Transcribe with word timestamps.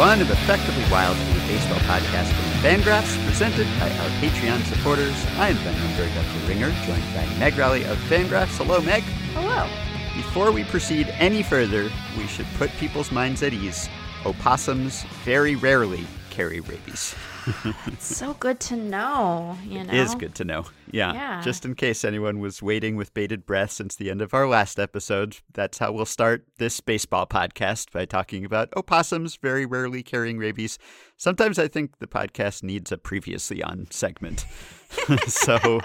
1851 0.00 0.22
of 0.22 0.30
Effectively 0.30 0.90
Wild, 0.90 1.14
a 1.14 1.46
baseball 1.46 1.78
podcast 1.80 2.32
from 2.32 2.48
Fangraphs, 2.64 3.22
presented 3.26 3.66
by 3.78 3.90
our 3.98 4.08
Patreon 4.16 4.64
supporters. 4.64 5.14
I 5.36 5.50
am 5.50 5.56
Ben 5.56 5.74
The 5.94 6.48
Ringer, 6.48 6.72
joined 6.86 7.04
by 7.14 7.26
Meg 7.38 7.58
Rowley 7.58 7.84
of 7.84 7.98
Fangraphs. 8.08 8.56
Hello, 8.56 8.80
Meg. 8.80 9.02
Hello. 9.34 9.68
Before 10.16 10.52
we 10.52 10.64
proceed 10.64 11.08
any 11.18 11.42
further, 11.42 11.90
we 12.16 12.26
should 12.28 12.46
put 12.56 12.70
people's 12.78 13.12
minds 13.12 13.42
at 13.42 13.52
ease. 13.52 13.90
Opossums 14.24 15.04
very 15.22 15.54
rarely 15.54 16.06
carry 16.30 16.60
rabies. 16.60 17.14
it's 17.86 18.16
so 18.16 18.34
good 18.34 18.60
to 18.60 18.76
know, 18.76 19.58
you 19.64 19.84
know. 19.84 19.92
It 19.92 19.98
is 19.98 20.14
good 20.14 20.34
to 20.36 20.44
know. 20.44 20.64
Yeah. 20.90 21.12
Yeah. 21.12 21.42
Just 21.42 21.64
in 21.64 21.74
case 21.74 22.04
anyone 22.04 22.40
was 22.40 22.62
waiting 22.62 22.96
with 22.96 23.12
bated 23.14 23.46
breath 23.46 23.72
since 23.72 23.96
the 23.96 24.10
end 24.10 24.22
of 24.22 24.32
our 24.32 24.48
last 24.48 24.78
episode, 24.78 25.36
that's 25.52 25.78
how 25.78 25.92
we'll 25.92 26.06
start 26.06 26.44
this 26.58 26.80
baseball 26.80 27.26
podcast 27.26 27.92
by 27.92 28.04
talking 28.04 28.44
about 28.44 28.72
opossums 28.76 29.36
very 29.36 29.66
rarely 29.66 30.02
carrying 30.02 30.38
rabies. 30.38 30.78
Sometimes 31.16 31.58
I 31.58 31.68
think 31.68 31.98
the 31.98 32.06
podcast 32.06 32.62
needs 32.62 32.90
a 32.92 32.98
previously 32.98 33.62
on 33.62 33.86
segment. 33.90 34.46
so 35.26 35.80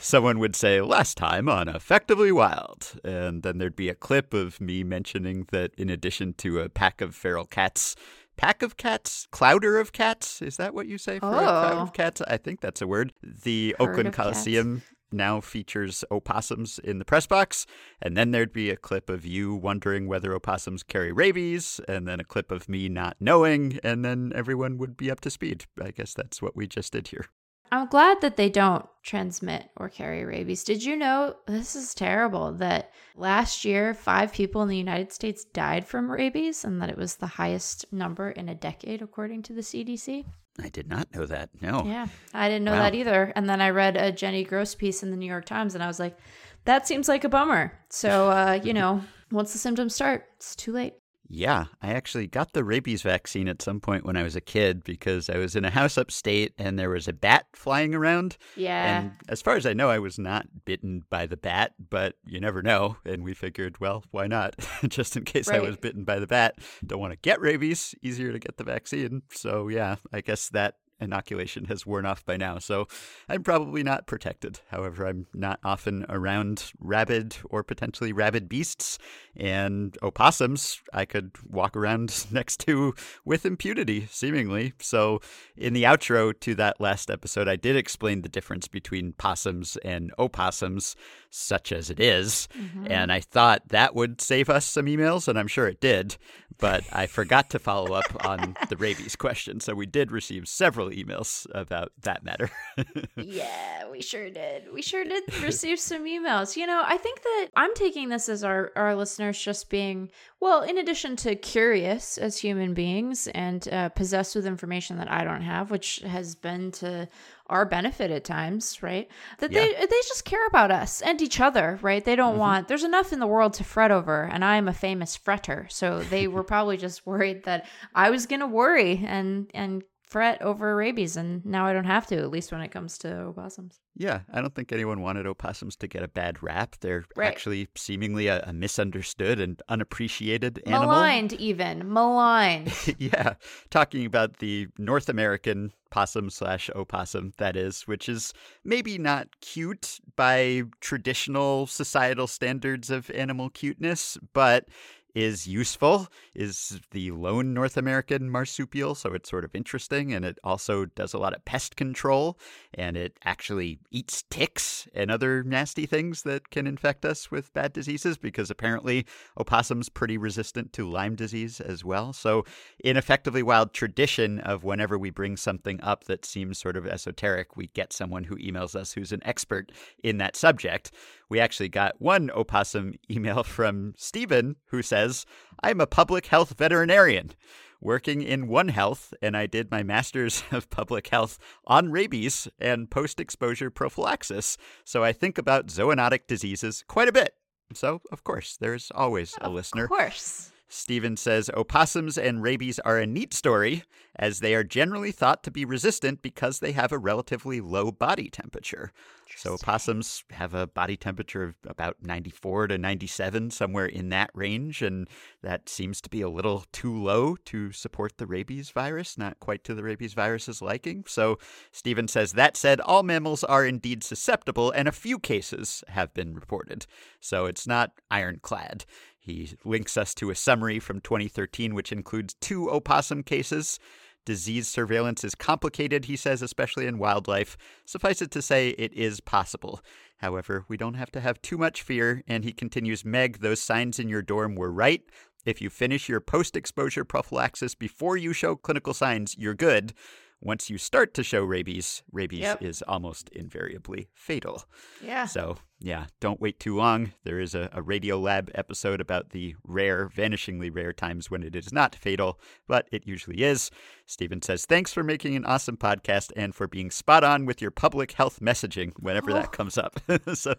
someone 0.00 0.38
would 0.38 0.54
say 0.54 0.82
last 0.82 1.16
time 1.16 1.48
on 1.48 1.66
effectively 1.66 2.30
wild 2.30 3.00
and 3.02 3.42
then 3.42 3.56
there'd 3.56 3.74
be 3.74 3.88
a 3.88 3.94
clip 3.94 4.34
of 4.34 4.60
me 4.60 4.84
mentioning 4.84 5.46
that 5.50 5.74
in 5.78 5.88
addition 5.88 6.34
to 6.34 6.60
a 6.60 6.68
pack 6.68 7.00
of 7.00 7.14
feral 7.14 7.46
cats 7.46 7.96
pack 8.36 8.62
of 8.62 8.76
cats, 8.76 9.26
clouder 9.30 9.78
of 9.78 9.92
cats. 9.92 10.42
Is 10.42 10.56
that 10.56 10.74
what 10.74 10.86
you 10.86 10.98
say 10.98 11.18
for 11.18 11.26
a 11.26 11.30
crowd 11.30 11.74
Oh. 11.78 11.80
of 11.82 11.92
cats? 11.92 12.20
I 12.26 12.36
think 12.36 12.60
that's 12.60 12.82
a 12.82 12.86
word. 12.86 13.12
The 13.22 13.74
Oakland 13.78 14.08
of 14.08 14.14
cats. 14.14 14.16
Coliseum 14.16 14.82
now 15.12 15.40
features 15.40 16.04
opossums 16.10 16.80
in 16.80 16.98
the 16.98 17.04
press 17.04 17.26
box, 17.26 17.66
and 18.02 18.16
then 18.16 18.32
there'd 18.32 18.52
be 18.52 18.68
a 18.70 18.76
clip 18.76 19.08
of 19.08 19.24
you 19.24 19.54
wondering 19.54 20.08
whether 20.08 20.32
opossums 20.34 20.82
carry 20.82 21.12
rabies, 21.12 21.80
and 21.86 22.08
then 22.08 22.18
a 22.18 22.24
clip 22.24 22.50
of 22.50 22.68
me 22.68 22.88
not 22.88 23.16
knowing, 23.20 23.78
and 23.84 24.04
then 24.04 24.32
everyone 24.34 24.76
would 24.78 24.96
be 24.96 25.10
up 25.12 25.20
to 25.20 25.30
speed. 25.30 25.66
I 25.80 25.92
guess 25.92 26.14
that's 26.14 26.42
what 26.42 26.56
we 26.56 26.66
just 26.66 26.92
did 26.92 27.08
here. 27.08 27.26
I'm 27.74 27.88
glad 27.88 28.20
that 28.20 28.36
they 28.36 28.48
don't 28.50 28.86
transmit 29.02 29.68
or 29.76 29.88
carry 29.88 30.24
rabies. 30.24 30.62
Did 30.64 30.82
you 30.84 30.96
know 30.96 31.34
this 31.46 31.74
is 31.74 31.94
terrible 31.94 32.52
that 32.54 32.92
last 33.16 33.64
year 33.64 33.94
five 33.94 34.32
people 34.32 34.62
in 34.62 34.68
the 34.68 34.76
United 34.76 35.12
States 35.12 35.44
died 35.44 35.86
from 35.86 36.10
rabies 36.10 36.64
and 36.64 36.80
that 36.80 36.88
it 36.88 36.96
was 36.96 37.16
the 37.16 37.26
highest 37.26 37.92
number 37.92 38.30
in 38.30 38.48
a 38.48 38.54
decade 38.54 39.02
according 39.02 39.42
to 39.42 39.52
the 39.52 39.60
CDC? 39.60 40.24
I 40.62 40.68
did 40.68 40.88
not 40.88 41.12
know 41.12 41.26
that. 41.26 41.50
No. 41.60 41.82
Yeah, 41.84 42.06
I 42.32 42.48
didn't 42.48 42.64
know 42.64 42.72
Wow. 42.72 42.82
that 42.82 42.94
either. 42.94 43.32
And 43.34 43.48
then 43.48 43.60
I 43.60 43.70
read 43.70 43.96
a 43.96 44.12
Jenny 44.12 44.44
Gross 44.44 44.74
piece 44.76 45.02
in 45.02 45.10
the 45.10 45.16
New 45.16 45.26
York 45.26 45.44
Times 45.44 45.74
and 45.74 45.82
I 45.82 45.88
was 45.88 45.98
like, 45.98 46.16
that 46.64 46.86
seems 46.86 47.08
like 47.08 47.24
a 47.24 47.28
bummer. 47.28 47.72
So, 47.90 48.30
uh, 48.30 48.60
you 48.62 48.72
know, 48.80 49.02
once 49.32 49.52
the 49.52 49.58
symptoms 49.58 49.94
start, 49.96 50.26
it's 50.36 50.54
too 50.54 50.72
late. 50.72 50.94
Yeah, 51.28 51.66
I 51.82 51.92
actually 51.92 52.26
got 52.26 52.52
the 52.52 52.64
rabies 52.64 53.02
vaccine 53.02 53.48
at 53.48 53.62
some 53.62 53.80
point 53.80 54.04
when 54.04 54.16
I 54.16 54.22
was 54.22 54.36
a 54.36 54.40
kid 54.40 54.84
because 54.84 55.30
I 55.30 55.38
was 55.38 55.56
in 55.56 55.64
a 55.64 55.70
house 55.70 55.96
upstate 55.96 56.52
and 56.58 56.78
there 56.78 56.90
was 56.90 57.08
a 57.08 57.12
bat 57.12 57.46
flying 57.54 57.94
around. 57.94 58.36
Yeah. 58.56 58.98
And 58.98 59.12
as 59.28 59.40
far 59.40 59.56
as 59.56 59.64
I 59.66 59.72
know, 59.72 59.90
I 59.90 59.98
was 59.98 60.18
not 60.18 60.46
bitten 60.64 61.04
by 61.08 61.26
the 61.26 61.36
bat, 61.36 61.72
but 61.90 62.14
you 62.26 62.40
never 62.40 62.62
know. 62.62 62.96
And 63.04 63.24
we 63.24 63.34
figured, 63.34 63.80
well, 63.80 64.04
why 64.10 64.26
not? 64.26 64.56
Just 64.88 65.16
in 65.16 65.24
case 65.24 65.48
I 65.48 65.60
was 65.60 65.76
bitten 65.76 66.04
by 66.04 66.18
the 66.18 66.26
bat. 66.26 66.58
Don't 66.86 67.00
want 67.00 67.12
to 67.12 67.18
get 67.18 67.40
rabies, 67.40 67.94
easier 68.02 68.32
to 68.32 68.38
get 68.38 68.56
the 68.56 68.64
vaccine. 68.64 69.22
So, 69.32 69.68
yeah, 69.68 69.96
I 70.12 70.20
guess 70.20 70.50
that 70.50 70.76
inoculation 71.00 71.66
has 71.66 71.86
worn 71.86 72.06
off 72.06 72.24
by 72.24 72.36
now. 72.36 72.58
So 72.58 72.86
I'm 73.28 73.42
probably 73.42 73.82
not 73.82 74.06
protected. 74.06 74.60
However, 74.68 75.06
I'm 75.06 75.26
not 75.34 75.60
often 75.64 76.06
around 76.08 76.72
rabid 76.78 77.36
or 77.50 77.62
potentially 77.62 78.12
rabid 78.12 78.48
beasts. 78.48 78.98
And 79.36 79.96
opossums, 80.02 80.80
I 80.92 81.04
could 81.04 81.32
walk 81.48 81.76
around 81.76 82.26
next 82.32 82.60
to 82.66 82.94
with 83.24 83.44
impunity, 83.44 84.06
seemingly. 84.10 84.74
So, 84.80 85.20
in 85.56 85.72
the 85.72 85.84
outro 85.84 86.38
to 86.40 86.54
that 86.56 86.80
last 86.80 87.10
episode, 87.10 87.48
I 87.48 87.56
did 87.56 87.76
explain 87.76 88.22
the 88.22 88.28
difference 88.28 88.68
between 88.68 89.12
possums 89.12 89.76
and 89.78 90.12
opossums, 90.18 90.94
such 91.30 91.72
as 91.72 91.90
it 91.90 92.00
is. 92.00 92.48
Mhm. 92.56 92.90
And 92.90 93.12
I 93.12 93.20
thought 93.20 93.68
that 93.68 93.94
would 93.94 94.20
save 94.20 94.48
us 94.48 94.64
some 94.64 94.86
emails, 94.86 95.26
and 95.28 95.38
I'm 95.38 95.48
sure 95.48 95.66
it 95.66 95.80
did. 95.80 96.16
But 96.58 96.84
I 96.92 97.06
forgot 97.06 97.50
to 97.50 97.58
follow 97.58 97.94
up 97.94 98.24
on 98.24 98.56
the 98.68 98.76
rabies 98.76 99.16
question. 99.16 99.58
So, 99.60 99.74
we 99.74 99.86
did 99.86 100.12
receive 100.12 100.46
several 100.46 100.83
emails 100.90 101.46
about 101.54 101.92
that 102.02 102.24
matter. 102.24 102.50
Yeah, 103.16 103.88
we 103.90 104.02
sure 104.02 104.28
did. 104.30 104.72
We 104.72 104.82
sure 104.82 105.04
did 105.04 105.22
receive 105.42 105.78
some 105.80 106.04
emails. 106.04 106.56
You 106.56 106.66
know, 106.66 106.82
I 106.84 106.96
think 106.96 107.22
that 107.22 107.48
I'm 107.56 107.74
taking 107.74 108.08
this 108.08 108.28
as 108.28 108.44
our, 108.44 108.72
our 108.76 108.94
listeners 108.94 109.40
just 109.40 109.70
being, 109.70 110.10
well, 110.40 110.62
in 110.62 110.78
addition 110.78 111.16
to 111.16 111.36
curious 111.36 112.18
as 112.18 112.36
human 112.38 112.74
beings 112.74 113.28
and 113.28 113.66
uh, 113.68 113.88
possessed 113.90 114.34
with 114.34 114.46
information 114.46 114.98
that 114.98 115.10
I 115.10 115.24
don't 115.24 115.42
have, 115.42 115.70
which 115.70 116.00
has 116.00 116.34
been 116.34 116.72
to 116.72 117.08
our 117.48 117.66
benefit 117.66 118.10
at 118.10 118.24
times, 118.24 118.82
right? 118.82 119.08
That 119.38 119.52
they 119.52 119.72
they 119.72 120.00
just 120.08 120.24
care 120.24 120.46
about 120.46 120.70
us 120.70 121.02
and 121.02 121.20
each 121.20 121.40
other, 121.40 121.78
right? 121.82 122.04
They 122.04 122.16
don't 122.16 122.38
want 122.38 122.68
there's 122.68 122.84
enough 122.84 123.12
in 123.12 123.20
the 123.20 123.26
world 123.26 123.54
to 123.54 123.64
fret 123.64 123.90
over, 123.90 124.22
and 124.24 124.44
I 124.44 124.56
am 124.56 124.68
a 124.68 124.72
famous 124.72 125.16
fretter, 125.16 125.70
so 125.70 126.00
they 126.02 126.26
were 126.26 126.44
probably 126.54 126.76
just 126.76 127.06
worried 127.06 127.44
that 127.44 127.66
I 127.94 128.10
was 128.10 128.26
gonna 128.26 128.46
worry 128.46 129.04
and 129.06 129.50
and 129.52 129.82
fret 130.14 130.40
over 130.42 130.76
rabies, 130.76 131.16
and 131.16 131.44
now 131.44 131.66
I 131.66 131.72
don't 131.72 131.86
have 131.86 132.06
to, 132.06 132.16
at 132.18 132.30
least 132.30 132.52
when 132.52 132.60
it 132.60 132.68
comes 132.70 132.98
to 132.98 133.12
opossums. 133.22 133.80
Yeah, 133.96 134.20
I 134.32 134.40
don't 134.40 134.54
think 134.54 134.70
anyone 134.70 135.00
wanted 135.00 135.26
opossums 135.26 135.74
to 135.78 135.88
get 135.88 136.04
a 136.04 136.08
bad 136.08 136.40
rap. 136.40 136.76
They're 136.80 137.04
Right. 137.16 137.26
actually 137.26 137.66
seemingly 137.74 138.28
a, 138.28 138.40
a 138.46 138.52
misunderstood 138.52 139.40
and 139.40 139.60
unappreciated 139.68 140.62
animal. 140.66 140.86
Maligned, 140.86 141.32
even 141.32 141.92
maligned. 141.92 142.72
yeah, 142.98 143.34
talking 143.70 144.06
about 144.06 144.38
the 144.38 144.68
North 144.78 145.08
American 145.08 145.72
possum 145.90 146.30
slash 146.30 146.70
opossum, 146.76 147.32
that 147.38 147.56
is, 147.56 147.82
which 147.82 148.08
is 148.08 148.32
maybe 148.64 148.98
not 148.98 149.26
cute 149.40 149.98
by 150.14 150.62
traditional 150.80 151.66
societal 151.66 152.28
standards 152.28 152.88
of 152.88 153.10
animal 153.10 153.50
cuteness, 153.50 154.16
but 154.32 154.68
is 155.14 155.46
useful, 155.46 156.08
is 156.34 156.80
the 156.90 157.10
lone 157.12 157.54
North 157.54 157.76
American 157.76 158.28
marsupial, 158.28 158.94
so 158.94 159.12
it's 159.14 159.30
sort 159.30 159.44
of 159.44 159.54
interesting, 159.54 160.12
and 160.12 160.24
it 160.24 160.38
also 160.42 160.84
does 160.84 161.14
a 161.14 161.18
lot 161.18 161.34
of 161.34 161.44
pest 161.44 161.76
control, 161.76 162.38
and 162.74 162.96
it 162.96 163.16
actually 163.24 163.78
eats 163.90 164.24
ticks 164.30 164.88
and 164.94 165.10
other 165.10 165.42
nasty 165.44 165.86
things 165.86 166.22
that 166.22 166.50
can 166.50 166.66
infect 166.66 167.04
us 167.04 167.30
with 167.30 167.52
bad 167.54 167.72
diseases, 167.72 168.18
because 168.18 168.50
apparently 168.50 169.06
opossum's 169.38 169.88
pretty 169.88 170.18
resistant 170.18 170.72
to 170.72 170.88
Lyme 170.88 171.14
disease 171.14 171.60
as 171.60 171.84
well. 171.84 172.12
So, 172.12 172.44
in 172.82 172.96
effectively 172.96 173.42
wild 173.42 173.72
tradition 173.72 174.40
of 174.40 174.64
whenever 174.64 174.98
we 174.98 175.10
bring 175.10 175.36
something 175.36 175.80
up 175.80 176.04
that 176.04 176.24
seems 176.24 176.58
sort 176.58 176.76
of 176.76 176.86
esoteric, 176.86 177.56
we 177.56 177.68
get 177.68 177.92
someone 177.92 178.24
who 178.24 178.36
emails 178.36 178.74
us 178.74 178.92
who's 178.92 179.12
an 179.12 179.22
expert 179.24 179.70
in 180.02 180.18
that 180.18 180.36
subject. 180.36 180.90
We 181.28 181.40
actually 181.40 181.68
got 181.68 182.00
one 182.00 182.30
opossum 182.30 182.94
email 183.10 183.42
from 183.42 183.94
Stephen 183.96 184.56
who 184.66 184.82
says, 184.82 185.26
I'm 185.62 185.80
a 185.80 185.86
public 185.86 186.26
health 186.26 186.54
veterinarian 186.58 187.32
working 187.80 188.22
in 188.22 188.48
One 188.48 188.68
Health, 188.68 189.12
and 189.20 189.36
I 189.36 189.46
did 189.46 189.70
my 189.70 189.82
master's 189.82 190.42
of 190.50 190.70
public 190.70 191.08
health 191.08 191.38
on 191.66 191.92
rabies 191.92 192.48
and 192.58 192.90
post 192.90 193.20
exposure 193.20 193.70
prophylaxis. 193.70 194.56
So 194.84 195.04
I 195.04 195.12
think 195.12 195.38
about 195.38 195.66
zoonotic 195.68 196.26
diseases 196.26 196.82
quite 196.88 197.08
a 197.08 197.12
bit. 197.12 197.34
So, 197.72 198.00
of 198.10 198.24
course, 198.24 198.56
there's 198.58 198.90
always 198.94 199.34
a 199.40 199.50
listener. 199.50 199.84
Of 199.84 199.90
course. 199.90 200.52
Steven 200.68 201.16
says 201.16 201.50
opossums 201.54 202.18
and 202.18 202.42
rabies 202.42 202.78
are 202.80 202.98
a 202.98 203.06
neat 203.06 203.32
story, 203.34 203.84
as 204.16 204.40
they 204.40 204.54
are 204.54 204.64
generally 204.64 205.12
thought 205.12 205.42
to 205.42 205.50
be 205.50 205.64
resistant 205.64 206.22
because 206.22 206.58
they 206.58 206.72
have 206.72 206.92
a 206.92 206.98
relatively 206.98 207.60
low 207.60 207.92
body 207.92 208.28
temperature. 208.28 208.92
So 209.36 209.54
opossums 209.54 210.24
have 210.30 210.54
a 210.54 210.66
body 210.66 210.96
temperature 210.96 211.42
of 211.42 211.54
about 211.66 211.96
94 212.02 212.68
to 212.68 212.78
97, 212.78 213.50
somewhere 213.50 213.86
in 213.86 214.08
that 214.10 214.30
range, 214.32 214.80
and 214.82 215.08
that 215.42 215.68
seems 215.68 216.00
to 216.02 216.10
be 216.10 216.22
a 216.22 216.28
little 216.28 216.64
too 216.72 216.94
low 216.94 217.36
to 217.46 217.72
support 217.72 218.18
the 218.18 218.26
rabies 218.26 218.70
virus, 218.70 219.18
not 219.18 219.40
quite 219.40 219.64
to 219.64 219.74
the 219.74 219.82
rabies 219.82 220.14
virus's 220.14 220.62
liking. 220.62 221.04
So 221.06 221.38
Stephen 221.72 222.08
says 222.08 222.32
that 222.32 222.56
said, 222.56 222.80
all 222.80 223.02
mammals 223.02 223.42
are 223.44 223.66
indeed 223.66 224.04
susceptible, 224.04 224.70
and 224.70 224.86
a 224.86 224.92
few 224.92 225.18
cases 225.18 225.82
have 225.88 226.14
been 226.14 226.34
reported. 226.34 226.86
So 227.20 227.46
it's 227.46 227.66
not 227.66 227.92
ironclad. 228.10 228.84
He 229.24 229.56
links 229.64 229.96
us 229.96 230.14
to 230.16 230.30
a 230.30 230.34
summary 230.34 230.78
from 230.78 231.00
2013, 231.00 231.74
which 231.74 231.90
includes 231.92 232.34
two 232.40 232.70
opossum 232.70 233.22
cases. 233.22 233.78
Disease 234.26 234.68
surveillance 234.68 235.24
is 235.24 235.34
complicated, 235.34 236.04
he 236.04 236.16
says, 236.16 236.42
especially 236.42 236.86
in 236.86 236.98
wildlife. 236.98 237.56
Suffice 237.86 238.20
it 238.22 238.30
to 238.32 238.42
say, 238.42 238.70
it 238.70 238.92
is 238.92 239.20
possible. 239.20 239.80
However, 240.18 240.64
we 240.68 240.76
don't 240.76 240.94
have 240.94 241.10
to 241.12 241.20
have 241.20 241.40
too 241.42 241.56
much 241.58 241.82
fear. 241.82 242.22
And 242.28 242.44
he 242.44 242.52
continues 242.52 243.04
Meg, 243.04 243.40
those 243.40 243.60
signs 243.60 243.98
in 243.98 244.08
your 244.08 244.22
dorm 244.22 244.54
were 244.56 244.72
right. 244.72 245.02
If 245.46 245.60
you 245.60 245.68
finish 245.70 246.08
your 246.08 246.20
post 246.20 246.54
exposure 246.56 247.04
prophylaxis 247.04 247.74
before 247.74 248.16
you 248.16 248.32
show 248.32 248.56
clinical 248.56 248.94
signs, 248.94 249.36
you're 249.38 249.54
good. 249.54 249.92
Once 250.40 250.68
you 250.68 250.76
start 250.76 251.14
to 251.14 251.22
show 251.22 251.42
rabies, 251.42 252.02
rabies 252.12 252.40
Yep. 252.40 252.62
is 252.62 252.82
almost 252.82 253.30
invariably 253.30 254.08
fatal. 254.14 254.64
Yeah. 255.02 255.24
So 255.26 255.56
yeah, 255.80 256.06
don't 256.20 256.40
wait 256.40 256.58
too 256.58 256.76
long. 256.76 257.12
There 257.24 257.38
is 257.38 257.54
a, 257.54 257.68
a 257.72 257.82
Radio 257.82 258.18
Lab 258.18 258.50
episode 258.54 259.00
about 259.00 259.30
the 259.30 259.54
rare, 259.64 260.08
vanishingly 260.08 260.74
rare 260.74 260.92
times 260.92 261.30
when 261.30 261.42
it 261.42 261.54
is 261.54 261.72
not 261.72 261.94
fatal, 261.94 262.38
but 262.66 262.88
it 262.90 263.06
usually 263.06 263.42
is. 263.42 263.70
Stephen 264.06 264.40
says, 264.40 264.64
Thanks 264.64 264.92
for 264.92 265.02
making 265.02 265.36
an 265.36 265.44
awesome 265.44 265.76
podcast 265.76 266.32
and 266.36 266.54
for 266.54 266.66
being 266.66 266.90
spot 266.90 267.24
on 267.24 267.44
with 267.44 267.60
your 267.60 267.70
public 267.70 268.12
health 268.12 268.40
messaging 268.40 268.92
whenever 268.98 269.30
oh. 269.32 269.34
that 269.34 269.52
comes 269.52 269.76
up. 269.76 270.00
so, 270.34 270.54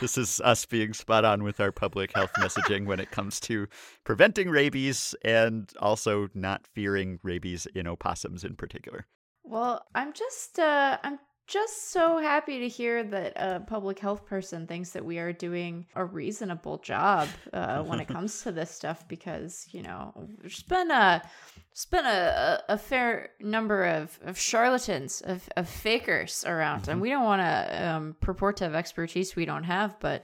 this 0.00 0.16
is 0.16 0.40
us 0.44 0.64
being 0.66 0.94
spot 0.94 1.24
on 1.24 1.42
with 1.42 1.60
our 1.60 1.72
public 1.72 2.12
health 2.14 2.32
messaging 2.38 2.86
when 2.86 3.00
it 3.00 3.10
comes 3.10 3.40
to 3.40 3.66
preventing 4.04 4.48
rabies 4.48 5.14
and 5.24 5.72
also 5.80 6.28
not 6.34 6.66
fearing 6.66 7.18
rabies 7.22 7.66
in 7.74 7.86
opossums 7.86 8.44
in 8.44 8.56
particular. 8.56 9.06
Well, 9.42 9.84
I'm 9.94 10.12
just 10.12 10.58
uh 10.58 10.98
I'm 11.02 11.18
just 11.50 11.90
so 11.90 12.18
happy 12.18 12.60
to 12.60 12.68
hear 12.68 13.02
that 13.02 13.32
a 13.34 13.58
public 13.60 13.98
health 13.98 14.24
person 14.24 14.68
thinks 14.68 14.90
that 14.90 15.04
we 15.04 15.18
are 15.18 15.32
doing 15.32 15.84
a 15.96 16.04
reasonable 16.04 16.78
job 16.78 17.26
uh, 17.52 17.82
when 17.82 17.98
it 17.98 18.06
comes 18.06 18.42
to 18.42 18.52
this 18.52 18.70
stuff 18.70 19.06
because 19.08 19.66
you 19.72 19.82
know 19.82 20.12
there's 20.40 20.62
been 20.62 20.92
a 20.92 21.20
there's 21.72 21.86
been 21.86 22.06
a, 22.06 22.62
a, 22.68 22.78
fair 22.78 23.30
number 23.40 23.84
of, 23.84 24.18
of 24.24 24.38
charlatans 24.38 25.20
of, 25.20 25.48
of 25.56 25.68
fakers 25.68 26.44
around. 26.44 26.88
And 26.88 26.96
mm-hmm. 26.96 27.00
we 27.00 27.10
don't 27.10 27.24
want 27.24 27.42
to 27.42 27.88
um, 27.88 28.16
purport 28.20 28.56
to 28.58 28.64
have 28.64 28.74
expertise 28.74 29.34
we 29.34 29.44
don't 29.44 29.64
have 29.64 29.98
but 29.98 30.22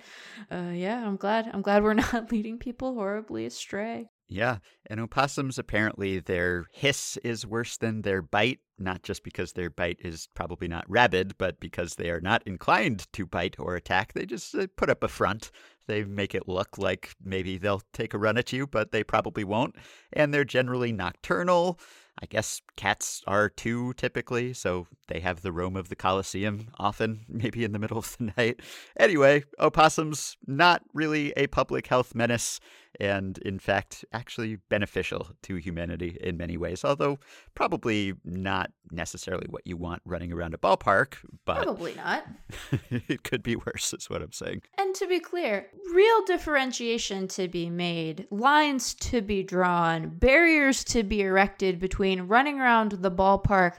uh, 0.51 0.71
yeah 0.73 1.05
i'm 1.05 1.17
glad 1.17 1.51
i'm 1.53 1.63
glad 1.63 1.83
we're 1.83 1.95
not 2.13 2.31
leading 2.31 2.59
people 2.59 2.95
horribly 2.95 3.47
astray. 3.47 4.09
Yeah, 4.29 4.59
and 4.87 4.99
opossums 5.01 5.59
apparently 5.59 6.19
their 6.19 6.67
hiss 6.73 7.17
is 7.23 7.47
worse 7.47 7.77
than 7.77 8.03
their 8.03 8.23
bite, 8.23 8.59
not 8.79 9.03
just 9.03 9.23
because 9.23 9.53
their 9.53 9.71
bite 9.71 9.99
is 10.01 10.29
probably 10.35 10.69
not 10.69 10.89
rabid, 10.89 11.37
but 11.39 11.61
because 11.61 11.95
they 11.95 12.11
are 12.11 12.21
not 12.21 12.43
inclined 12.47 13.11
to 13.13 13.27
bite 13.27 13.57
or 13.59 13.75
attack. 13.75 14.13
They 14.13 14.27
just 14.27 14.55
uh, 14.55 14.67
put 14.77 14.91
up 14.91 15.03
a 15.03 15.09
front. 15.09 15.51
They 15.87 16.05
make 16.05 16.35
it 16.35 16.49
look 16.49 16.79
like 16.79 17.15
maybe 17.23 17.59
they'll 17.59 17.83
take 17.93 18.13
a 18.13 18.19
run 18.19 18.39
at 18.39 18.53
you, 18.53 18.67
but 18.67 18.93
they 18.93 19.05
probably 19.05 19.45
won't. 19.45 19.77
And 20.13 20.33
they're 20.33 20.45
generally 20.45 20.93
nocturnal. 20.93 21.79
I 22.21 22.27
guess 22.27 22.63
cats 22.77 23.23
are 23.27 23.51
too 23.51 23.93
typically, 23.95 24.55
so 24.55 24.87
they 25.09 25.21
have 25.21 25.43
the 25.43 25.53
roam 25.53 25.77
of 25.77 25.91
the 25.91 25.97
Colosseum 25.97 26.69
often, 26.79 27.25
maybe 27.29 27.63
in 27.63 27.73
the 27.73 27.79
middle 27.79 27.99
of 27.99 28.17
the 28.19 28.33
night. 28.37 28.61
Anyway, 28.99 29.45
opossums, 29.61 30.37
not 30.47 30.83
really 30.95 31.33
a 31.37 31.47
public 31.49 31.87
health 31.87 32.15
menace 32.15 32.59
and 33.01 33.39
in 33.39 33.59
fact 33.59 34.05
actually 34.13 34.57
beneficial 34.69 35.31
to 35.43 35.57
humanity 35.57 36.17
in 36.21 36.37
many 36.37 36.57
ways 36.57 36.85
although 36.85 37.19
probably 37.55 38.15
not 38.25 38.71
necessarily 38.91 39.47
what 39.49 39.67
you 39.67 39.77
want 39.77 40.01
running 40.05 40.33
around 40.33 40.55
a 40.55 40.59
ballpark 40.59 41.15
but 41.45 41.63
probably 41.63 41.95
not 41.95 42.25
it 42.91 43.23
could 43.23 43.43
be 43.43 43.57
worse 43.57 43.93
is 43.93 44.09
what 44.09 44.23
i'm 44.23 44.33
saying 44.33 44.63
and 44.79 44.95
to 44.95 45.07
be 45.07 45.21
clear 45.21 45.67
real 45.95 46.25
differentiation 46.25 47.27
to 47.29 47.49
be 47.49 47.69
made 47.71 48.27
lines 48.31 48.95
to 48.95 49.21
be 49.21 49.43
drawn 49.43 50.09
barriers 50.09 50.85
to 50.85 51.03
be 51.03 51.23
erected 51.23 51.79
between 51.79 52.23
running 52.23 52.61
around 52.61 52.93
the 52.93 53.11
ballpark 53.11 53.75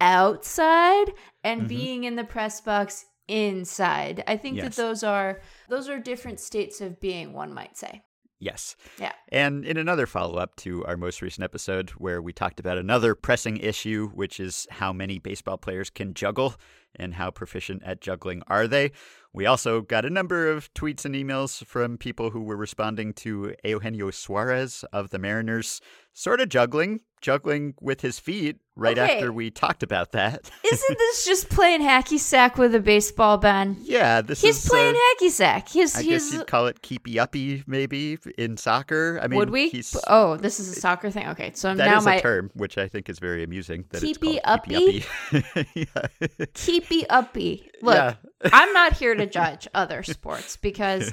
outside 0.00 1.12
and 1.44 1.60
mm-hmm. 1.60 1.68
being 1.68 2.04
in 2.04 2.16
the 2.16 2.24
press 2.24 2.60
box 2.60 3.06
inside. 3.28 4.22
I 4.26 4.36
think 4.36 4.56
yes. 4.56 4.64
that 4.64 4.82
those 4.82 5.02
are 5.02 5.40
those 5.68 5.88
are 5.88 5.98
different 5.98 6.40
states 6.40 6.80
of 6.80 7.00
being, 7.00 7.32
one 7.32 7.54
might 7.54 7.76
say. 7.76 8.02
Yes. 8.42 8.74
Yeah. 8.98 9.12
And 9.28 9.64
in 9.64 9.76
another 9.76 10.04
follow 10.04 10.36
up 10.36 10.56
to 10.56 10.84
our 10.84 10.96
most 10.96 11.22
recent 11.22 11.44
episode, 11.44 11.90
where 11.90 12.20
we 12.20 12.32
talked 12.32 12.58
about 12.58 12.76
another 12.76 13.14
pressing 13.14 13.56
issue, 13.58 14.08
which 14.08 14.40
is 14.40 14.66
how 14.68 14.92
many 14.92 15.20
baseball 15.20 15.56
players 15.56 15.90
can 15.90 16.12
juggle 16.12 16.56
and 16.96 17.14
how 17.14 17.30
proficient 17.30 17.84
at 17.84 18.00
juggling 18.00 18.42
are 18.48 18.66
they, 18.66 18.90
we 19.32 19.46
also 19.46 19.80
got 19.80 20.04
a 20.04 20.10
number 20.10 20.50
of 20.50 20.74
tweets 20.74 21.04
and 21.04 21.14
emails 21.14 21.64
from 21.64 21.96
people 21.96 22.30
who 22.30 22.42
were 22.42 22.56
responding 22.56 23.12
to 23.14 23.54
Eugenio 23.64 24.10
Suarez 24.10 24.84
of 24.92 25.10
the 25.10 25.20
Mariners, 25.20 25.80
sort 26.12 26.40
of 26.40 26.48
juggling, 26.48 27.00
juggling 27.20 27.74
with 27.80 28.00
his 28.00 28.18
feet 28.18 28.56
right 28.76 28.98
okay. 28.98 29.16
after 29.16 29.32
we 29.32 29.50
talked 29.50 29.82
about 29.82 30.12
that. 30.12 30.50
Isn't 30.72 30.98
this 30.98 31.24
just 31.24 31.48
playing 31.50 31.82
hacky 31.82 32.18
sack 32.18 32.56
with 32.56 32.74
a 32.74 32.80
baseball, 32.80 33.38
Ben? 33.38 33.76
Yeah, 33.82 34.22
this 34.22 34.40
he's 34.40 34.64
is, 34.64 34.68
playing 34.68 34.94
uh, 34.94 34.98
hacky 34.98 35.30
sack. 35.30 35.68
He's, 35.68 35.94
I 35.94 36.02
he's, 36.02 36.10
guess 36.10 36.32
you'd 36.32 36.46
call 36.46 36.66
it 36.66 36.82
keepy 36.82 37.18
uppy, 37.18 37.64
maybe 37.66 38.18
in 38.38 38.56
soccer. 38.56 39.20
I 39.22 39.28
mean, 39.28 39.38
would 39.38 39.50
we? 39.50 39.82
Oh, 40.06 40.36
this 40.36 40.60
is 40.60 40.68
a 40.68 40.80
soccer 40.80 41.10
thing. 41.10 41.28
Okay, 41.28 41.52
so 41.54 41.74
that 41.74 41.84
now 41.84 41.98
is 41.98 42.04
my 42.04 42.16
a 42.16 42.20
term 42.20 42.50
which 42.54 42.78
I 42.78 42.88
think 42.88 43.08
is 43.08 43.18
very 43.18 43.42
amusing. 43.42 43.84
That 43.90 44.00
keepy 44.00 44.42
uppy, 44.42 45.04
keepy 45.30 45.88
uppy. 45.94 46.46
keepy 46.54 47.08
uppy. 47.08 47.68
Look, 47.82 47.96
yeah. 47.96 48.14
I'm 48.52 48.72
not 48.72 48.96
here 48.96 49.14
to 49.16 49.26
judge 49.26 49.66
other 49.74 50.04
sports 50.04 50.56
because 50.56 51.12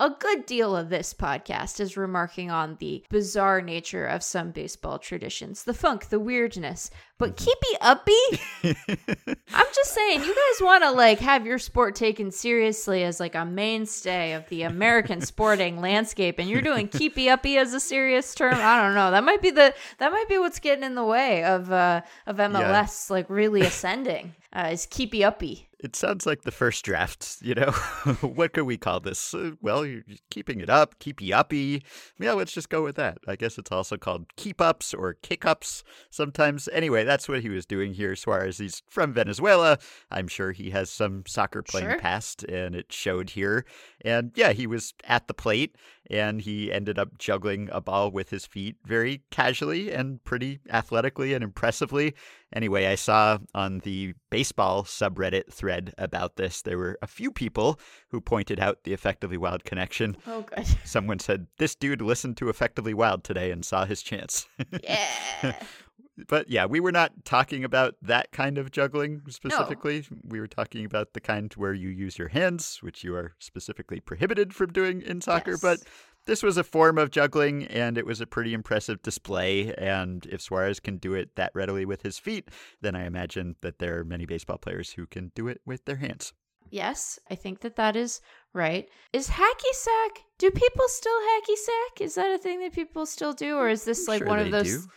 a 0.00 0.10
good 0.10 0.46
deal 0.46 0.74
of 0.74 0.88
this 0.88 1.12
podcast 1.12 1.80
is 1.80 1.98
remarking 1.98 2.50
on 2.50 2.76
the 2.80 3.04
bizarre 3.10 3.60
nature 3.60 4.06
of 4.06 4.22
some 4.22 4.52
baseball 4.52 4.98
traditions, 4.98 5.64
the 5.64 5.74
funk, 5.74 6.08
the 6.08 6.18
weirdness. 6.18 6.71
But 7.18 7.36
mm-hmm. 7.36 7.44
keepy 7.44 7.76
uppy, 7.80 9.36
I'm 9.54 9.66
just 9.74 9.94
saying, 9.94 10.24
you 10.24 10.34
guys 10.34 10.60
want 10.60 10.84
to 10.84 10.90
like 10.90 11.20
have 11.20 11.46
your 11.46 11.58
sport 11.58 11.94
taken 11.94 12.30
seriously 12.30 13.04
as 13.04 13.20
like 13.20 13.34
a 13.34 13.44
mainstay 13.44 14.32
of 14.32 14.48
the 14.48 14.62
American 14.62 15.20
sporting 15.32 15.80
landscape, 15.80 16.38
and 16.38 16.48
you're 16.48 16.62
doing 16.62 16.88
keepy 16.88 17.30
uppy 17.30 17.58
as 17.58 17.74
a 17.74 17.80
serious 17.80 18.34
term. 18.34 18.54
I 18.54 18.82
don't 18.82 18.94
know. 18.94 19.10
That 19.10 19.24
might 19.24 19.42
be 19.42 19.50
the 19.50 19.74
that 19.98 20.12
might 20.12 20.28
be 20.28 20.38
what's 20.38 20.58
getting 20.58 20.84
in 20.84 20.94
the 20.94 21.04
way 21.04 21.44
of 21.44 21.70
uh 21.70 22.02
of 22.26 22.36
MLS 22.36 23.08
yeah. 23.08 23.14
like 23.14 23.30
really 23.30 23.60
ascending. 23.60 24.34
Uh, 24.54 24.68
is 24.72 24.86
keepy 24.86 25.24
uppy. 25.24 25.68
It 25.82 25.96
sounds 25.96 26.26
like 26.26 26.42
the 26.42 26.52
first 26.52 26.84
draft, 26.84 27.38
you 27.42 27.54
know? 27.54 27.70
what 28.20 28.52
could 28.52 28.64
we 28.64 28.76
call 28.76 29.00
this? 29.00 29.34
Uh, 29.34 29.52
well, 29.60 29.84
you're 29.84 30.04
keeping 30.30 30.60
it 30.60 30.70
up, 30.70 30.98
keepy 31.00 31.32
uppy. 31.32 31.82
Yeah, 32.20 32.34
let's 32.34 32.52
just 32.52 32.68
go 32.68 32.84
with 32.84 32.94
that. 32.96 33.18
I 33.26 33.34
guess 33.34 33.58
it's 33.58 33.72
also 33.72 33.96
called 33.96 34.26
keep 34.36 34.60
ups 34.60 34.94
or 34.94 35.14
kick 35.14 35.44
ups 35.44 35.82
sometimes. 36.08 36.68
Anyway, 36.72 37.02
that's 37.02 37.28
what 37.28 37.40
he 37.40 37.48
was 37.48 37.66
doing 37.66 37.94
here. 37.94 38.14
Suarez, 38.14 38.58
he's 38.58 38.82
from 38.88 39.12
Venezuela. 39.12 39.78
I'm 40.10 40.28
sure 40.28 40.52
he 40.52 40.70
has 40.70 40.88
some 40.88 41.24
soccer 41.26 41.62
playing 41.62 41.90
sure. 41.90 41.98
past, 41.98 42.44
and 42.44 42.76
it 42.76 42.92
showed 42.92 43.30
here. 43.30 43.64
And 44.04 44.30
yeah, 44.36 44.52
he 44.52 44.68
was 44.68 44.94
at 45.04 45.26
the 45.26 45.34
plate 45.34 45.76
and 46.10 46.42
he 46.42 46.72
ended 46.72 46.98
up 46.98 47.18
juggling 47.18 47.68
a 47.72 47.80
ball 47.80 48.10
with 48.10 48.30
his 48.30 48.44
feet 48.44 48.76
very 48.84 49.22
casually 49.30 49.92
and 49.92 50.22
pretty 50.24 50.60
athletically 50.70 51.32
and 51.34 51.42
impressively. 51.42 52.14
Anyway, 52.52 52.86
I 52.86 52.94
saw 52.94 53.38
on 53.54 53.78
the 53.80 54.14
baseball 54.30 54.84
subreddit 54.84 55.52
thread 55.52 55.94
about 55.98 56.36
this, 56.36 56.62
there 56.62 56.78
were 56.78 56.98
a 57.02 57.06
few 57.06 57.30
people 57.30 57.78
who 58.08 58.20
pointed 58.20 58.60
out 58.60 58.84
the 58.84 58.92
Effectively 58.92 59.36
Wild 59.36 59.64
connection. 59.64 60.16
Oh, 60.26 60.42
good. 60.42 60.66
Someone 60.84 61.18
said, 61.18 61.46
This 61.58 61.74
dude 61.74 62.02
listened 62.02 62.36
to 62.38 62.48
Effectively 62.48 62.94
Wild 62.94 63.24
today 63.24 63.50
and 63.50 63.64
saw 63.64 63.84
his 63.84 64.02
chance. 64.02 64.46
Yeah. 64.82 65.54
but 66.28 66.50
yeah, 66.50 66.66
we 66.66 66.80
were 66.80 66.92
not 66.92 67.24
talking 67.24 67.64
about 67.64 67.94
that 68.02 68.32
kind 68.32 68.58
of 68.58 68.70
juggling 68.70 69.22
specifically. 69.28 70.04
No. 70.10 70.18
We 70.28 70.40
were 70.40 70.46
talking 70.46 70.84
about 70.84 71.14
the 71.14 71.20
kind 71.20 71.52
where 71.54 71.72
you 71.72 71.88
use 71.88 72.18
your 72.18 72.28
hands, 72.28 72.78
which 72.82 73.02
you 73.02 73.14
are 73.14 73.32
specifically 73.38 74.00
prohibited 74.00 74.54
from 74.54 74.72
doing 74.72 75.02
in 75.02 75.20
soccer. 75.20 75.52
Yes. 75.52 75.60
But 75.60 75.78
this 76.26 76.42
was 76.42 76.56
a 76.56 76.64
form 76.64 76.98
of 76.98 77.10
juggling, 77.10 77.64
and 77.64 77.98
it 77.98 78.06
was 78.06 78.20
a 78.20 78.26
pretty 78.26 78.54
impressive 78.54 79.02
display. 79.02 79.74
And 79.74 80.26
if 80.26 80.40
Suarez 80.40 80.80
can 80.80 80.98
do 80.98 81.14
it 81.14 81.36
that 81.36 81.52
readily 81.54 81.84
with 81.84 82.02
his 82.02 82.18
feet, 82.18 82.48
then 82.80 82.94
I 82.94 83.06
imagine 83.06 83.56
that 83.60 83.78
there 83.78 83.98
are 83.98 84.04
many 84.04 84.26
baseball 84.26 84.58
players 84.58 84.92
who 84.92 85.06
can 85.06 85.32
do 85.34 85.48
it 85.48 85.60
with 85.66 85.84
their 85.84 85.96
hands. 85.96 86.32
Yes, 86.70 87.18
I 87.30 87.34
think 87.34 87.60
that 87.60 87.76
that 87.76 87.96
is 87.96 88.20
right. 88.54 88.88
Is 89.12 89.28
hacky 89.28 89.72
sack? 89.72 90.22
Do 90.38 90.50
people 90.50 90.88
still 90.88 91.20
hacky 91.20 91.56
sack? 91.56 92.00
Is 92.00 92.14
that 92.14 92.32
a 92.32 92.38
thing 92.38 92.60
that 92.60 92.72
people 92.72 93.04
still 93.04 93.34
do, 93.34 93.56
or 93.56 93.68
is 93.68 93.84
this 93.84 94.08
like 94.08 94.20
sure 94.20 94.28
one 94.28 94.38
of 94.38 94.50
those? 94.50 94.84
Do 94.84 94.88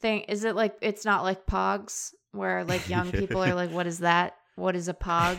thing. 0.00 0.20
Is 0.22 0.44
it 0.44 0.56
like 0.56 0.74
it's 0.80 1.04
not 1.04 1.22
like 1.22 1.46
pogs 1.46 2.12
where 2.32 2.64
like 2.64 2.88
young 2.88 3.10
people 3.12 3.42
are 3.44 3.54
like, 3.62 3.70
what 3.70 3.86
is 3.86 4.00
that? 4.00 4.36
What 4.56 4.76
is 4.76 4.88
a 4.88 4.94
pog? 4.94 5.38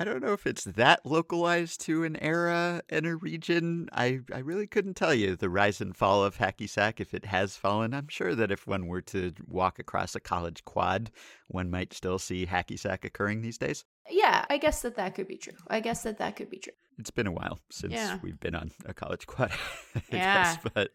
I 0.00 0.04
don't 0.04 0.22
know 0.22 0.32
if 0.32 0.46
it's 0.46 0.62
that 0.62 1.04
localized 1.04 1.80
to 1.82 2.04
an 2.04 2.16
era 2.22 2.82
and 2.88 3.04
a 3.04 3.16
region. 3.16 3.88
I, 3.92 4.20
I 4.32 4.38
really 4.38 4.68
couldn't 4.68 4.94
tell 4.94 5.12
you 5.12 5.34
the 5.34 5.50
rise 5.50 5.80
and 5.80 5.96
fall 5.96 6.22
of 6.22 6.38
hacky 6.38 6.68
sack 6.68 7.00
if 7.00 7.14
it 7.14 7.24
has 7.24 7.56
fallen. 7.56 7.92
I'm 7.92 8.06
sure 8.06 8.36
that 8.36 8.52
if 8.52 8.64
one 8.64 8.86
were 8.86 9.00
to 9.02 9.32
walk 9.48 9.80
across 9.80 10.14
a 10.14 10.20
college 10.20 10.64
quad, 10.64 11.10
one 11.48 11.68
might 11.68 11.92
still 11.92 12.20
see 12.20 12.46
hacky 12.46 12.78
sack 12.78 13.04
occurring 13.04 13.42
these 13.42 13.58
days. 13.58 13.84
Yeah, 14.08 14.44
I 14.48 14.58
guess 14.58 14.82
that 14.82 14.94
that 14.94 15.16
could 15.16 15.26
be 15.26 15.36
true. 15.36 15.54
I 15.66 15.80
guess 15.80 16.04
that 16.04 16.18
that 16.18 16.36
could 16.36 16.48
be 16.48 16.58
true. 16.58 16.74
It's 16.98 17.10
been 17.10 17.26
a 17.26 17.32
while 17.32 17.58
since 17.70 17.92
yeah. 17.92 18.20
we've 18.22 18.38
been 18.38 18.54
on 18.54 18.70
a 18.86 18.94
college 18.94 19.26
quad. 19.26 19.50
yeah. 20.12 20.54
Guess, 20.54 20.58
but 20.74 20.90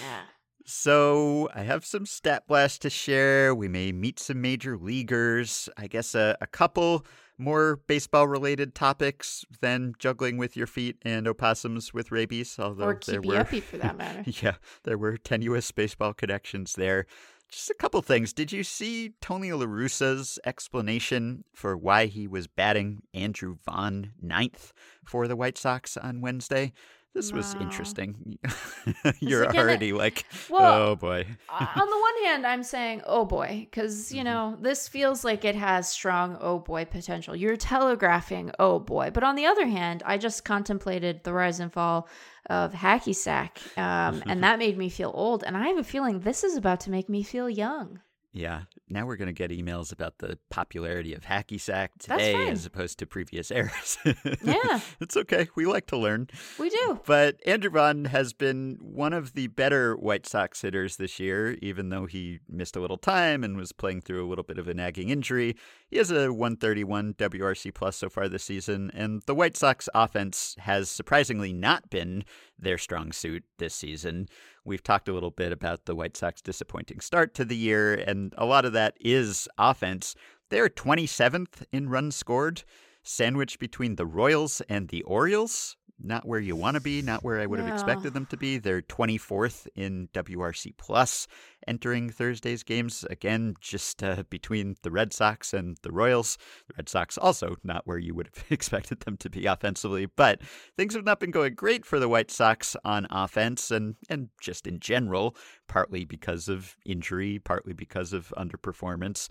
yeah. 0.00 0.22
So, 0.64 1.48
I 1.54 1.62
have 1.62 1.84
some 1.84 2.06
stat 2.06 2.44
blasts 2.46 2.78
to 2.80 2.90
share. 2.90 3.52
We 3.52 3.66
may 3.66 3.90
meet 3.90 4.20
some 4.20 4.40
major 4.40 4.76
leaguers. 4.76 5.68
I 5.76 5.88
guess 5.88 6.14
a, 6.14 6.36
a 6.40 6.46
couple 6.46 7.04
more 7.42 7.76
baseball 7.86 8.28
related 8.28 8.74
topics 8.74 9.44
than 9.60 9.94
juggling 9.98 10.36
with 10.36 10.56
your 10.56 10.66
feet 10.66 10.96
and 11.02 11.26
opossums 11.26 11.92
with 11.92 12.12
rabies. 12.12 12.58
Although 12.58 12.84
or 12.84 13.00
there 13.06 13.20
were, 13.20 13.44
for 13.44 13.76
that 13.78 13.96
matter. 13.96 14.22
yeah, 14.42 14.54
there 14.84 14.98
were 14.98 15.16
tenuous 15.16 15.70
baseball 15.70 16.14
connections 16.14 16.74
there. 16.74 17.06
just 17.50 17.70
a 17.70 17.74
couple 17.74 18.00
things. 18.02 18.32
Did 18.32 18.52
you 18.52 18.64
see 18.64 19.12
Tony 19.20 19.50
LaRussa's 19.50 20.38
explanation 20.44 21.44
for 21.54 21.76
why 21.76 22.06
he 22.06 22.26
was 22.26 22.46
batting 22.46 23.02
Andrew 23.12 23.56
Vaughn 23.64 24.12
ninth 24.20 24.72
for 25.04 25.28
the 25.28 25.36
White 25.36 25.58
Sox 25.58 25.96
on 25.96 26.20
Wednesday? 26.20 26.72
This 27.14 27.32
was 27.32 27.54
interesting. 27.60 28.38
You're 29.20 29.44
again, 29.44 29.60
already 29.64 29.92
like, 29.92 30.24
well, 30.48 30.72
oh 30.92 30.96
boy. 30.96 31.26
On 31.50 31.90
the 31.90 31.98
one 32.00 32.24
hand, 32.24 32.46
I'm 32.46 32.62
saying, 32.62 33.02
oh 33.06 33.26
boy, 33.26 33.66
because, 33.70 34.10
you 34.12 34.22
Mhm. 34.22 34.24
know, 34.24 34.56
this 34.60 34.88
feels 34.88 35.22
like 35.22 35.44
it 35.44 35.54
has 35.54 35.88
strong 35.88 36.38
oh 36.40 36.58
boy 36.58 36.86
potential. 36.86 37.36
You're 37.36 37.56
telegraphing 37.56 38.50
oh 38.58 38.78
boy. 38.78 39.10
But 39.12 39.24
on 39.24 39.36
the 39.36 39.44
other 39.46 39.66
hand, 39.66 40.02
I 40.06 40.16
just 40.16 40.44
contemplated 40.46 41.22
the 41.24 41.34
rise 41.34 41.60
and 41.60 41.70
fall 41.72 42.08
of 42.48 42.72
Hacky 42.72 43.14
Sack, 43.14 43.58
um, 43.76 44.22
and 44.26 44.42
that 44.44 44.58
made 44.58 44.78
me 44.78 44.88
feel 44.88 45.12
old. 45.14 45.44
And 45.44 45.54
I 45.56 45.68
have 45.68 45.78
a 45.78 45.84
feeling 45.84 46.20
this 46.20 46.42
is 46.44 46.56
about 46.56 46.80
to 46.80 46.90
make 46.90 47.08
me 47.10 47.22
feel 47.22 47.48
young. 47.50 48.00
Yeah, 48.34 48.62
now 48.88 49.04
we're 49.04 49.16
going 49.16 49.26
to 49.26 49.34
get 49.34 49.50
emails 49.50 49.92
about 49.92 50.18
the 50.18 50.38
popularity 50.50 51.12
of 51.12 51.24
hacky 51.24 51.60
sack 51.60 51.92
today 51.98 52.48
as 52.48 52.64
opposed 52.64 52.98
to 53.00 53.06
previous 53.06 53.50
eras. 53.50 53.98
Yeah. 54.42 54.80
it's 55.00 55.18
okay. 55.18 55.48
We 55.54 55.66
like 55.66 55.86
to 55.88 55.98
learn. 55.98 56.28
We 56.58 56.70
do. 56.70 56.98
But 57.04 57.36
Andrew 57.44 57.70
Vaughn 57.70 58.06
has 58.06 58.32
been 58.32 58.78
one 58.80 59.12
of 59.12 59.34
the 59.34 59.48
better 59.48 59.96
White 59.96 60.26
Sox 60.26 60.62
hitters 60.62 60.96
this 60.96 61.20
year, 61.20 61.58
even 61.60 61.90
though 61.90 62.06
he 62.06 62.40
missed 62.48 62.74
a 62.74 62.80
little 62.80 62.96
time 62.96 63.44
and 63.44 63.56
was 63.56 63.72
playing 63.72 64.00
through 64.00 64.24
a 64.24 64.28
little 64.28 64.44
bit 64.44 64.58
of 64.58 64.66
a 64.66 64.72
nagging 64.72 65.10
injury. 65.10 65.54
He 65.90 65.98
has 65.98 66.10
a 66.10 66.32
131 66.32 67.14
WRC 67.14 67.74
plus 67.74 67.96
so 67.96 68.08
far 68.08 68.30
this 68.30 68.44
season, 68.44 68.90
and 68.94 69.22
the 69.26 69.34
White 69.34 69.58
Sox 69.58 69.90
offense 69.94 70.56
has 70.60 70.90
surprisingly 70.90 71.52
not 71.52 71.90
been 71.90 72.24
their 72.58 72.78
strong 72.78 73.12
suit 73.12 73.44
this 73.58 73.74
season. 73.74 74.28
We've 74.64 74.82
talked 74.82 75.08
a 75.08 75.12
little 75.12 75.30
bit 75.30 75.50
about 75.50 75.86
the 75.86 75.94
White 75.96 76.16
Sox 76.16 76.40
disappointing 76.40 77.00
start 77.00 77.34
to 77.34 77.44
the 77.44 77.56
year, 77.56 77.94
and 77.94 78.32
a 78.38 78.44
lot 78.44 78.64
of 78.64 78.72
that 78.74 78.96
is 79.00 79.48
offense. 79.58 80.14
They're 80.50 80.68
27th 80.68 81.64
in 81.72 81.88
runs 81.88 82.14
scored, 82.14 82.62
sandwiched 83.02 83.58
between 83.58 83.96
the 83.96 84.06
Royals 84.06 84.60
and 84.68 84.88
the 84.88 85.02
Orioles. 85.02 85.76
Not 86.04 86.26
where 86.26 86.40
you 86.40 86.56
want 86.56 86.74
to 86.74 86.80
be, 86.80 87.00
not 87.00 87.22
where 87.22 87.40
I 87.40 87.46
would 87.46 87.60
have 87.60 87.72
expected 87.72 88.12
them 88.12 88.26
to 88.26 88.36
be. 88.36 88.58
They're 88.58 88.82
24th 88.82 89.68
in 89.76 90.08
WRC 90.12 90.76
plus 90.76 91.28
entering 91.66 92.10
Thursday's 92.10 92.62
games. 92.62 93.04
Again, 93.08 93.54
just 93.60 94.02
uh, 94.02 94.24
between 94.28 94.76
the 94.82 94.90
Red 94.90 95.12
Sox 95.12 95.54
and 95.54 95.76
the 95.82 95.92
Royals. 95.92 96.38
The 96.66 96.74
Red 96.78 96.88
Sox 96.88 97.16
also 97.16 97.56
not 97.62 97.86
where 97.86 97.98
you 97.98 98.14
would 98.14 98.30
have 98.34 98.44
expected 98.50 99.00
them 99.00 99.16
to 99.18 99.30
be 99.30 99.46
offensively, 99.46 100.06
but 100.06 100.40
things 100.76 100.94
have 100.94 101.04
not 101.04 101.20
been 101.20 101.30
going 101.30 101.54
great 101.54 101.84
for 101.84 101.98
the 101.98 102.08
White 102.08 102.30
Sox 102.30 102.76
on 102.84 103.06
offense 103.10 103.70
and, 103.70 103.94
and 104.08 104.28
just 104.40 104.66
in 104.66 104.80
general, 104.80 105.36
partly 105.68 106.04
because 106.04 106.48
of 106.48 106.76
injury, 106.84 107.38
partly 107.38 107.72
because 107.72 108.12
of 108.12 108.32
underperformance. 108.36 109.28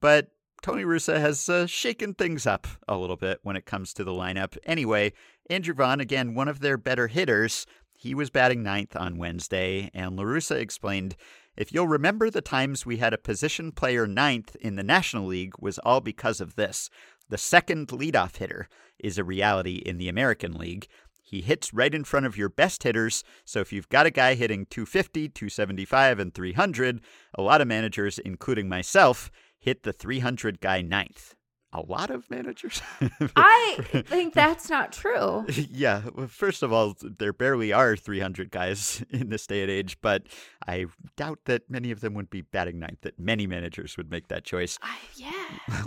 But 0.00 0.28
Tony 0.64 0.82
Russa 0.82 1.20
has 1.20 1.46
uh, 1.50 1.66
shaken 1.66 2.14
things 2.14 2.46
up 2.46 2.66
a 2.88 2.96
little 2.96 3.18
bit 3.18 3.38
when 3.42 3.54
it 3.54 3.66
comes 3.66 3.92
to 3.92 4.02
the 4.02 4.12
lineup. 4.12 4.56
Anyway, 4.64 5.12
Andrew 5.50 5.74
Vaughn, 5.74 6.00
again, 6.00 6.34
one 6.34 6.48
of 6.48 6.60
their 6.60 6.78
better 6.78 7.08
hitters, 7.08 7.66
he 7.92 8.14
was 8.14 8.30
batting 8.30 8.62
ninth 8.62 8.96
on 8.96 9.18
Wednesday, 9.18 9.90
and 9.92 10.18
LaRussa 10.18 10.56
explained 10.56 11.16
if 11.54 11.70
you'll 11.70 11.86
remember 11.86 12.30
the 12.30 12.40
times 12.40 12.86
we 12.86 12.96
had 12.96 13.12
a 13.12 13.18
position 13.18 13.72
player 13.72 14.06
ninth 14.06 14.56
in 14.58 14.76
the 14.76 14.82
National 14.82 15.26
League 15.26 15.52
was 15.60 15.78
all 15.80 16.00
because 16.00 16.40
of 16.40 16.56
this. 16.56 16.88
The 17.28 17.36
second 17.36 17.88
leadoff 17.88 18.36
hitter 18.38 18.70
is 18.98 19.18
a 19.18 19.22
reality 19.22 19.82
in 19.84 19.98
the 19.98 20.08
American 20.08 20.54
League. 20.54 20.88
He 21.20 21.42
hits 21.42 21.74
right 21.74 21.94
in 21.94 22.04
front 22.04 22.24
of 22.24 22.38
your 22.38 22.48
best 22.48 22.84
hitters, 22.84 23.22
so 23.44 23.60
if 23.60 23.70
you've 23.70 23.90
got 23.90 24.06
a 24.06 24.10
guy 24.10 24.34
hitting 24.34 24.64
250, 24.70 25.28
275, 25.28 26.18
and 26.18 26.32
300, 26.32 27.02
a 27.34 27.42
lot 27.42 27.60
of 27.60 27.68
managers, 27.68 28.18
including 28.18 28.66
myself, 28.66 29.30
hit 29.64 29.82
the 29.82 29.94
300 29.94 30.60
guy 30.60 30.82
ninth. 30.82 31.34
A 31.72 31.80
lot 31.80 32.10
of 32.10 32.30
managers? 32.30 32.82
I 33.34 33.78
think 34.06 34.32
that's 34.42 34.70
not 34.70 34.92
true. 34.92 35.44
yeah, 35.48 36.02
well, 36.14 36.28
first 36.28 36.62
of 36.62 36.72
all, 36.72 36.94
there 37.02 37.32
barely 37.32 37.72
are 37.72 37.96
300 37.96 38.50
guys 38.50 39.02
in 39.10 39.30
this 39.30 39.46
day 39.46 39.62
and 39.62 39.70
age, 39.70 39.96
but 40.00 40.24
I 40.68 40.86
doubt 41.16 41.40
that 41.46 41.68
many 41.68 41.90
of 41.90 42.00
them 42.00 42.14
would 42.14 42.30
be 42.30 42.42
batting 42.42 42.78
ninth, 42.78 43.00
that 43.00 43.18
many 43.18 43.48
managers 43.48 43.96
would 43.96 44.10
make 44.10 44.28
that 44.28 44.44
choice. 44.44 44.78
I, 44.82 44.96
yeah. 45.16 45.32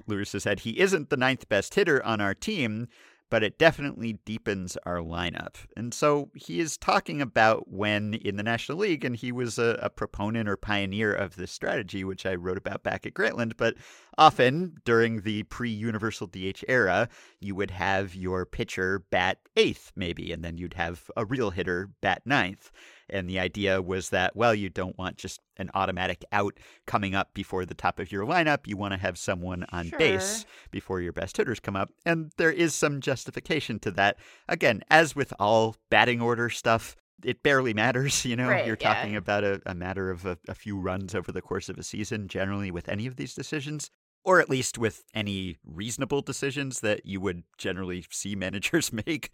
La 0.08 0.16
Russa 0.16 0.34
has 0.34 0.44
said 0.44 0.62
he 0.62 0.80
isn't 0.80 1.10
the 1.10 1.16
ninth 1.16 1.48
best 1.48 1.76
hitter 1.76 2.04
on 2.04 2.20
our 2.20 2.34
team, 2.34 2.88
but 3.30 3.44
it 3.44 3.58
definitely 3.58 4.20
deepens 4.26 4.78
our 4.86 4.98
lineup. 4.98 5.56
And 5.76 5.94
so 5.94 6.30
he 6.36 6.60
is 6.60 6.78
talking 6.78 7.22
about 7.22 7.70
when 7.70 8.14
in 8.14 8.38
the 8.38 8.44
National 8.44 8.78
League, 8.78 9.04
and 9.04 9.16
he 9.16 9.32
was 9.32 9.60
a, 9.60 9.80
a 9.82 9.90
proponent 9.90 10.48
or 10.48 10.58
pioneer 10.58 11.14
of 11.14 11.36
this 11.36 11.52
strategy, 11.52 12.04
which 12.04 12.26
I 12.26 12.36
wrote 12.36 12.58
about 12.58 12.84
back 12.84 13.06
at 13.06 13.14
Grantland. 13.14 13.54
But 13.58 13.76
often 14.18 14.76
during 14.86 15.22
the 15.22 15.44
pre 15.44 15.70
Universal 15.70 16.28
DH 16.28 16.64
era, 16.68 17.10
you 17.40 17.56
would 17.56 17.72
have 17.72 18.16
your 18.16 18.46
pitcher 18.46 19.04
bat 19.10 19.40
eighth, 19.56 19.92
maybe, 19.96 20.32
and 20.32 20.44
then 20.44 20.58
you'd 20.58 20.76
have 20.76 21.10
a 21.18 21.26
real 21.26 21.52
hitter 21.52 21.90
bat 22.02 22.22
ninth. 22.26 22.72
And 23.10 23.30
the 23.30 23.40
idea 23.40 23.82
was 23.82 24.10
that, 24.10 24.36
well, 24.36 24.54
you 24.54 24.70
don't 24.70 24.98
want 24.98 25.18
just 25.18 25.40
an 25.58 25.70
automatic 25.74 26.24
out 26.32 26.58
coming 26.86 27.16
up 27.16 27.34
before 27.34 27.66
the 27.66 27.74
top 27.74 28.00
of 28.00 28.12
your 28.12 28.26
lineup. 28.26 28.68
You 28.68 28.78
want 28.78 28.94
to 28.94 29.00
have 29.00 29.18
someone 29.18 29.66
on 29.72 29.92
base 29.98 30.46
before 30.72 31.02
your 31.02 31.14
best 31.14 31.38
hitters 31.38 31.60
come 31.60 31.76
up. 31.76 31.90
And 32.06 32.32
there 32.38 32.52
is 32.52 32.74
some 32.74 33.02
justification 33.02 33.80
to 33.80 33.92
that. 33.92 34.18
Again, 34.48 34.82
as 34.90 35.16
with 35.16 35.34
all 35.40 35.76
batting 35.90 36.22
order 36.22 36.50
stuff, 36.50 36.96
it 37.24 37.42
barely 37.44 37.74
matters. 37.74 38.26
You 38.26 38.36
know, 38.36 38.50
Right, 38.50 38.66
you're 38.66 38.78
yeah. 38.80 38.94
talking 38.94 39.16
about 39.16 39.44
a, 39.44 39.62
a 39.66 39.74
matter 39.74 40.12
of 40.12 40.26
a, 40.26 40.38
a 40.48 40.54
few 40.54 40.78
runs 40.78 41.16
over 41.16 41.32
the 41.32 41.42
course 41.42 41.70
of 41.70 41.78
a 41.78 41.84
season, 41.84 42.28
generally 42.28 42.72
with 42.72 42.90
any 42.90 43.08
of 43.08 43.16
these 43.16 43.34
decisions. 43.34 43.90
Or 44.28 44.42
at 44.42 44.50
least 44.50 44.78
with 44.78 45.06
any 45.14 45.58
reasonable 45.66 46.22
decisions 46.22 46.82
that 46.82 47.06
you 47.06 47.22
would 47.22 47.44
generally 47.58 48.06
see 48.12 48.36
managers 48.36 48.92
make, 49.08 49.32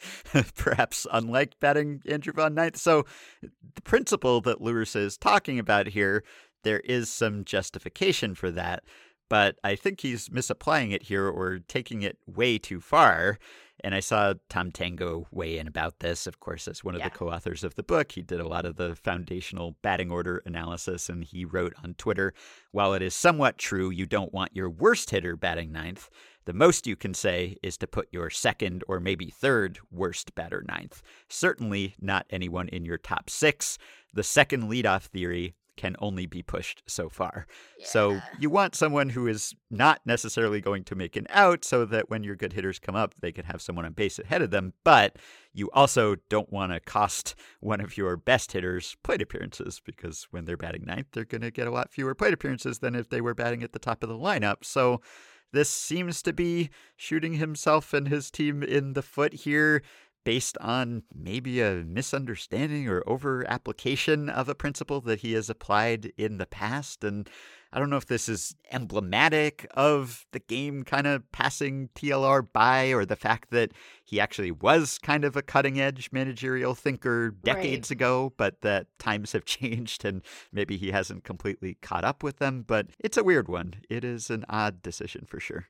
perhaps 0.55 1.07
unlike 1.11 1.59
batting 1.59 2.01
Andrew 2.05 2.31
Vaughn 2.31 2.53
Ninth. 2.53 2.77
So, 2.77 3.05
the 3.41 3.81
principle 3.81 4.39
that 4.41 4.61
La 4.61 4.71
Russa 4.71 4.97
is 4.97 5.17
talking 5.17 5.57
about 5.57 5.87
here, 5.87 6.23
there 6.63 6.79
is 6.81 7.09
some 7.09 7.43
justification 7.43 8.35
for 8.35 8.51
that 8.51 8.83
but 9.29 9.57
I 9.63 9.75
think 9.75 10.01
he's 10.01 10.29
misapplying 10.31 10.91
it 10.91 11.03
here 11.03 11.27
or 11.27 11.57
taking 11.67 12.03
it 12.03 12.19
way 12.27 12.59
too 12.59 12.79
far. 12.79 13.39
And 13.83 13.93
I 13.93 13.99
saw 13.99 14.33
Tom 14.49 14.71
Tango 14.71 15.27
weigh 15.31 15.57
in 15.57 15.67
about 15.67 15.99
this, 15.99 16.25
of 16.25 16.39
course, 16.39 16.67
as 16.69 16.83
one 16.83 16.95
of 16.95 16.99
Yeah. 16.99 17.09
the 17.09 17.17
co 17.17 17.29
authors 17.29 17.63
of 17.65 17.75
the 17.75 17.83
book. 17.83 18.13
He 18.13 18.21
did 18.21 18.39
a 18.39 18.47
lot 18.47 18.65
of 18.65 18.77
the 18.77 18.95
foundational 18.95 19.75
batting 19.81 20.09
order 20.09 20.41
analysis, 20.45 21.09
and 21.09 21.23
he 21.23 21.43
wrote 21.43 21.73
on 21.83 21.93
Twitter 21.95 22.33
While 22.71 22.93
it 22.93 23.01
is 23.01 23.13
somewhat 23.13 23.57
true 23.57 23.89
you 23.91 24.05
don't 24.05 24.33
want 24.33 24.55
your 24.55 24.69
worst 24.69 25.09
hitter 25.11 25.35
batting 25.35 25.71
ninth, 25.71 26.09
the 26.45 26.53
most 26.53 26.87
you 26.87 26.95
can 26.95 27.13
say 27.13 27.57
is 27.61 27.77
to 27.77 27.87
put 27.87 28.07
your 28.11 28.29
second 28.29 28.83
or 28.87 28.99
maybe 28.99 29.29
third 29.29 29.79
worst 29.91 30.33
batter 30.33 30.63
ninth. 30.67 31.01
Certainly 31.29 31.95
not 31.99 32.25
anyone 32.29 32.69
in 32.69 32.85
your 32.85 32.97
top 32.97 33.29
six. 33.29 33.77
The 34.13 34.23
second 34.23 34.63
leadoff 34.69 35.03
theory 35.03 35.55
can 35.75 35.95
only 35.99 36.25
be 36.25 36.41
pushed 36.41 36.83
so 36.87 37.09
far. 37.09 37.47
So 37.83 38.21
you 38.39 38.49
want 38.49 38.75
someone 38.75 39.09
who 39.09 39.27
is 39.27 39.53
not 39.69 40.01
necessarily 40.05 40.61
going 40.61 40.83
to 40.85 40.95
make 40.95 41.15
an 41.15 41.27
out 41.29 41.65
so 41.65 41.85
that 41.85 42.09
when 42.09 42.23
your 42.23 42.35
good 42.35 42.53
hitters 42.53 42.79
come 42.79 42.95
up, 42.95 43.15
they 43.19 43.31
can 43.31 43.45
have 43.45 43.61
someone 43.61 43.85
on 43.85 43.93
base 43.93 44.19
ahead 44.19 44.41
of 44.41 44.51
them. 44.51 44.73
But 44.83 45.17
you 45.53 45.69
also 45.73 46.15
don't 46.29 46.51
want 46.51 46.71
to 46.71 46.79
cost 46.79 47.35
one 47.59 47.81
of 47.81 47.97
your 47.97 48.17
best 48.17 48.51
hitters 48.51 48.95
plate 49.03 49.21
appearances 49.21 49.81
because 49.83 50.27
when 50.31 50.45
they're 50.45 50.57
batting 50.57 50.85
ninth, 50.85 51.07
they're 51.13 51.25
going 51.25 51.41
to 51.41 51.51
get 51.51 51.67
a 51.67 51.71
lot 51.71 51.91
fewer 51.91 52.15
plate 52.15 52.33
appearances 52.33 52.79
than 52.79 52.95
if 52.95 53.09
they 53.09 53.21
were 53.21 53.33
batting 53.33 53.63
at 53.63 53.73
the 53.73 53.79
top 53.79 54.03
of 54.03 54.09
the 54.09 54.15
lineup. 54.15 54.63
So 54.63 55.01
this 55.51 55.69
seems 55.69 56.21
to 56.23 56.33
be 56.33 56.69
shooting 56.95 57.33
himself 57.33 57.93
and 57.93 58.07
his 58.07 58.31
team 58.31 58.63
in 58.63 58.93
the 58.93 59.03
foot 59.03 59.33
here 59.33 59.83
based 60.23 60.57
on 60.59 61.03
maybe 61.13 61.61
a 61.61 61.83
misunderstanding 61.85 62.87
or 62.87 63.03
over 63.07 63.45
application 63.49 64.29
of 64.29 64.49
a 64.49 64.55
principle 64.55 65.01
that 65.01 65.19
he 65.19 65.33
has 65.33 65.49
applied 65.49 66.11
in 66.17 66.37
the 66.37 66.45
past. 66.45 67.03
And 67.03 67.29
I 67.71 67.79
don't 67.79 67.89
know 67.89 67.97
if 67.97 68.05
this 68.05 68.29
is 68.29 68.55
emblematic 68.71 69.67
of 69.75 70.25
the 70.31 70.39
game 70.39 70.83
kind 70.83 71.07
of 71.07 71.29
passing 71.31 71.89
TLR 71.95 72.47
by 72.53 72.93
or 72.93 73.05
the 73.05 73.15
fact 73.15 73.49
that 73.49 73.71
he 74.05 74.19
actually 74.19 74.51
was 74.51 74.99
kind 74.99 75.25
of 75.25 75.35
a 75.35 75.41
cutting 75.41 75.79
edge 75.79 76.09
managerial 76.11 76.75
thinker 76.75 77.31
decades 77.31 77.89
ago, 77.91 78.33
but 78.37 78.61
that 78.61 78.87
times 78.99 79.31
have 79.31 79.45
changed 79.45 80.05
and 80.05 80.21
maybe 80.51 80.77
he 80.77 80.91
hasn't 80.91 81.23
completely 81.23 81.77
caught 81.81 82.03
up 82.03 82.23
with 82.23 82.37
them. 82.37 82.63
But 82.65 82.87
it's 82.99 83.17
a 83.17 83.23
weird 83.23 83.47
one. 83.47 83.75
It 83.89 84.03
is 84.03 84.29
an 84.29 84.45
odd 84.49 84.81
decision 84.81 85.25
for 85.27 85.39
sure. 85.39 85.67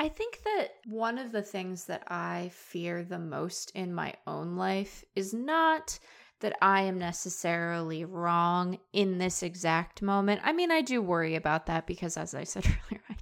I 0.00 0.08
think 0.08 0.42
that 0.44 0.76
one 0.86 1.18
of 1.18 1.30
the 1.30 1.42
things 1.42 1.84
that 1.84 2.04
I 2.08 2.52
fear 2.54 3.04
the 3.04 3.18
most 3.18 3.70
in 3.74 3.92
my 3.92 4.14
own 4.26 4.56
life 4.56 5.04
is 5.14 5.34
not 5.34 5.98
that 6.40 6.56
I 6.62 6.82
am 6.82 6.98
necessarily 6.98 8.04
wrong 8.04 8.78
in 8.92 9.18
this 9.18 9.42
exact 9.42 10.02
moment. 10.02 10.40
I 10.44 10.52
mean, 10.52 10.70
I 10.70 10.80
do 10.80 11.00
worry 11.00 11.36
about 11.36 11.66
that 11.66 11.86
because, 11.86 12.16
as 12.16 12.34
I 12.34 12.44
said 12.44 12.66
earlier, 12.66 13.02
I 13.08 13.16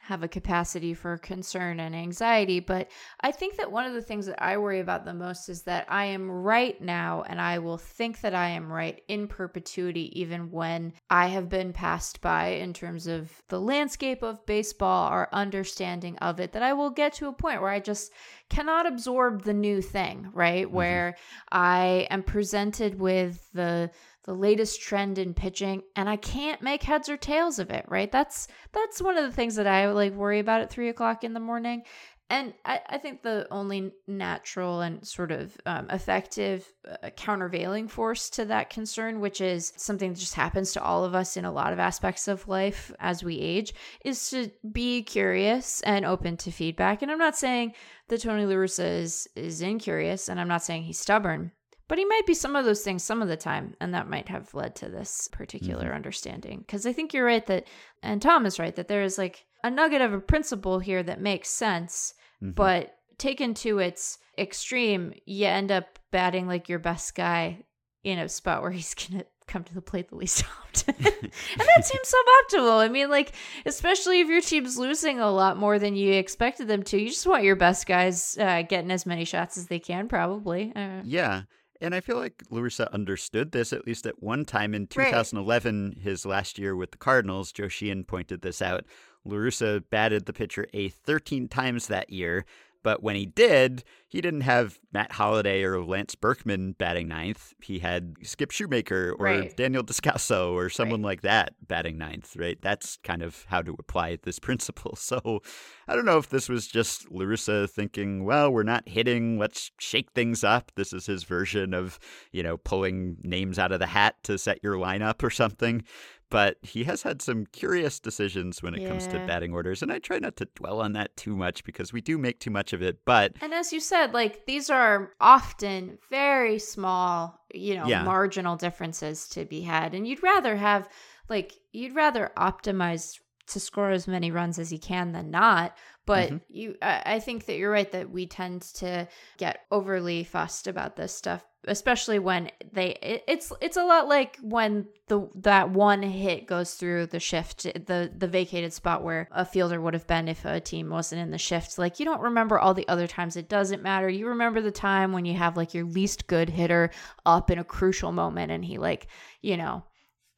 have 0.00 0.22
a 0.22 0.28
capacity 0.28 0.94
for 0.94 1.18
concern 1.18 1.80
and 1.80 1.94
anxiety. 1.94 2.60
But 2.60 2.90
I 3.20 3.32
think 3.32 3.56
that 3.56 3.70
one 3.70 3.84
of 3.84 3.94
the 3.94 4.02
things 4.02 4.26
that 4.26 4.42
I 4.42 4.56
worry 4.56 4.80
about 4.80 5.04
the 5.04 5.14
most 5.14 5.48
is 5.48 5.62
that 5.62 5.86
I 5.88 6.06
am 6.06 6.30
right 6.30 6.80
now 6.80 7.24
and 7.28 7.40
I 7.40 7.58
will 7.58 7.78
think 7.78 8.20
that 8.22 8.34
I 8.34 8.48
am 8.48 8.72
right 8.72 9.02
in 9.08 9.28
perpetuity, 9.28 10.18
even 10.20 10.50
when 10.50 10.92
I 11.10 11.26
have 11.28 11.48
been 11.48 11.72
passed 11.72 12.20
by 12.20 12.48
in 12.48 12.72
terms 12.72 13.06
of 13.06 13.30
the 13.48 13.60
landscape 13.60 14.22
of 14.22 14.46
baseball, 14.46 15.08
our 15.08 15.28
understanding 15.32 16.16
of 16.18 16.40
it, 16.40 16.52
that 16.52 16.62
I 16.62 16.72
will 16.72 16.90
get 16.90 17.12
to 17.14 17.28
a 17.28 17.32
point 17.32 17.60
where 17.60 17.70
I 17.70 17.80
just 17.80 18.12
cannot 18.48 18.86
absorb 18.86 19.42
the 19.42 19.54
new 19.54 19.82
thing, 19.82 20.30
right? 20.32 20.66
Mm-hmm. 20.66 20.74
Where 20.74 21.16
I 21.50 22.06
am 22.10 22.22
presented 22.22 22.98
with 22.98 23.48
the 23.52 23.90
the 24.26 24.34
latest 24.34 24.82
trend 24.82 25.18
in 25.18 25.32
pitching 25.32 25.82
and 25.94 26.08
i 26.08 26.16
can't 26.16 26.60
make 26.60 26.82
heads 26.82 27.08
or 27.08 27.16
tails 27.16 27.60
of 27.60 27.70
it 27.70 27.84
right 27.86 28.10
that's 28.10 28.48
that's 28.72 29.00
one 29.00 29.16
of 29.16 29.24
the 29.24 29.30
things 29.30 29.54
that 29.54 29.68
i 29.68 29.88
like 29.92 30.12
worry 30.12 30.40
about 30.40 30.60
at 30.60 30.68
three 30.68 30.88
o'clock 30.88 31.22
in 31.22 31.32
the 31.32 31.40
morning 31.40 31.82
and 32.28 32.54
I, 32.64 32.80
I 32.88 32.98
think 32.98 33.22
the 33.22 33.46
only 33.52 33.92
natural 34.08 34.80
and 34.80 35.06
sort 35.06 35.30
of 35.30 35.56
um, 35.64 35.88
effective 35.90 36.66
uh, 37.02 37.10
countervailing 37.10 37.86
force 37.86 38.28
to 38.30 38.44
that 38.46 38.68
concern, 38.68 39.20
which 39.20 39.40
is 39.40 39.72
something 39.76 40.12
that 40.12 40.18
just 40.18 40.34
happens 40.34 40.72
to 40.72 40.82
all 40.82 41.04
of 41.04 41.14
us 41.14 41.36
in 41.36 41.44
a 41.44 41.52
lot 41.52 41.72
of 41.72 41.78
aspects 41.78 42.26
of 42.26 42.48
life 42.48 42.92
as 42.98 43.22
we 43.22 43.38
age, 43.38 43.74
is 44.04 44.30
to 44.30 44.50
be 44.72 45.02
curious 45.02 45.80
and 45.82 46.04
open 46.04 46.36
to 46.38 46.50
feedback. 46.50 47.00
And 47.00 47.12
I'm 47.12 47.18
not 47.18 47.36
saying 47.36 47.74
that 48.08 48.22
Tony 48.22 48.44
Russa 48.44 49.00
is, 49.00 49.28
is 49.36 49.62
incurious, 49.62 50.28
and 50.28 50.40
I'm 50.40 50.48
not 50.48 50.64
saying 50.64 50.82
he's 50.82 50.98
stubborn. 50.98 51.52
But 51.88 51.98
he 51.98 52.04
might 52.04 52.26
be 52.26 52.34
some 52.34 52.56
of 52.56 52.64
those 52.64 52.82
things 52.82 53.04
some 53.04 53.22
of 53.22 53.28
the 53.28 53.36
time, 53.36 53.76
and 53.80 53.94
that 53.94 54.08
might 54.08 54.28
have 54.28 54.52
led 54.54 54.74
to 54.76 54.88
this 54.88 55.28
particular 55.28 55.86
mm-hmm. 55.86 55.94
understanding. 55.94 56.58
Because 56.60 56.84
I 56.84 56.92
think 56.92 57.14
you're 57.14 57.24
right 57.24 57.46
that, 57.46 57.66
and 58.02 58.20
Tom 58.20 58.44
is 58.44 58.58
right, 58.58 58.74
that 58.74 58.88
there 58.88 59.02
is 59.02 59.18
like 59.18 59.46
a 59.62 59.70
nugget 59.70 60.00
of 60.00 60.12
a 60.12 60.20
principle 60.20 60.78
here 60.80 61.02
that 61.02 61.20
makes 61.20 61.48
sense, 61.48 62.14
mm-hmm. 62.42 62.52
but 62.52 62.96
taken 63.18 63.54
to 63.54 63.78
its 63.78 64.18
extreme, 64.36 65.14
you 65.24 65.46
end 65.46 65.70
up 65.70 65.98
batting 66.10 66.46
like 66.46 66.68
your 66.68 66.78
best 66.78 67.14
guy 67.14 67.64
in 68.04 68.18
a 68.18 68.28
spot 68.28 68.62
where 68.62 68.70
he's 68.72 68.94
going 68.94 69.20
to 69.20 69.26
come 69.46 69.62
to 69.62 69.74
the 69.74 69.82
plate 69.82 70.08
the 70.08 70.16
least 70.16 70.44
often. 70.64 70.94
and 70.98 71.32
that 71.58 71.84
seems 71.84 72.12
suboptimal. 72.12 72.78
I 72.78 72.88
mean, 72.88 73.10
like, 73.10 73.32
especially 73.64 74.20
if 74.20 74.28
your 74.28 74.40
team's 74.40 74.76
losing 74.76 75.20
a 75.20 75.30
lot 75.30 75.56
more 75.56 75.78
than 75.78 75.94
you 75.94 76.14
expected 76.14 76.68
them 76.68 76.82
to, 76.84 76.98
you 76.98 77.08
just 77.08 77.26
want 77.26 77.44
your 77.44 77.56
best 77.56 77.86
guys 77.86 78.36
uh, 78.40 78.62
getting 78.62 78.90
as 78.90 79.06
many 79.06 79.24
shots 79.24 79.56
as 79.56 79.66
they 79.66 79.78
can, 79.78 80.08
probably. 80.08 80.72
Uh, 80.74 81.02
yeah. 81.04 81.42
And 81.80 81.94
I 81.94 82.00
feel 82.00 82.16
like 82.16 82.42
La 82.50 82.60
Russa 82.60 82.90
understood 82.92 83.52
this 83.52 83.72
at 83.72 83.86
least 83.86 84.06
at 84.06 84.22
one 84.22 84.44
time 84.44 84.74
in 84.74 84.86
2011, 84.86 85.88
right. 85.88 85.98
his 86.02 86.24
last 86.24 86.58
year 86.58 86.74
with 86.74 86.90
the 86.90 86.98
Cardinals. 86.98 87.52
Joe 87.52 87.68
Sheehan 87.68 88.04
pointed 88.04 88.42
this 88.42 88.62
out. 88.62 88.84
La 89.24 89.36
Russa 89.36 89.82
batted 89.90 90.26
the 90.26 90.32
pitcher 90.32 90.66
a 90.72 90.88
13 90.88 91.48
times 91.48 91.88
that 91.88 92.10
year, 92.10 92.44
but 92.86 93.02
when 93.02 93.16
he 93.16 93.26
did, 93.26 93.82
he 94.06 94.20
didn't 94.20 94.42
have 94.42 94.78
Matt 94.92 95.10
Holliday 95.10 95.64
or 95.64 95.84
Lance 95.84 96.14
Berkman 96.14 96.76
batting 96.78 97.08
ninth. 97.08 97.52
He 97.60 97.80
had 97.80 98.14
Skip 98.22 98.52
Schumaker 98.52 99.10
or 99.18 99.24
right. 99.24 99.56
Daniel 99.56 99.82
Descalso 99.82 100.52
or 100.52 100.70
someone 100.70 101.02
right. 101.02 101.08
like 101.08 101.22
that 101.22 101.54
batting 101.66 101.98
ninth, 101.98 102.36
right? 102.36 102.62
That's 102.62 102.98
kind 103.02 103.24
of 103.24 103.44
how 103.48 103.62
to 103.62 103.74
apply 103.80 104.18
this 104.22 104.38
principle. 104.46 104.94
So 104.94 105.42
I 105.88 105.96
don't 105.96 106.04
know 106.04 106.18
if 106.18 106.28
this 106.28 106.48
was 106.48 106.68
just 106.68 107.10
La 107.10 107.24
Russa 107.24 107.68
thinking, 107.68 108.24
well, 108.24 108.52
we're 108.52 108.62
not 108.62 108.88
hitting, 108.88 109.36
let's 109.36 109.72
shake 109.80 110.12
things 110.12 110.44
up. 110.44 110.70
This 110.76 110.92
is 110.92 111.06
his 111.06 111.24
version 111.24 111.74
of, 111.74 111.98
you 112.30 112.44
know, 112.44 112.56
pulling 112.56 113.16
names 113.24 113.58
out 113.58 113.72
of 113.72 113.80
the 113.80 113.86
hat 113.88 114.14
to 114.22 114.38
set 114.38 114.62
your 114.62 114.76
lineup 114.76 115.24
or 115.24 115.30
something 115.30 115.82
but 116.30 116.56
he 116.62 116.84
has 116.84 117.02
had 117.02 117.22
some 117.22 117.46
curious 117.46 118.00
decisions 118.00 118.62
when 118.62 118.74
it 118.74 118.82
yeah. 118.82 118.88
comes 118.88 119.06
to 119.06 119.18
batting 119.26 119.52
orders 119.52 119.82
and 119.82 119.92
i 119.92 119.98
try 119.98 120.18
not 120.18 120.36
to 120.36 120.46
dwell 120.54 120.80
on 120.80 120.92
that 120.92 121.16
too 121.16 121.36
much 121.36 121.64
because 121.64 121.92
we 121.92 122.00
do 122.00 122.18
make 122.18 122.38
too 122.38 122.50
much 122.50 122.72
of 122.72 122.82
it 122.82 122.98
but 123.04 123.32
and 123.40 123.54
as 123.54 123.72
you 123.72 123.80
said 123.80 124.12
like 124.12 124.46
these 124.46 124.70
are 124.70 125.12
often 125.20 125.98
very 126.10 126.58
small 126.58 127.38
you 127.54 127.74
know 127.74 127.86
yeah. 127.86 128.02
marginal 128.02 128.56
differences 128.56 129.28
to 129.28 129.44
be 129.44 129.60
had 129.60 129.94
and 129.94 130.06
you'd 130.06 130.22
rather 130.22 130.56
have 130.56 130.88
like 131.28 131.54
you'd 131.72 131.94
rather 131.94 132.30
optimize 132.36 133.18
to 133.46 133.60
score 133.60 133.90
as 133.90 134.08
many 134.08 134.30
runs 134.30 134.58
as 134.58 134.70
he 134.70 134.78
can 134.78 135.12
than 135.12 135.30
not 135.30 135.76
but 136.06 136.28
mm-hmm. 136.28 136.36
you 136.48 136.76
I, 136.80 137.20
think 137.20 137.46
that 137.46 137.56
you're 137.56 137.70
right 137.70 137.90
that 137.92 138.10
we 138.10 138.26
tend 138.26 138.62
to 138.76 139.08
get 139.36 139.60
overly 139.70 140.24
fussed 140.24 140.66
about 140.66 140.96
this 140.96 141.14
stuff 141.14 141.44
especially 141.68 142.18
when 142.18 142.50
they 142.72 142.90
it, 143.02 143.24
it's 143.26 143.52
it's 143.60 143.76
a 143.76 143.84
lot 143.84 144.08
like 144.08 144.38
when 144.40 144.86
the 145.08 145.28
that 145.34 145.70
one 145.70 146.02
hit 146.02 146.46
goes 146.46 146.74
through 146.74 147.06
the 147.06 147.20
shift 147.20 147.64
the 147.64 148.10
the 148.16 148.28
vacated 148.28 148.72
spot 148.72 149.02
where 149.02 149.28
a 149.32 149.44
fielder 149.44 149.80
would 149.80 149.94
have 149.94 150.06
been 150.06 150.28
if 150.28 150.44
a 150.44 150.60
team 150.60 150.88
wasn't 150.90 151.20
in 151.20 151.30
the 151.30 151.38
shift. 151.38 151.78
Like 151.78 151.98
you 151.98 152.04
don't 152.04 152.20
remember 152.20 152.58
all 152.58 152.74
the 152.74 152.88
other 152.88 153.06
times. 153.06 153.36
It 153.36 153.48
doesn't 153.48 153.82
matter. 153.82 154.08
You 154.08 154.28
remember 154.28 154.60
the 154.60 154.70
time 154.70 155.12
when 155.12 155.24
you 155.24 155.34
have 155.34 155.56
like 155.56 155.74
your 155.74 155.84
least 155.84 156.26
good 156.26 156.48
hitter 156.48 156.90
up 157.24 157.50
in 157.50 157.58
a 157.58 157.64
crucial 157.64 158.12
moment 158.12 158.52
and 158.52 158.64
he 158.64 158.78
like 158.78 159.08
you 159.42 159.56
know 159.56 159.84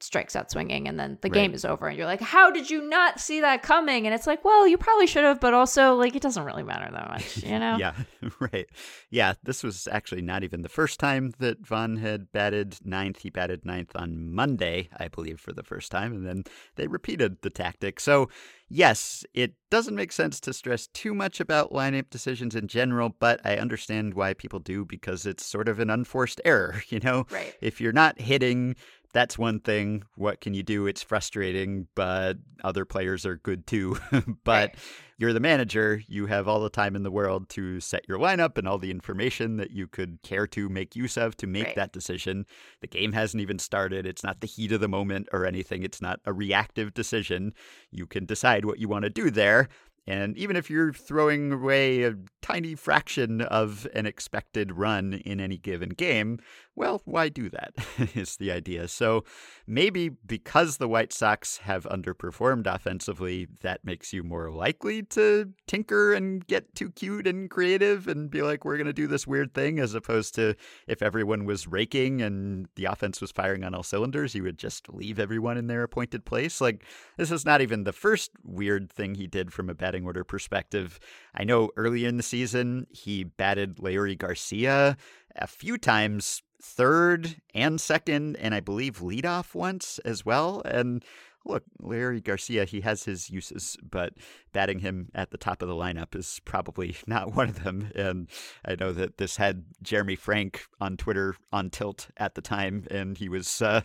strikes 0.01 0.37
out 0.37 0.51
swinging 0.51 0.87
and 0.87 0.99
then 0.99 1.19
the 1.23 1.29
right. 1.29 1.35
game 1.35 1.55
is 1.55 1.65
over 1.65 1.89
and 1.89 1.97
you're 1.97 2.07
like 2.07 2.21
how 2.21 2.51
did 2.51 2.71
you 2.71 2.81
not 2.83 3.21
see 3.21 3.41
that 3.41 3.63
coming? 3.63 4.07
And 4.07 4.15
it's 4.15 4.27
like 4.27 4.45
well 4.45 4.67
you 4.67 4.79
probably 4.79 5.07
should 5.07 5.25
have 5.25 5.41
but 5.41 5.55
also 5.55 5.95
like 5.95 6.15
it 6.15 6.23
doesn't 6.23 6.45
really 6.45 6.63
matter 6.63 6.89
that 6.91 7.09
much 7.09 7.43
you 7.43 7.59
know? 7.59 7.77
Yeah 7.77 7.95
right. 8.41 8.67
Yeah 9.11 9.35
this 9.43 9.63
was 9.63 9.89
actually 9.91 10.23
not 10.23 10.45
even 10.45 10.63
the 10.63 10.69
first 10.69 11.01
time 11.01 11.33
that 11.39 11.67
Vaughn 11.67 11.97
had 11.97 12.31
batted 12.33 12.79
ninth. 12.85 13.21
He 13.21 13.31
batted 13.31 13.65
ninth 13.65 13.93
on 13.95 14.33
monday 14.33 14.89
i 14.99 15.09
believe 15.09 15.41
for 15.41 15.53
the 15.53 15.63
first 15.63 15.91
time 15.91 16.13
and 16.13 16.27
then 16.27 16.45
they 16.77 16.87
repeated 16.87 17.43
the 17.43 17.51
tactic. 17.51 18.01
So 18.01 18.29
yes 18.69 19.25
it 19.35 19.55
doesn't 19.71 19.95
make 19.95 20.13
sense 20.13 20.41
to 20.41 20.53
stress 20.53 20.87
too 20.89 21.15
much 21.15 21.41
about 21.41 21.73
lineup 21.73 22.11
decisions 22.11 22.55
in 22.55 22.69
general 22.69 23.15
but 23.19 23.41
i 23.45 23.57
understand 23.57 24.15
why 24.15 24.35
people 24.35 24.59
do 24.59 24.85
because 24.85 25.27
it's 25.27 25.45
sort 25.45 25.69
of 25.69 25.79
an 25.81 25.91
unforced 25.91 26.41
error 26.45 26.83
you 26.89 27.01
know? 27.01 27.27
Right. 27.31 27.55
if 27.61 27.81
you're 27.81 27.93
not 27.93 28.21
hitting 28.21 28.77
that's 29.13 29.39
one 29.39 29.61
thing. 29.61 30.05
What 30.17 30.41
can 30.41 30.55
you 30.55 30.63
do? 30.63 30.87
It's 30.87 31.03
frustrating, 31.03 31.89
but 31.95 32.37
other 32.63 32.85
players 32.85 33.25
are 33.25 33.37
good 33.37 33.67
too. 33.67 33.97
but 34.45 34.75
you're 35.17 35.33
the 35.33 35.41
manager. 35.41 36.03
You 36.07 36.27
have 36.27 36.47
all 36.47 36.61
the 36.61 36.69
time 36.69 36.95
in 36.95 37.03
the 37.03 37.11
world 37.11 37.49
to 37.51 37.81
set 37.81 38.09
your 38.09 38.19
lineup 38.19 38.59
and 38.59 38.69
all 38.69 38.79
the 38.79 38.91
information 38.91 39.57
that 39.57 39.71
you 39.71 39.87
could 39.87 40.19
care 40.23 40.47
to 40.49 40.69
make 40.69 40.95
use 40.95 41.17
of 41.17 41.37
to 41.39 41.47
make 41.47 41.67
right. 41.67 41.77
that 41.77 41.93
decision. 41.93 42.47
The 42.81 42.87
game 42.87 43.13
hasn't 43.13 43.41
even 43.41 43.59
started. 43.59 44.07
It's 44.07 44.23
not 44.23 44.41
the 44.41 44.47
heat 44.47 44.73
of 44.73 44.81
the 44.81 44.89
moment 44.89 45.29
or 45.33 45.47
anything. 45.47 45.83
It's 45.83 46.03
not 46.03 46.21
a 46.25 46.33
reactive 46.33 46.93
decision. 46.93 47.55
You 47.91 48.07
can 48.07 48.27
decide 48.27 48.65
what 48.65 48.79
you 48.79 48.89
want 48.89 49.05
to 49.05 49.11
do 49.11 49.31
there. 49.31 49.69
And 50.09 50.39
even 50.39 50.57
if 50.57 50.71
you're 50.71 50.95
throwing 50.95 51.53
away 51.53 52.05
a 52.05 52.15
tiny 52.41 52.75
fraction 52.75 53.43
of 53.43 53.87
an 53.95 54.07
expected 54.07 54.73
run 54.73 55.13
in 55.13 55.39
any 55.39 55.59
given 55.59 55.91
game, 55.91 56.39
well, 56.79 57.03
why 57.05 57.29
do 57.29 57.51
that? 57.51 57.75
is 58.15 58.37
the 58.37 58.53
idea. 58.53 58.87
So 58.87 59.25
maybe 59.67 60.11
because 60.11 60.77
the 60.77 60.87
White 60.87 61.13
Sox 61.13 61.59
have 61.59 61.83
underperformed 61.85 62.73
offensively, 62.73 63.49
that 63.63 63.85
makes 63.85 64.13
you 64.13 64.23
more 64.23 64.53
likely 64.53 65.03
to 65.03 65.53
tinker 65.67 66.15
and 66.15 66.47
get 66.47 66.77
too 66.77 66.91
cute 66.91 67.27
and 67.27 67.51
creative 67.51 68.07
and 68.07 68.31
be 68.31 68.43
like, 68.43 68.65
we're 68.65 68.77
going 68.77 68.87
to 68.87 68.93
do 68.93 69.09
this 69.09 69.27
weird 69.27 69.55
thing, 69.55 69.81
as 69.81 69.93
opposed 69.93 70.37
to 70.37 70.55
if 70.87 71.03
everyone 71.03 71.45
was 71.45 71.67
raking 71.67 72.23
and 72.23 72.69
the 72.77 72.85
offense 72.85 73.21
was 73.21 73.33
firing 73.33 73.65
on 73.65 73.75
all 73.75 73.83
cylinders, 73.83 74.37
you 74.37 74.45
would 74.45 74.59
just 74.59 74.89
leave 74.89 75.19
everyone 75.19 75.59
in 75.59 75.67
their 75.67 75.83
appointed 75.83 76.25
place. 76.25 76.61
Like, 76.61 76.85
this 77.17 77.33
is 77.33 77.45
not 77.45 77.61
even 77.61 77.83
the 77.83 77.93
first 77.93 78.31
weird 78.45 78.89
thing 78.89 79.17
he 79.17 79.27
did 79.27 79.53
from 79.53 79.69
a 79.69 79.75
batting 79.75 80.05
order 80.05 80.23
perspective. 80.23 81.01
I 81.35 81.43
know 81.43 81.71
early 81.77 82.05
in 82.05 82.19
the 82.19 82.23
season, 82.23 82.87
he 82.93 83.25
batted 83.25 83.79
Leury 83.79 84.17
Garcia 84.17 84.97
a 85.37 85.47
few 85.47 85.79
times 85.79 86.43
third 86.61 87.41
and 87.55 87.81
second, 87.81 88.37
and 88.37 88.55
I 88.55 88.61
believe 88.61 88.99
leadoff 88.99 89.55
once 89.55 89.99
as 90.05 90.25
well. 90.25 90.63
And 90.65 91.05
look, 91.49 91.65
Leury 91.83 92.23
Garcia, 92.23 92.65
he 92.65 92.83
has 92.83 93.05
his 93.05 93.31
uses, 93.31 93.77
but 93.83 94.13
batting 94.53 94.81
him 94.81 95.09
at 95.15 95.31
the 95.31 95.39
top 95.39 95.63
of 95.63 95.69
the 95.69 95.75
lineup 95.75 96.15
is 96.15 96.41
probably 96.45 96.97
not 97.07 97.35
one 97.35 97.49
of 97.49 97.65
them. 97.65 97.91
And 97.95 98.29
I 98.65 98.77
know 98.77 98.93
that 98.93 99.17
this 99.17 99.37
had 99.37 99.65
Jeremy 99.83 100.17
Frank 100.17 100.67
on 100.81 100.97
Twitter 100.97 101.35
on 101.53 101.71
tilt 101.71 102.09
at 102.17 102.35
the 102.35 102.43
time, 102.43 102.87
and 102.91 103.17
he 103.17 103.29
was 103.29 103.63
uh, 103.63 103.81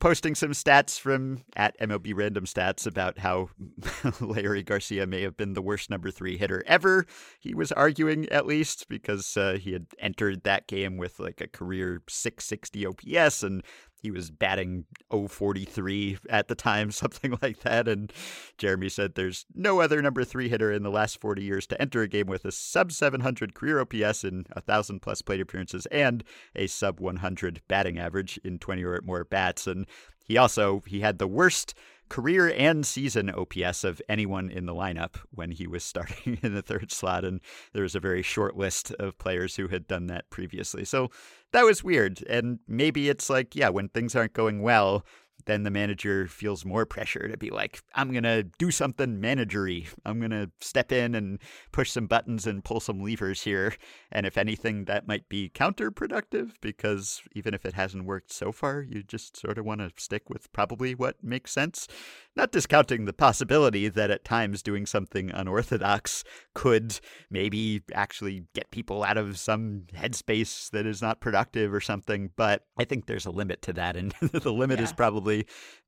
posting 0.00 0.34
some 0.34 0.50
stats 0.50 0.98
from 0.98 1.42
at 1.56 1.78
MLB 1.80 2.14
Random 2.14 2.44
Stats 2.44 2.86
about 2.86 3.18
how 3.18 3.50
Leury 4.20 4.64
Garcia 4.64 5.06
may 5.06 5.22
have 5.22 5.36
been 5.36 5.54
the 5.54 5.62
worst 5.62 5.90
number 5.90 6.10
three 6.10 6.36
hitter 6.36 6.62
ever. 6.66 7.06
He 7.38 7.54
was 7.54 7.72
arguing, 7.72 8.28
at 8.30 8.46
least, 8.46 8.88
because 8.88 9.36
uh, 9.36 9.58
he 9.60 9.72
had 9.72 9.86
entered 9.98 10.42
that 10.44 10.66
game 10.66 10.96
with 10.96 11.20
like 11.20 11.40
a 11.40 11.48
career 11.48 12.02
660 12.08 12.86
OPS 12.86 13.42
and 13.42 13.62
he 14.00 14.10
was 14.10 14.30
batting 14.30 14.84
043 15.10 16.18
at 16.30 16.48
the 16.48 16.54
time, 16.54 16.90
something 16.92 17.36
like 17.42 17.60
that. 17.60 17.88
And 17.88 18.12
Jeremy 18.56 18.88
said 18.88 19.14
there's 19.14 19.46
no 19.54 19.80
other 19.80 20.00
number 20.02 20.24
three 20.24 20.48
hitter 20.48 20.72
in 20.72 20.82
the 20.82 20.90
last 20.90 21.20
40 21.20 21.42
years 21.42 21.66
to 21.68 21.80
enter 21.80 22.02
a 22.02 22.08
game 22.08 22.26
with 22.26 22.44
a 22.44 22.52
sub 22.52 22.92
700 22.92 23.54
career 23.54 23.80
OPS 23.80 24.24
in 24.24 24.46
1,000 24.52 25.00
plus 25.00 25.22
plate 25.22 25.40
appearances 25.40 25.86
and 25.86 26.24
a 26.54 26.66
sub 26.66 27.00
100 27.00 27.62
batting 27.68 27.98
average 27.98 28.38
in 28.44 28.58
20 28.58 28.84
or 28.84 29.00
more 29.02 29.24
bats. 29.24 29.66
And 29.66 29.86
he 30.28 30.36
also 30.36 30.82
he 30.86 31.00
had 31.00 31.18
the 31.18 31.26
worst 31.26 31.74
career 32.08 32.52
and 32.56 32.86
season 32.86 33.30
OPS 33.30 33.84
of 33.84 34.00
anyone 34.08 34.50
in 34.50 34.66
the 34.66 34.74
lineup 34.74 35.16
when 35.30 35.50
he 35.50 35.66
was 35.66 35.84
starting 35.84 36.38
in 36.42 36.54
the 36.54 36.62
third 36.62 36.92
slot. 36.92 37.24
And 37.24 37.40
there 37.72 37.82
was 37.82 37.94
a 37.94 38.00
very 38.00 38.22
short 38.22 38.56
list 38.56 38.92
of 38.92 39.18
players 39.18 39.56
who 39.56 39.68
had 39.68 39.86
done 39.86 40.06
that 40.06 40.28
previously. 40.30 40.84
So 40.84 41.10
that 41.52 41.64
was 41.64 41.84
weird. 41.84 42.22
And 42.28 42.60
maybe 42.68 43.08
it's 43.08 43.30
like, 43.30 43.54
yeah, 43.54 43.68
when 43.68 43.88
things 43.88 44.14
aren't 44.14 44.32
going 44.32 44.62
well, 44.62 45.04
then 45.46 45.62
the 45.62 45.70
manager 45.70 46.26
feels 46.26 46.64
more 46.64 46.84
pressure 46.84 47.28
to 47.28 47.36
be 47.36 47.50
like, 47.50 47.80
I'm 47.94 48.10
going 48.10 48.24
to 48.24 48.42
do 48.58 48.70
something 48.70 49.20
managery. 49.20 49.88
I'm 50.04 50.18
going 50.18 50.30
to 50.30 50.50
step 50.60 50.92
in 50.92 51.14
and 51.14 51.38
push 51.72 51.90
some 51.90 52.06
buttons 52.06 52.46
and 52.46 52.64
pull 52.64 52.80
some 52.80 53.02
levers 53.02 53.42
here. 53.42 53.74
And 54.12 54.26
if 54.26 54.36
anything, 54.36 54.84
that 54.84 55.08
might 55.08 55.28
be 55.28 55.50
counterproductive 55.50 56.52
because 56.60 57.22
even 57.34 57.54
if 57.54 57.64
it 57.64 57.74
hasn't 57.74 58.04
worked 58.04 58.32
so 58.32 58.52
far, 58.52 58.82
you 58.82 59.02
just 59.02 59.36
sort 59.36 59.58
of 59.58 59.64
want 59.64 59.80
to 59.80 59.90
stick 59.96 60.28
with 60.28 60.52
probably 60.52 60.94
what 60.94 61.22
makes 61.22 61.52
sense. 61.52 61.88
Not 62.36 62.52
discounting 62.52 63.04
the 63.04 63.12
possibility 63.12 63.88
that 63.88 64.10
at 64.10 64.24
times 64.24 64.62
doing 64.62 64.86
something 64.86 65.30
unorthodox 65.32 66.24
could 66.54 67.00
maybe 67.30 67.82
actually 67.94 68.44
get 68.54 68.70
people 68.70 69.02
out 69.02 69.16
of 69.16 69.38
some 69.38 69.84
headspace 69.94 70.70
that 70.70 70.86
is 70.86 71.02
not 71.02 71.20
productive 71.20 71.72
or 71.72 71.80
something, 71.80 72.30
but 72.36 72.64
I 72.78 72.84
think 72.84 73.06
there's 73.06 73.26
a 73.26 73.30
limit 73.30 73.62
to 73.62 73.72
that. 73.74 73.96
And 73.96 74.12
the 74.20 74.52
limit 74.52 74.78
yeah. 74.78 74.84
is 74.84 74.92
probably 74.92 75.27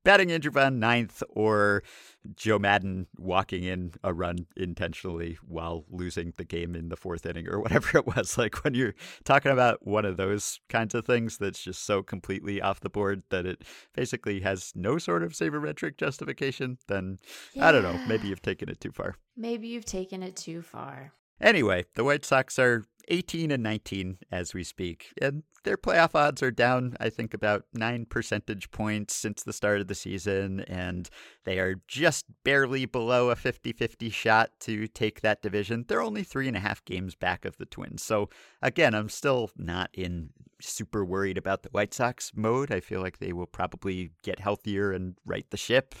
batting 0.03 0.31
Andrew 0.31 0.51
Vaughn 0.51 0.79
ninth 0.79 1.21
or 1.29 1.83
Joe 2.35 2.59
Maddon 2.59 3.07
walking 3.17 3.63
in 3.63 3.93
a 4.03 4.13
run 4.13 4.45
intentionally 4.55 5.37
while 5.47 5.85
losing 5.89 6.33
the 6.37 6.43
game 6.43 6.75
in 6.75 6.89
the 6.89 6.95
fourth 6.95 7.25
inning 7.25 7.47
or 7.47 7.59
whatever 7.59 7.97
it 7.97 8.07
was. 8.07 8.37
Like 8.41 8.63
when 8.63 8.73
you're 8.73 8.95
talking 9.23 9.51
about 9.51 9.85
one 9.85 10.03
of 10.03 10.17
those 10.17 10.59
kinds 10.67 10.95
of 10.95 11.05
things 11.05 11.37
that's 11.37 11.61
just 11.61 11.85
so 11.85 12.01
completely 12.01 12.59
off 12.59 12.79
the 12.79 12.89
board 12.89 13.21
that 13.29 13.45
it 13.45 13.63
basically 13.93 14.39
has 14.39 14.71
no 14.73 14.97
sort 14.97 15.21
of 15.21 15.33
sabermetric 15.33 15.97
justification, 15.97 16.77
then 16.87 17.19
yeah. 17.53 17.67
I 17.67 17.71
don't 17.71 17.83
know. 17.83 17.99
Maybe 18.07 18.29
you've 18.29 18.41
taken 18.41 18.67
it 18.67 18.79
too 18.79 18.91
far. 18.91 19.15
Maybe 19.37 19.67
you've 19.67 19.85
taken 19.85 20.23
it 20.23 20.35
too 20.35 20.63
far. 20.63 21.11
Anyway, 21.39 21.85
the 21.95 22.03
White 22.03 22.25
Sox 22.25 22.57
are 22.57 22.83
18 23.11 23.51
and 23.51 23.61
19 23.61 24.17
as 24.31 24.53
we 24.53 24.63
speak. 24.63 25.13
And 25.21 25.43
their 25.63 25.77
playoff 25.77 26.15
odds 26.15 26.41
are 26.41 26.49
down, 26.49 26.95
I 26.99 27.09
think, 27.09 27.33
about 27.33 27.65
nine 27.73 28.05
percentage 28.05 28.71
points 28.71 29.13
since 29.13 29.43
the 29.43 29.53
start 29.53 29.81
of 29.81 29.87
the 29.87 29.95
season. 29.95 30.61
And 30.61 31.09
they 31.43 31.59
are 31.59 31.75
just 31.87 32.25
barely 32.43 32.85
below 32.85 33.29
a 33.29 33.35
50 33.35 33.73
50 33.73 34.09
shot 34.09 34.51
to 34.61 34.87
take 34.87 35.21
that 35.21 35.41
division. 35.41 35.85
They're 35.87 36.01
only 36.01 36.23
three 36.23 36.47
and 36.47 36.57
a 36.57 36.61
half 36.61 36.83
games 36.85 37.13
back 37.13 37.45
of 37.45 37.57
the 37.57 37.65
Twins. 37.65 38.01
So, 38.01 38.29
again, 38.61 38.95
I'm 38.95 39.09
still 39.09 39.51
not 39.57 39.89
in 39.93 40.29
super 40.61 41.03
worried 41.03 41.37
about 41.37 41.63
the 41.63 41.69
White 41.69 41.93
Sox 41.93 42.31
mode. 42.35 42.71
I 42.71 42.79
feel 42.79 43.01
like 43.01 43.17
they 43.17 43.33
will 43.33 43.47
probably 43.47 44.11
get 44.23 44.39
healthier 44.39 44.91
and 44.91 45.15
right 45.25 45.45
the 45.49 45.57
ship, 45.57 45.95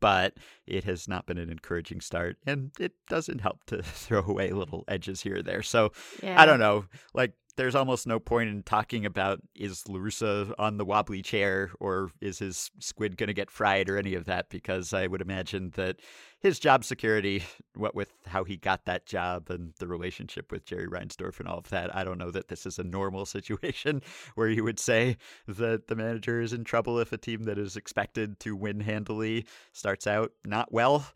but 0.00 0.34
it 0.66 0.84
has 0.84 1.08
not 1.08 1.26
been 1.26 1.38
an 1.38 1.50
encouraging 1.50 2.00
start. 2.00 2.36
And 2.46 2.70
it 2.78 2.92
doesn't 3.08 3.40
help 3.40 3.64
to 3.66 3.82
throw 3.82 4.24
away 4.24 4.50
little 4.50 4.84
edges 4.88 5.22
here 5.22 5.36
or 5.36 5.42
there. 5.42 5.62
So, 5.62 5.92
yeah. 6.22 6.40
I 6.40 6.46
don't 6.46 6.51
know. 6.60 6.86
Like 7.14 7.34
there's 7.56 7.74
almost 7.74 8.06
no 8.06 8.18
point 8.18 8.48
in 8.48 8.62
talking 8.62 9.04
about 9.04 9.40
is 9.54 9.86
La 9.88 9.98
Russa 9.98 10.52
on 10.58 10.78
the 10.78 10.84
wobbly 10.84 11.20
chair 11.22 11.70
or 11.80 12.10
is 12.20 12.38
his 12.38 12.70
squid 12.78 13.16
going 13.16 13.28
to 13.28 13.34
get 13.34 13.50
fried 13.50 13.90
or 13.90 13.98
any 13.98 14.14
of 14.14 14.24
that 14.24 14.48
because 14.48 14.94
I 14.94 15.06
would 15.06 15.20
imagine 15.20 15.70
that 15.74 16.00
his 16.40 16.58
job 16.58 16.82
security, 16.84 17.44
what 17.74 17.94
with 17.94 18.10
how 18.26 18.44
he 18.44 18.56
got 18.56 18.86
that 18.86 19.04
job 19.04 19.50
and 19.50 19.74
the 19.78 19.86
relationship 19.86 20.50
with 20.50 20.64
Jerry 20.64 20.88
Reinsdorf 20.88 21.38
and 21.40 21.48
all 21.48 21.58
of 21.58 21.68
that, 21.68 21.94
I 21.94 22.04
don't 22.04 22.18
know 22.18 22.30
that 22.30 22.48
this 22.48 22.64
is 22.64 22.78
a 22.78 22.84
normal 22.84 23.26
situation 23.36 24.02
where 24.34 24.48
you 24.48 24.64
would 24.64 24.80
say 24.80 25.18
that 25.46 25.88
the 25.88 25.96
manager 25.96 26.40
is 26.40 26.52
in 26.52 26.64
trouble 26.64 26.98
if 26.98 27.12
a 27.12 27.18
team 27.18 27.44
that 27.44 27.58
is 27.58 27.76
expected 27.76 28.40
to 28.40 28.56
win 28.56 28.80
handily 28.80 29.46
starts 29.72 30.06
out 30.06 30.32
not 30.44 30.72
well. 30.72 31.06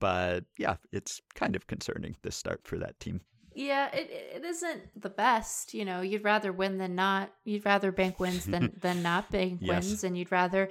But 0.00 0.44
yeah, 0.58 0.76
it's 0.90 1.20
kind 1.34 1.54
of 1.54 1.66
concerning 1.66 2.16
this 2.22 2.34
start 2.34 2.62
for 2.64 2.78
that 2.78 2.98
team. 2.98 3.20
Yeah, 3.56 3.88
it 3.90 4.10
it 4.36 4.44
isn't 4.44 5.00
the 5.00 5.08
best. 5.08 5.72
You 5.72 5.86
know, 5.86 6.02
you'd 6.02 6.24
rather 6.24 6.52
win 6.52 6.76
than 6.76 6.94
not. 6.94 7.32
You'd 7.44 7.64
rather 7.64 7.90
bank 7.90 8.20
wins 8.20 8.44
than 8.44 8.72
than 8.80 9.02
not 9.02 9.30
bank 9.30 9.60
yes. 9.62 9.86
wins, 9.86 10.04
and 10.04 10.16
you'd 10.16 10.30
rather 10.30 10.68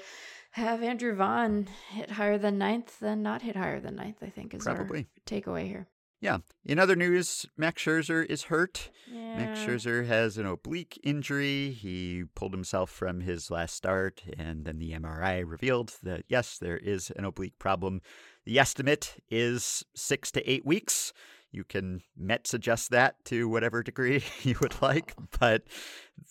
have 0.51 0.83
Andrew 0.83 1.15
Vaughn 1.15 1.67
hit 1.89 2.11
higher 2.11 2.37
than 2.37 2.59
ninth 2.59 2.99
than 2.99 3.23
not 3.23 3.41
hit 3.41 3.55
higher 3.55 3.79
than 3.79 3.95
ninth. 3.95 4.17
I 4.21 4.29
think 4.29 4.53
is 4.53 4.63
probably 4.63 4.99
our 4.99 5.05
takeaway 5.25 5.67
here. 5.67 5.87
Yeah. 6.21 6.37
In 6.63 6.79
other 6.79 6.95
news, 6.95 7.45
Max 7.57 7.83
Scherzer 7.83 8.25
is 8.25 8.43
hurt. 8.43 8.89
Yeah. 9.11 9.37
Max 9.37 9.59
Scherzer 9.59 10.05
has 10.07 10.37
an 10.37 10.45
oblique 10.45 10.99
injury. 11.03 11.71
He 11.71 12.23
pulled 12.35 12.53
himself 12.53 12.89
from 12.89 13.21
his 13.21 13.51
last 13.51 13.75
start, 13.75 14.23
and 14.37 14.65
then 14.65 14.79
the 14.79 14.91
MRI 14.93 15.43
revealed 15.45 15.93
that 16.03 16.23
yes, 16.27 16.57
there 16.59 16.77
is 16.77 17.11
an 17.15 17.25
oblique 17.25 17.57
problem. 17.59 18.01
The 18.45 18.59
estimate 18.59 19.15
is 19.29 19.83
six 19.95 20.31
to 20.31 20.49
eight 20.49 20.65
weeks. 20.65 21.13
You 21.55 21.63
can 21.63 22.01
met 22.17 22.47
suggest 22.47 22.89
that 22.91 23.23
to 23.25 23.47
whatever 23.47 23.81
degree 23.81 24.21
you 24.43 24.57
would 24.59 24.81
like, 24.81 25.15
but 25.39 25.63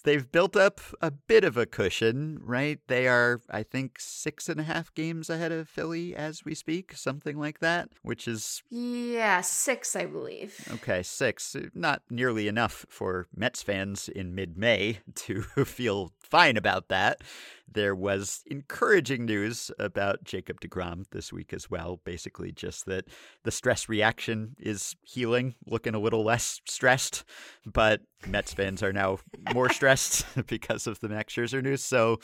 they've 0.04 0.30
built 0.30 0.56
up 0.56 0.80
a 1.00 1.10
bit 1.10 1.44
of 1.44 1.56
a 1.56 1.66
cushion, 1.66 2.38
right? 2.42 2.78
They 2.86 3.08
are, 3.08 3.40
I 3.50 3.62
think, 3.62 3.98
six 3.98 4.48
and 4.48 4.60
a 4.60 4.64
half 4.64 4.94
games 4.94 5.30
ahead 5.30 5.52
of 5.52 5.68
Philly 5.68 6.14
as 6.14 6.44
we 6.44 6.54
speak, 6.54 6.94
something 6.94 7.38
like 7.38 7.60
that, 7.60 7.88
which 8.02 8.28
is. 8.28 8.62
Yeah, 8.70 9.40
six, 9.40 9.96
I 9.96 10.06
believe. 10.06 10.68
Okay, 10.74 11.02
six. 11.02 11.54
Uh, 11.54 11.68
not 11.74 12.02
nearly 12.10 12.48
enough 12.48 12.86
for 12.88 13.26
Mets 13.34 13.62
fans 13.62 14.08
in 14.08 14.34
mid 14.34 14.56
May 14.56 14.98
to 15.14 15.42
feel 15.42 16.12
fine 16.18 16.56
about 16.56 16.88
that. 16.88 17.22
There 17.66 17.94
was 17.94 18.42
encouraging 18.46 19.24
news 19.24 19.70
about 19.78 20.22
Jacob 20.22 20.60
DeGrom 20.60 21.06
this 21.10 21.32
week 21.32 21.52
as 21.52 21.70
well. 21.70 22.00
Basically, 22.04 22.52
just 22.52 22.86
that 22.86 23.06
the 23.42 23.50
stress 23.50 23.88
reaction 23.88 24.54
is 24.58 24.96
healing, 25.02 25.54
looking 25.66 25.94
a 25.94 25.98
little 25.98 26.22
less 26.22 26.60
stressed, 26.66 27.24
but 27.64 28.02
Mets 28.26 28.52
fans 28.52 28.82
are 28.82 28.92
now 28.92 29.18
more 29.52 29.68
stressed 29.74 30.24
because 30.46 30.86
of 30.86 31.00
the 31.00 31.08
Max 31.08 31.34
Scherzer 31.34 31.62
news. 31.62 31.82
So, 31.82 32.20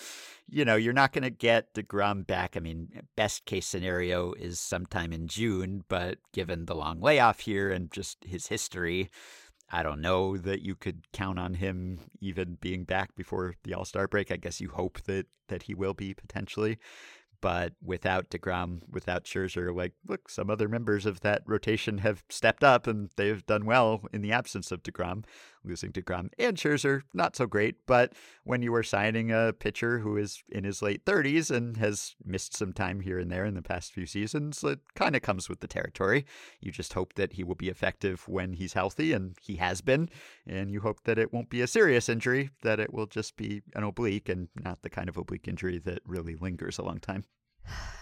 you 0.49 0.65
know, 0.65 0.77
you're 0.77 0.93
not 0.93 1.13
going 1.13 1.25
to 1.25 1.31
get 1.31 1.75
DeGrom 1.75 2.27
back. 2.27 2.57
I 2.57 2.61
mean, 2.61 2.89
best 3.17 3.45
case 3.45 3.67
scenario 3.67 4.33
is 4.35 4.61
sometime 4.61 5.13
in 5.13 5.27
June, 5.27 5.85
but 5.89 6.19
given 6.33 6.67
the 6.67 6.75
long 6.75 7.01
layoff 7.01 7.41
here 7.41 7.71
and 7.71 7.91
just 7.91 8.19
his 8.25 8.47
history, 8.47 9.11
I 9.71 9.83
don't 9.83 10.01
know 10.01 10.37
that 10.37 10.63
you 10.63 10.75
could 10.75 11.05
count 11.13 11.39
on 11.39 11.55
him 11.55 12.01
even 12.21 12.57
being 12.61 12.85
back 12.85 13.15
before 13.15 13.55
the 13.63 13.75
All 13.75 13.85
Star 13.85 14.09
break. 14.09 14.33
I 14.33 14.37
guess 14.37 14.61
you 14.61 14.71
hope 14.71 15.01
that 15.03 15.27
that 15.49 15.65
he 15.65 15.75
will 15.75 15.95
be 15.95 16.15
potentially. 16.15 16.79
But 17.41 17.73
without 17.83 18.29
DeGrom, 18.29 18.81
without 18.91 19.25
Scherzer, 19.25 19.75
like, 19.75 19.95
look, 20.07 20.29
some 20.29 20.51
other 20.51 20.69
members 20.69 21.07
of 21.07 21.21
that 21.21 21.43
rotation 21.47 21.99
have 21.99 22.23
stepped 22.29 22.63
up 22.63 22.87
and 22.87 23.09
they've 23.17 23.45
done 23.47 23.65
well 23.65 24.03
in 24.13 24.21
the 24.21 24.33
absence 24.33 24.71
of 24.71 24.83
DeGrom. 24.83 25.25
Losing 25.65 25.93
DeGrom 25.93 26.31
and 26.39 26.57
Scherzer, 26.57 27.03
not 27.13 27.37
so 27.37 27.47
great. 27.47 27.87
But 27.87 28.15
when 28.45 28.63
you 28.63 28.75
are 28.75 28.83
signing 28.83 29.31
a 29.31 29.53
pitcher 29.53 29.99
who 29.99 30.17
is 30.17 30.43
in 30.49 30.65
his 30.65 30.81
late 30.81 31.05
30s 31.05 31.51
and 31.51 31.77
has 31.77 32.15
missed 32.25 32.57
some 32.57 32.73
time 32.73 33.01
here 33.01 33.19
and 33.19 33.31
there 33.31 33.45
in 33.45 33.55
the 33.55 33.63
past 33.63 33.93
few 33.93 34.07
seasons, 34.07 34.65
it 34.65 34.81
kind 34.95 35.15
of 35.15 35.23
comes 35.23 35.49
with 35.49 35.61
the 35.61 35.67
territory. 35.67 36.25
You 36.61 36.73
just 36.73 36.95
hope 36.95 37.15
that 37.15 37.35
he 37.35 37.45
will 37.45 37.55
be 37.55 37.69
effective 37.69 38.27
when 38.27 38.55
he's 38.55 38.73
healthy, 38.73 39.13
and 39.13 39.37
he 39.41 39.57
has 39.57 39.81
been. 39.81 40.09
And 40.47 40.71
you 40.71 40.81
hope 40.81 41.05
that 41.05 41.19
it 41.19 41.33
won't 41.33 41.51
be 41.51 41.61
a 41.61 41.67
serious 41.67 42.09
injury, 42.09 42.51
that 42.63 42.81
it 42.81 42.95
will 42.95 43.07
just 43.07 43.37
be 43.37 43.63
an 43.75 43.85
oblique 43.85 44.29
and 44.29 44.49
not 44.55 44.83
the 44.83 44.91
kind 44.91 45.09
of 45.09 45.17
oblique 45.17 45.47
injury 45.47 45.79
that 45.79 46.01
really 46.07 46.37
lingers 46.37 46.79
a 46.79 46.83
long 46.83 47.01
time. 47.01 47.25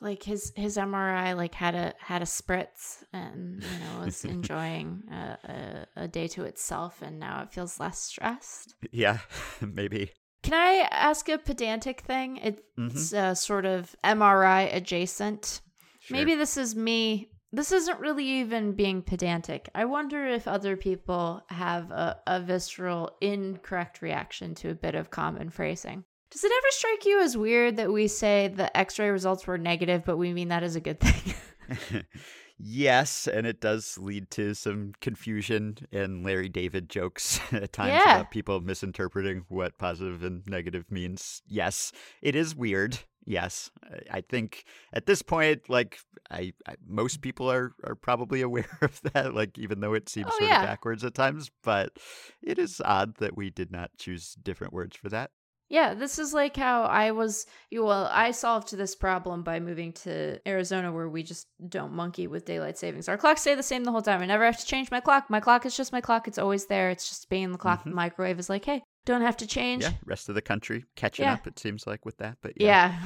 like 0.00 0.22
his 0.22 0.52
his 0.56 0.76
MRI 0.76 1.36
like 1.36 1.54
had 1.54 1.74
a 1.74 1.94
had 1.98 2.22
a 2.22 2.26
spritz 2.26 3.04
and 3.12 3.62
you 3.62 3.78
know 3.78 4.04
was 4.04 4.24
enjoying 4.36 5.02
a, 5.10 5.86
a, 5.96 6.02
a, 6.04 6.08
day 6.08 6.26
to 6.28 6.44
itself 6.44 7.02
and 7.02 7.18
now 7.18 7.42
it 7.42 7.52
feels 7.52 7.78
less 7.78 7.98
stressed. 7.98 8.74
Yeah, 8.92 9.18
maybe. 9.60 10.12
Can 10.42 10.54
I 10.54 10.88
ask 10.90 11.28
a 11.28 11.38
pedantic 11.38 12.00
thing? 12.00 12.38
It's 12.38 12.62
mm-hmm. 12.78 13.16
uh, 13.16 13.34
sort 13.34 13.66
of 13.66 13.94
MRI 14.02 14.74
adjacent. 14.74 15.60
Sure. 16.00 16.16
Maybe 16.16 16.34
this 16.34 16.56
is 16.56 16.74
me. 16.74 17.30
This 17.52 17.72
isn't 17.72 18.00
really 18.00 18.24
even 18.24 18.72
being 18.72 19.02
pedantic. 19.02 19.68
I 19.74 19.84
wonder 19.84 20.26
if 20.26 20.48
other 20.48 20.76
people 20.76 21.42
have 21.48 21.90
a, 21.90 22.16
a 22.26 22.40
visceral 22.40 23.16
incorrect 23.20 24.00
reaction 24.02 24.54
to 24.56 24.70
a 24.70 24.74
bit 24.74 24.94
of 24.94 25.10
common 25.10 25.50
phrasing. 25.50 26.04
Does 26.30 26.44
it 26.44 26.52
ever 26.52 26.66
strike 26.70 27.06
you 27.06 27.20
as 27.20 27.36
weird 27.36 27.76
that 27.76 27.92
we 27.92 28.06
say 28.06 28.48
the 28.48 28.74
x 28.76 28.98
ray 28.98 29.10
results 29.10 29.46
were 29.46 29.58
negative, 29.58 30.04
but 30.04 30.16
we 30.16 30.32
mean 30.32 30.48
that 30.48 30.62
as 30.62 30.76
a 30.76 30.80
good 30.80 31.00
thing? 31.00 31.34
yes, 32.58 33.26
and 33.26 33.48
it 33.48 33.60
does 33.60 33.98
lead 33.98 34.30
to 34.32 34.54
some 34.54 34.92
confusion 35.00 35.76
and 35.90 36.24
Larry 36.24 36.48
David 36.48 36.88
jokes 36.88 37.40
at 37.52 37.72
times 37.72 37.90
yeah. 37.90 38.20
about 38.20 38.30
people 38.30 38.60
misinterpreting 38.60 39.44
what 39.48 39.76
positive 39.76 40.22
and 40.22 40.46
negative 40.46 40.84
means. 40.88 41.42
Yes, 41.48 41.90
it 42.22 42.36
is 42.36 42.54
weird. 42.54 43.00
Yes, 43.26 43.70
I 44.10 44.20
think 44.22 44.64
at 44.92 45.06
this 45.06 45.22
point, 45.22 45.68
like 45.68 45.98
I, 46.30 46.52
I 46.66 46.76
most 46.86 47.22
people 47.22 47.50
are 47.50 47.72
are 47.82 47.96
probably 47.96 48.40
aware 48.42 48.78
of 48.82 49.00
that. 49.12 49.34
Like 49.34 49.58
even 49.58 49.80
though 49.80 49.94
it 49.94 50.08
seems 50.08 50.28
oh, 50.28 50.38
sort 50.38 50.50
yeah. 50.50 50.62
of 50.62 50.66
backwards 50.68 51.04
at 51.04 51.14
times, 51.14 51.50
but 51.64 51.98
it 52.40 52.58
is 52.58 52.80
odd 52.84 53.16
that 53.16 53.36
we 53.36 53.50
did 53.50 53.72
not 53.72 53.90
choose 53.98 54.36
different 54.40 54.72
words 54.72 54.96
for 54.96 55.08
that. 55.08 55.32
Yeah, 55.70 55.94
this 55.94 56.18
is 56.18 56.34
like 56.34 56.56
how 56.56 56.82
I 56.82 57.12
was. 57.12 57.46
Well, 57.72 58.08
I 58.12 58.32
solved 58.32 58.76
this 58.76 58.96
problem 58.96 59.44
by 59.44 59.60
moving 59.60 59.92
to 60.04 60.38
Arizona, 60.46 60.92
where 60.92 61.08
we 61.08 61.22
just 61.22 61.46
don't 61.68 61.92
monkey 61.92 62.26
with 62.26 62.44
daylight 62.44 62.76
savings. 62.76 63.08
Our 63.08 63.16
clocks 63.16 63.42
stay 63.42 63.54
the 63.54 63.62
same 63.62 63.84
the 63.84 63.92
whole 63.92 64.02
time. 64.02 64.20
I 64.20 64.26
never 64.26 64.44
have 64.44 64.58
to 64.58 64.66
change 64.66 64.90
my 64.90 64.98
clock. 65.00 65.30
My 65.30 65.38
clock 65.38 65.64
is 65.64 65.76
just 65.76 65.92
my 65.92 66.00
clock. 66.00 66.26
It's 66.26 66.38
always 66.38 66.66
there. 66.66 66.90
It's 66.90 67.08
just 67.08 67.30
being 67.30 67.52
the 67.52 67.58
clock. 67.58 67.80
Mm-hmm. 67.80 67.90
The 67.90 67.96
microwave 67.96 68.40
is 68.40 68.50
like, 68.50 68.64
hey, 68.64 68.82
don't 69.06 69.22
have 69.22 69.36
to 69.38 69.46
change. 69.46 69.84
Yeah, 69.84 69.92
rest 70.04 70.28
of 70.28 70.34
the 70.34 70.42
country 70.42 70.84
catching 70.96 71.24
Yeah. 71.24 71.34
up. 71.34 71.46
It 71.46 71.58
seems 71.60 71.86
like 71.86 72.04
with 72.04 72.16
that, 72.18 72.38
but 72.42 72.52
yeah, 72.60 72.98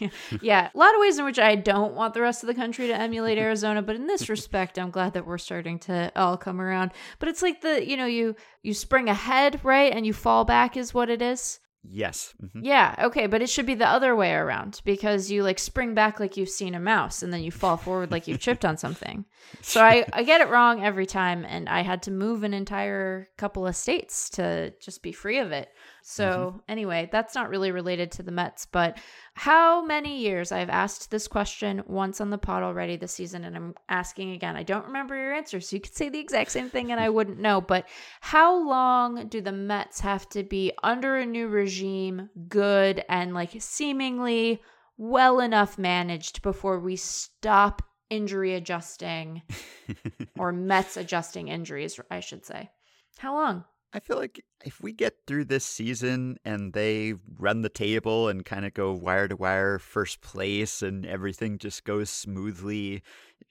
Yeah. 0.00 0.08
yeah. 0.42 0.70
A 0.74 0.76
lot 0.76 0.92
of 0.94 1.00
ways 1.00 1.18
in 1.20 1.24
which 1.24 1.38
I 1.38 1.54
don't 1.54 1.94
want 1.94 2.14
the 2.14 2.20
rest 2.20 2.42
of 2.42 2.48
the 2.48 2.54
country 2.54 2.88
to 2.88 2.94
emulate 3.00 3.38
Arizona, 3.46 3.80
but 3.80 3.94
in 3.94 4.08
this 4.08 4.28
respect, 4.28 4.76
I'm 4.76 4.90
glad 4.90 5.14
that 5.14 5.24
we're 5.24 5.38
starting 5.38 5.78
to 5.80 6.10
all 6.16 6.36
come 6.36 6.60
around. 6.60 6.90
But 7.20 7.28
it's 7.28 7.42
like 7.42 7.60
the, 7.60 7.86
you 7.88 7.96
know, 7.96 8.06
you 8.06 8.34
you 8.64 8.74
spring 8.74 9.08
ahead, 9.08 9.60
right? 9.64 9.92
And 9.92 10.04
you 10.04 10.12
fall 10.12 10.44
back 10.44 10.76
is 10.76 10.92
what 10.92 11.08
it 11.10 11.22
is. 11.22 11.60
Yes, 11.90 12.34
mhm. 12.42 12.60
Yeah, 12.62 12.94
okay, 12.98 13.26
but 13.26 13.42
it 13.42 13.48
should 13.50 13.66
be 13.66 13.74
the 13.74 13.88
other 13.88 14.14
way 14.14 14.32
around 14.32 14.80
because 14.84 15.30
you 15.30 15.42
like 15.42 15.58
spring 15.58 15.94
back 15.94 16.20
like 16.20 16.36
you've 16.36 16.48
seen 16.48 16.74
a 16.74 16.80
mouse 16.80 17.22
and 17.22 17.32
then 17.32 17.42
you 17.42 17.50
fall 17.50 17.76
forward 17.76 18.10
like 18.10 18.28
you've 18.28 18.40
tripped 18.40 18.64
on 18.64 18.76
something. 18.76 19.24
So 19.62 19.82
I, 19.82 20.04
I 20.12 20.24
get 20.24 20.42
it 20.42 20.50
wrong 20.50 20.84
every 20.84 21.06
time 21.06 21.46
and 21.46 21.70
I 21.70 21.80
had 21.80 22.02
to 22.02 22.10
move 22.10 22.42
an 22.42 22.52
entire 22.52 23.28
couple 23.38 23.66
of 23.66 23.74
states 23.74 24.28
to 24.30 24.74
just 24.78 25.02
be 25.02 25.10
free 25.10 25.38
of 25.38 25.52
it. 25.52 25.70
Mm-hmm. 26.08 26.22
So 26.22 26.62
anyway, 26.68 27.08
that's 27.12 27.34
not 27.34 27.50
really 27.50 27.70
related 27.70 28.10
to 28.12 28.22
the 28.22 28.32
Mets, 28.32 28.64
but 28.64 28.98
how 29.34 29.84
many 29.84 30.20
years 30.20 30.52
I've 30.52 30.70
asked 30.70 31.10
this 31.10 31.28
question 31.28 31.82
once 31.86 32.20
on 32.22 32.30
the 32.30 32.38
pod 32.38 32.62
already 32.62 32.96
this 32.96 33.12
season 33.12 33.44
and 33.44 33.54
I'm 33.54 33.74
asking 33.90 34.30
again. 34.32 34.56
I 34.56 34.62
don't 34.62 34.86
remember 34.86 35.14
your 35.14 35.34
answer, 35.34 35.60
so 35.60 35.76
you 35.76 35.82
could 35.82 35.94
say 35.94 36.08
the 36.08 36.18
exact 36.18 36.50
same 36.50 36.70
thing 36.70 36.92
and 36.92 37.00
I 37.00 37.08
wouldn't 37.10 37.40
know, 37.40 37.60
but 37.60 37.86
how 38.22 38.66
long 38.66 39.28
do 39.28 39.42
the 39.42 39.52
Mets 39.52 40.00
have 40.00 40.26
to 40.30 40.42
be 40.42 40.72
under 40.82 41.18
a 41.18 41.26
new 41.26 41.46
regime, 41.46 42.30
good 42.48 43.04
and 43.10 43.34
like 43.34 43.50
seemingly 43.58 44.62
well 44.96 45.40
enough 45.40 45.76
managed 45.76 46.40
before 46.40 46.80
we 46.80 46.96
stop 46.96 47.82
injury 48.08 48.54
adjusting 48.54 49.42
or 50.38 50.52
Mets 50.52 50.96
adjusting 50.96 51.48
injuries, 51.48 52.00
I 52.10 52.20
should 52.20 52.46
say? 52.46 52.70
How 53.18 53.34
long? 53.34 53.64
I 53.92 54.00
feel 54.00 54.18
like 54.18 54.44
if 54.64 54.82
we 54.82 54.92
get 54.92 55.14
through 55.26 55.46
this 55.46 55.64
season 55.64 56.38
and 56.44 56.74
they 56.74 57.14
run 57.38 57.62
the 57.62 57.70
table 57.70 58.28
and 58.28 58.44
kind 58.44 58.66
of 58.66 58.74
go 58.74 58.92
wire 58.92 59.28
to 59.28 59.36
wire 59.36 59.78
first 59.78 60.20
place 60.20 60.82
and 60.82 61.06
everything 61.06 61.56
just 61.56 61.84
goes 61.84 62.10
smoothly, 62.10 63.02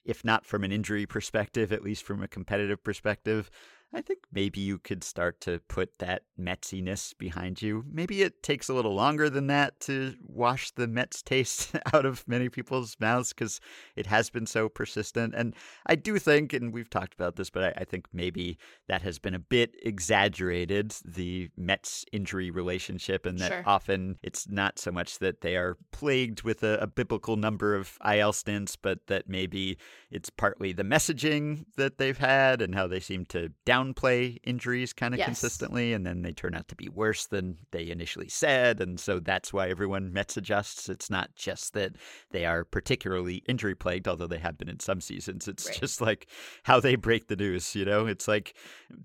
if 0.05 0.23
not 0.23 0.45
from 0.45 0.63
an 0.63 0.71
injury 0.71 1.07
perspective, 1.07 1.71
at 1.71 1.83
least 1.83 2.03
from 2.03 2.21
a 2.21 2.27
competitive 2.27 2.83
perspective, 2.83 3.49
I 3.93 4.01
think 4.01 4.19
maybe 4.33 4.59
you 4.59 4.79
could 4.79 5.03
start 5.03 5.39
to 5.41 5.59
put 5.67 5.97
that 5.99 6.23
Metsiness 6.37 7.13
behind 7.13 7.61
you. 7.61 7.83
Maybe 7.91 8.21
it 8.21 8.43
takes 8.43 8.69
a 8.69 8.73
little 8.73 8.93
longer 8.93 9.29
than 9.29 9.47
that 9.47 9.79
to 9.81 10.13
wash 10.21 10.71
the 10.71 10.87
Mets 10.87 11.21
taste 11.21 11.73
out 11.93 12.05
of 12.05 12.27
many 12.27 12.49
people's 12.49 12.97
mouths 12.99 13.29
because 13.33 13.59
it 13.95 14.05
has 14.05 14.29
been 14.29 14.45
so 14.45 14.67
persistent. 14.69 15.33
And 15.33 15.55
I 15.85 15.95
do 15.95 16.19
think, 16.19 16.53
and 16.53 16.73
we've 16.73 16.89
talked 16.89 17.13
about 17.13 17.37
this, 17.37 17.49
but 17.49 17.63
I, 17.63 17.81
I 17.81 17.83
think 17.85 18.07
maybe 18.13 18.57
that 18.87 19.01
has 19.01 19.19
been 19.19 19.33
a 19.33 19.39
bit 19.39 19.75
exaggerated, 19.83 20.93
the 21.05 21.49
Mets 21.57 22.05
injury 22.11 22.51
relationship, 22.51 23.25
and 23.25 23.39
that 23.39 23.51
Sure. 23.51 23.63
often 23.65 24.17
it's 24.21 24.49
not 24.49 24.77
so 24.79 24.91
much 24.91 25.19
that 25.19 25.41
they 25.41 25.55
are 25.55 25.77
plagued 25.91 26.43
with 26.43 26.61
a, 26.63 26.77
a 26.79 26.87
biblical 26.87 27.37
number 27.37 27.73
of 27.73 27.97
IL 28.05 28.33
stints, 28.33 28.75
but 28.75 29.07
that 29.07 29.29
maybe 29.29 29.77
it's 30.11 30.29
partly 30.29 30.73
the 30.73 30.83
messaging 30.83 31.65
that 31.77 31.97
they've 31.97 32.17
had 32.17 32.61
and 32.61 32.75
how 32.75 32.85
they 32.87 32.99
seem 32.99 33.25
to 33.27 33.49
downplay 33.77 34.37
injuries 34.43 34.93
kind 34.93 35.13
of 35.13 35.19
Yes. 35.19 35.27
consistently, 35.27 35.93
and 35.93 36.05
then 36.05 36.21
they 36.21 36.31
turn 36.33 36.53
out 36.55 36.67
to 36.69 36.75
be 36.75 36.89
worse 36.89 37.25
than 37.27 37.57
they 37.71 37.89
initially 37.89 38.29
said, 38.29 38.79
and 38.81 38.99
so 38.99 39.19
that's 39.19 39.53
why 39.53 39.69
everyone 39.69 40.11
Mets 40.13 40.37
adjusts. 40.37 40.89
It's 40.89 41.09
not 41.09 41.35
just 41.35 41.73
that 41.73 41.93
they 42.31 42.45
are 42.45 42.63
particularly 42.63 43.43
injury 43.47 43.75
plagued, 43.75 44.07
although 44.07 44.27
they 44.27 44.39
have 44.39 44.57
been 44.57 44.69
in 44.69 44.79
some 44.79 45.01
seasons. 45.01 45.47
It's 45.47 45.67
Right. 45.67 45.79
just 45.79 46.01
like 46.01 46.27
how 46.63 46.79
they 46.79 46.95
break 46.95 47.27
the 47.27 47.35
news, 47.35 47.75
you 47.75 47.85
know? 47.85 48.05
It's 48.07 48.27
like 48.27 48.55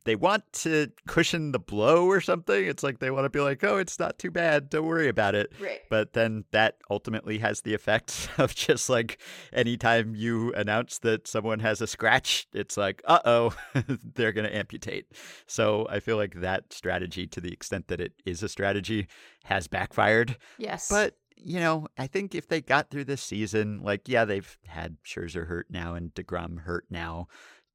they 0.05 0.17
want 0.17 0.45
to 0.53 0.89
cushion 1.07 1.53
the 1.53 1.59
blow 1.59 2.07
or 2.07 2.21
something. 2.21 2.65
It's 2.67 2.83
like 2.83 2.99
they 2.99 3.11
want 3.11 3.25
to 3.25 3.31
be 3.31 3.41
like, 3.41 3.63
oh, 3.65 3.79
it's 3.79 3.99
not 3.99 4.19
too 4.19 4.31
bad. 4.31 4.69
Don't 4.71 4.87
worry 4.87 5.09
about 5.09 5.35
it. 5.35 5.53
Right. 5.61 5.81
But 5.91 6.13
then 6.13 6.45
that 6.53 6.77
ultimately 6.91 7.39
has 7.39 7.63
the 7.63 7.75
effect 7.75 8.29
of 8.39 8.55
just 8.55 8.89
like 8.89 9.19
anytime 9.53 10.15
you 10.15 10.53
announce 10.55 10.99
that 11.01 11.27
someone 11.27 11.61
has 11.61 11.81
a 11.81 11.87
scratch, 11.87 12.47
it's 12.53 12.77
like, 12.77 13.03
uh 13.07 13.21
oh, 13.25 13.55
they're 14.15 14.33
going 14.33 14.49
to 14.49 14.55
amputate. 14.63 15.07
So 15.47 15.87
I 15.91 16.01
feel 16.01 16.17
like 16.17 16.41
that 16.41 16.73
strategy, 16.73 17.27
to 17.27 17.41
the 17.41 17.53
extent 17.53 17.89
that 17.89 18.01
it 18.01 18.13
is 18.25 18.43
a 18.43 18.49
strategy, 18.49 19.09
has 19.45 19.67
backfired. 19.67 20.37
Yes. 20.59 20.89
But 20.89 21.17
you 21.37 21.59
know, 21.59 21.89
I 21.99 22.07
think 22.07 22.35
if 22.35 22.47
they 22.47 22.61
got 22.61 22.91
through 22.91 23.07
this 23.07 23.23
season, 23.23 23.81
like 23.83 24.09
yeah, 24.09 24.25
they've 24.25 24.57
had 24.67 24.97
Scherzer 25.05 25.47
hurt 25.49 25.67
now 25.71 25.95
and 25.95 26.15
Degrom 26.15 26.61
hurt 26.61 26.87
now, 26.89 27.27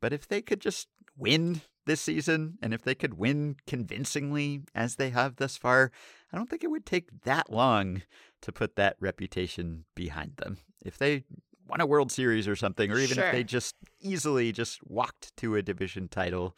but 0.01 0.13
if 0.13 0.27
they 0.27 0.41
could 0.41 0.61
just 0.61 0.87
win 1.17 1.61
this 1.85 2.01
season, 2.01 2.57
and 2.61 2.73
if 2.73 2.83
they 2.83 2.95
could 2.95 3.15
win 3.15 3.55
convincingly 3.65 4.61
as 4.75 4.95
they 4.95 5.09
have 5.09 5.37
thus 5.37 5.57
far, 5.57 5.91
I 6.31 6.37
don't 6.37 6.49
think 6.49 6.63
it 6.63 6.71
would 6.71 6.85
take 6.85 7.23
that 7.23 7.51
long 7.51 8.03
to 8.41 8.51
put 8.51 8.75
that 8.75 8.97
reputation 8.99 9.85
behind 9.95 10.33
them. 10.37 10.57
If 10.85 10.97
they 10.97 11.23
won 11.69 11.81
a 11.81 11.85
World 11.85 12.11
Series 12.11 12.47
or 12.47 12.55
something, 12.55 12.91
or 12.91 12.97
even 12.99 13.17
Sure. 13.17 13.25
if 13.25 13.31
they 13.31 13.43
just 13.43 13.75
easily 14.01 14.51
just 14.51 14.79
walked 14.87 15.35
to 15.37 15.55
a 15.55 15.61
division 15.61 16.07
title, 16.07 16.57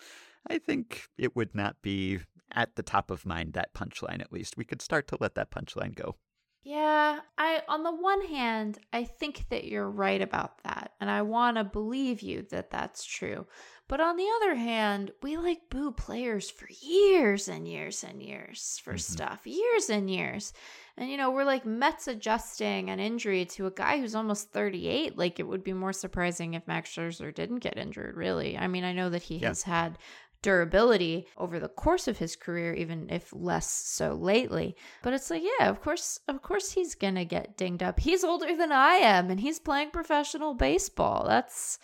I 0.50 0.58
think 0.58 1.08
it 1.17 1.36
would 1.36 1.54
not 1.56 1.82
be 1.82 2.19
at 2.52 2.76
the 2.76 2.84
top 2.84 3.12
of 3.12 3.26
mind 3.26 3.54
that 3.54 3.74
punchline 3.74 4.22
at 4.22 4.32
least. 4.32 4.58
We 4.58 4.65
could 4.65 4.82
start 4.82 5.08
to 5.10 5.17
let 5.19 5.36
that 5.36 5.52
punchline 5.52 5.95
go. 5.95 6.15
Yeah, 6.62 7.22
I 7.38 7.63
on 7.69 7.84
the 7.84 7.95
one 7.95 8.26
hand, 8.26 8.80
I 8.91 9.06
think 9.06 9.45
that 9.50 9.63
you're 9.63 9.89
right 9.89 10.22
about 10.22 10.62
that, 10.63 10.91
and 11.00 11.10
I 11.10 11.22
want 11.22 11.56
to 11.58 11.63
believe 11.63 12.22
you 12.22 12.41
that 12.52 12.69
that's 12.69 13.06
true. 13.06 13.48
But 13.88 14.02
on 14.02 14.17
the 14.17 14.28
other 14.38 14.56
hand, 14.56 15.12
we 15.24 15.38
like 15.38 15.69
boo 15.69 15.91
players 15.91 16.50
for 16.50 16.67
years 16.82 17.48
and 17.48 17.65
years 17.67 18.04
and 18.04 18.22
years 18.22 18.80
for 18.84 18.95
Mhm. 18.95 19.00
stuff, 19.00 19.48
years 19.48 19.89
and 19.89 20.10
years. 20.12 20.52
And 20.99 21.09
you 21.09 21.15
know, 21.17 21.31
we're 21.31 21.45
like 21.45 21.65
Mets 21.65 22.07
adjusting 22.09 22.89
an 22.89 22.99
injury 22.99 23.45
to 23.45 23.67
a 23.67 23.71
guy 23.71 23.99
who's 23.99 24.13
almost 24.15 24.51
38. 24.51 25.17
Like 25.17 25.39
it 25.39 25.47
would 25.47 25.63
be 25.63 25.71
more 25.73 25.93
surprising 25.93 26.53
if 26.55 26.67
Max 26.67 26.89
Scherzer 26.91 27.33
didn't 27.33 27.59
get 27.59 27.77
injured, 27.77 28.17
really. 28.17 28.57
I 28.57 28.67
mean, 28.67 28.83
I 28.83 28.91
know 28.91 29.09
that 29.09 29.23
he 29.23 29.38
Yeah. 29.38 29.47
has 29.47 29.63
had 29.63 29.97
durability 30.41 31.27
over 31.38 31.59
the 31.59 31.67
course 31.67 32.07
of 32.07 32.17
his 32.17 32.35
career 32.38 32.73
even 32.73 33.09
if 33.09 33.33
less 33.33 33.69
so 33.69 34.13
lately 34.13 34.73
but 35.03 35.12
it's 35.12 35.29
like 35.29 35.43
yeah 35.43 35.67
of 35.67 35.81
course 35.81 36.17
of 36.29 36.41
course 36.41 36.71
he's 36.71 36.95
gonna 36.95 37.25
get 37.25 37.57
dinged 37.57 37.83
up 37.83 37.99
he's 37.99 38.23
older 38.23 38.55
than 38.55 38.71
i 38.71 38.93
am 38.93 39.29
and 39.29 39.41
he's 39.41 39.59
playing 39.59 39.91
professional 39.91 40.53
baseball 40.53 41.25
that's 41.27 41.77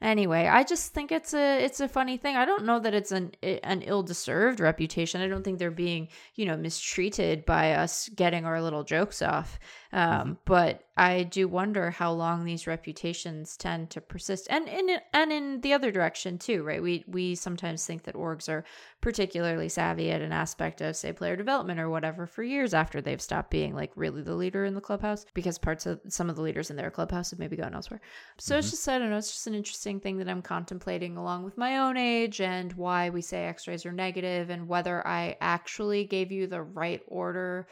anyway 0.00 0.46
i 0.46 0.62
just 0.62 0.94
think 0.94 1.12
it's 1.12 1.34
a 1.34 1.64
it's 1.64 1.80
a 1.80 1.88
funny 1.88 2.16
thing. 2.16 2.36
I 2.36 2.44
don't 2.44 2.64
know 2.64 2.78
that 2.78 2.94
it's 2.94 3.12
an 3.12 3.32
an 3.42 3.82
ill-deserved 3.82 4.60
reputation. 4.60 5.20
I 5.20 5.28
don't 5.28 5.42
think 5.42 5.58
they're 5.58 5.70
being 5.70 6.08
you 6.34 6.46
know 6.46 6.56
mistreated 6.56 7.44
by 7.44 7.72
us 7.72 8.08
getting 8.10 8.44
our 8.44 8.62
little 8.62 8.84
jokes 8.84 9.22
off. 9.22 9.58
Um, 9.92 10.38
but 10.44 10.84
i 11.00 11.24
do 11.24 11.48
wonder 11.48 11.90
how 11.90 12.12
long 12.12 12.44
these 12.44 12.66
reputations 12.66 13.56
tend 13.56 13.90
to 13.90 14.00
persist 14.00 14.46
and 14.50 14.68
in 14.68 14.98
and 15.12 15.32
in 15.32 15.60
the 15.62 15.72
other 15.72 15.90
direction 15.90 16.38
too 16.38 16.60
right? 16.62 16.82
We 16.82 17.04
we 17.06 17.34
sometimes 17.34 17.86
think 17.86 18.04
that 18.04 18.14
orgs 18.14 18.48
are 18.48 18.64
particularly 19.00 19.68
savvy 19.68 20.10
at 20.10 20.20
an 20.20 20.32
aspect 20.32 20.80
of 20.80 20.96
say 20.96 21.12
player 21.12 21.36
development 21.36 21.80
or 21.80 21.90
whatever 21.90 22.26
for 22.26 22.42
years 22.42 22.74
after 22.74 23.00
they've 23.00 23.20
stopped 23.20 23.50
being 23.50 23.74
like 23.74 23.90
really 23.96 24.22
the 24.22 24.34
leader 24.34 24.64
in 24.64 24.74
the 24.74 24.80
clubhouse 24.80 25.26
because 25.34 25.58
parts 25.58 25.86
of 25.86 26.00
some 26.08 26.30
of 26.30 26.36
the 26.36 26.42
leaders 26.42 26.70
in 26.70 26.76
their 26.76 26.90
clubhouse 26.90 27.30
have 27.30 27.38
maybe 27.38 27.56
gone 27.56 27.74
elsewhere. 27.74 28.00
So 28.38 28.56
it's 28.56 28.66
mm-hmm. 28.66 28.72
just 28.72 28.88
i 28.88 28.98
don't 28.98 29.10
know 29.10 29.16
it's 29.16 29.32
just 29.32 29.46
an 29.46 29.54
interesting 29.54 30.00
thing 30.00 30.18
that 30.18 30.28
i'm 30.28 30.42
contemplating 30.42 31.16
along 31.16 31.44
with 31.44 31.56
my 31.58 31.78
own 31.78 31.96
age 31.96 32.40
and 32.40 32.72
why 32.74 33.10
we 33.10 33.22
say 33.22 33.46
x-rays 33.46 33.86
are 33.86 33.92
negative 33.92 34.50
and 34.50 34.68
whether 34.68 35.06
i 35.06 35.36
actually 35.40 36.04
gave 36.04 36.30
you 36.32 36.46
the 36.46 36.62
right 36.62 37.02
order 37.06 37.66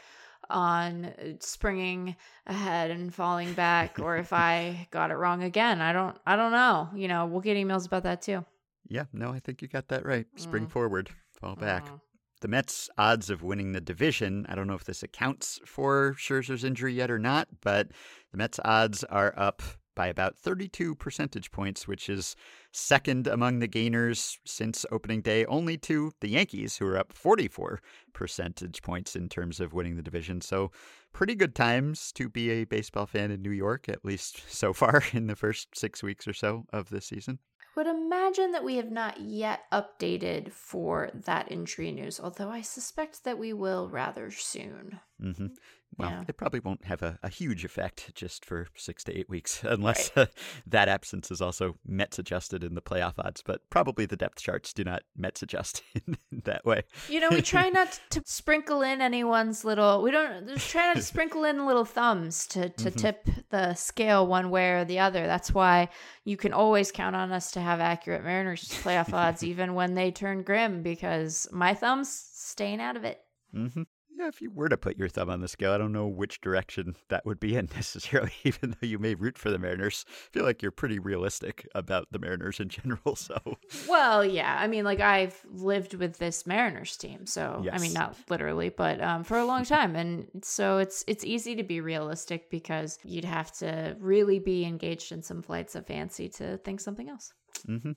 on 0.49 1.05
uh, 1.05 1.33
springing 1.39 2.15
ahead 2.47 2.91
and 2.91 3.13
falling 3.13 3.53
back 3.53 3.99
or 3.99 4.17
if 4.17 4.33
i 4.33 4.87
got 4.91 5.11
it 5.11 5.15
wrong 5.15 5.43
again 5.43 5.81
i 5.81 5.93
don't 5.93 6.17
i 6.25 6.35
don't 6.35 6.51
know 6.51 6.89
you 6.95 7.07
know 7.07 7.25
we'll 7.25 7.41
get 7.41 7.57
emails 7.57 7.85
about 7.85 8.03
that 8.03 8.21
too 8.21 8.43
Yeah, 8.87 9.05
no, 9.13 9.31
I 9.31 9.39
think 9.39 9.61
you 9.61 9.67
got 9.67 9.89
that 9.89 10.03
right. 10.05 10.25
Spring 10.35 10.65
Mm. 10.65 10.71
forward, 10.71 11.09
fall 11.39 11.55
back. 11.55 11.85
Mm. 11.85 12.01
The 12.41 12.47
Mets' 12.47 12.89
odds 12.97 13.29
of 13.29 13.43
winning 13.43 13.73
the 13.73 13.81
division, 13.81 14.45
I 14.49 14.55
don't 14.55 14.65
know 14.65 14.73
if 14.73 14.85
this 14.85 15.03
accounts 15.03 15.59
for 15.65 16.15
Scherzer's 16.17 16.63
injury 16.63 16.93
yet 16.93 17.11
or 17.11 17.19
not, 17.19 17.49
but 17.61 17.89
the 18.31 18.37
Mets' 18.37 18.59
odds 18.65 19.03
are 19.03 19.33
up 19.37 19.61
by 19.99 20.07
about 20.07 20.37
32 20.37 20.95
percentage 20.95 21.51
points, 21.51 21.85
which 21.85 22.07
is 22.07 22.37
second 22.71 23.27
among 23.27 23.59
the 23.59 23.67
gainers 23.67 24.37
since 24.45 24.85
opening 24.93 25.21
day, 25.21 25.43
only 25.47 25.77
to 25.77 26.13
the 26.21 26.29
Yankees, 26.29 26.77
who 26.77 26.87
are 26.87 26.97
up 26.97 27.11
44 27.11 27.81
percentage 28.13 28.81
points 28.81 29.17
in 29.17 29.27
terms 29.27 29.59
of 29.59 29.73
winning 29.73 29.97
the 29.97 30.01
division. 30.01 30.39
So, 30.39 30.71
pretty 31.11 31.35
good 31.35 31.53
times 31.53 32.13
to 32.13 32.29
be 32.29 32.49
a 32.49 32.63
baseball 32.63 33.07
fan 33.07 33.29
in 33.29 33.41
New 33.41 33.51
York, 33.51 33.89
at 33.89 34.05
least 34.05 34.41
so 34.49 34.71
far 34.71 35.03
in 35.11 35.27
the 35.27 35.35
first 35.35 35.77
six 35.77 36.01
weeks 36.01 36.29
or 36.29 36.33
so 36.33 36.63
of 36.71 36.87
this 36.87 37.07
season. 37.07 37.39
would 37.75 37.85
imagine 37.85 38.53
that 38.53 38.63
we 38.63 38.77
have 38.77 38.91
not 38.91 39.19
yet 39.19 39.63
updated 39.73 40.53
for 40.53 41.09
that 41.13 41.51
injury 41.51 41.91
news, 41.91 42.21
although 42.21 42.49
I 42.49 42.61
suspect 42.61 43.25
that 43.25 43.37
we 43.37 43.51
will 43.51 43.89
rather 43.89 44.31
soon. 44.31 45.01
Mm-hmm. 45.21 45.47
Well, 45.97 46.09
Yeah. 46.11 46.23
it 46.27 46.37
probably 46.37 46.59
won't 46.61 46.85
have 46.85 47.01
a, 47.01 47.19
a 47.23 47.29
huge 47.29 47.65
effect 47.65 48.13
just 48.15 48.45
for 48.45 48.67
six 48.75 49.03
to 49.05 49.17
eight 49.17 49.27
weeks, 49.29 49.61
unless 49.67 50.11
uh, 50.15 50.27
that 50.67 50.87
absence 50.87 51.31
is 51.31 51.41
also 51.41 51.75
Mets 51.85 52.19
adjusted 52.19 52.63
in 52.63 52.75
the 52.75 52.81
playoff 52.81 53.13
odds. 53.17 53.41
But 53.41 53.69
probably 53.69 54.05
the 54.05 54.15
depth 54.15 54.39
charts 54.41 54.71
do 54.71 54.83
not 54.83 55.01
Mets 55.17 55.41
adjust 55.41 55.81
in 56.07 56.17
that 56.45 56.63
way. 56.65 56.83
You 57.09 57.19
know, 57.19 57.29
we 57.31 57.41
try 57.41 57.69
not 57.79 57.99
to 58.11 58.21
sprinkle 58.25 58.81
in 58.81 59.01
anyone's 59.01 59.65
little. 59.65 60.01
We 60.01 60.11
don't 60.11 60.47
just 60.47 60.69
try 60.69 60.87
not 60.87 60.95
to 60.97 61.01
sprinkle 61.01 61.43
in 61.43 61.65
little 61.65 61.85
thumbs 61.85 62.47
to 62.47 62.69
to 62.69 62.91
tip 62.91 63.27
the 63.49 63.73
scale 63.73 64.25
one 64.27 64.49
way 64.51 64.71
or 64.71 64.85
the 64.85 64.99
other. 64.99 65.25
That's 65.25 65.53
why 65.53 65.89
you 66.23 66.37
can 66.37 66.53
always 66.53 66.91
count 66.91 67.15
on 67.15 67.31
us 67.31 67.51
to 67.51 67.59
have 67.61 67.79
accurate 67.79 68.23
Mariners 68.23 68.63
playoff 68.83 69.11
odds, 69.13 69.43
even 69.43 69.73
when 69.73 69.95
they 69.95 70.11
turn 70.11 70.43
grim, 70.43 70.83
because 70.83 71.47
my 71.51 71.73
thumbs 71.73 72.09
staying 72.31 72.79
out 72.79 72.95
of 72.95 73.03
it. 73.03 73.19
hmm 73.51 73.83
Yeah, 74.19 74.27
if 74.27 74.41
you 74.41 74.51
were 74.51 74.67
to 74.67 74.75
put 74.75 74.97
your 74.97 75.07
thumb 75.07 75.29
on 75.29 75.39
the 75.39 75.47
scale, 75.47 75.71
I 75.71 75.77
don't 75.77 75.93
know 75.93 76.05
which 76.05 76.41
direction 76.41 76.97
that 77.09 77.25
would 77.25 77.39
be 77.39 77.55
in 77.55 77.69
necessarily, 77.75 78.33
even 78.43 78.71
though 78.71 78.85
you 78.85 78.99
may 78.99 79.15
root 79.15 79.37
for 79.37 79.49
the 79.49 79.57
Mariners. 79.57 80.03
I 80.09 80.33
feel 80.33 80.43
like 80.43 80.61
you're 80.61 80.71
pretty 80.71 80.99
realistic 80.99 81.65
about 81.73 82.07
the 82.11 82.19
Mariners 82.19 82.59
in 82.59 82.67
general. 82.69 83.15
So, 83.15 83.39
Well, 83.87 84.25
yeah. 84.25 84.57
I 84.59 84.67
mean, 84.67 84.83
like 84.83 84.99
I've 84.99 85.41
lived 85.49 85.93
with 85.93 86.17
this 86.17 86.45
Mariners 86.45 86.97
team, 86.97 87.25
so 87.25 87.65
I 87.71 87.77
mean, 87.77 87.93
not 87.93 88.17
literally, 88.29 88.67
but 88.67 89.01
um, 89.01 89.23
for 89.23 89.37
a 89.37 89.45
long 89.45 89.63
time, 89.63 89.95
and 89.95 90.27
so 90.43 90.79
it's 90.79 91.05
it's 91.07 91.23
easy 91.23 91.55
to 91.55 91.63
be 91.63 91.79
realistic 91.79 92.49
because 92.49 92.99
you'd 93.05 93.23
have 93.23 93.53
to 93.59 93.95
really 93.99 94.39
be 94.39 94.65
engaged 94.65 95.13
in 95.13 95.23
some 95.23 95.41
flights 95.41 95.75
of 95.75 95.87
fancy 95.87 96.27
to 96.29 96.57
think 96.57 96.81
something 96.81 97.09
else. 97.09 97.31
hmm 97.65 97.91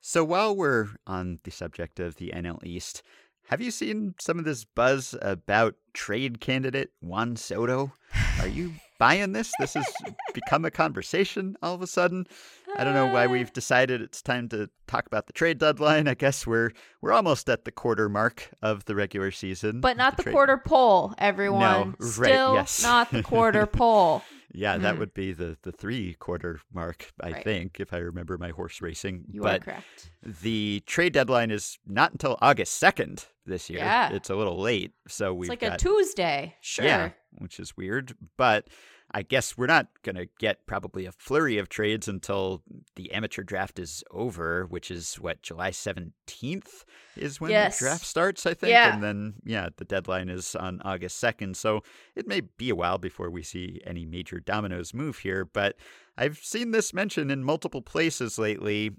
so 0.00 0.24
while 0.24 0.56
we're 0.56 0.88
on 1.06 1.40
the 1.44 1.50
subject 1.50 2.00
of 2.00 2.16
the 2.16 2.32
NL 2.34 2.64
East, 2.64 3.02
have 3.50 3.60
you 3.60 3.70
seen 3.70 4.14
some 4.20 4.38
of 4.38 4.44
this 4.44 4.64
buzz 4.64 5.14
about 5.20 5.74
trade 5.92 6.40
candidate 6.40 6.90
Juan 7.00 7.36
Soto? 7.36 7.92
Are 8.40 8.46
you 8.48 8.72
buying 8.98 9.32
this? 9.32 9.52
This 9.58 9.74
has 9.74 9.86
become 10.34 10.64
a 10.64 10.70
conversation 10.70 11.56
all 11.62 11.74
of 11.74 11.82
a 11.82 11.86
sudden. 11.86 12.26
I 12.76 12.84
don't 12.84 12.94
know 12.94 13.06
why 13.06 13.26
Uh, 13.26 13.30
we've 13.30 13.52
decided 13.52 14.00
it's 14.00 14.22
time 14.22 14.48
to 14.50 14.70
talk 14.86 15.06
about 15.06 15.26
the 15.26 15.32
trade 15.32 15.58
deadline. 15.58 16.06
I 16.06 16.14
guess 16.14 16.46
we're 16.46 16.70
we're 17.00 17.12
almost 17.12 17.48
at 17.50 17.64
the 17.64 17.72
quarter 17.72 18.08
mark 18.08 18.48
of 18.62 18.84
the 18.84 18.94
regular 18.94 19.30
season. 19.32 19.80
But 19.80 19.96
not 19.96 20.16
the 20.16 20.22
trade- 20.24 20.32
quarter 20.32 20.56
pole, 20.56 21.12
everyone. 21.18 21.96
right, 21.98 22.08
Still 22.08 22.54
yes. 22.54 22.82
not 22.82 23.10
the 23.10 23.22
quarter 23.22 23.66
pole. 23.80 24.22
Yeah, 24.52 24.78
that 24.78 24.96
Mhm. 24.96 24.98
would 24.98 25.14
be 25.14 25.32
the 25.32 25.56
the 25.62 25.72
three 25.72 26.14
quarter 26.14 26.60
mark, 26.72 27.12
I 27.20 27.30
Right. 27.32 27.44
think, 27.44 27.78
if 27.80 27.92
I 27.92 27.98
remember 27.98 28.36
my 28.38 28.50
horse 28.50 28.80
racing. 28.80 29.24
You 29.30 29.42
but 29.42 29.60
are 29.62 29.64
correct. 29.64 30.10
the 30.22 30.82
trade 30.86 31.12
deadline 31.12 31.50
is 31.50 31.78
not 31.86 32.12
until 32.12 32.36
August 32.42 32.74
second 32.74 33.26
this 33.46 33.70
year. 33.70 33.78
Yeah. 33.80 34.12
It's 34.12 34.28
a 34.30 34.34
little 34.36 34.60
late, 34.60 34.92
so 35.08 35.32
we've 35.32 35.48
like 35.48 35.60
got 35.60 35.74
a 35.74 35.76
Tuesday. 35.76 36.56
Sure. 36.60 36.84
yeah, 36.84 37.10
which 37.38 37.60
is 37.60 37.76
weird, 37.76 38.16
but 38.36 38.68
I 39.12 39.22
guess 39.22 39.58
we're 39.58 39.66
not 39.66 39.88
going 40.02 40.16
to 40.16 40.28
get 40.38 40.66
probably 40.66 41.04
a 41.04 41.12
flurry 41.12 41.58
of 41.58 41.68
trades 41.68 42.06
until 42.06 42.62
the 42.94 43.10
amateur 43.12 43.42
draft 43.42 43.78
is 43.78 44.04
over, 44.10 44.66
which 44.66 44.90
is 44.90 45.16
what 45.16 45.42
July 45.42 45.70
17th 45.72 46.84
is 47.16 47.40
when 47.40 47.50
Yes. 47.50 47.78
the 47.78 47.86
draft 47.86 48.04
starts, 48.06 48.46
I 48.46 48.54
think. 48.54 48.70
Yeah. 48.70 48.94
And 48.94 49.02
then, 49.02 49.34
yeah, 49.44 49.70
the 49.76 49.84
deadline 49.84 50.28
is 50.28 50.54
on 50.54 50.80
August 50.84 51.20
2nd. 51.20 51.56
So 51.56 51.82
it 52.14 52.28
may 52.28 52.40
be 52.40 52.70
a 52.70 52.76
while 52.76 52.98
before 52.98 53.30
we 53.30 53.42
see 53.42 53.80
any 53.84 54.04
major 54.04 54.38
dominoes 54.38 54.94
move 54.94 55.18
here. 55.18 55.44
But 55.44 55.76
I've 56.20 56.36
seen 56.36 56.72
this 56.72 56.92
mentioned 56.92 57.32
in 57.32 57.42
multiple 57.42 57.80
places 57.80 58.38
lately. 58.38 58.90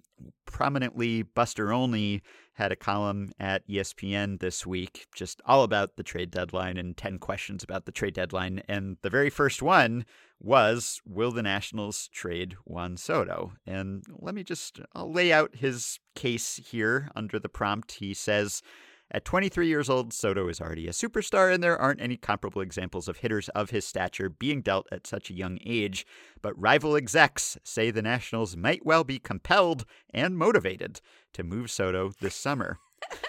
Prominently, 0.48 1.22
Buster 1.22 1.72
Olney 1.72 2.24
had 2.54 2.72
a 2.72 2.76
column 2.76 3.32
at 3.40 3.68
ESPN 3.68 4.40
this 4.40 4.66
week 4.66 5.06
just 5.14 5.40
all 5.46 5.62
about 5.62 5.98
the 5.98 6.04
trade 6.04 6.32
deadline 6.32 6.78
and 6.78 6.98
10 6.98 7.20
questions 7.20 7.64
about 7.64 7.86
the 7.86 7.92
trade 7.92 8.16
deadline. 8.16 8.64
And 8.68 8.98
the 9.04 9.12
very 9.12 9.30
first 9.30 9.62
one 9.62 10.04
was 10.40 11.00
Will 11.06 11.32
the 11.32 11.44
Nationals 11.44 12.10
trade 12.12 12.56
Juan 12.66 12.98
Soto? 12.98 13.54
And 13.68 14.04
let 14.18 14.34
me 14.34 14.44
just 14.44 14.80
I'll 14.96 15.14
lay 15.14 15.32
out 15.32 15.58
his 15.58 16.00
case 16.16 16.60
here 16.72 17.12
under 17.16 17.38
the 17.38 17.50
prompt. 17.50 17.92
He 17.94 18.16
says, 18.16 18.64
at 19.12 19.26
23 19.26 19.68
years 19.68 19.90
old, 19.90 20.14
Soto 20.14 20.48
is 20.48 20.62
already 20.62 20.88
a 20.88 20.92
superstar, 20.92 21.54
and 21.54 21.62
there 21.62 21.78
aren't 21.78 22.02
any 22.02 22.16
comparable 22.16 22.62
examples 22.62 23.08
of 23.08 23.18
hitters 23.18 23.50
of 23.50 23.70
his 23.70 23.86
stature 23.86 24.30
being 24.30 24.62
dealt 24.62 24.88
at 24.92 25.06
such 25.06 25.30
a 25.30 25.34
young 25.34 25.60
age. 25.66 26.06
But 26.42 26.60
rival 26.60 26.96
execs 26.96 27.58
say 27.64 27.92
the 27.92 28.02
Nationals 28.02 28.56
might 28.56 28.86
well 28.86 29.04
be 29.04 29.20
compelled 29.20 29.86
and 30.14 30.38
motivated 30.38 31.02
to 31.34 31.44
move 31.44 31.70
Soto 31.70 32.12
this 32.22 32.36
summer. 32.36 32.80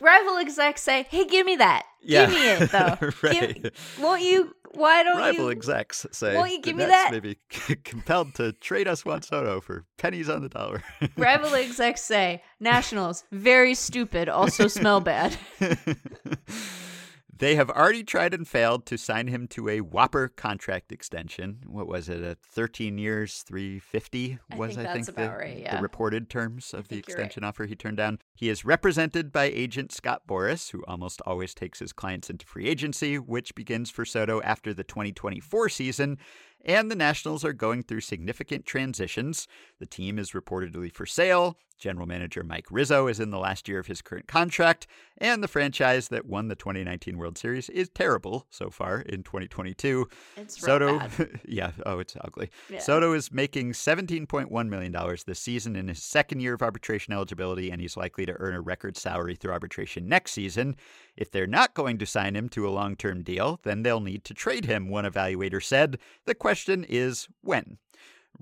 Rival 0.00 0.36
execs 0.38 0.80
say, 0.80 1.06
"Hey, 1.10 1.26
give 1.26 1.44
me 1.44 1.56
that. 1.56 1.84
Yeah. 2.02 2.26
Give 2.26 2.34
me 2.34 2.48
it, 2.48 2.70
though. 2.70 2.96
right. 3.22 3.62
Give, 3.62 3.98
won't 4.00 4.22
you? 4.22 4.54
Why 4.76 5.02
don't 5.02 5.16
Rival 5.16 5.46
you? 5.46 5.50
execs 5.50 6.06
say 6.12 6.34
Won't 6.36 6.50
you 6.50 6.58
the 6.58 6.62
give 6.62 6.76
me 6.76 6.84
that? 6.84 7.08
may 7.12 7.20
be 7.20 7.38
compelled 7.84 8.34
to 8.34 8.52
trade 8.52 8.86
us 8.86 9.04
Juan 9.04 9.22
Soto 9.22 9.60
for 9.60 9.84
pennies 9.98 10.28
on 10.28 10.42
the 10.42 10.48
dollar. 10.48 10.82
Rival 11.16 11.54
execs 11.54 12.02
say, 12.02 12.42
Nationals 12.60 13.24
very 13.32 13.74
stupid. 13.74 14.28
Also 14.28 14.68
smell 14.68 15.00
bad. 15.00 15.36
they 17.38 17.56
have 17.56 17.70
already 17.70 18.02
tried 18.02 18.34
and 18.34 18.46
failed 18.46 18.86
to 18.86 18.96
sign 18.96 19.28
him 19.28 19.46
to 19.48 19.68
a 19.68 19.80
whopper 19.80 20.28
contract 20.28 20.92
extension. 20.92 21.58
What 21.66 21.86
was 21.86 22.08
it? 22.08 22.22
A 22.22 22.36
13 22.52 22.98
years, 22.98 23.42
350 23.42 24.38
I 24.50 24.56
was 24.56 24.76
think 24.76 24.88
I 24.88 24.92
think 24.92 25.06
the, 25.06 25.28
right, 25.28 25.68
the 25.70 25.78
reported 25.78 26.30
terms 26.30 26.72
of 26.72 26.88
the 26.88 26.96
you're 26.96 27.00
right. 27.00 27.08
extension 27.08 27.44
offer 27.44 27.66
he 27.66 27.74
turned 27.74 27.96
down. 27.96 28.18
He 28.34 28.48
is 28.48 28.64
represented 28.64 29.32
by 29.32 29.44
agent 29.44 29.92
Scott 29.92 30.22
Boras, 30.26 30.70
who 30.70 30.84
almost 30.86 31.20
always 31.26 31.54
takes 31.54 31.78
his 31.78 31.92
clients 31.92 32.30
into 32.30 32.46
free 32.46 32.66
agency, 32.66 33.18
which 33.18 33.54
begins 33.54 33.90
for 33.90 34.04
Soto 34.04 34.40
after 34.42 34.72
the 34.72 34.84
2024 34.84 35.68
season. 35.68 36.18
And 36.66 36.90
the 36.90 36.96
Nationals 36.96 37.44
are 37.44 37.52
going 37.52 37.84
through 37.84 38.00
significant 38.00 38.66
transitions. 38.66 39.46
The 39.78 39.86
team 39.86 40.18
is 40.18 40.32
reportedly 40.32 40.92
for 40.92 41.06
sale. 41.06 41.56
General 41.78 42.06
manager 42.06 42.42
Mike 42.42 42.66
Rizzo 42.70 43.06
is 43.06 43.20
in 43.20 43.30
the 43.30 43.38
last 43.38 43.68
year 43.68 43.78
of 43.78 43.86
his 43.86 44.02
current 44.02 44.26
contract. 44.26 44.86
And 45.18 45.42
the 45.42 45.48
franchise 45.48 46.08
that 46.08 46.26
won 46.26 46.48
the 46.48 46.56
2019 46.56 47.18
World 47.18 47.38
Series 47.38 47.68
is 47.68 47.88
terrible 47.90 48.46
so 48.50 48.70
far 48.70 49.00
in 49.00 49.22
2022. 49.22 50.08
It's 50.36 50.60
Soto, 50.60 50.98
bad. 50.98 51.40
yeah, 51.46 51.72
oh, 51.84 51.98
it's 51.98 52.16
ugly. 52.22 52.50
Yeah. 52.68 52.80
Soto 52.80 53.12
is 53.12 53.30
making 53.30 53.72
$17.1 53.72 54.68
million 54.68 55.16
this 55.26 55.38
season 55.38 55.76
in 55.76 55.88
his 55.88 56.02
second 56.02 56.40
year 56.40 56.54
of 56.54 56.62
arbitration 56.62 57.12
eligibility, 57.12 57.70
and 57.70 57.80
he's 57.80 57.96
likely 57.96 58.26
to 58.26 58.34
earn 58.38 58.54
a 58.54 58.60
record 58.60 58.96
salary 58.96 59.36
through 59.36 59.52
arbitration 59.52 60.08
next 60.08 60.32
season. 60.32 60.76
If 61.16 61.30
they're 61.30 61.46
not 61.46 61.74
going 61.74 61.98
to 61.98 62.06
sign 62.06 62.36
him 62.36 62.48
to 62.50 62.68
a 62.68 62.70
long 62.70 62.96
term 62.96 63.22
deal, 63.22 63.60
then 63.62 63.82
they'll 63.82 64.00
need 64.00 64.24
to 64.24 64.34
trade 64.34 64.66
him, 64.66 64.88
one 64.88 65.04
evaluator 65.04 65.62
said. 65.62 65.98
The 66.24 66.34
question 66.34 66.84
is 66.88 67.28
when. 67.42 67.78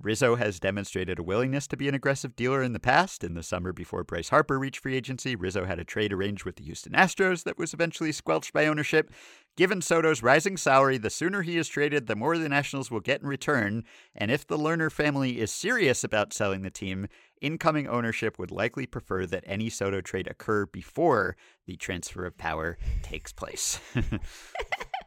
Rizzo 0.01 0.37
has 0.37 0.61
demonstrated 0.61 1.19
a 1.19 1.23
willingness 1.23 1.67
to 1.69 1.77
be 1.77 1.89
an 1.89 1.95
aggressive 1.95 2.37
dealer 2.37 2.63
in 2.63 2.73
the 2.73 2.81
past. 2.81 3.25
In 3.25 3.35
the 3.35 3.43
summer 3.43 3.73
before 3.73 4.05
Bryce 4.05 4.29
Harper 4.29 4.59
reached 4.59 4.81
free 4.81 4.97
agency, 4.97 5.35
Rizzo 5.37 5.65
had 5.65 5.79
a 5.79 5.85
trade 5.85 6.13
arranged 6.13 6.45
with 6.45 6.57
the 6.57 6.65
Houston 6.65 6.93
Astros 6.93 7.45
that 7.45 7.59
was 7.59 7.73
eventually 7.73 8.13
squelched 8.13 8.53
by 8.53 8.67
ownership. 8.67 9.11
Given 9.57 9.81
Soto's 9.81 10.23
rising 10.23 10.57
salary, 10.57 10.99
the 10.99 11.11
sooner 11.11 11.43
he 11.43 11.57
is 11.57 11.69
traded, 11.69 12.07
the 12.07 12.17
more 12.17 12.37
the 12.37 12.49
Nationals 12.49 12.91
will 12.91 13.01
get 13.01 13.23
in 13.23 13.29
return. 13.29 13.85
And 14.15 14.31
if 14.31 14.47
the 14.47 14.59
Lerner 14.59 14.91
family 14.91 15.41
is 15.41 15.51
serious 15.51 16.05
about 16.05 16.33
selling 16.33 16.63
the 16.63 16.71
team, 16.71 17.07
incoming 17.41 17.87
ownership 17.87 18.39
would 18.39 18.51
likely 18.51 18.87
prefer 18.87 19.27
that 19.27 19.45
any 19.47 19.71
Soto 19.71 20.01
trade 20.01 20.27
occur 20.27 20.67
before 20.67 21.37
the 21.67 21.77
transfer 21.77 22.27
of 22.27 22.37
power 22.37 22.79
takes 23.03 23.33
place. 23.33 23.81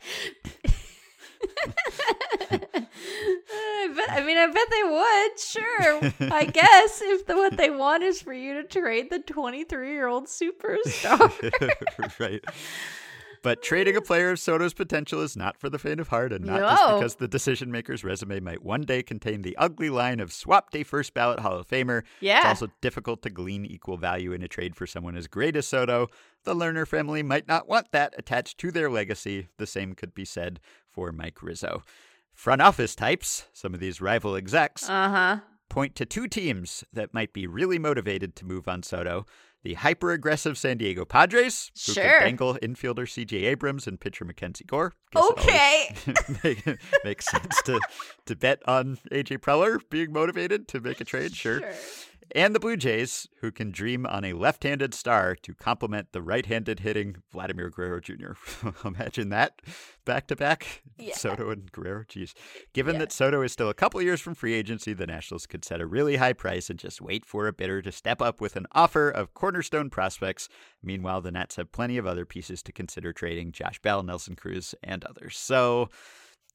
I, 2.50 3.94
bet, 3.96 4.12
I 4.12 4.24
mean, 4.26 4.38
I 4.38 4.48
bet 4.48 4.68
they 4.70 4.84
would. 4.84 5.40
Sure, 5.40 6.32
I 6.34 6.46
guess 6.46 7.02
if 7.02 7.26
the, 7.26 7.36
what 7.36 7.58
they 7.58 7.70
want 7.70 8.04
is 8.04 8.22
for 8.22 8.34
you 8.34 8.54
to 8.56 8.64
trade 8.64 9.10
the 9.10 9.20
23 9.20 9.92
year 9.92 10.08
old 10.08 10.28
superstar. 10.28 12.20
right. 12.20 12.44
But 13.44 13.62
trading 13.62 13.96
a 13.96 14.02
player 14.02 14.32
of 14.32 14.40
Soto's 14.40 14.74
potential 14.74 15.22
is 15.22 15.38
not 15.38 15.58
for 15.58 15.70
the 15.70 15.80
faint 15.80 16.00
of 16.00 16.08
heart, 16.10 16.34
and 16.34 16.46
not 16.46 16.60
just 16.60 16.96
because 16.96 17.16
the 17.16 17.28
decision 17.28 17.72
maker's 17.72 18.04
resume 18.04 18.40
might 18.40 18.64
one 18.64 18.82
day 18.82 19.04
contain 19.04 19.42
the 19.42 19.56
ugly 19.58 19.90
line 19.90 20.20
of 20.20 20.34
swapped 20.34 20.76
a 20.76 20.84
first 20.84 21.14
ballot 21.14 21.40
Hall 21.40 21.58
of 21.58 21.68
Famer. 21.68 22.04
Yeah. 22.20 22.40
It's 22.40 22.62
also 22.62 22.74
difficult 22.82 23.22
to 23.24 23.30
glean 23.30 23.66
equal 23.66 23.98
value 23.98 24.34
in 24.34 24.42
a 24.42 24.48
trade 24.48 24.76
for 24.76 24.86
someone 24.86 25.16
as 25.16 25.28
great 25.28 25.56
as 25.56 25.68
Soto. 25.68 26.08
The 26.44 26.56
Lerner 26.56 26.88
family 26.88 27.24
might 27.24 27.48
not 27.48 27.68
want 27.68 27.92
that 27.92 28.14
attached 28.18 28.58
to 28.60 28.72
their 28.72 28.90
legacy. 28.90 29.48
The 29.58 29.68
same 29.68 29.94
could 29.94 30.14
be 30.14 30.26
said 30.26 30.60
for 30.98 31.12
Mike 31.12 31.44
Rizzo. 31.44 31.84
Front 32.34 32.60
office 32.60 32.96
types, 32.96 33.46
some 33.54 33.76
of 33.76 33.80
these 33.80 34.02
rival 34.02 34.36
execs, 34.36 34.90
Uh 34.90 35.10
huh. 35.10 35.38
point 35.70 35.94
to 35.96 36.06
two 36.08 36.28
teams 36.28 36.84
that 36.92 37.14
might 37.14 37.34
be 37.34 37.46
really 37.46 37.78
motivated 37.78 38.36
to 38.38 38.46
move 38.46 38.68
on 38.68 38.82
Soto. 38.82 39.26
the 39.64 39.74
hyper 39.76 40.12
aggressive 40.12 40.58
San 40.58 40.78
Diego 40.78 41.04
Padres, 41.06 41.72
who 41.86 41.94
Sure. 41.94 42.04
could 42.04 42.26
dangle 42.26 42.56
infielder 42.64 43.06
CJ 43.08 43.44
Abrams 43.48 43.86
and 43.86 44.00
pitcher 44.00 44.24
Mackenzie 44.26 44.64
Gore. 44.64 44.94
Okay. 45.16 45.94
make, 46.44 46.64
makes 47.04 47.26
sense 47.30 47.62
to, 47.64 47.80
to 48.28 48.36
bet 48.36 48.60
on 48.68 48.98
AJ 49.12 49.40
Preller 49.40 49.80
being 49.90 50.12
motivated 50.14 50.68
to 50.70 50.80
make 50.80 51.02
a 51.02 51.06
trade, 51.06 51.36
sure. 51.36 51.62
And 52.36 52.54
the 52.54 52.60
Blue 52.60 52.76
Jays, 52.76 53.28
who 53.42 53.52
can 53.52 53.72
dream 53.72 54.06
on 54.06 54.26
a 54.26 54.34
left 54.34 54.64
handed 54.64 54.94
star 54.94 55.34
to 55.44 55.54
complement 55.54 56.12
the 56.12 56.22
right 56.22 56.46
handed 56.46 56.82
hitting 56.82 57.18
Vladimir 57.32 57.70
Guerrero 57.70 58.00
Jr. 58.02 58.32
Imagine 58.86 59.30
that 59.30 59.62
back 60.04 60.28
to 60.28 60.36
back. 60.36 60.84
Soto 61.14 61.50
and 61.52 61.72
Guerrero. 61.72 62.04
Jeez. 62.04 62.34
Given 62.74 62.96
Yeah. 62.96 63.00
that 63.00 63.12
Soto 63.14 63.42
is 63.44 63.52
still 63.54 63.70
a 63.70 63.74
couple 63.74 64.02
years 64.02 64.20
from 64.20 64.36
free 64.36 64.54
agency, 64.54 64.94
the 64.94 65.08
Nationals 65.08 65.46
could 65.48 65.64
set 65.64 65.80
a 65.80 65.86
really 65.86 66.18
high 66.18 66.34
price 66.34 66.70
and 66.70 66.78
just 66.78 67.02
wait 67.02 67.26
for 67.26 67.48
a 67.48 67.54
bidder 67.54 67.82
to 67.82 67.92
step 67.92 68.22
up 68.22 68.42
with 68.42 68.56
an 68.58 68.66
offer 68.74 69.10
of 69.10 69.34
cornerstone 69.34 69.90
prospects. 69.90 70.50
Meanwhile, 70.84 71.22
the 71.22 71.32
Nats 71.32 71.56
have 71.56 71.72
plenty 71.72 71.98
of 71.98 72.06
other 72.06 72.26
pieces 72.26 72.62
to 72.64 72.72
consider 72.74 73.14
trading 73.14 73.52
Josh 73.54 73.80
Bell, 73.82 74.04
Nelson 74.04 74.36
Cruz, 74.36 74.76
and 74.84 75.04
others. 75.06 75.38
So, 75.38 75.90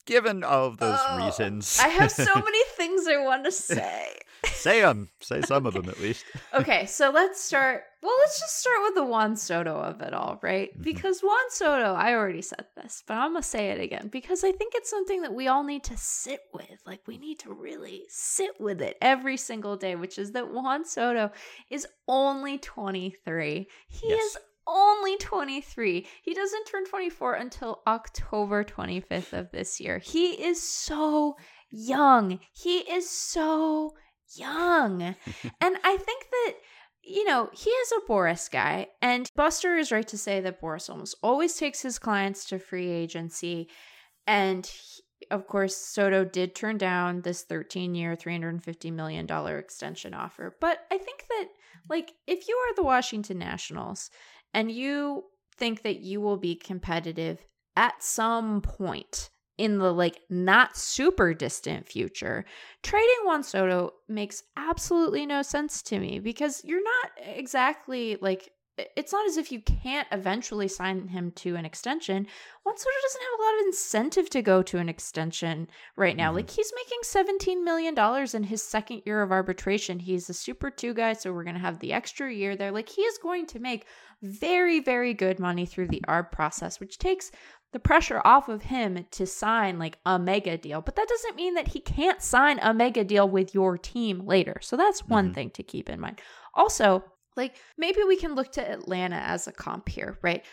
given 0.06 0.42
all 0.44 0.66
of 0.66 0.78
those 0.78 0.98
Oh, 1.08 1.16
reasons, 1.16 1.78
I 1.80 1.88
have 1.88 2.10
so 2.10 2.34
many 2.34 2.64
things 2.76 3.06
I 3.06 3.18
want 3.22 3.44
to 3.44 3.52
say. 3.52 4.18
say 4.46 4.80
them. 4.80 5.08
Say 5.20 5.40
some 5.42 5.66
of 5.66 5.74
them 5.74 5.88
at 5.88 6.00
least. 6.00 6.24
okay, 6.54 6.86
so 6.86 7.10
let's 7.10 7.40
start. 7.42 7.84
Well, 8.02 8.14
let's 8.18 8.40
just 8.40 8.58
start 8.58 8.78
with 8.82 8.94
the 8.96 9.04
Juan 9.04 9.36
Soto 9.36 9.76
of 9.76 10.00
it 10.00 10.12
all, 10.12 10.40
right? 10.42 10.76
Mhm. 10.76 10.82
Because 10.82 11.20
Juan 11.20 11.50
Soto, 11.50 11.94
I 11.94 12.14
already 12.14 12.42
said 12.42 12.66
this, 12.76 13.04
but 13.06 13.14
I'm 13.16 13.30
going 13.32 13.42
to 13.42 13.48
say 13.48 13.70
it 13.70 13.80
again 13.80 14.08
because 14.08 14.42
I 14.42 14.50
think 14.50 14.74
it's 14.74 14.90
something 14.90 15.22
that 15.22 15.32
we 15.34 15.46
all 15.46 15.62
need 15.62 15.84
to 15.84 15.96
sit 15.96 16.40
with. 16.52 16.80
Like, 16.84 17.00
we 17.06 17.16
need 17.18 17.38
to 17.40 17.52
really 17.54 18.02
sit 18.08 18.58
with 18.58 18.82
it 18.82 18.96
every 19.00 19.36
single 19.36 19.76
day, 19.76 19.94
which 19.94 20.18
is 20.18 20.32
that 20.32 20.52
Juan 20.52 20.84
Soto 20.84 21.30
is 21.70 21.86
only 22.08 22.58
23. 22.58 23.68
He 23.88 24.08
Yes. 24.08 24.20
is 24.24 24.36
only 24.66 25.16
23. 25.18 26.06
He 26.22 26.34
doesn't 26.34 26.66
turn 26.66 26.84
24 26.86 27.34
until 27.34 27.82
October 27.86 28.64
25th 28.64 29.32
of 29.32 29.50
this 29.50 29.80
year. 29.80 29.98
He 29.98 30.30
is 30.30 30.62
so 30.62 31.36
young. 31.70 32.38
He 32.52 32.78
is 32.78 33.08
so 33.08 33.94
young. 34.36 35.02
and 35.60 35.76
I 35.84 35.96
think 35.96 36.26
that, 36.30 36.54
you 37.02 37.24
know, 37.24 37.50
he 37.52 37.70
is 37.70 37.92
a 37.92 38.10
Boras 38.10 38.50
guy. 38.50 38.88
And 39.00 39.28
Buster 39.34 39.76
is 39.76 39.92
right 39.92 40.06
to 40.08 40.18
say 40.18 40.40
that 40.40 40.60
Boras 40.60 40.90
almost 40.90 41.16
always 41.22 41.54
takes 41.54 41.82
his 41.82 41.98
clients 41.98 42.44
to 42.46 42.58
free 42.58 42.90
agency. 42.90 43.68
And 44.26 44.66
he- 44.66 45.02
of 45.30 45.46
course, 45.46 45.76
Soto 45.76 46.24
did 46.24 46.54
turn 46.54 46.78
down 46.78 47.22
this 47.22 47.42
13 47.44 47.94
year, 47.94 48.16
$350 48.16 48.92
million 48.92 49.26
extension 49.56 50.14
offer. 50.14 50.56
But 50.60 50.80
I 50.90 50.98
think 50.98 51.24
that, 51.28 51.48
like, 51.88 52.12
if 52.26 52.48
you 52.48 52.56
are 52.56 52.74
the 52.74 52.82
Washington 52.82 53.38
Nationals 53.38 54.10
and 54.54 54.70
you 54.70 55.24
think 55.56 55.82
that 55.82 56.00
you 56.00 56.20
will 56.20 56.36
be 56.36 56.54
competitive 56.54 57.44
at 57.76 58.02
some 58.02 58.60
point 58.60 59.30
in 59.58 59.78
the 59.78 59.92
like 59.92 60.18
not 60.30 60.76
super 60.76 61.34
distant 61.34 61.86
future, 61.86 62.44
trading 62.82 63.08
Juan 63.24 63.42
Soto 63.42 63.92
makes 64.08 64.42
absolutely 64.56 65.26
no 65.26 65.42
sense 65.42 65.82
to 65.82 65.98
me 65.98 66.18
because 66.18 66.62
you're 66.64 66.82
not 66.82 67.10
exactly 67.36 68.16
like 68.20 68.50
it's 68.96 69.12
not 69.12 69.26
as 69.26 69.36
if 69.36 69.52
you 69.52 69.60
can't 69.60 70.08
eventually 70.12 70.66
sign 70.66 71.08
him 71.08 71.30
to 71.32 71.56
an 71.56 71.64
extension. 71.66 72.26
Juan 72.64 72.76
Soto 72.76 72.90
doesn't 73.02 73.20
have 73.22 73.38
a 73.38 73.42
lot 73.42 73.60
of 73.60 73.66
incentive 73.66 74.30
to 74.30 74.40
go 74.42 74.62
to 74.62 74.78
an 74.78 74.88
extension 74.88 75.68
right 75.96 76.16
now. 76.16 76.32
Mhm. 76.32 76.36
Like 76.36 76.50
he's 76.50 76.72
making 76.74 77.00
$17 77.04 77.64
million 77.64 77.94
in 78.34 78.42
his 78.44 78.62
second 78.62 79.02
year 79.04 79.22
of 79.22 79.30
arbitration. 79.30 79.98
He's 79.98 80.30
a 80.30 80.34
super 80.34 80.70
two 80.70 80.94
guy, 80.94 81.12
so 81.12 81.32
we're 81.32 81.44
gonna 81.44 81.58
have 81.58 81.80
the 81.80 81.92
extra 81.92 82.32
year 82.32 82.56
there. 82.56 82.70
Like 82.72 82.88
he 82.88 83.02
is 83.02 83.18
going 83.18 83.46
to 83.46 83.58
make 83.58 83.86
very, 84.22 84.80
very 84.80 85.12
good 85.12 85.38
money 85.38 85.66
through 85.66 85.88
the 85.88 86.02
ARB 86.08 86.30
process, 86.32 86.80
which 86.80 86.96
takes 86.98 87.30
the 87.72 87.78
pressure 87.80 88.20
off 88.24 88.48
of 88.48 88.62
him 88.62 89.06
to 89.10 89.26
sign 89.26 89.78
like 89.78 89.98
a 90.06 90.18
mega 90.18 90.56
deal. 90.58 90.80
But 90.80 90.96
that 90.96 91.08
doesn't 91.08 91.36
mean 91.36 91.54
that 91.54 91.68
he 91.68 91.80
can't 91.80 92.22
sign 92.22 92.58
a 92.62 92.72
mega 92.72 93.02
deal 93.04 93.28
with 93.28 93.54
your 93.54 93.76
team 93.78 94.26
later. 94.26 94.58
So 94.60 94.76
that's 94.76 95.06
one 95.08 95.30
Mhm. 95.30 95.34
thing 95.34 95.50
to 95.50 95.62
keep 95.62 95.88
in 95.90 95.98
mind. 95.98 96.20
Also, 96.54 97.02
like 97.36 97.56
maybe 97.76 98.02
we 98.06 98.16
can 98.16 98.34
look 98.34 98.52
to 98.52 98.70
Atlanta 98.70 99.16
as 99.16 99.46
a 99.46 99.52
comp 99.52 99.88
here, 99.88 100.18
right? 100.22 100.44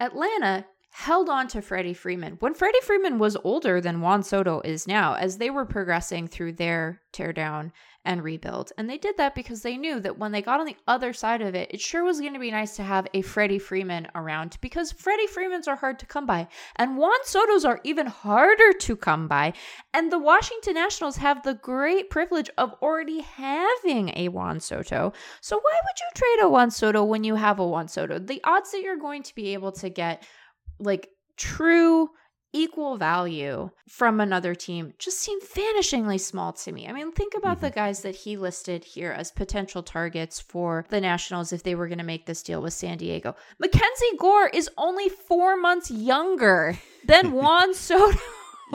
Atlanta 0.00 0.64
held 0.92 1.30
on 1.30 1.48
to 1.48 1.62
Freddie 1.62 1.94
Freeman 1.94 2.36
when 2.40 2.52
Freddie 2.52 2.80
Freeman 2.82 3.18
was 3.18 3.36
older 3.44 3.80
than 3.80 4.02
Juan 4.02 4.22
Soto 4.22 4.60
is 4.62 4.86
now 4.86 5.14
as 5.14 5.38
they 5.38 5.48
were 5.48 5.64
progressing 5.64 6.28
through 6.28 6.52
their 6.52 7.00
teardown 7.14 7.72
and 8.04 8.24
rebuild. 8.24 8.72
And 8.76 8.88
they 8.90 8.98
did 8.98 9.16
that 9.16 9.34
because 9.34 9.62
they 9.62 9.76
knew 9.76 10.00
that 10.00 10.18
when 10.18 10.32
they 10.32 10.42
got 10.42 10.60
on 10.60 10.66
the 10.66 10.76
other 10.88 11.12
side 11.12 11.40
of 11.40 11.54
it, 11.54 11.70
it 11.72 11.80
sure 11.80 12.04
was 12.04 12.20
going 12.20 12.32
to 12.32 12.38
be 12.38 12.50
nice 12.50 12.76
to 12.76 12.82
have 12.82 13.06
a 13.14 13.22
Freddie 13.22 13.58
Freeman 13.58 14.08
around 14.14 14.58
because 14.60 14.90
Freddie 14.92 15.26
Freemans 15.26 15.68
are 15.68 15.76
hard 15.76 15.98
to 16.00 16.06
come 16.06 16.26
by. 16.26 16.48
And 16.76 16.96
Juan 16.96 17.18
Soto's 17.24 17.64
are 17.64 17.80
even 17.84 18.06
harder 18.06 18.72
to 18.72 18.96
come 18.96 19.28
by. 19.28 19.52
And 19.94 20.10
the 20.10 20.18
Washington 20.18 20.74
Nationals 20.74 21.16
have 21.16 21.42
the 21.42 21.54
great 21.54 22.10
privilege 22.10 22.50
of 22.58 22.74
already 22.82 23.20
having 23.20 24.12
a 24.16 24.28
Juan 24.28 24.58
Soto. 24.58 25.12
So 25.40 25.56
why 25.56 25.80
would 25.84 26.00
you 26.00 26.06
trade 26.14 26.46
a 26.46 26.50
Juan 26.50 26.70
Soto 26.70 27.04
when 27.04 27.24
you 27.24 27.36
have 27.36 27.60
a 27.60 27.66
Juan 27.66 27.88
Soto? 27.88 28.18
The 28.18 28.40
odds 28.44 28.72
that 28.72 28.82
you're 28.82 28.96
going 28.96 29.22
to 29.22 29.34
be 29.34 29.52
able 29.54 29.72
to 29.72 29.88
get 29.88 30.24
like 30.78 31.10
true 31.36 32.10
equal 32.52 32.96
value 32.96 33.70
from 33.88 34.20
another 34.20 34.54
team 34.54 34.92
just 34.98 35.18
seem 35.18 35.40
vanishingly 35.40 36.20
small 36.20 36.52
to 36.52 36.72
me. 36.72 36.86
I 36.86 36.92
mean, 36.92 37.12
think 37.12 37.34
about 37.34 37.60
the 37.60 37.68
mm-hmm. 37.68 37.78
guys 37.78 38.02
that 38.02 38.14
he 38.14 38.36
listed 38.36 38.84
here 38.84 39.12
as 39.12 39.30
potential 39.30 39.82
targets 39.82 40.40
for 40.40 40.86
the 40.90 41.00
Nationals 41.00 41.52
if 41.52 41.62
they 41.62 41.74
were 41.74 41.88
going 41.88 41.98
to 41.98 42.04
make 42.04 42.26
this 42.26 42.42
deal 42.42 42.60
with 42.60 42.74
San 42.74 42.98
Diego. 42.98 43.34
Mackenzie 43.58 44.16
Gore 44.18 44.48
is 44.48 44.68
only 44.76 45.08
four 45.08 45.56
months 45.56 45.90
younger 45.90 46.78
than 47.06 47.32
Juan 47.32 47.74
Soto. 47.74 48.18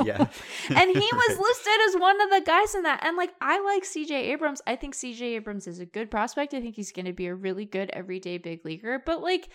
Yeah. 0.04 0.28
and 0.70 0.92
he 0.92 1.00
was 1.12 1.40
listed 1.40 1.74
as 1.88 2.02
one 2.02 2.22
of 2.22 2.30
the 2.30 2.42
guys 2.46 2.76
in 2.76 2.84
that. 2.84 3.04
And 3.04 3.18
like, 3.18 3.34
I 3.42 3.62
like 3.62 3.84
CJ 3.84 4.12
Abrams. 4.12 4.62
I 4.66 4.76
think 4.76 4.96
CJ 4.96 5.22
Abrams 5.22 5.68
is 5.68 5.80
a 5.80 5.86
good 5.86 6.10
prospect. 6.10 6.54
I 6.54 6.62
think 6.62 6.76
he's 6.76 6.92
going 6.92 7.06
to 7.06 7.14
be 7.14 7.28
a 7.28 7.36
really 7.36 7.66
good 7.66 7.90
everyday 7.92 8.38
big 8.38 8.66
leaguer. 8.66 9.02
But 9.06 9.22
like, 9.22 9.50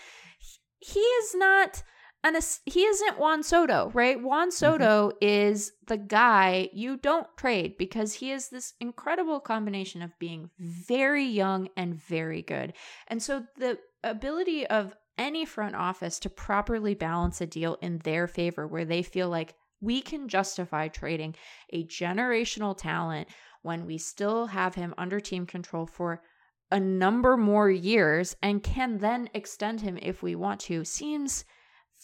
he 0.80 1.00
is 1.00 1.34
not 1.34 1.82
an 2.24 2.36
he 2.66 2.84
isn't 2.84 3.18
Juan 3.18 3.42
Soto, 3.42 3.90
right? 3.94 4.20
Juan 4.20 4.48
mm-hmm. 4.48 4.52
Soto 4.52 5.12
is 5.20 5.72
the 5.86 5.96
guy 5.96 6.68
you 6.72 6.96
don't 6.96 7.26
trade 7.36 7.76
because 7.78 8.14
he 8.14 8.30
is 8.30 8.48
this 8.48 8.74
incredible 8.80 9.40
combination 9.40 10.02
of 10.02 10.18
being 10.18 10.50
very 10.58 11.24
young 11.24 11.68
and 11.76 11.94
very 11.94 12.42
good. 12.42 12.74
And 13.08 13.22
so 13.22 13.44
the 13.56 13.78
ability 14.04 14.66
of 14.66 14.94
any 15.18 15.44
front 15.44 15.74
office 15.74 16.18
to 16.20 16.30
properly 16.30 16.94
balance 16.94 17.40
a 17.40 17.46
deal 17.46 17.76
in 17.82 17.98
their 17.98 18.26
favor 18.26 18.66
where 18.66 18.84
they 18.84 19.02
feel 19.02 19.28
like 19.28 19.54
we 19.80 20.00
can 20.00 20.28
justify 20.28 20.88
trading 20.88 21.34
a 21.72 21.84
generational 21.86 22.76
talent 22.76 23.28
when 23.62 23.84
we 23.84 23.98
still 23.98 24.46
have 24.46 24.74
him 24.74 24.94
under 24.96 25.20
team 25.20 25.44
control 25.44 25.86
for 25.86 26.22
a 26.70 26.80
number 26.80 27.36
more 27.36 27.70
years 27.70 28.34
and 28.42 28.62
can 28.62 28.98
then 28.98 29.28
extend 29.34 29.80
him 29.80 29.98
if 30.00 30.22
we 30.22 30.34
want 30.34 30.58
to 30.58 30.84
seems 30.84 31.44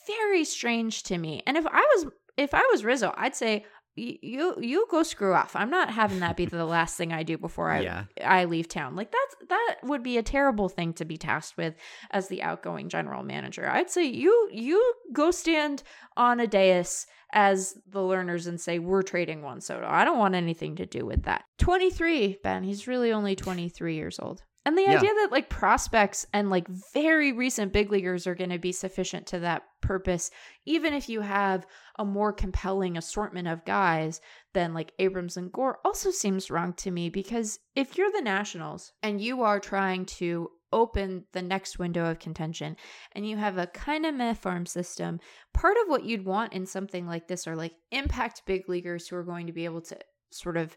very 0.09 0.45
strange 0.45 1.05
to 1.05 1.19
me. 1.19 1.43
And 1.47 1.57
if 1.57 1.67
I 1.67 1.81
was 1.95 2.07
if 2.37 2.55
I 2.55 2.63
was 2.73 2.85
Rizzo, 2.85 3.13
I'd 3.17 3.37
say 3.37 3.65
you 3.95 4.57
you 4.61 4.87
go 4.91 5.03
screw 5.03 5.35
off. 5.35 5.57
I'm 5.57 5.71
not 5.71 5.91
having 5.91 6.21
that 6.21 6.37
be 6.37 6.47
the 6.47 6.65
last 6.77 6.97
thing 6.97 7.13
I 7.13 7.23
do 7.23 7.37
before 7.37 7.71
I 7.71 7.81
Yeah. 7.81 8.05
I 8.25 8.45
leave 8.45 8.69
town. 8.69 8.97
Like 8.97 9.13
that's 9.13 9.51
that 9.51 9.77
would 9.83 10.03
be 10.03 10.19
a 10.19 10.23
terrible 10.23 10.69
thing 10.69 10.93
to 10.95 11.05
be 11.05 11.17
tasked 11.17 11.57
with 11.57 11.75
as 12.11 12.29
the 12.29 12.43
outgoing 12.43 12.89
general 12.89 13.23
manager. 13.23 13.69
I'd 13.69 13.91
say 13.91 14.05
you 14.05 14.49
you 14.53 14.95
go 15.13 15.31
stand 15.31 15.83
on 16.17 16.41
a 16.41 16.47
dais 16.47 17.07
as 17.33 17.75
the 17.87 18.01
Lerners 18.01 18.47
and 18.47 18.61
say 18.61 18.79
we're 18.79 19.03
trading 19.03 19.43
Juan 19.43 19.61
Soto. 19.61 19.87
I 19.87 20.05
don't 20.05 20.19
want 20.19 20.35
anything 20.35 20.77
to 20.77 20.87
do 20.87 21.05
with 21.05 21.25
that. 21.25 21.45
23, 21.59 22.39
Ben. 22.43 22.63
He's 22.63 22.87
really 22.87 23.13
only 23.13 23.37
23 23.37 23.95
years 23.95 24.19
old. 24.19 24.43
And 24.69 24.77
the 24.77 24.83
Yeah. 24.83 24.99
idea 24.99 25.15
that 25.15 25.33
like 25.33 25.49
prospects 25.49 26.27
and 26.35 26.51
like 26.51 26.69
very 26.93 27.33
recent 27.33 27.73
big 27.73 27.91
leaguers 27.91 28.27
are 28.27 28.35
going 28.35 28.51
to 28.51 28.59
be 28.59 28.71
sufficient 28.71 29.27
to 29.29 29.39
that 29.39 29.63
purpose, 29.81 30.31
even 30.67 30.93
if 30.93 31.09
you 31.09 31.23
have 31.23 31.67
a 31.99 32.05
more 32.05 32.35
compelling 32.35 32.99
assortment 32.99 33.49
of 33.49 33.65
guys 33.65 34.21
than 34.53 34.75
like 34.75 34.93
Abrams 34.99 35.39
and 35.39 35.51
Gore, 35.51 35.79
also 35.87 36.11
seems 36.11 36.51
wrong 36.51 36.75
to 36.75 36.91
me 36.91 37.09
because 37.09 37.59
if 37.77 37.97
you're 37.97 38.13
the 38.13 38.21
Nationals 38.21 38.93
and 39.03 39.23
you 39.23 39.41
are 39.41 39.59
trying 39.59 40.05
to 40.05 40.51
open 40.71 41.25
the 41.33 41.41
next 41.41 41.79
window 41.79 42.11
of 42.11 42.19
contention 42.19 42.77
and 43.13 43.27
you 43.27 43.39
have 43.39 43.57
a 43.57 43.69
kind 43.69 44.05
of 44.05 44.15
meh 44.15 44.35
farm 44.35 44.67
system, 44.67 45.19
part 45.55 45.79
of 45.83 45.89
what 45.89 46.05
you'd 46.05 46.27
want 46.27 46.53
in 46.53 46.67
something 46.67 47.07
like 47.07 47.27
this 47.27 47.47
are 47.47 47.57
like 47.57 47.73
impact 47.91 48.43
big 48.45 48.69
leaguers 48.69 49.09
who 49.09 49.17
are 49.17 49.25
going 49.25 49.47
to 49.47 49.53
be 49.55 49.65
able 49.65 49.81
to 49.81 49.99
sort 50.31 50.59
of 50.59 50.77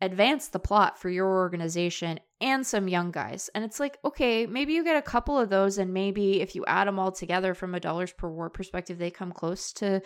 advance 0.00 0.48
the 0.48 0.58
plot 0.60 0.98
for 0.98 1.10
your 1.10 1.26
organization 1.26 2.20
and 2.40 2.64
some 2.64 2.86
young 2.86 3.10
guys. 3.10 3.50
And 3.54 3.64
it's 3.64 3.80
like, 3.80 3.98
okay, 4.04 4.46
maybe 4.46 4.72
you 4.72 4.84
get 4.84 4.96
a 4.96 5.02
couple 5.02 5.36
of 5.36 5.48
those, 5.48 5.76
and 5.78 5.92
maybe 5.92 6.40
if 6.40 6.54
you 6.54 6.64
add 6.66 6.86
them 6.86 6.98
all 6.98 7.10
together 7.10 7.52
from 7.52 7.74
a 7.74 7.80
dollars 7.80 8.12
per 8.12 8.28
war 8.28 8.48
perspective, 8.48 8.98
they 8.98 9.10
come 9.10 9.32
close 9.32 9.72
to 9.74 10.00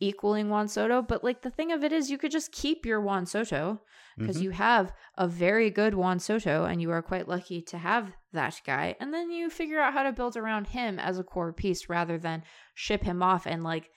equaling 0.00 0.50
Juan 0.50 0.68
Soto. 0.68 1.00
But 1.00 1.24
like 1.24 1.40
the 1.40 1.50
thing 1.50 1.72
of 1.72 1.82
it 1.82 1.92
is, 1.92 2.10
you 2.10 2.18
could 2.18 2.30
just 2.30 2.52
keep 2.52 2.84
your 2.84 3.00
Juan 3.00 3.24
Soto 3.24 3.80
because 4.18 4.36
mm-hmm. 4.36 4.44
you 4.44 4.50
have 4.50 4.92
a 5.16 5.26
very 5.26 5.70
good 5.70 5.94
Juan 5.94 6.18
Soto, 6.18 6.64
and 6.64 6.82
you 6.82 6.90
are 6.90 7.02
quite 7.02 7.26
lucky 7.26 7.62
to 7.62 7.78
have 7.78 8.12
that 8.34 8.60
guy. 8.66 8.96
And 9.00 9.14
then 9.14 9.30
you 9.30 9.48
figure 9.48 9.80
out 9.80 9.94
how 9.94 10.02
to 10.02 10.12
build 10.12 10.36
around 10.36 10.66
him 10.66 10.98
as 10.98 11.18
a 11.18 11.24
core 11.24 11.54
piece 11.54 11.88
rather 11.88 12.18
than 12.18 12.42
ship 12.74 13.02
him 13.02 13.22
off 13.22 13.46
and 13.46 13.64
like. 13.64 13.88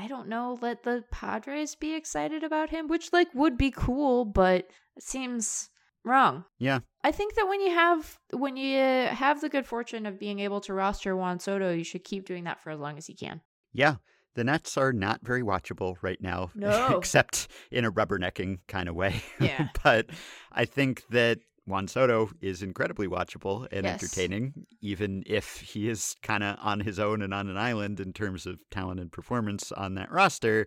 I 0.00 0.06
don't 0.06 0.28
know, 0.28 0.56
let 0.62 0.84
the 0.84 1.02
Padres 1.10 1.74
be 1.74 1.96
excited 1.96 2.44
about 2.44 2.70
him, 2.70 2.86
which 2.86 3.12
like 3.12 3.34
would 3.34 3.58
be 3.58 3.72
cool, 3.72 4.24
but 4.24 4.68
it 4.98 5.04
seems 5.04 5.70
wrong. 6.04 6.44
Yeah. 6.58 6.80
I 7.04 7.12
think 7.12 7.34
that 7.36 7.48
when 7.48 7.60
you 7.60 7.70
have 7.70 8.18
when 8.32 8.56
you 8.56 8.78
have 8.78 9.40
the 9.40 9.48
good 9.48 9.66
fortune 9.66 10.06
of 10.06 10.18
being 10.18 10.40
able 10.40 10.60
to 10.62 10.74
roster 10.74 11.16
Juan 11.16 11.38
Soto, 11.38 11.72
you 11.72 11.84
should 11.84 12.04
keep 12.04 12.26
doing 12.26 12.44
that 12.44 12.60
for 12.60 12.70
as 12.70 12.80
long 12.80 12.98
as 12.98 13.08
you 13.08 13.14
can. 13.14 13.40
Yeah. 13.72 13.96
The 14.34 14.44
Nats 14.44 14.76
are 14.76 14.92
not 14.92 15.20
very 15.22 15.42
watchable 15.42 15.96
right 16.02 16.20
now, 16.20 16.50
no. 16.54 16.96
except 16.98 17.48
in 17.70 17.84
a 17.84 17.92
rubbernecking 17.92 18.58
kind 18.68 18.88
of 18.88 18.94
way. 18.94 19.22
Yeah. 19.40 19.68
but 19.82 20.10
I 20.52 20.64
think 20.64 21.04
that 21.10 21.38
Juan 21.66 21.86
Soto 21.86 22.30
is 22.40 22.62
incredibly 22.62 23.06
watchable 23.06 23.68
and 23.70 23.84
yes. 23.84 24.02
entertaining, 24.02 24.66
even 24.80 25.22
if 25.26 25.60
he 25.60 25.88
is 25.88 26.16
kind 26.22 26.42
of 26.42 26.56
on 26.60 26.80
his 26.80 26.98
own 26.98 27.20
and 27.20 27.34
on 27.34 27.48
an 27.48 27.56
island 27.56 28.00
in 28.00 28.12
terms 28.12 28.46
of 28.46 28.58
talent 28.70 29.00
and 29.00 29.12
performance 29.12 29.70
on 29.72 29.94
that 29.94 30.10
roster. 30.10 30.66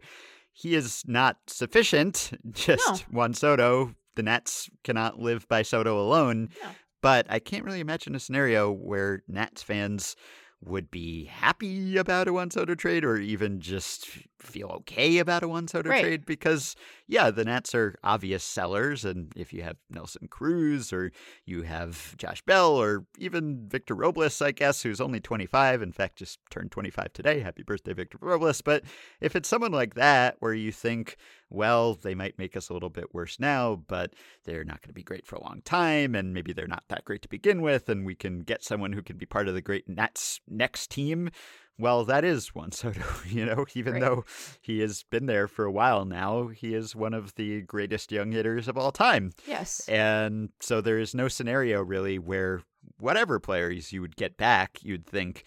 He 0.53 0.75
is 0.75 1.03
not 1.07 1.37
sufficient. 1.47 2.31
Just 2.51 2.87
no. 2.87 3.17
Juan 3.17 3.33
Soto 3.33 3.95
the 4.15 4.23
Nats 4.23 4.69
cannot 4.83 5.19
live 5.19 5.47
by 5.47 5.61
Soto 5.61 5.99
alone. 5.99 6.49
Yeah. 6.59 6.71
But 7.01 7.25
I 7.29 7.39
can't 7.39 7.65
really 7.65 7.79
imagine 7.79 8.13
a 8.15 8.19
scenario 8.19 8.71
where 8.71 9.23
Nats 9.27 9.63
fans 9.63 10.15
would 10.63 10.91
be 10.91 11.25
happy 11.25 11.97
about 11.97 12.27
a 12.27 12.33
Juan 12.33 12.51
Soto 12.51 12.75
trade 12.75 13.03
or 13.03 13.17
even 13.17 13.59
just 13.59 14.07
feel 14.39 14.67
okay 14.67 15.17
about 15.17 15.41
a 15.41 15.47
Juan 15.47 15.67
Soto 15.67 15.89
right. 15.89 16.01
trade 16.01 16.25
because, 16.25 16.75
yeah, 17.07 17.31
the 17.31 17.43
Nats 17.43 17.73
are 17.73 17.95
obvious 18.03 18.43
sellers. 18.43 19.03
And 19.03 19.33
if 19.35 19.53
you 19.53 19.63
have 19.63 19.77
Nelson 19.89 20.27
Cruz 20.29 20.93
or 20.93 21.11
you 21.45 21.63
have 21.63 22.15
Josh 22.17 22.43
Bell 22.43 22.73
or 22.73 23.05
even 23.17 23.67
Victor 23.67 23.95
Robles, 23.95 24.39
I 24.39 24.51
guess, 24.51 24.83
who's 24.83 25.01
only 25.01 25.19
25, 25.19 25.81
in 25.81 25.91
fact, 25.91 26.17
just 26.17 26.37
turned 26.51 26.71
25 26.71 27.11
today. 27.11 27.39
Happy 27.39 27.63
birthday, 27.63 27.93
Victor 27.93 28.19
Robles. 28.21 28.61
But 28.61 28.83
if 29.19 29.35
it's 29.35 29.49
someone 29.49 29.71
like 29.71 29.95
that 29.95 30.35
where 30.41 30.53
you 30.53 30.71
think, 30.71 31.17
well, 31.51 31.93
they 31.93 32.15
might 32.15 32.39
make 32.39 32.57
us 32.57 32.69
a 32.69 32.73
little 32.73 32.89
bit 32.89 33.13
worse 33.13 33.39
now, 33.39 33.83
but 33.87 34.13
they're 34.45 34.63
not 34.63 34.81
going 34.81 34.89
to 34.89 34.93
be 34.93 35.03
great 35.03 35.27
for 35.27 35.35
a 35.35 35.43
long 35.43 35.61
time. 35.63 36.15
And 36.15 36.33
maybe 36.33 36.53
they're 36.53 36.67
not 36.67 36.85
that 36.89 37.05
great 37.05 37.21
to 37.23 37.29
begin 37.29 37.61
with. 37.61 37.89
And 37.89 38.05
we 38.05 38.15
can 38.15 38.39
get 38.39 38.63
someone 38.63 38.93
who 38.93 39.03
can 39.03 39.17
be 39.17 39.25
part 39.25 39.47
of 39.47 39.53
the 39.53 39.61
great 39.61 39.87
Nats 39.87 40.39
next 40.47 40.89
team 40.89 41.29
well, 41.81 42.05
that 42.05 42.23
is 42.23 42.53
Juan 42.53 42.71
Soto. 42.71 43.03
You 43.25 43.45
know, 43.45 43.65
even 43.73 43.93
right. 43.93 44.01
though 44.01 44.23
he 44.61 44.79
has 44.79 45.03
been 45.03 45.25
there 45.25 45.47
for 45.47 45.65
a 45.65 45.71
while 45.71 46.05
now, 46.05 46.47
he 46.47 46.73
is 46.73 46.95
one 46.95 47.13
of 47.13 47.35
the 47.35 47.61
greatest 47.63 48.11
young 48.11 48.31
hitters 48.31 48.67
of 48.67 48.77
all 48.77 48.91
time. 48.91 49.31
Yes. 49.47 49.87
And 49.89 50.49
so 50.59 50.79
there 50.79 50.99
is 50.99 51.15
no 51.15 51.27
scenario 51.27 51.81
really 51.81 52.19
where 52.19 52.61
whatever 52.99 53.39
players 53.39 53.91
you 53.91 54.01
would 54.01 54.15
get 54.15 54.37
back, 54.37 54.79
you'd 54.83 55.07
think 55.07 55.43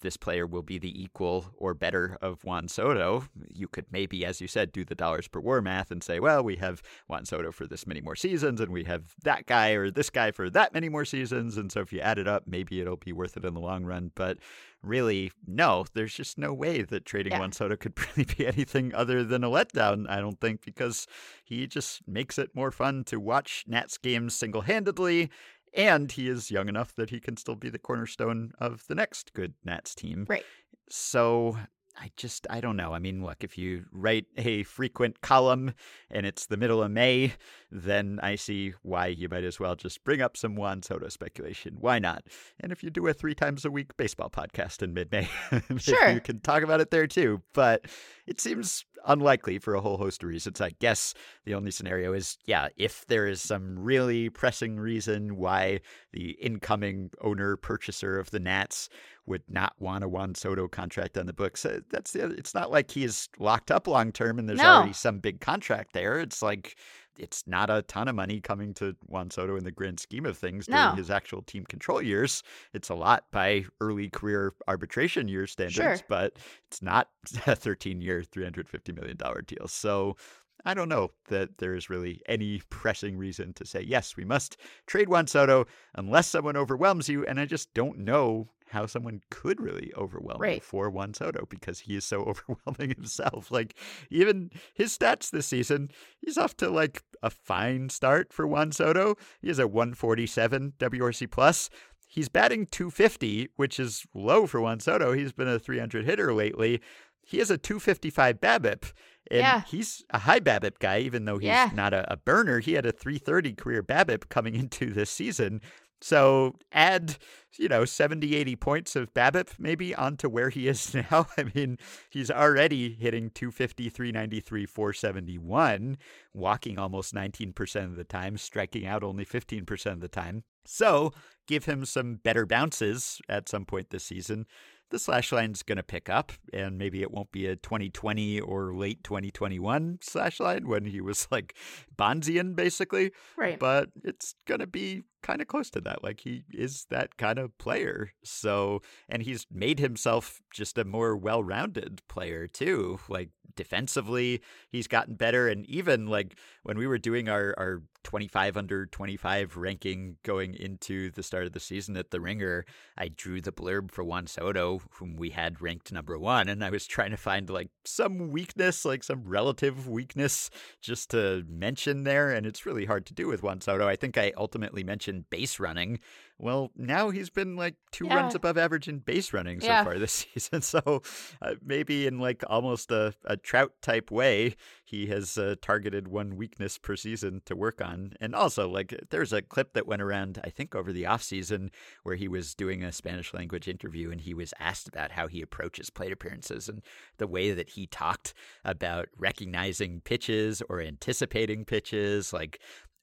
this 0.00 0.16
player 0.16 0.46
will 0.46 0.62
be 0.62 0.78
the 0.78 1.02
equal 1.02 1.46
or 1.56 1.74
better 1.74 2.18
of 2.20 2.44
Juan 2.44 2.68
Soto. 2.68 3.24
You 3.52 3.68
could 3.68 3.86
maybe, 3.90 4.24
as 4.24 4.40
you 4.40 4.48
said, 4.48 4.72
do 4.72 4.84
the 4.84 4.94
dollars 4.94 5.28
per 5.28 5.40
war 5.40 5.60
math 5.60 5.90
and 5.90 6.02
say, 6.02 6.20
well, 6.20 6.42
we 6.42 6.56
have 6.56 6.82
Juan 7.06 7.24
Soto 7.24 7.52
for 7.52 7.66
this 7.66 7.86
many 7.86 8.00
more 8.00 8.16
seasons, 8.16 8.60
and 8.60 8.72
we 8.72 8.84
have 8.84 9.14
that 9.22 9.46
guy 9.46 9.70
or 9.70 9.90
this 9.90 10.10
guy 10.10 10.30
for 10.30 10.50
that 10.50 10.74
many 10.74 10.88
more 10.88 11.04
seasons. 11.04 11.56
And 11.56 11.70
so 11.70 11.80
if 11.80 11.92
you 11.92 12.00
add 12.00 12.18
it 12.18 12.28
up, 12.28 12.44
maybe 12.46 12.80
it'll 12.80 12.96
be 12.96 13.12
worth 13.12 13.36
it 13.36 13.44
in 13.44 13.54
the 13.54 13.60
long 13.60 13.84
run. 13.84 14.10
But 14.14 14.38
really, 14.82 15.32
no, 15.46 15.84
there's 15.94 16.14
just 16.14 16.38
no 16.38 16.52
way 16.52 16.82
that 16.82 17.04
trading 17.04 17.32
yeah. 17.32 17.40
Juan 17.40 17.52
Soto 17.52 17.76
could 17.76 17.94
really 18.16 18.32
be 18.36 18.46
anything 18.46 18.94
other 18.94 19.24
than 19.24 19.44
a 19.44 19.48
letdown, 19.48 20.08
I 20.08 20.20
don't 20.20 20.40
think, 20.40 20.64
because 20.64 21.06
he 21.44 21.66
just 21.66 22.06
makes 22.06 22.38
it 22.38 22.54
more 22.54 22.70
fun 22.70 23.04
to 23.04 23.18
watch 23.18 23.64
Nats 23.66 23.98
games 23.98 24.34
single 24.34 24.62
handedly 24.62 25.30
and 25.74 26.10
he 26.12 26.28
is 26.28 26.50
young 26.50 26.68
enough 26.68 26.94
that 26.94 27.10
he 27.10 27.20
can 27.20 27.36
still 27.36 27.56
be 27.56 27.70
the 27.70 27.78
cornerstone 27.78 28.52
of 28.58 28.86
the 28.88 28.94
next 28.94 29.32
good 29.34 29.54
Nats 29.64 29.94
team. 29.94 30.26
Right. 30.28 30.44
So 30.88 31.58
I 32.00 32.10
just, 32.16 32.46
I 32.48 32.60
don't 32.60 32.76
know. 32.76 32.92
I 32.92 32.98
mean, 32.98 33.24
look, 33.24 33.42
if 33.42 33.58
you 33.58 33.84
write 33.92 34.26
a 34.36 34.62
frequent 34.62 35.20
column 35.20 35.74
and 36.10 36.24
it's 36.24 36.46
the 36.46 36.56
middle 36.56 36.82
of 36.82 36.90
May, 36.90 37.34
then 37.72 38.20
I 38.22 38.36
see 38.36 38.74
why 38.82 39.06
you 39.08 39.28
might 39.28 39.44
as 39.44 39.58
well 39.58 39.74
just 39.74 40.04
bring 40.04 40.20
up 40.20 40.36
some 40.36 40.54
Juan 40.54 40.82
Soto 40.82 41.08
speculation. 41.08 41.76
Why 41.80 41.98
not? 41.98 42.24
And 42.60 42.70
if 42.70 42.82
you 42.82 42.90
do 42.90 43.06
a 43.08 43.12
three 43.12 43.34
times 43.34 43.64
a 43.64 43.70
week 43.70 43.96
baseball 43.96 44.30
podcast 44.30 44.82
in 44.82 44.94
mid 44.94 45.10
May, 45.10 45.28
sure. 45.78 46.10
you 46.10 46.20
can 46.20 46.40
talk 46.40 46.62
about 46.62 46.80
it 46.80 46.90
there 46.90 47.06
too. 47.06 47.42
But 47.52 47.86
it 48.26 48.40
seems 48.40 48.84
unlikely 49.06 49.58
for 49.58 49.74
a 49.74 49.80
whole 49.80 49.96
host 49.96 50.22
of 50.22 50.28
reasons. 50.28 50.60
I 50.60 50.70
guess 50.78 51.14
the 51.44 51.54
only 51.54 51.70
scenario 51.70 52.12
is, 52.12 52.38
yeah, 52.44 52.68
if 52.76 53.06
there 53.06 53.26
is 53.26 53.40
some 53.40 53.78
really 53.78 54.28
pressing 54.28 54.76
reason 54.78 55.36
why 55.36 55.80
the 56.12 56.30
incoming 56.40 57.10
owner 57.20 57.56
purchaser 57.56 58.18
of 58.18 58.30
the 58.30 58.40
Nats 58.40 58.88
would 59.28 59.42
not 59.48 59.74
want 59.78 60.04
a 60.04 60.08
Juan 60.08 60.34
Soto 60.34 60.68
contract 60.68 61.16
on 61.18 61.26
the 61.26 61.32
books. 61.32 61.64
Uh, 61.64 61.80
that's. 61.90 62.14
It's 62.14 62.54
not 62.54 62.70
like 62.70 62.90
he 62.90 63.04
is 63.04 63.28
locked 63.38 63.70
up 63.70 63.86
long 63.86 64.12
term 64.12 64.38
and 64.38 64.48
there's 64.48 64.58
no. 64.58 64.74
already 64.74 64.92
some 64.92 65.18
big 65.18 65.40
contract 65.40 65.92
there. 65.92 66.18
It's 66.18 66.42
like 66.42 66.76
it's 67.18 67.44
not 67.46 67.68
a 67.68 67.82
ton 67.82 68.08
of 68.08 68.14
money 68.14 68.40
coming 68.40 68.72
to 68.74 68.96
Juan 69.06 69.30
Soto 69.30 69.56
in 69.56 69.64
the 69.64 69.70
grand 69.70 70.00
scheme 70.00 70.24
of 70.24 70.38
things 70.38 70.66
during 70.66 70.90
no. 70.90 70.92
his 70.92 71.10
actual 71.10 71.42
team 71.42 71.64
control 71.64 72.00
years. 72.00 72.42
It's 72.72 72.88
a 72.88 72.94
lot 72.94 73.24
by 73.32 73.64
early 73.80 74.08
career 74.08 74.54
arbitration 74.68 75.28
year 75.28 75.46
standards, 75.46 75.74
sure. 75.74 76.06
but 76.08 76.36
it's 76.68 76.80
not 76.80 77.08
a 77.46 77.56
13 77.56 78.00
year, 78.00 78.22
$350 78.22 78.94
million 78.94 79.18
deal. 79.46 79.68
So 79.68 80.16
I 80.64 80.74
don't 80.74 80.88
know 80.88 81.10
that 81.28 81.58
there 81.58 81.74
is 81.74 81.90
really 81.90 82.20
any 82.26 82.62
pressing 82.70 83.16
reason 83.16 83.52
to 83.54 83.66
say, 83.66 83.80
yes, 83.80 84.16
we 84.16 84.24
must 84.24 84.56
trade 84.86 85.08
Juan 85.08 85.26
Soto 85.26 85.66
unless 85.94 86.28
someone 86.28 86.56
overwhelms 86.56 87.08
you. 87.08 87.24
And 87.26 87.38
I 87.38 87.46
just 87.46 87.72
don't 87.74 87.98
know 87.98 88.48
how 88.70 88.86
someone 88.86 89.20
could 89.30 89.60
really 89.60 89.92
overwhelm 89.96 90.40
right. 90.40 90.62
for 90.62 90.90
Juan 90.90 91.14
Soto 91.14 91.46
because 91.48 91.80
he 91.80 91.96
is 91.96 92.04
so 92.04 92.22
overwhelming 92.22 92.94
himself. 92.96 93.50
Like 93.50 93.74
even 94.10 94.50
his 94.74 94.96
stats 94.96 95.30
this 95.30 95.46
season, 95.46 95.90
he's 96.20 96.38
off 96.38 96.56
to 96.58 96.70
like 96.70 97.02
a 97.22 97.30
fine 97.30 97.88
start 97.88 98.32
for 98.32 98.46
Juan 98.46 98.72
Soto. 98.72 99.16
He 99.40 99.48
has 99.48 99.58
a 99.58 99.66
147 99.66 100.74
WRC 100.78 101.30
plus. 101.30 101.70
He's 102.06 102.28
batting 102.28 102.66
250, 102.66 103.48
which 103.56 103.78
is 103.78 104.06
low 104.14 104.46
for 104.46 104.60
Juan 104.60 104.80
Soto. 104.80 105.12
He's 105.12 105.32
been 105.32 105.48
a 105.48 105.58
300 105.58 106.06
hitter 106.06 106.32
lately. 106.32 106.80
He 107.20 107.38
has 107.38 107.50
a 107.50 107.58
255 107.58 108.40
BABIP. 108.40 108.92
And 109.30 109.40
yeah. 109.40 109.62
he's 109.66 110.02
a 110.08 110.20
high 110.20 110.40
BABIP 110.40 110.78
guy, 110.78 111.00
even 111.00 111.26
though 111.26 111.36
he's 111.36 111.48
yeah. 111.48 111.70
not 111.74 111.92
a, 111.92 112.10
a 112.10 112.16
burner. 112.16 112.60
He 112.60 112.72
had 112.72 112.86
a 112.86 112.92
330 112.92 113.52
career 113.52 113.82
BABIP 113.82 114.30
coming 114.30 114.54
into 114.56 114.92
this 114.92 115.10
season. 115.10 115.60
So 116.00 116.54
add, 116.72 117.16
you 117.58 117.68
know, 117.68 117.84
70, 117.84 118.36
80 118.36 118.56
points 118.56 118.96
of 118.96 119.12
BABIP 119.14 119.58
maybe 119.58 119.94
onto 119.94 120.28
where 120.28 120.50
he 120.50 120.68
is 120.68 120.94
now. 121.10 121.26
I 121.36 121.44
mean, 121.54 121.78
he's 122.10 122.30
already 122.30 122.94
hitting 122.94 123.30
250, 123.30 123.88
393, 123.90 124.66
471, 124.66 125.98
walking 126.32 126.78
almost 126.78 127.14
19% 127.14 127.84
of 127.84 127.96
the 127.96 128.04
time, 128.04 128.36
striking 128.36 128.86
out 128.86 129.02
only 129.02 129.24
15% 129.24 129.92
of 129.92 130.00
the 130.00 130.08
time. 130.08 130.44
So 130.64 131.12
give 131.46 131.64
him 131.64 131.84
some 131.84 132.16
better 132.16 132.46
bounces 132.46 133.20
at 133.28 133.48
some 133.48 133.64
point 133.64 133.90
this 133.90 134.04
season 134.04 134.46
the 134.90 134.98
slash 134.98 135.32
line's 135.32 135.62
going 135.62 135.76
to 135.76 135.82
pick 135.82 136.08
up, 136.08 136.32
and 136.52 136.78
maybe 136.78 137.02
it 137.02 137.10
won't 137.10 137.32
be 137.32 137.46
a 137.46 137.56
2020 137.56 138.40
or 138.40 138.74
late 138.74 139.04
2021 139.04 139.98
slash 140.02 140.40
line 140.40 140.68
when 140.68 140.84
he 140.86 141.00
was 141.00 141.28
like 141.30 141.54
Bondsian, 141.96 142.54
basically. 142.54 143.12
Right. 143.36 143.58
But 143.58 143.90
it's 144.04 144.34
going 144.46 144.60
to 144.60 144.66
be 144.66 145.02
kind 145.22 145.40
of 145.42 145.48
close 145.48 145.70
to 145.70 145.80
that. 145.82 146.02
Like 146.02 146.20
he 146.20 146.44
is 146.52 146.86
that 146.90 147.16
kind 147.16 147.38
of 147.38 147.56
player. 147.58 148.12
So, 148.24 148.82
and 149.08 149.22
he's 149.22 149.46
made 149.52 149.78
himself 149.78 150.40
just 150.52 150.78
a 150.78 150.84
more 150.84 151.16
well 151.16 151.42
rounded 151.42 152.02
player 152.08 152.46
too. 152.46 153.00
Like 153.08 153.30
defensively, 153.54 154.40
he's 154.70 154.86
gotten 154.86 155.16
better. 155.16 155.48
And 155.48 155.66
even 155.66 156.06
like 156.06 156.38
when 156.62 156.78
we 156.78 156.86
were 156.86 156.98
doing 156.98 157.28
our, 157.28 157.54
our 157.58 157.82
25 158.04 158.56
under 158.56 158.86
25 158.86 159.56
ranking 159.56 160.16
going 160.22 160.54
into 160.54 161.10
the 161.10 161.22
start 161.22 161.44
of 161.44 161.52
the 161.52 161.60
season 161.60 161.96
at 161.96 162.10
the 162.10 162.20
Ringer, 162.20 162.64
I 162.96 163.08
drew 163.08 163.40
the 163.40 163.52
blurb 163.52 163.90
for 163.90 164.04
Juan 164.04 164.26
Soto, 164.26 164.77
whom 164.92 165.16
we 165.16 165.30
had 165.30 165.60
ranked 165.60 165.92
number 165.92 166.18
one. 166.18 166.48
And 166.48 166.64
I 166.64 166.70
was 166.70 166.86
trying 166.86 167.10
to 167.10 167.16
find 167.16 167.48
like 167.48 167.70
some 167.84 168.30
weakness, 168.30 168.84
like 168.84 169.04
some 169.04 169.22
relative 169.24 169.88
weakness 169.88 170.50
just 170.80 171.10
to 171.10 171.44
mention 171.48 172.04
there. 172.04 172.30
And 172.30 172.46
it's 172.46 172.66
really 172.66 172.84
hard 172.84 173.06
to 173.06 173.14
do 173.14 173.26
with 173.28 173.42
Juan 173.42 173.60
Soto. 173.60 173.86
I 173.88 173.96
think 173.96 174.16
I 174.18 174.32
ultimately 174.36 174.84
mentioned 174.84 175.30
base 175.30 175.60
running. 175.60 176.00
Well, 176.40 176.70
now 176.76 177.10
he's 177.10 177.30
been 177.30 177.56
like 177.56 177.74
two 177.90 178.06
Yeah. 178.06 178.14
runs 178.14 178.34
above 178.34 178.56
average 178.56 178.86
in 178.86 179.00
base 179.00 179.32
running 179.32 179.60
so 179.60 179.66
Yeah. 179.68 179.82
far 179.84 179.98
this 179.98 180.12
season. 180.34 180.62
So 180.62 181.02
uh, 181.42 181.54
maybe 181.62 182.06
in 182.06 182.18
like 182.20 182.44
almost 182.46 182.92
a, 182.92 183.14
a 183.24 183.36
Trout 183.36 183.72
type 183.82 184.10
way, 184.10 184.54
he 184.84 185.06
has 185.06 185.36
uh, 185.36 185.56
targeted 185.60 186.06
one 186.08 186.36
weakness 186.36 186.78
per 186.78 186.94
season 186.96 187.42
to 187.46 187.56
work 187.56 187.80
on. 187.82 188.12
And 188.20 188.34
also, 188.34 188.68
like, 188.68 188.94
there's 189.10 189.32
a 189.32 189.42
clip 189.42 189.72
that 189.74 189.86
went 189.86 190.00
around, 190.00 190.40
I 190.44 190.50
think, 190.50 190.74
over 190.74 190.92
the 190.92 191.02
offseason 191.04 191.70
where 192.04 192.14
he 192.16 192.28
was 192.28 192.54
doing 192.54 192.84
a 192.84 192.92
Spanish 192.92 193.34
language 193.34 193.66
interview 193.68 194.10
and 194.10 194.20
he 194.20 194.32
was 194.32 194.54
asked 194.60 194.86
about 194.88 195.10
how 195.12 195.26
he 195.26 195.42
approaches 195.42 195.90
plate 195.90 196.12
appearances 196.12 196.68
and 196.68 196.82
the 197.18 197.26
way 197.26 197.52
that 197.52 197.70
he 197.70 197.86
talked 197.86 198.32
about 198.64 199.08
recognizing 199.18 200.00
pitches 200.02 200.62
or 200.68 200.80
anticipating 200.80 201.64
pitches. 201.64 202.32
Like, 202.32 202.60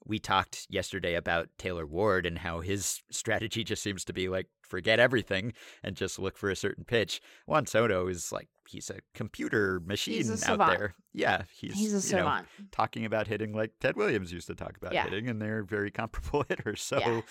we 0.07 0.19
talked 0.19 0.67
yesterday 0.69 1.15
about 1.15 1.49
Taylor 1.57 1.85
Ward 1.85 2.25
and 2.25 2.37
how 2.39 2.59
his 2.61 3.01
strategy 3.11 3.63
just 3.63 3.81
seems 3.83 4.05
to 4.05 4.13
be 4.13 4.29
like 4.29 4.47
forget 4.61 4.99
everything 4.99 5.53
and 5.83 5.95
just 5.95 6.17
look 6.19 6.37
for 6.37 6.49
a 6.49 6.55
certain 6.55 6.83
pitch. 6.85 7.21
Juan 7.47 7.65
Soto 7.65 8.07
is 8.07 8.31
like 8.31 8.47
he's 8.67 8.89
a 8.89 8.99
computer 9.13 9.79
machine 9.85 10.29
out 10.31 10.39
savant. 10.39 10.77
there. 10.77 10.95
Yeah, 11.13 11.43
he's 11.55 11.73
He's 11.73 11.91
a 11.93 12.07
you 12.07 12.15
know, 12.15 12.23
savant. 12.23 12.47
talking 12.71 13.05
about 13.05 13.27
hitting 13.27 13.53
like 13.53 13.71
Ted 13.79 13.95
Williams 13.95 14.31
used 14.33 14.47
to 14.47 14.55
talk 14.55 14.75
about 14.77 14.93
Yeah. 14.93 15.03
hitting, 15.05 15.29
and 15.29 15.41
they're 15.41 15.63
very 15.63 15.91
comparable 15.91 16.43
hitters. 16.49 16.81
So 16.81 16.97
Yeah. 16.99 17.21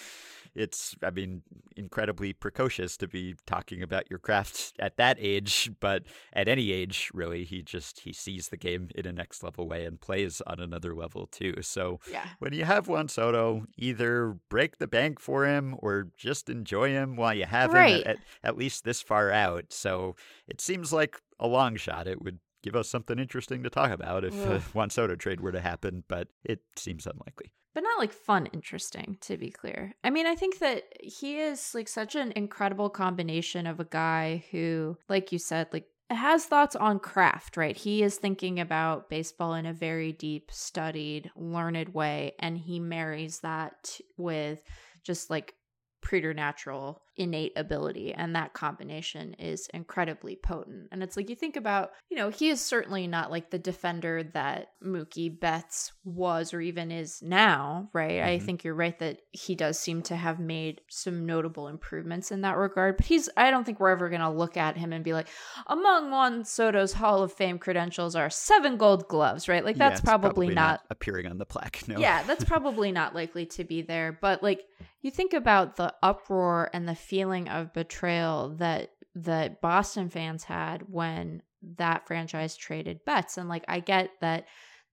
It's, 0.54 0.94
I 1.02 1.10
mean, 1.10 1.42
incredibly 1.76 2.32
precocious 2.32 2.96
to 2.98 3.08
be 3.08 3.34
talking 3.46 3.82
about 3.82 4.08
your 4.08 4.18
craft 4.18 4.72
at 4.78 4.96
that 4.96 5.16
age, 5.20 5.70
but 5.80 6.04
at 6.32 6.48
any 6.48 6.70
age, 6.72 7.10
really, 7.12 7.44
he 7.44 7.62
just 7.62 8.00
he 8.00 8.12
sees 8.12 8.48
the 8.48 8.56
game 8.56 8.88
in 8.94 9.06
a 9.06 9.12
next 9.12 9.42
level 9.42 9.68
way 9.68 9.84
and 9.84 10.00
plays 10.00 10.40
on 10.46 10.60
another 10.60 10.94
level 10.94 11.26
too. 11.26 11.54
So 11.62 11.98
Yeah. 12.10 12.28
when 12.38 12.52
you 12.52 12.64
have 12.64 12.88
Juan 12.88 13.08
Soto, 13.08 13.66
either 13.76 14.36
break 14.48 14.78
the 14.78 14.86
bank 14.86 15.20
for 15.20 15.46
him 15.46 15.74
or 15.78 16.08
just 16.16 16.48
enjoy 16.48 16.90
him 16.90 17.16
while 17.16 17.34
you 17.34 17.46
have 17.46 17.72
Right. 17.72 17.96
him 17.96 18.02
at, 18.06 18.18
at 18.42 18.56
least 18.56 18.84
this 18.84 19.02
far 19.02 19.30
out. 19.30 19.72
So 19.72 20.14
it 20.46 20.60
seems 20.60 20.92
like 20.92 21.20
a 21.40 21.46
long 21.48 21.76
shot. 21.76 22.06
It 22.06 22.22
would 22.22 22.38
give 22.64 22.74
us 22.74 22.88
something 22.88 23.18
interesting 23.18 23.62
to 23.62 23.70
talk 23.70 23.90
about 23.92 24.24
if 24.24 24.34
a 24.46 24.54
Ugh. 24.56 24.62
Juan 24.72 24.90
Soto 24.90 25.14
trade 25.14 25.40
were 25.40 25.52
to 25.52 25.60
happen, 25.60 26.02
but 26.08 26.28
it 26.44 26.60
seems 26.76 27.06
unlikely. 27.06 27.52
but 27.74 27.82
not 27.84 27.98
like 27.98 28.12
fun 28.12 28.46
interesting 28.52 29.18
to 29.20 29.36
be 29.36 29.50
clear 29.50 29.92
i 30.04 30.10
mean 30.10 30.26
i 30.26 30.34
think 30.36 30.58
that 30.60 30.84
he 31.02 31.38
is 31.38 31.74
like 31.74 31.88
such 31.88 32.14
an 32.14 32.32
incredible 32.36 32.88
combination 32.88 33.66
of 33.66 33.80
a 33.80 33.84
guy 33.84 34.44
who 34.52 34.96
like 35.08 35.32
you 35.32 35.38
said 35.38 35.66
like 35.72 35.86
has 36.10 36.44
thoughts 36.44 36.76
on 36.76 37.00
craft 37.00 37.56
right 37.56 37.76
he 37.76 38.02
is 38.04 38.16
thinking 38.16 38.60
about 38.60 39.08
baseball 39.10 39.54
in 39.54 39.66
a 39.66 39.72
very 39.72 40.12
deep 40.12 40.50
studied 40.52 41.30
learned 41.34 41.88
way 41.94 42.32
and 42.38 42.56
he 42.58 42.78
marries 42.78 43.40
that 43.40 43.98
with 44.16 44.62
just 45.02 45.28
like 45.30 45.54
preternatural 46.00 47.02
innate 47.16 47.52
ability 47.56 48.12
and 48.12 48.34
that 48.34 48.52
combination 48.54 49.34
is 49.34 49.68
incredibly 49.72 50.34
potent 50.36 50.88
and 50.90 51.02
it's 51.02 51.16
like 51.16 51.30
you 51.30 51.36
think 51.36 51.54
about 51.56 51.90
you 52.10 52.16
know 52.16 52.28
he 52.28 52.48
is 52.48 52.60
certainly 52.60 53.06
not 53.06 53.30
like 53.30 53.50
the 53.50 53.58
defender 53.58 54.22
that 54.22 54.68
Mookie 54.84 55.38
Betts 55.38 55.92
was 56.04 56.52
or 56.52 56.60
even 56.60 56.90
is 56.90 57.22
now 57.22 57.88
right 57.92 58.20
I 58.22 58.38
Mhm. 58.38 58.42
think 58.42 58.64
you're 58.64 58.74
right 58.74 58.98
that 58.98 59.20
he 59.30 59.54
does 59.54 59.78
seem 59.78 60.02
to 60.02 60.16
have 60.16 60.40
made 60.40 60.80
some 60.88 61.24
notable 61.24 61.68
improvements 61.68 62.32
in 62.32 62.40
that 62.40 62.56
regard 62.56 62.96
but 62.96 63.06
he's 63.06 63.28
I 63.36 63.50
don't 63.50 63.64
think 63.64 63.78
we're 63.80 63.90
ever 63.90 64.08
going 64.08 64.20
to 64.20 64.30
look 64.30 64.56
at 64.56 64.76
him 64.76 64.92
and 64.92 65.04
be 65.04 65.12
like 65.12 65.28
among 65.68 66.10
Juan 66.10 66.44
Soto's 66.44 66.94
Hall 66.94 67.22
of 67.22 67.32
Fame 67.32 67.58
credentials 67.58 68.16
are 68.16 68.28
seven 68.30 68.76
gold 68.76 69.06
gloves 69.08 69.48
right 69.48 69.64
like 69.64 69.76
Yeah, 69.76 69.90
that's 69.90 70.00
it's 70.00 70.08
probably, 70.08 70.48
not 70.48 70.80
appearing 70.90 71.26
on 71.26 71.38
the 71.38 71.46
plaque. 71.46 71.82
No. 71.86 71.98
yeah, 71.98 72.22
that's 72.24 72.44
probably 72.44 72.90
not 72.92 73.14
likely 73.14 73.46
to 73.46 73.64
be 73.64 73.82
there. 73.82 74.16
But 74.20 74.42
like 74.42 74.62
you 75.02 75.10
think 75.10 75.32
about 75.32 75.76
the 75.76 75.94
uproar 76.02 76.70
and 76.72 76.88
the 76.88 76.94
feeling 77.04 77.48
of 77.48 77.72
betrayal 77.72 78.54
that 78.58 78.90
that 79.14 79.60
Boston 79.60 80.08
fans 80.08 80.44
had 80.44 80.82
when 80.88 81.42
that 81.76 82.06
franchise 82.06 82.56
traded 82.56 83.04
Betts. 83.04 83.38
And 83.38 83.48
like 83.48 83.64
I 83.68 83.80
get 83.80 84.10
that 84.20 84.46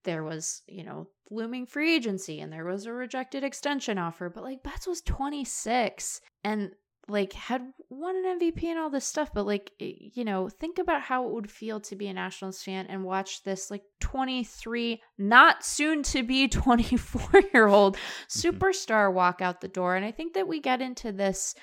there 0.03 0.23
was, 0.23 0.61
you 0.67 0.83
know, 0.83 1.07
looming 1.29 1.65
free 1.65 1.95
agency 1.95 2.39
and 2.39 2.51
there 2.51 2.65
was 2.65 2.85
a 2.85 2.93
rejected 2.93 3.43
extension 3.43 3.97
offer, 3.97 4.29
but 4.29 4.43
like 4.43 4.63
Betts 4.63 4.87
was 4.87 5.01
26 5.01 6.21
and 6.43 6.71
like 7.07 7.33
had 7.33 7.61
won 7.89 8.15
an 8.15 8.39
MVP 8.39 8.63
and 8.65 8.79
all 8.79 8.89
this 8.89 9.05
stuff, 9.05 9.33
but 9.33 9.45
like 9.45 9.71
you 9.79 10.23
know, 10.23 10.49
think 10.49 10.77
about 10.77 11.01
how 11.01 11.25
it 11.25 11.33
would 11.33 11.49
feel 11.49 11.79
to 11.81 11.95
be 11.95 12.07
a 12.07 12.13
Nationals 12.13 12.61
fan 12.61 12.85
and 12.87 13.03
watch 13.03 13.43
this 13.43 13.71
like 13.71 13.83
23, 13.99 15.01
not 15.17 15.65
soon 15.65 16.03
to 16.03 16.23
be 16.23 16.47
24 16.49 17.41
year 17.53 17.67
old 17.67 17.97
mm-hmm. 17.97 18.49
superstar 18.49 19.11
walk 19.11 19.41
out 19.41 19.61
the 19.61 19.67
door. 19.67 19.95
And 19.95 20.05
I 20.05 20.11
think 20.11 20.33
that 20.33 20.47
we 20.47 20.59
get 20.59 20.81
into 20.81 21.11
this 21.11 21.55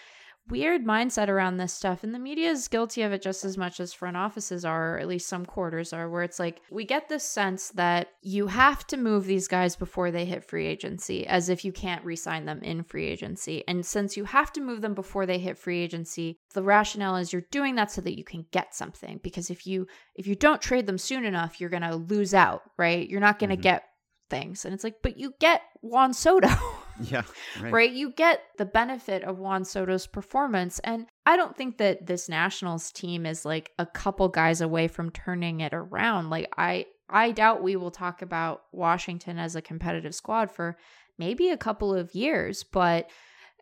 weird 0.50 0.84
mindset 0.84 1.28
around 1.28 1.56
this 1.56 1.72
stuff 1.72 2.02
and 2.04 2.14
the 2.14 2.18
media 2.18 2.50
is 2.50 2.68
guilty 2.68 3.02
of 3.02 3.12
it 3.12 3.22
just 3.22 3.44
as 3.44 3.56
much 3.58 3.80
as 3.80 3.92
front 3.92 4.16
offices 4.16 4.64
are 4.64 4.94
or 4.94 4.98
at 4.98 5.08
least 5.08 5.28
some 5.28 5.44
quarters 5.44 5.92
are 5.92 6.08
where 6.08 6.22
it's 6.22 6.38
like 6.38 6.60
we 6.70 6.84
get 6.84 7.08
this 7.08 7.24
sense 7.24 7.68
that 7.70 8.08
you 8.22 8.46
have 8.46 8.86
to 8.86 8.96
move 8.96 9.24
these 9.26 9.48
guys 9.48 9.76
before 9.76 10.10
they 10.10 10.24
hit 10.24 10.44
free 10.44 10.66
agency 10.66 11.26
as 11.26 11.48
if 11.48 11.64
you 11.64 11.72
can't 11.72 12.04
re-sign 12.04 12.44
them 12.46 12.60
in 12.62 12.82
free 12.82 13.06
agency. 13.06 13.62
And 13.68 13.84
since 13.84 14.16
you 14.16 14.24
have 14.24 14.52
to 14.54 14.60
move 14.60 14.80
them 14.80 14.94
before 14.94 15.26
they 15.26 15.38
hit 15.38 15.58
free 15.58 15.80
agency 15.80 16.38
the 16.54 16.62
rationale 16.62 17.16
is 17.16 17.32
you're 17.32 17.42
doing 17.50 17.74
that 17.74 17.90
so 17.90 18.00
that 18.00 18.16
you 18.18 18.24
can 18.24 18.46
get 18.50 18.74
something 18.74 19.20
because 19.22 19.50
if 19.50 19.66
you 19.66 19.86
if 20.14 20.26
you 20.26 20.34
don't 20.34 20.62
trade 20.62 20.86
them 20.86 20.98
soon 20.98 21.24
enough 21.24 21.60
you're 21.60 21.70
going 21.70 21.82
to 21.82 21.96
lose 21.96 22.34
out 22.34 22.62
right? 22.76 23.08
You're 23.08 23.20
not 23.20 23.38
going 23.38 23.50
to 23.50 23.56
Mhm. 23.56 23.62
get 23.62 23.84
things. 24.30 24.64
And 24.64 24.74
it's 24.74 24.84
like 24.84 24.96
but 25.02 25.16
you 25.18 25.34
get 25.40 25.62
Juan 25.82 26.12
Soto 26.14 26.48
Yeah. 27.10 27.22
Right. 27.60 27.72
right. 27.72 27.92
You 27.92 28.12
get 28.12 28.42
the 28.56 28.64
benefit 28.64 29.22
of 29.22 29.38
Juan 29.38 29.64
Soto's 29.64 30.06
performance. 30.06 30.78
And 30.80 31.06
I 31.26 31.36
don't 31.36 31.56
think 31.56 31.78
that 31.78 32.06
this 32.06 32.28
Nationals 32.28 32.90
team 32.92 33.24
is 33.24 33.44
like 33.44 33.70
a 33.78 33.86
couple 33.86 34.28
guys 34.28 34.60
away 34.60 34.88
from 34.88 35.10
turning 35.10 35.60
it 35.60 35.72
around. 35.72 36.30
Like 36.30 36.52
I 36.56 36.86
I 37.08 37.30
doubt 37.30 37.62
we 37.62 37.76
will 37.76 37.90
talk 37.90 38.20
about 38.20 38.62
Washington 38.72 39.38
as 39.38 39.56
a 39.56 39.62
competitive 39.62 40.14
squad 40.14 40.50
for 40.50 40.76
maybe 41.18 41.50
a 41.50 41.56
couple 41.56 41.94
of 41.94 42.14
years, 42.14 42.64
but 42.64 43.10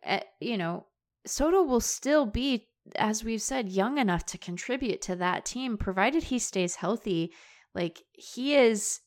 uh, 0.05 0.19
you 0.39 0.57
know, 0.57 0.85
Soto 1.25 1.63
will 1.63 1.81
still 1.81 2.25
be 2.25 2.67
as 2.95 3.23
we've 3.23 3.41
said 3.41 3.69
young 3.69 3.97
enough 3.97 4.25
to 4.25 4.37
contribute 4.37 5.01
to 5.01 5.15
that 5.17 5.45
team 5.45 5.77
provided 5.77 6.23
he 6.23 6.39
stays 6.39 6.75
healthy. 6.75 7.31
Like 7.75 8.01
he 8.13 8.55
is 8.55 9.01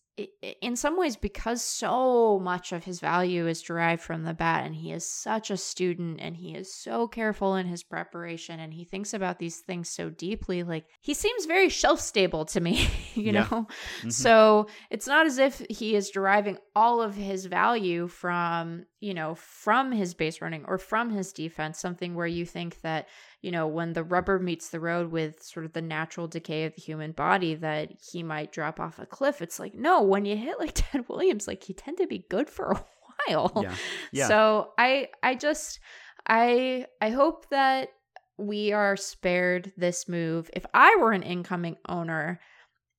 in 0.62 0.76
some 0.76 0.98
ways 0.98 1.16
because 1.16 1.62
so 1.62 2.38
much 2.40 2.72
of 2.72 2.84
his 2.84 3.00
value 3.00 3.46
is 3.46 3.62
derived 3.62 4.02
from 4.02 4.24
the 4.24 4.34
bat 4.34 4.64
and 4.66 4.74
he 4.74 4.92
is 4.92 5.08
such 5.08 5.50
a 5.50 5.56
student 5.56 6.20
and 6.20 6.36
he 6.36 6.54
is 6.54 6.74
so 6.74 7.06
careful 7.08 7.56
in 7.56 7.66
his 7.66 7.82
preparation 7.82 8.60
and 8.60 8.72
he 8.74 8.84
thinks 8.84 9.14
about 9.14 9.38
these 9.38 9.58
things 9.58 9.88
so 9.90 10.10
deeply 10.10 10.62
like 10.62 10.84
he 11.00 11.14
seems 11.14 11.46
very 11.46 11.68
shelf 11.68 12.00
stable 12.00 12.44
to 12.44 12.60
me 12.60 12.88
you 13.14 13.32
Yeah. 13.32 13.46
know 13.50 13.66
Mhm. 14.02 14.12
so 14.12 14.66
it's 14.90 15.06
not 15.06 15.26
as 15.26 15.38
if 15.38 15.62
he 15.70 15.94
is 15.94 16.10
deriving 16.10 16.58
all 16.74 17.02
of 17.02 17.14
his 17.14 17.46
value 17.46 18.06
from, 18.08 18.84
you 19.00 19.12
know, 19.14 19.34
from 19.34 19.92
his 19.92 20.14
base 20.14 20.40
running 20.40 20.64
or 20.66 20.78
from 20.78 21.10
his 21.10 21.32
defense, 21.32 21.78
something 21.78 22.14
where 22.14 22.26
you 22.26 22.46
think 22.46 22.80
that, 22.82 23.08
you 23.42 23.50
know, 23.50 23.66
when 23.66 23.94
the 23.94 24.04
rubber 24.04 24.38
meets 24.38 24.68
the 24.68 24.80
road 24.80 25.10
with 25.10 25.42
sort 25.42 25.64
of 25.64 25.72
the 25.72 25.82
natural 25.82 26.28
decay 26.28 26.64
of 26.64 26.74
the 26.74 26.82
human 26.82 27.12
body, 27.12 27.54
that 27.54 27.90
he 28.12 28.22
might 28.22 28.52
drop 28.52 28.78
off 28.78 28.98
a 28.98 29.06
cliff. 29.06 29.40
It's 29.40 29.58
like, 29.58 29.74
no, 29.74 30.02
when 30.02 30.24
you 30.24 30.36
hit 30.36 30.58
like 30.58 30.72
Ted 30.74 31.08
Williams, 31.08 31.46
like 31.46 31.68
you 31.68 31.74
tend 31.74 31.98
to 31.98 32.06
be 32.06 32.26
good 32.28 32.50
for 32.50 32.72
a 32.72 32.84
while. 33.28 33.52
Yeah. 33.62 33.74
Yeah. 34.12 34.28
So 34.28 34.72
I 34.76 35.08
I 35.22 35.34
just 35.34 35.80
I 36.28 36.86
I 37.00 37.10
hope 37.10 37.48
that 37.50 37.88
we 38.36 38.72
are 38.72 38.96
spared 38.96 39.72
this 39.76 40.08
move. 40.08 40.50
If 40.54 40.66
I 40.72 40.96
were 40.96 41.12
an 41.12 41.22
incoming 41.22 41.76
owner 41.88 42.40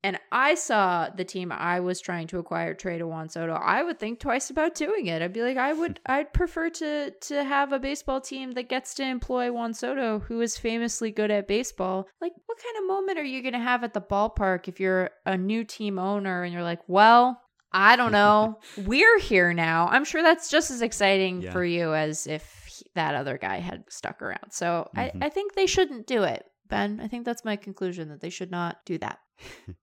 and 0.04 0.20
I 0.32 0.56
saw 0.56 1.10
the 1.10 1.24
team 1.24 1.52
I 1.52 1.80
was 1.80 2.02
trying 2.02 2.28
to 2.28 2.40
acquire 2.40 2.74
trade 2.74 3.02
a 3.02 3.08
Juan 3.08 3.30
Soto, 3.30 3.54
I 3.54 3.84
would 3.84 4.00
think 4.00 4.20
twice 4.20 4.50
about 4.50 4.74
doing 4.76 5.06
it. 5.08 5.22
I'd 5.22 5.34
be 5.34 5.44
like, 5.44 5.58
I 5.58 5.74
would 5.74 6.00
I'd 6.06 6.34
prefer 6.34 6.70
to 6.70 7.12
to 7.12 7.44
have 7.44 7.72
a 7.72 7.80
baseball 7.80 8.20
team 8.22 8.54
that 8.54 8.70
gets 8.70 8.94
to 8.96 9.04
employ 9.04 9.52
Juan 9.52 9.74
Soto, 9.74 10.20
who 10.20 10.42
is 10.42 10.58
famously 10.58 11.12
good 11.12 11.30
at 11.32 11.48
baseball. 11.48 12.08
Like, 12.20 12.34
what 12.48 12.58
kind 12.58 12.78
of 12.84 12.88
moment 12.88 13.20
are 13.20 13.24
you 13.24 13.44
gonna 13.44 13.60
have 13.60 13.84
at 13.84 13.94
the 13.94 14.02
ballpark 14.02 14.68
if 14.68 14.80
you're 14.80 15.12
a 15.26 15.38
new 15.38 15.64
team 15.64 16.00
owner 16.00 16.44
and 16.44 16.52
you're 16.54 16.64
like, 16.64 16.82
well, 16.88 17.40
I 17.72 17.96
don't 17.96 18.12
know. 18.12 18.60
We're 18.86 19.20
here 19.20 19.54
now. 19.54 19.88
I'm 19.88 20.04
sure 20.04 20.22
that's 20.22 20.50
just 20.50 20.72
as 20.72 20.82
exciting 20.82 21.42
Yeah. 21.44 21.52
for 21.52 21.64
you 21.64 21.94
as 21.94 22.28
if 22.28 22.66
he- 22.68 22.86
that 22.96 23.16
other 23.16 23.38
guy 23.38 23.60
had 23.60 23.84
stuck 23.90 24.22
around. 24.22 24.52
So 24.52 24.90
Mhm. 24.96 25.22
I, 25.22 25.26
I 25.28 25.30
think 25.30 25.54
they 25.54 25.68
shouldn't 25.68 26.06
do 26.08 26.24
it, 26.24 26.44
Ben. 26.68 27.00
I 27.02 27.08
think 27.08 27.24
that's 27.24 27.46
my 27.46 27.56
conclusion 27.56 28.10
that 28.10 28.20
they 28.20 28.30
should 28.30 28.52
not 28.52 28.78
do 28.86 28.98
that. 28.98 29.20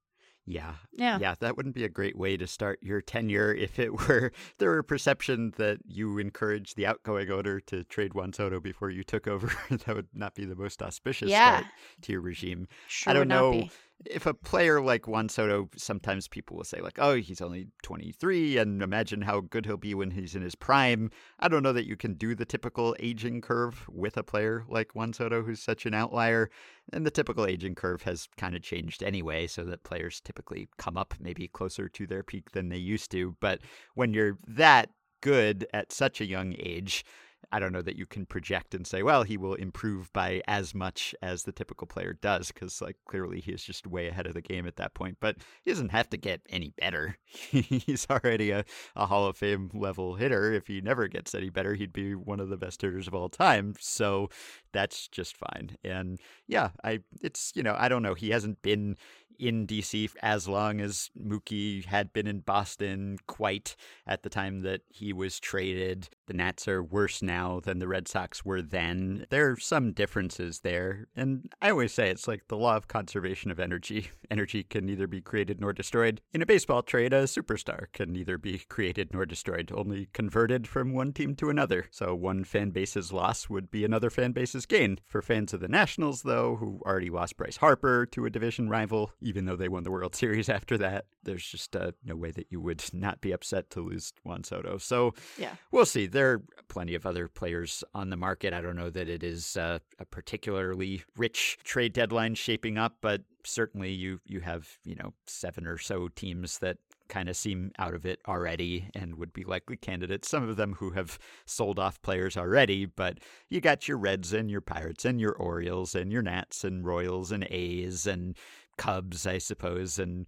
Yeah. 0.49 0.74
Yeah. 0.92 1.18
Yeah, 1.20 1.34
that 1.40 1.57
wouldn't 1.57 1.74
be 1.74 1.84
a 1.84 1.88
great 1.88 2.16
way 2.16 2.36
to 2.36 2.46
start 2.46 2.78
your 2.82 3.01
tenure 3.01 3.55
if 3.55 3.78
it 3.78 3.92
were 4.09 4.32
there 4.59 4.70
were 4.70 4.82
perception 4.82 5.53
that 5.59 5.78
you 5.86 6.18
encouraged 6.18 6.76
the 6.76 6.86
outgoing 6.86 7.30
owner 7.30 7.61
to 7.61 7.84
trade 7.84 8.14
Juan 8.14 8.32
Soto 8.32 8.59
before 8.59 8.90
you 8.90 9.05
took 9.05 9.26
over. 9.28 9.53
that 9.70 9.94
would 9.94 10.09
not 10.14 10.34
be 10.34 10.44
the 10.44 10.57
most 10.57 10.82
auspicious 10.82 11.28
Yeah. 11.30 11.59
start 11.59 11.72
to 12.03 12.12
your 12.12 12.20
regime. 12.22 12.66
Sure 12.88 13.11
I 13.11 13.14
don't 13.14 13.28
know 13.28 13.53
be. 13.53 13.70
If 14.07 14.26
a 14.26 14.34
player 14.34 14.80
like 14.80 15.09
Juan 15.09 15.28
Soto, 15.28 15.68
sometimes 15.76 16.28
people 16.28 16.57
will 16.57 16.64
say, 16.64 16.80
like, 16.80 16.99
oh, 16.99 17.16
he's 17.16 17.40
only 17.40 17.68
23, 17.82 18.59
and 18.59 18.82
imagine 18.82 19.22
how 19.22 19.40
good 19.40 19.66
he'll 19.66 19.76
be 19.76 19.94
when 19.94 20.12
he's 20.12 20.34
in 20.34 20.42
his 20.42 20.55
prime. 20.55 21.11
I 21.40 21.49
don't 21.49 21.62
know 21.62 21.72
that 21.72 21.86
you 21.86 21.96
can 21.96 22.14
do 22.14 22.34
the 22.34 22.44
typical 22.44 22.94
aging 23.01 23.40
curve 23.40 23.86
with 23.88 24.16
a 24.16 24.22
player 24.22 24.64
like 24.68 24.94
Juan 24.94 25.12
Soto, 25.12 25.42
who's 25.42 25.61
such 25.61 25.84
an 25.84 25.94
outlier. 25.94 26.49
And 26.92 27.05
the 27.05 27.11
typical 27.11 27.44
aging 27.46 27.74
curve 27.74 28.03
has 28.03 28.28
kind 28.36 28.55
of 28.55 28.62
changed 28.62 29.03
anyway, 29.03 29.46
so 29.46 29.64
that 29.64 29.84
players 29.84 30.20
typically 30.20 30.68
come 30.78 30.96
up 30.96 31.14
maybe 31.20 31.49
closer 31.49 31.88
to 31.88 32.07
their 32.07 32.22
peak 32.22 32.53
than 32.53 32.68
they 32.68 32.76
used 32.76 33.11
to. 33.11 33.36
But 33.40 33.61
when 33.94 34.14
you're 34.14 34.38
that 34.46 34.90
good 35.20 35.66
at 35.74 35.92
such 35.92 36.20
a 36.20 36.26
young 36.26 36.55
age, 36.59 37.05
I 37.51 37.59
don't 37.59 37.72
know 37.72 37.82
that 37.82 37.97
you 37.97 38.07
can 38.07 38.26
project 38.26 38.74
and 38.74 38.86
say, 38.86 39.03
well, 39.03 39.22
he 39.22 39.36
will 39.36 39.55
improve 39.55 40.12
by 40.12 40.43
as 40.47 40.74
much 40.74 41.14
as 41.22 41.43
the 41.43 41.53
typical 41.53 41.86
player 41.86 42.12
does, 42.20 42.53
because 42.53 42.82
like 42.82 42.97
clearly 43.07 43.41
he 43.41 43.53
is 43.53 43.62
just 43.62 43.86
way 43.86 44.09
ahead 44.09 44.26
of 44.26 44.34
the 44.34 44.43
game 44.43 44.66
at 44.66 44.76
that 44.76 44.95
point. 44.95 45.16
But 45.20 45.36
he 45.64 45.70
doesn't 45.70 45.91
have 45.91 46.11
to 46.11 46.16
get 46.16 46.43
any 46.51 46.72
better. 46.78 47.16
He's 47.24 48.07
already 48.11 48.51
a, 48.51 48.64
a 48.95 49.07
Hall 49.07 49.26
of 49.26 49.36
Fame 49.36 49.70
level 49.72 50.16
hitter. 50.16 50.53
If 50.53 50.66
he 50.66 50.80
never 50.80 51.09
gets 51.09 51.34
any 51.34 51.51
better, 51.51 51.74
he'd 51.74 51.93
be 51.93 52.14
one 52.14 52.41
of 52.41 52.51
the 52.51 52.57
best 52.57 52.82
hitters 52.82 53.09
of 53.09 53.14
all 53.14 53.28
time. 53.28 53.74
So 53.80 54.28
that's 54.72 55.08
just 55.08 55.36
fine. 55.36 55.76
And 55.84 56.18
yeah, 56.46 56.70
I 56.84 57.00
it's 57.22 57.52
you 57.54 57.62
know 57.62 57.76
I 57.78 57.88
don't 57.88 58.02
know. 58.02 58.14
He 58.14 58.30
hasn't 58.30 58.62
been 58.62 58.96
in 59.38 59.66
DC 59.66 60.10
as 60.22 60.48
long 60.48 60.80
as 60.80 61.10
Mookie 61.18 61.84
had 61.84 62.12
been 62.12 62.26
in 62.26 62.40
Boston 62.40 63.18
quite 63.26 63.76
at 64.06 64.22
the 64.22 64.28
time 64.28 64.62
that 64.62 64.82
he 64.88 65.12
was 65.12 65.38
traded. 65.38 66.08
The 66.26 66.34
Nats 66.34 66.68
are 66.68 66.82
worse 66.82 67.22
now 67.22 67.60
than 67.60 67.78
the 67.78 67.88
Red 67.88 68.08
Sox 68.08 68.44
were 68.44 68.62
then. 68.62 69.26
There 69.30 69.50
are 69.50 69.56
some 69.56 69.92
differences 69.92 70.60
there. 70.60 71.06
And 71.16 71.52
I 71.62 71.70
always 71.70 71.92
say 71.92 72.10
it's 72.10 72.28
like 72.28 72.48
the 72.48 72.56
law 72.56 72.76
of 72.76 72.88
conservation 72.88 73.50
of 73.50 73.60
energy. 73.60 74.10
Energy 74.30 74.62
can 74.62 74.84
neither 74.84 75.06
be 75.06 75.22
created 75.22 75.60
nor 75.60 75.72
destroyed. 75.72 76.20
In 76.34 76.42
a 76.42 76.46
baseball 76.46 76.82
trade, 76.82 77.14
a 77.14 77.24
superstar 77.24 77.86
can 77.92 78.12
neither 78.12 78.36
be 78.36 78.58
created 78.68 79.12
nor 79.12 79.24
destroyed, 79.24 79.72
only 79.74 80.08
converted 80.12 80.66
from 80.66 80.92
one 80.92 81.12
team 81.12 81.34
to 81.36 81.48
another. 81.48 81.86
So 81.90 82.14
one 82.14 82.44
fan 82.44 82.70
base's 82.70 83.12
loss 83.12 83.48
would 83.48 83.70
be 83.70 83.84
another 83.84 84.10
fan 84.10 84.32
base's 84.32 84.57
gain. 84.66 84.98
For 85.04 85.22
fans 85.22 85.52
of 85.52 85.61
the 85.61 85.68
Nationals, 85.68 86.22
though, 86.22 86.56
who 86.56 86.80
already 86.84 87.11
lost 87.11 87.36
Bryce 87.36 87.56
Harper 87.56 88.06
to 88.06 88.26
a 88.26 88.30
division 88.30 88.68
rival, 88.68 89.12
even 89.20 89.44
though 89.44 89.56
they 89.56 89.68
won 89.68 89.84
the 89.84 89.90
World 89.90 90.14
Series 90.14 90.48
after 90.48 90.78
that, 90.78 91.06
there's 91.22 91.44
just 91.44 91.76
uh, 91.76 91.92
no 92.04 92.16
way 92.16 92.30
that 92.30 92.46
you 92.50 92.61
would 92.61 92.82
not 92.92 93.20
be 93.20 93.32
upset 93.32 93.70
to 93.70 93.80
lose 93.80 94.12
Juan 94.24 94.44
Soto. 94.44 94.78
So 94.78 95.14
yeah. 95.36 95.54
we'll 95.70 95.86
see. 95.86 96.06
There 96.06 96.32
are 96.32 96.42
plenty 96.68 96.94
of 96.94 97.06
other 97.06 97.28
players 97.28 97.84
on 97.94 98.11
the 98.11 98.16
market. 98.16 98.52
I 98.52 98.61
don't 98.61 98.76
know 98.76 98.90
that 98.90 99.09
it 99.09 99.22
is 99.22 99.56
uh, 99.56 99.78
a 99.98 100.04
particularly 100.04 101.02
rich 101.16 101.59
trade 101.64 101.92
deadline 101.92 102.34
shaping 102.34 102.78
up, 102.78 102.96
but 103.00 103.22
certainly 103.44 103.90
you 103.90 104.20
you 104.26 104.40
have 104.40 104.78
you 104.84 104.94
know 104.94 105.14
seven 105.26 105.66
or 105.66 105.78
so 105.78 106.09
teams 106.09 106.59
that 106.59 106.76
kind 107.09 107.28
of 107.28 107.36
seem 107.36 107.72
out 107.78 107.94
of 107.94 108.06
it 108.06 108.20
already 108.26 108.90
and 108.94 109.16
would 109.16 109.32
be 109.32 109.44
likely 109.44 109.76
candidates. 109.76 110.28
Some 110.28 110.48
of 110.48 110.56
them 110.56 110.74
who 110.74 110.90
have 110.90 111.18
sold 111.46 111.78
off 111.78 112.00
players 112.02 112.36
already, 112.36 112.86
but 112.86 113.18
you 113.48 113.61
got 113.61 113.88
your 113.88 113.98
Reds 113.98 114.32
and 114.32 114.50
your 114.50 114.61
Pirates 114.61 115.04
and 115.04 115.20
your 115.20 115.32
Orioles 115.32 115.94
and 115.94 116.12
your 116.12 116.22
Nats 116.22 116.64
and 116.64 116.84
Royals 116.84 117.32
and 117.32 117.44
A's 117.50 118.06
and 118.06 118.36
Cubs, 118.78 119.26
I 119.26 119.38
suppose, 119.38 119.98
and 119.98 120.26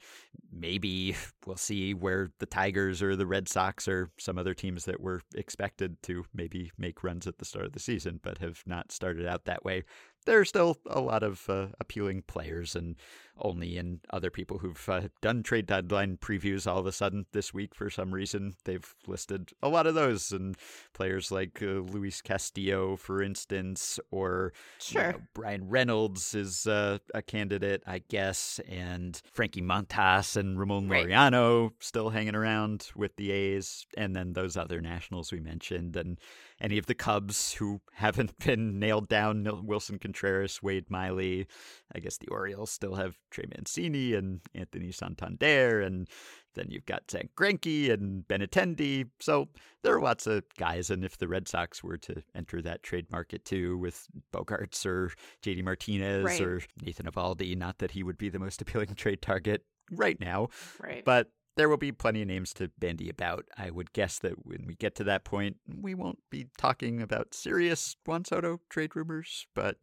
maybe 0.53 1.15
we'll 1.47 1.57
see 1.57 1.95
where 1.95 2.31
the 2.41 2.47
Tigers 2.47 3.01
or 3.01 3.17
the 3.17 3.27
Red 3.27 3.49
Sox 3.49 3.87
or 3.87 4.11
some 4.19 4.37
other 4.37 4.55
teams 4.55 4.85
that 4.85 5.01
were 5.01 5.23
expected 5.35 6.03
to 6.03 6.25
maybe 6.35 6.73
make 6.77 7.05
runs 7.05 7.27
at 7.27 7.39
the 7.39 7.45
start 7.45 7.67
of 7.67 7.73
the 7.73 7.81
season 7.81 8.21
but 8.23 8.39
have 8.39 8.63
not 8.67 8.91
started 8.91 9.27
out 9.27 9.45
that 9.45 9.65
way 9.65 9.85
there 10.27 10.39
are 10.39 10.45
still 10.45 10.77
a 10.87 11.01
lot 11.01 11.23
of 11.23 11.49
uh, 11.49 11.69
appealing 11.81 12.23
players, 12.27 12.75
and 12.77 12.97
only 13.43 13.77
in 13.77 14.01
other 14.11 14.31
people 14.31 14.59
who've 14.59 14.89
uh, 14.89 15.03
done 15.21 15.43
trade 15.43 15.67
deadline 15.67 16.17
previews 16.17 16.67
all 16.67 16.79
of 16.79 16.87
a 16.87 16.93
sudden 16.93 17.27
this 17.33 17.55
week 17.55 17.75
for 17.75 17.89
some 17.89 18.13
reason 18.13 18.55
they've 18.65 18.95
listed 19.07 19.51
a 19.63 19.69
lot 19.69 19.87
of 19.87 19.95
those 19.95 20.33
and 20.33 20.57
players 20.93 21.33
like 21.33 21.63
uh, 21.63 21.67
Luis 21.67 22.21
Castillo, 22.21 22.97
for 22.97 23.23
instance, 23.23 23.99
or 24.11 24.53
sure. 24.79 25.07
You 25.07 25.13
know, 25.13 25.21
Bryan 25.35 25.69
Reynolds 25.69 26.35
is 26.35 26.67
uh, 26.67 26.99
a 27.15 27.23
candidate, 27.23 27.83
I 27.87 28.03
guess, 28.09 28.61
and 28.69 29.21
Frankie 29.33 29.63
Montas 29.63 30.37
and 30.37 30.59
Ramon 30.59 30.89
right. 30.89 31.07
Laureano 31.07 31.73
still 31.81 32.11
hanging 32.11 32.35
around 32.35 32.91
with 32.95 33.17
the 33.17 33.31
A's, 33.31 33.87
and 33.97 34.15
then 34.15 34.33
those 34.33 34.57
other 34.57 34.81
nationals 34.81 35.33
we 35.33 35.41
mentioned, 35.41 35.97
and 35.97 36.19
any 36.61 36.79
of 36.79 36.87
the 36.87 36.95
Cubs 36.95 37.55
who 37.55 37.81
haven't 37.93 38.39
been 38.45 38.79
nailed 38.79 39.09
down 39.09 39.45
Willson 39.45 40.01
Contreras, 40.01 40.63
Wade 40.63 40.91
Miley. 40.91 41.47
I 41.95 41.99
guess 41.99 42.19
the 42.19 42.29
Orioles 42.29 42.71
still 42.71 42.95
have 42.95 43.17
Trey 43.31 43.47
Mancini 43.55 44.15
and 44.15 44.41
Anthony 44.55 44.93
Santander, 44.93 45.81
and 45.81 46.09
then 46.55 46.67
you've 46.69 46.87
got 46.87 47.11
Zack 47.11 47.29
Greinke 47.37 47.93
and 47.93 48.27
Benintendi. 48.27 49.09
So 49.21 49.49
there 49.83 49.95
are 49.95 50.01
lots 50.01 50.27
of 50.27 50.45
guys, 50.59 50.91
and 50.91 51.05
if 51.05 51.19
the 51.19 51.29
Red 51.29 51.49
Sox 51.49 51.83
were 51.83 51.99
to 51.99 52.23
enter 52.35 52.61
that 52.63 52.83
trade 52.83 53.11
market 53.11 53.45
too 53.45 53.79
with 53.79 54.07
Bogaerts 54.33 54.85
or 54.87 55.13
JD 55.43 55.65
Martinez 55.65 56.25
right. 56.25 56.41
or 56.41 56.63
Nathan 56.83 57.07
Eovaldi, 57.07 57.57
not 57.57 57.79
that 57.79 57.93
he 57.93 58.03
would 58.03 58.19
be 58.19 58.29
the 58.29 58.39
most 58.39 58.61
appealing 58.61 58.89
trade 58.95 59.23
target 59.23 59.65
right 59.91 60.21
now, 60.21 60.49
right. 60.81 61.05
but 61.05 61.29
there 61.57 61.69
will 61.69 61.77
be 61.77 61.93
plenty 61.93 62.23
of 62.23 62.29
names 62.29 62.53
to 62.55 62.71
bandy 62.79 63.09
about. 63.09 63.47
I 63.57 63.71
would 63.71 63.93
guess 63.93 64.19
that 64.21 64.47
when 64.47 64.67
we 64.67 64.75
get 64.75 64.95
to 64.97 65.05
that 65.05 65.25
point, 65.25 65.57
we 65.67 65.95
won't 65.95 66.19
be 66.31 66.49
talking 66.59 67.03
about 67.03 67.35
serious 67.35 67.97
Juan 68.07 68.25
Soto 68.25 68.61
trade 68.69 68.97
rumors, 68.97 69.47
but 69.55 69.77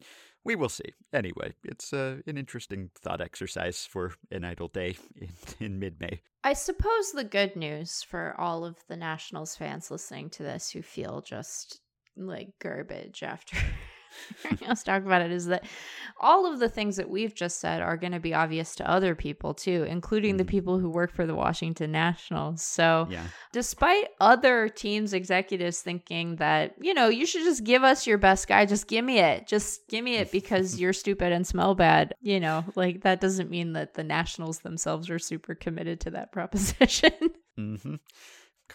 we 0.43 0.55
will 0.55 0.69
see. 0.69 0.93
Anyway, 1.13 1.53
it's 1.63 1.91
uh, 1.91 2.17
an 2.25 2.37
interesting 2.37 2.89
thought 2.95 3.21
exercise 3.21 3.85
for 3.85 4.13
an 4.31 4.45
idle 4.45 4.69
day 4.69 4.97
in, 5.15 5.29
in 5.59 5.79
mid 5.79 5.99
May. 5.99 6.21
I 6.43 6.53
suppose 6.53 7.11
the 7.11 7.25
good 7.25 7.55
news 7.55 8.03
for 8.03 8.33
all 8.37 8.63
of 8.63 8.77
the 8.87 8.95
Nationals 8.95 9.55
fans 9.55 9.91
listening 9.91 10.29
to 10.31 10.43
this 10.43 10.69
who 10.69 10.81
feel 10.81 11.21
just 11.21 11.81
like 12.15 12.57
garbage 12.59 13.23
after 13.23 13.57
let's 14.67 14.83
talk 14.83 15.05
about 15.05 15.21
it 15.21 15.31
is 15.31 15.45
that 15.47 15.65
all 16.19 16.51
of 16.51 16.59
the 16.59 16.69
things 16.69 16.95
that 16.95 17.09
we've 17.09 17.35
just 17.35 17.59
said 17.59 17.81
are 17.81 17.97
going 17.97 18.11
to 18.11 18.19
be 18.19 18.33
obvious 18.33 18.75
to 18.75 18.89
other 18.89 19.15
people 19.15 19.53
too, 19.53 19.85
including 19.87 20.31
mm-hmm. 20.31 20.37
the 20.37 20.45
people 20.45 20.79
who 20.79 20.89
work 20.89 21.13
for 21.13 21.25
the 21.25 21.35
Washington 21.35 21.91
Nationals. 21.91 22.63
So, 22.63 23.07
yeah. 23.09 23.23
despite 23.51 24.07
other 24.19 24.69
teams' 24.69 25.13
executives 25.13 25.81
thinking 25.81 26.37
that, 26.37 26.75
you 26.81 26.93
know, 26.93 27.07
you 27.07 27.25
should 27.25 27.43
just 27.43 27.63
give 27.63 27.83
us 27.83 28.07
your 28.07 28.17
best 28.17 28.47
guy, 28.47 28.65
just 28.65 28.87
give 28.87 29.05
me 29.05 29.19
it, 29.19 29.47
just 29.47 29.87
give 29.87 30.03
me 30.03 30.15
it 30.15 30.31
because 30.31 30.79
you're 30.79 30.93
stupid 30.93 31.31
and 31.31 31.45
smell 31.45 31.75
bad, 31.75 32.15
you 32.21 32.39
know, 32.39 32.65
like 32.75 33.01
that 33.01 33.21
doesn't 33.21 33.49
mean 33.49 33.73
that 33.73 33.93
the 33.93 34.03
Nationals 34.03 34.59
themselves 34.59 35.09
are 35.09 35.19
super 35.19 35.55
committed 35.55 35.99
to 36.01 36.11
that 36.11 36.31
proposition. 36.31 37.11
mm-hmm. 37.57 37.95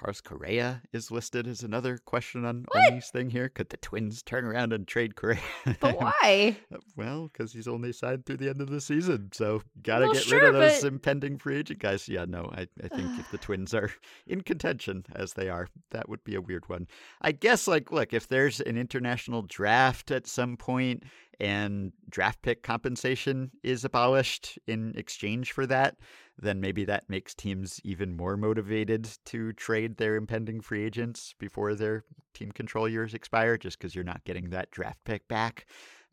Carlos 0.02 0.20
Correa 0.20 0.82
is 0.92 1.12
listed 1.12 1.46
as 1.46 1.62
another 1.62 1.96
question 1.96 2.44
on 2.44 2.64
what? 2.72 2.86
Olney's 2.86 3.08
thing 3.10 3.30
here. 3.30 3.48
Could 3.48 3.68
the 3.68 3.76
Twins 3.76 4.20
turn 4.20 4.44
around 4.44 4.72
and 4.72 4.84
trade 4.84 5.14
Correa? 5.14 5.38
But 5.78 5.84
uh, 5.94 6.10
why? 6.10 6.56
well, 6.96 7.28
because 7.28 7.52
he's 7.52 7.68
only 7.68 7.92
signed 7.92 8.26
through 8.26 8.38
the 8.38 8.48
end 8.48 8.60
of 8.60 8.68
the 8.68 8.80
season, 8.80 9.30
so 9.32 9.62
gotta 9.80 10.06
well, 10.06 10.14
get 10.14 10.24
sure, 10.24 10.40
rid 10.40 10.48
of 10.48 10.54
those 10.54 10.80
but... 10.80 10.88
impending 10.88 11.38
free 11.38 11.58
agent 11.58 11.78
guys. 11.78 12.08
Yeah, 12.08 12.24
no, 12.24 12.50
I, 12.52 12.66
I 12.82 12.88
think 12.88 13.20
if 13.20 13.30
the 13.30 13.38
Twins 13.38 13.74
are 13.74 13.92
in 14.26 14.40
contention 14.40 15.06
as 15.14 15.34
they 15.34 15.48
are, 15.48 15.68
that 15.92 16.08
would 16.08 16.24
be 16.24 16.34
a 16.34 16.40
weird 16.40 16.68
one. 16.68 16.88
I 17.20 17.30
guess, 17.30 17.68
like, 17.68 17.92
look, 17.92 18.12
if 18.12 18.26
there's 18.26 18.60
an 18.60 18.76
international 18.76 19.42
draft 19.42 20.10
at 20.10 20.26
some 20.26 20.56
point 20.56 21.04
and 21.42 21.92
draft 22.08 22.40
pick 22.40 22.62
compensation 22.62 23.50
is 23.64 23.84
abolished 23.84 24.60
in 24.68 24.94
exchange 24.96 25.50
for 25.50 25.66
that, 25.66 25.96
then 26.38 26.60
maybe 26.60 26.84
that 26.84 27.10
makes 27.10 27.34
teams 27.34 27.80
even 27.82 28.16
more 28.16 28.36
motivated 28.36 29.10
to 29.24 29.52
trade 29.54 29.96
their 29.96 30.14
impending 30.14 30.60
free 30.60 30.84
agents 30.84 31.34
before 31.40 31.74
their 31.74 32.04
team 32.32 32.52
control 32.52 32.88
years 32.88 33.12
expire, 33.12 33.58
just 33.58 33.76
because 33.76 33.92
you're 33.92 34.04
not 34.04 34.24
getting 34.24 34.50
that 34.50 34.70
draft 34.70 35.02
pick 35.04 35.26
back. 35.26 35.66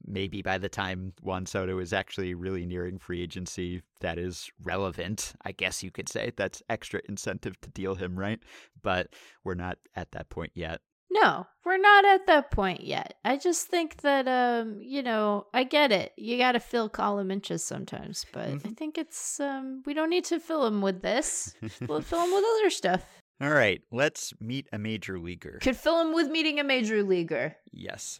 Maybe 0.04 0.42
by 0.42 0.58
the 0.58 0.70
time 0.70 1.14
Juan 1.22 1.46
Soto 1.46 1.78
is 1.78 1.94
actually 1.94 2.34
really 2.34 2.66
nearing 2.66 2.98
free 2.98 3.22
agency, 3.22 3.84
that 4.00 4.18
is 4.18 4.50
relevant. 4.64 5.34
I 5.46 5.52
guess 5.52 5.84
you 5.84 5.92
could 5.92 6.10
say 6.10 6.32
that's 6.36 6.64
extra 6.70 7.02
incentive 7.08 7.62
to 7.62 7.70
deal 7.70 7.94
him, 7.94 8.18
right? 8.18 8.40
But 8.82 9.10
we're 9.44 9.54
not 9.54 9.78
at 9.96 10.12
that 10.14 10.30
point 10.30 10.54
yet. 10.56 10.82
No, 11.12 11.48
we're 11.66 11.78
not 11.78 12.06
at 12.06 12.28
that 12.28 12.52
point 12.52 12.82
yet. 12.82 13.16
I 13.26 13.38
just 13.38 13.68
think 13.68 14.02
that 14.02 14.28
um, 14.28 14.80
you 14.82 15.02
know, 15.02 15.48
I 15.54 15.64
get 15.64 15.92
it. 15.92 16.14
You 16.18 16.38
got 16.38 16.52
to 16.52 16.60
fill 16.60 16.88
column 16.90 17.32
inches 17.32 17.64
sometimes, 17.64 18.26
but 18.32 18.50
mm-hmm. 18.50 18.68
I 18.68 18.72
think 18.72 18.98
it's 18.98 19.40
um 19.40 19.84
we 19.86 19.94
don't 19.94 20.10
need 20.10 20.26
to 20.26 20.40
fill 20.40 20.64
them 20.64 20.82
with 20.82 21.02
this. 21.02 21.56
we'll 21.88 22.02
fill 22.02 22.22
them 22.22 22.32
with 22.32 22.46
other 22.60 22.70
stuff. 22.70 23.04
All 23.42 23.52
right, 23.52 23.82
let's 23.92 24.34
meet 24.42 24.68
a 24.74 24.78
major 24.78 25.18
leaguer. 25.18 25.60
Could 25.62 25.78
fill 25.78 25.98
them 26.04 26.14
with 26.14 26.28
meeting 26.30 26.60
a 26.60 26.64
major 26.64 27.04
leaguer. 27.04 27.56
Yes. 27.72 28.20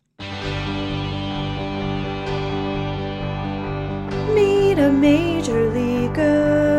Meet 4.34 4.80
a 4.80 4.92
major 4.92 5.70
leaguer. 5.74 6.79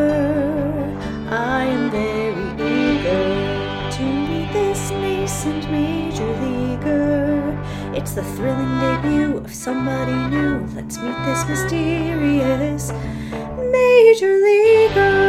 The 8.21 8.27
thrilling 8.37 8.79
debut 8.81 9.39
of 9.39 9.55
somebody 9.55 10.13
new. 10.29 10.59
Let's 10.75 10.99
meet 10.99 11.17
this 11.25 11.49
mysterious 11.49 12.93
Major 13.73 14.37
Leaguer. 14.37 15.25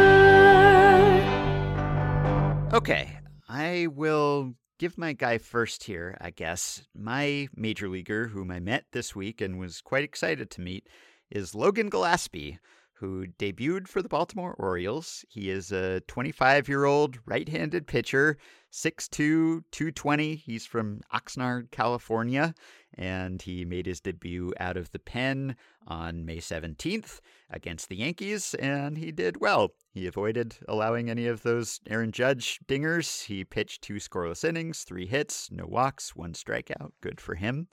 Okay, 2.74 3.18
I 3.48 3.86
will 3.86 4.52
give 4.78 4.98
my 4.98 5.14
guy 5.14 5.38
first 5.38 5.84
here, 5.84 6.18
I 6.20 6.32
guess. 6.32 6.82
My 6.94 7.48
major 7.56 7.88
leaguer, 7.88 8.28
whom 8.28 8.50
I 8.50 8.60
met 8.60 8.84
this 8.92 9.16
week 9.16 9.40
and 9.40 9.58
was 9.58 9.80
quite 9.80 10.04
excited 10.04 10.50
to 10.50 10.60
meet, 10.60 10.86
is 11.30 11.54
Logan 11.54 11.88
Gillespie, 11.88 12.58
who 13.02 13.26
debuted 13.36 13.88
for 13.88 14.00
the 14.00 14.08
Baltimore 14.08 14.54
Orioles. 14.60 15.24
He 15.28 15.50
is 15.50 15.72
a 15.72 16.00
25 16.02 16.68
year 16.68 16.84
old 16.84 17.18
right 17.26 17.48
handed 17.48 17.88
pitcher, 17.88 18.38
6'2, 18.72 19.64
220. 19.72 20.36
He's 20.36 20.66
from 20.66 21.00
Oxnard, 21.12 21.72
California, 21.72 22.54
and 22.94 23.42
he 23.42 23.64
made 23.64 23.86
his 23.86 24.00
debut 24.00 24.52
out 24.60 24.76
of 24.76 24.92
the 24.92 25.00
pen 25.00 25.56
on 25.88 26.24
May 26.24 26.36
17th 26.36 27.18
against 27.50 27.88
the 27.88 27.96
Yankees, 27.96 28.54
and 28.54 28.96
he 28.96 29.10
did 29.10 29.40
well. 29.40 29.72
He 29.92 30.06
avoided 30.06 30.58
allowing 30.68 31.10
any 31.10 31.26
of 31.26 31.42
those 31.42 31.80
Aaron 31.90 32.12
Judge 32.12 32.60
dingers. 32.68 33.24
He 33.24 33.42
pitched 33.42 33.82
two 33.82 33.94
scoreless 33.94 34.44
innings, 34.48 34.84
three 34.84 35.06
hits, 35.06 35.50
no 35.50 35.66
walks, 35.66 36.14
one 36.14 36.34
strikeout. 36.34 36.92
Good 37.00 37.20
for 37.20 37.34
him. 37.34 37.66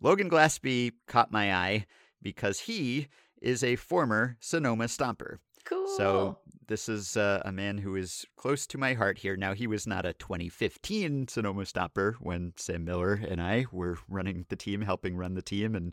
Logan 0.00 0.28
Gillespie 0.28 0.92
caught 1.08 1.32
my 1.32 1.52
eye 1.52 1.86
because 2.22 2.60
he 2.60 3.08
is 3.40 3.62
a 3.62 3.76
former 3.76 4.36
Sonoma 4.40 4.84
Stomper. 4.84 5.38
Cool. 5.64 5.88
So 5.96 6.38
this 6.68 6.88
is 6.88 7.16
uh, 7.16 7.42
a 7.44 7.52
man 7.52 7.78
who 7.78 7.96
is 7.96 8.24
close 8.36 8.66
to 8.68 8.78
my 8.78 8.94
heart 8.94 9.18
here. 9.18 9.36
Now 9.36 9.52
he 9.52 9.66
was 9.66 9.86
not 9.86 10.06
a 10.06 10.12
2015 10.12 11.28
Sonoma 11.28 11.62
Stomper 11.62 12.14
when 12.20 12.52
Sam 12.56 12.84
Miller 12.84 13.14
and 13.14 13.40
I 13.40 13.66
were 13.72 13.98
running 14.08 14.46
the 14.48 14.56
team, 14.56 14.82
helping 14.82 15.16
run 15.16 15.34
the 15.34 15.42
team, 15.42 15.74
and 15.74 15.92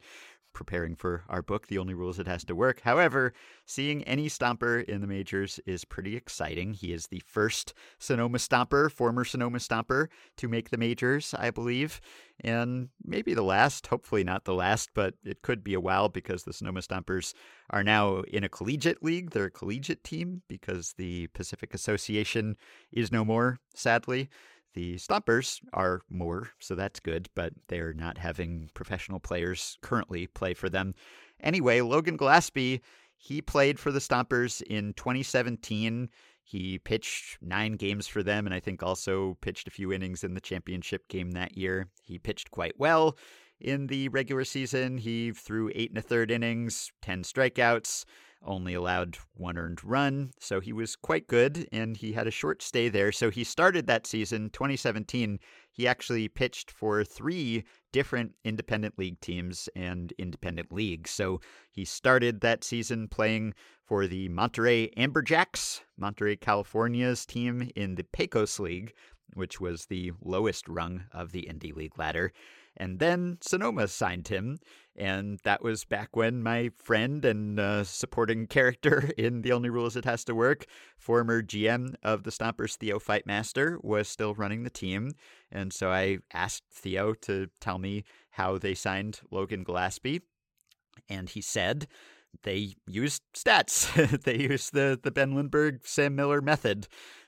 preparing 0.54 0.95
for 0.95 1.24
our 1.28 1.41
book, 1.41 1.68
The 1.68 1.78
Only 1.78 1.93
Rule 1.93 2.10
Is 2.10 2.20
It 2.20 2.28
Has 2.28 2.43
to 2.45 2.56
Work. 2.56 2.82
However, 2.82 3.34
seeing 3.66 4.04
any 4.04 4.30
Stomper 4.30 4.84
in 4.84 5.01
the 5.01 5.08
majors 5.08 5.60
is 5.66 5.86
pretty 5.86 6.16
exciting. 6.16 6.74
He 6.74 6.93
is 6.93 7.08
the 7.08 7.22
first 7.26 7.74
Sonoma 7.99 8.38
Stomper, 8.38 8.91
former 8.91 9.26
Sonoma 9.26 9.58
Stomper, 9.58 10.08
to 10.38 10.47
make 10.47 10.70
the 10.70 10.78
majors, 10.78 11.34
I 11.38 11.51
believe. 11.51 11.99
And 12.39 12.89
maybe 13.04 13.34
the 13.34 13.43
last, 13.43 13.88
hopefully 13.88 14.24
not 14.24 14.45
the 14.45 14.54
last, 14.54 14.89
but 14.93 15.16
it 15.24 15.41
could 15.41 15.64
be 15.64 15.74
a 15.74 15.82
while 15.82 16.10
because 16.10 16.43
the 16.43 16.54
Sonoma 16.54 16.82
Stompers 16.82 17.34
are 17.70 17.84
now 17.84 18.22
in 18.22 18.43
a 18.43 18.49
collegiate 18.49 19.04
league. 19.04 19.32
They're 19.32 19.45
a 19.45 19.51
collegiate 19.51 20.04
team 20.04 20.41
because 20.47 20.93
the 20.97 21.28
Pacific 21.28 21.74
Association 21.74 22.56
is 22.91 23.12
no 23.12 23.24
more, 23.26 23.60
sadly. 23.76 24.30
The 24.74 24.95
Stompers 24.95 25.61
are 25.74 26.01
more, 26.09 26.49
so 26.59 26.74
that's 26.74 26.99
good, 26.99 27.30
but 27.36 27.53
they're 27.67 27.93
not 27.93 28.17
having 28.17 28.69
professional 28.74 29.19
players 29.19 29.78
currently 29.82 30.28
play 30.28 30.53
for 30.53 30.69
them. 30.69 30.95
Anyway, 31.39 31.82
Logan 31.82 32.17
Gillespie, 32.17 32.82
he 33.15 33.41
played 33.41 33.80
for 33.80 33.91
the 33.91 33.99
Stompers 33.99 34.61
in 34.63 34.93
2017. 34.93 36.09
He 36.43 36.80
pitched 36.80 37.38
nine 37.41 37.74
games 37.74 38.07
for 38.07 38.24
them, 38.24 38.45
and 38.45 38.53
I 38.53 38.59
think 38.59 38.82
also 38.82 39.38
pitched 39.41 39.67
a 39.67 39.71
few 39.71 39.93
innings 39.93 40.24
in 40.24 40.34
the 40.34 40.41
championship 40.41 41.07
game 41.07 41.32
that 41.32 41.57
year. 41.57 41.88
He 42.01 42.17
pitched 42.17 42.51
quite 42.51 42.78
well 42.80 43.17
in 43.61 43.88
the 43.88 44.09
regular 44.09 44.43
season. 44.43 44.97
He 44.97 45.32
threw 45.32 45.71
eight 45.76 45.91
and 45.91 45.99
a 45.99 46.01
third 46.01 46.32
innings, 46.32 46.91
10 47.01 47.24
strikeouts 47.24 48.05
only 48.45 48.73
allowed 48.73 49.17
one 49.35 49.57
earned 49.57 49.83
run, 49.83 50.31
so 50.39 50.59
he 50.59 50.73
was 50.73 50.95
quite 50.95 51.27
good 51.27 51.67
and 51.71 51.97
he 51.97 52.13
had 52.13 52.27
a 52.27 52.31
short 52.31 52.61
stay 52.61 52.89
there. 52.89 53.11
So 53.11 53.29
he 53.29 53.43
started 53.43 53.87
that 53.87 54.05
season, 54.07 54.49
2017. 54.49 55.39
He 55.71 55.87
actually 55.87 56.27
pitched 56.27 56.71
for 56.71 57.03
three 57.03 57.63
different 57.91 58.33
independent 58.43 58.97
league 58.97 59.19
teams 59.19 59.69
and 59.75 60.13
independent 60.17 60.71
leagues. 60.71 61.11
So 61.11 61.41
he 61.71 61.85
started 61.85 62.41
that 62.41 62.63
season 62.63 63.07
playing 63.07 63.53
for 63.85 64.07
the 64.07 64.29
Monterey 64.29 64.89
Amberjacks, 64.97 65.81
Monterey, 65.97 66.35
California's 66.35 67.25
team 67.25 67.69
in 67.75 67.95
the 67.95 68.03
Pecos 68.03 68.59
League, 68.59 68.93
which 69.33 69.59
was 69.59 69.85
the 69.85 70.11
lowest 70.21 70.67
rung 70.67 71.03
of 71.11 71.31
the 71.31 71.43
Indie 71.43 71.75
League 71.75 71.97
ladder. 71.97 72.31
And 72.76 72.99
then 72.99 73.38
Sonoma 73.41 73.88
signed 73.88 74.30
him, 74.30 74.57
and 74.95 75.39
that 75.43 75.63
was 75.63 75.86
back 75.86 76.15
when 76.15 76.41
my 76.41 76.69
friend 76.76 77.24
and 77.24 77.59
uh, 77.59 77.84
supporting 77.84 78.47
character 78.47 79.11
in 79.17 79.41
The 79.41 79.51
Only 79.51 79.69
Rule 79.69 79.86
Is 79.86 79.95
It 79.95 80.05
Has 80.05 80.24
to 80.26 80.36
Work, 80.36 80.65
former 80.97 81.41
GM 81.41 81.95
of 82.03 82.24
the 82.24 82.32
Stompers, 82.32 82.76
Theo 82.76 82.99
Fightmaster, 82.99 83.78
was 83.84 84.07
still 84.07 84.34
running 84.34 84.63
the 84.63 84.69
team. 84.69 85.11
And 85.51 85.71
so 85.71 85.91
I 85.91 86.19
asked 86.34 86.63
Theo 86.71 87.13
to 87.21 87.47
tell 87.59 87.78
me 87.78 88.03
how 88.32 88.57
they 88.57 88.74
signed 88.74 89.21
Logan 89.30 89.63
Gillespie. 89.63 90.21
And 91.09 91.30
he 91.30 91.41
said 91.41 91.88
they 92.41 92.74
used 92.88 93.21
stats. 93.36 94.21
they 94.24 94.38
used 94.38 94.74
the, 94.74 94.99
the 95.01 95.11
Ben 95.11 95.36
Lindbergh, 95.36 95.82
Sam 95.86 96.15
Miller 96.15 96.41
method. 96.41 96.88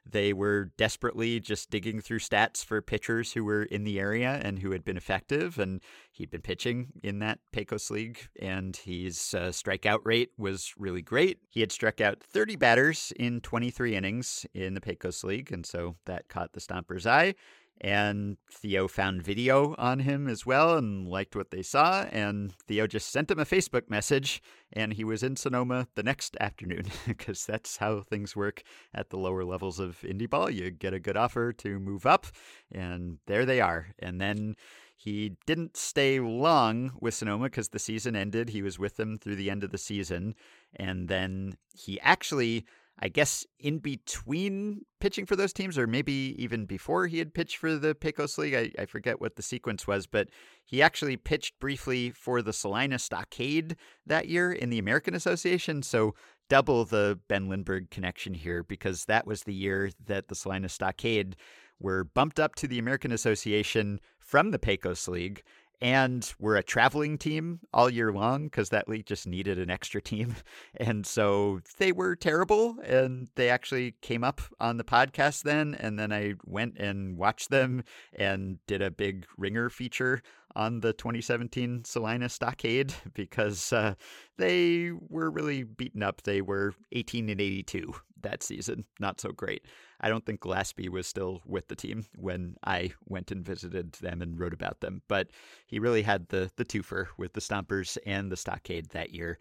They 0.09 0.33
were 0.33 0.71
desperately 0.77 1.39
just 1.39 1.69
digging 1.69 1.99
through 1.99 2.19
stats 2.19 2.63
for 2.63 2.81
pitchers 2.81 3.33
who 3.33 3.43
were 3.43 3.63
in 3.63 3.83
the 3.83 3.99
area 3.99 4.39
and 4.43 4.59
who 4.59 4.71
had 4.71 4.85
been 4.85 4.97
effective. 4.97 5.57
And 5.57 5.81
he'd 6.11 6.29
been 6.29 6.41
pitching 6.41 6.87
in 7.03 7.19
that 7.19 7.39
Pecos 7.51 7.89
League, 7.89 8.27
and 8.39 8.75
his 8.75 9.33
uh, 9.33 9.49
strikeout 9.49 9.99
rate 10.03 10.31
was 10.37 10.73
really 10.77 11.01
great. 11.01 11.39
He 11.49 11.61
had 11.61 11.71
struck 11.71 11.99
out 11.99 12.21
30 12.21 12.55
batters 12.55 13.11
in 13.17 13.41
23 13.41 13.95
innings 13.95 14.45
in 14.53 14.73
the 14.75 14.81
Pecos 14.81 15.23
League, 15.23 15.51
and 15.51 15.65
so 15.65 15.95
that 16.05 16.27
caught 16.27 16.53
the 16.53 16.61
Stompers' 16.61 17.07
eye. 17.07 17.35
And 17.81 18.37
Theo 18.49 18.87
found 18.87 19.21
video 19.21 19.75
on 19.77 19.99
him 19.99 20.27
as 20.27 20.45
well 20.45 20.77
and 20.77 21.07
liked 21.07 21.35
what 21.35 21.51
they 21.51 21.61
saw. 21.61 22.03
And 22.03 22.53
Theo 22.67 22.87
just 22.87 23.11
sent 23.11 23.29
him 23.29 23.39
a 23.39 23.45
Facebook 23.45 23.89
message, 23.89 24.41
and 24.71 24.93
he 24.93 25.03
was 25.03 25.23
in 25.23 25.35
Sonoma 25.35 25.87
the 25.95 26.03
next 26.03 26.37
afternoon 26.39 26.85
because 27.07 27.45
that's 27.45 27.77
how 27.77 28.01
things 28.01 28.35
work 28.35 28.63
at 28.93 29.09
the 29.09 29.17
lower 29.17 29.43
levels 29.43 29.79
of 29.79 29.99
indie 30.01 30.29
ball. 30.29 30.49
You 30.49 30.71
get 30.71 30.93
a 30.93 30.99
good 30.99 31.17
offer 31.17 31.51
to 31.53 31.79
move 31.79 32.05
up, 32.05 32.27
and 32.71 33.17
there 33.27 33.45
they 33.45 33.59
are. 33.59 33.87
And 33.99 34.21
then 34.21 34.55
he 34.95 35.35
didn't 35.45 35.75
stay 35.75 36.19
long 36.19 36.93
with 36.99 37.13
Sonoma 37.13 37.45
because 37.45 37.69
the 37.69 37.79
season 37.79 38.15
ended. 38.15 38.49
He 38.49 38.61
was 38.61 38.79
with 38.79 38.95
them 38.95 39.17
through 39.17 39.35
the 39.35 39.51
end 39.51 39.63
of 39.63 39.71
the 39.71 39.77
season. 39.77 40.35
And 40.75 41.07
then 41.07 41.57
he 41.73 41.99
actually 41.99 42.65
I 42.99 43.09
guess 43.09 43.45
in 43.59 43.79
between 43.79 44.85
pitching 45.01 45.25
for 45.25 45.35
those 45.35 45.51
teams, 45.51 45.77
or 45.77 45.85
maybe 45.85 46.33
even 46.37 46.65
before 46.65 47.07
he 47.07 47.19
had 47.19 47.33
pitched 47.33 47.57
for 47.57 47.75
the 47.75 47.93
Pecos 47.93 48.37
League. 48.37 48.55
I, 48.55 48.71
I 48.81 48.85
forget 48.85 49.19
what 49.19 49.35
the 49.35 49.41
sequence 49.41 49.85
was, 49.85 50.07
but 50.07 50.29
he 50.63 50.81
actually 50.81 51.17
pitched 51.17 51.59
briefly 51.59 52.11
for 52.11 52.41
the 52.41 52.53
Salina 52.53 52.97
Stockade 52.97 53.75
that 54.05 54.29
year 54.29 54.51
in 54.51 54.69
the 54.69 54.79
American 54.79 55.13
Association. 55.13 55.83
So 55.83 56.15
double 56.49 56.85
the 56.85 57.19
Ben 57.27 57.49
Lindbergh 57.49 57.89
connection 57.91 58.33
here 58.33 58.63
because 58.63 59.05
that 59.05 59.27
was 59.27 59.43
the 59.43 59.53
year 59.53 59.91
that 60.05 60.29
the 60.29 60.35
Salina 60.35 60.69
Stockade 60.69 61.35
were 61.79 62.05
bumped 62.05 62.39
up 62.39 62.55
to 62.55 62.67
the 62.67 62.79
American 62.79 63.11
Association 63.11 63.99
from 64.19 64.51
the 64.51 64.59
Pecos 64.59 65.07
League 65.07 65.43
and 65.81 66.33
we're 66.39 66.55
a 66.55 66.63
traveling 66.63 67.17
team 67.17 67.59
all 67.73 67.89
year 67.89 68.11
long 68.11 68.45
because 68.45 68.69
that 68.69 68.87
league 68.87 69.05
just 69.05 69.27
needed 69.27 69.59
an 69.59 69.69
extra 69.69 70.01
team. 70.01 70.35
And 70.77 71.05
so 71.05 71.61
they 71.77 71.91
were 71.91 72.15
terrible. 72.15 72.77
And 72.83 73.29
they 73.35 73.49
actually 73.49 73.95
came 74.01 74.23
up 74.23 74.41
on 74.59 74.77
the 74.77 74.83
podcast 74.83 75.43
then. 75.43 75.75
And 75.79 75.97
then 75.97 76.11
I 76.11 76.35
went 76.45 76.77
and 76.77 77.17
watched 77.17 77.49
them 77.49 77.83
and 78.13 78.59
did 78.67 78.81
a 78.81 78.91
big 78.91 79.25
ringer 79.37 79.69
feature 79.69 80.21
on 80.55 80.79
the 80.79 80.93
2017 80.93 81.83
Salina 81.85 82.29
Stockade 82.29 82.93
because 83.13 83.73
uh, 83.73 83.95
they 84.37 84.91
were 85.09 85.29
really 85.29 85.63
beaten 85.63 86.03
up. 86.03 86.23
They 86.23 86.41
were 86.41 86.73
18 86.91 87.29
and 87.29 87.41
82 87.41 87.95
that 88.25 88.43
season. 88.43 88.85
Not 88.99 89.21
so 89.21 89.31
great. 89.31 89.65
I 90.01 90.09
don't 90.09 90.25
think 90.25 90.41
Gillespie 90.41 90.89
was 90.89 91.07
still 91.07 91.41
with 91.45 91.69
the 91.69 91.75
team 91.75 92.05
when 92.17 92.57
I 92.65 92.91
went 93.07 93.31
and 93.31 93.45
visited 93.45 93.93
them 93.93 94.21
and 94.21 94.37
wrote 94.39 94.53
about 94.53 94.81
them, 94.81 95.01
but 95.07 95.29
he 95.65 95.79
really 95.79 96.01
had 96.01 96.27
the 96.29 96.51
the 96.57 96.65
twofer 96.65 97.07
with 97.17 97.33
the 97.33 97.41
Stompers 97.41 97.97
and 98.05 98.31
the 98.31 98.37
Stockade 98.37 98.89
that 98.89 99.11
year. 99.11 99.39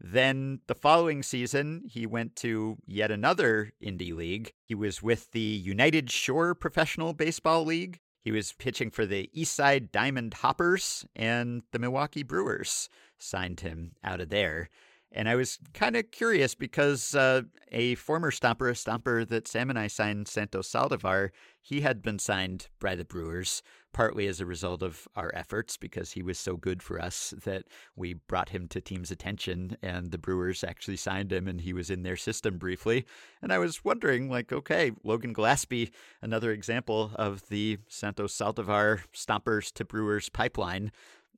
Then 0.00 0.60
the 0.66 0.74
following 0.74 1.22
season, 1.22 1.84
he 1.88 2.04
went 2.04 2.36
to 2.36 2.76
yet 2.86 3.10
another 3.10 3.72
indie 3.82 4.14
league. 4.14 4.52
He 4.64 4.74
was 4.74 5.02
with 5.02 5.30
the 5.30 5.40
United 5.40 6.10
Shore 6.10 6.54
Professional 6.54 7.14
Baseball 7.14 7.64
League. 7.64 8.00
He 8.20 8.32
was 8.32 8.52
pitching 8.52 8.90
for 8.90 9.06
the 9.06 9.30
Eastside 9.36 9.92
Diamond 9.92 10.34
Hoppers, 10.34 11.06
and 11.14 11.62
the 11.72 11.78
Milwaukee 11.78 12.22
Brewers 12.22 12.88
signed 13.18 13.60
him 13.60 13.92
out 14.02 14.20
of 14.20 14.30
there. 14.30 14.68
And 15.16 15.28
I 15.28 15.36
was 15.36 15.60
kind 15.74 15.94
of 15.94 16.10
curious 16.10 16.56
because 16.56 17.14
uh, 17.14 17.42
a 17.70 17.94
former 17.94 18.32
Stomper, 18.32 18.68
a 18.68 18.74
Stomper 18.74 19.26
that 19.28 19.46
Sam 19.46 19.70
and 19.70 19.78
I 19.78 19.86
signed, 19.86 20.26
Santos 20.26 20.68
Saldivar, 20.68 21.30
he 21.62 21.82
had 21.82 22.02
been 22.02 22.18
signed 22.18 22.66
by 22.80 22.96
the 22.96 23.04
Brewers, 23.04 23.62
partly 23.92 24.26
as 24.26 24.40
a 24.40 24.44
result 24.44 24.82
of 24.82 25.06
our 25.14 25.30
efforts 25.32 25.76
because 25.76 26.12
he 26.12 26.22
was 26.22 26.36
so 26.36 26.56
good 26.56 26.82
for 26.82 27.00
us 27.00 27.32
that 27.44 27.62
we 27.94 28.14
brought 28.14 28.48
him 28.48 28.66
to 28.68 28.80
team's 28.80 29.12
attention 29.12 29.76
and 29.80 30.10
the 30.10 30.18
Brewers 30.18 30.64
actually 30.64 30.96
signed 30.96 31.32
him 31.32 31.46
and 31.46 31.60
he 31.60 31.72
was 31.72 31.90
in 31.90 32.02
their 32.02 32.16
system 32.16 32.58
briefly. 32.58 33.06
And 33.40 33.52
I 33.52 33.58
was 33.58 33.84
wondering, 33.84 34.28
like, 34.28 34.52
okay, 34.52 34.90
Logan 35.04 35.32
Gillespie, 35.32 35.92
another 36.22 36.50
example 36.50 37.12
of 37.14 37.48
the 37.48 37.78
Santos 37.88 38.36
Saldivar 38.36 39.04
Stompers 39.14 39.72
to 39.74 39.84
Brewers 39.84 40.28
pipeline 40.28 40.90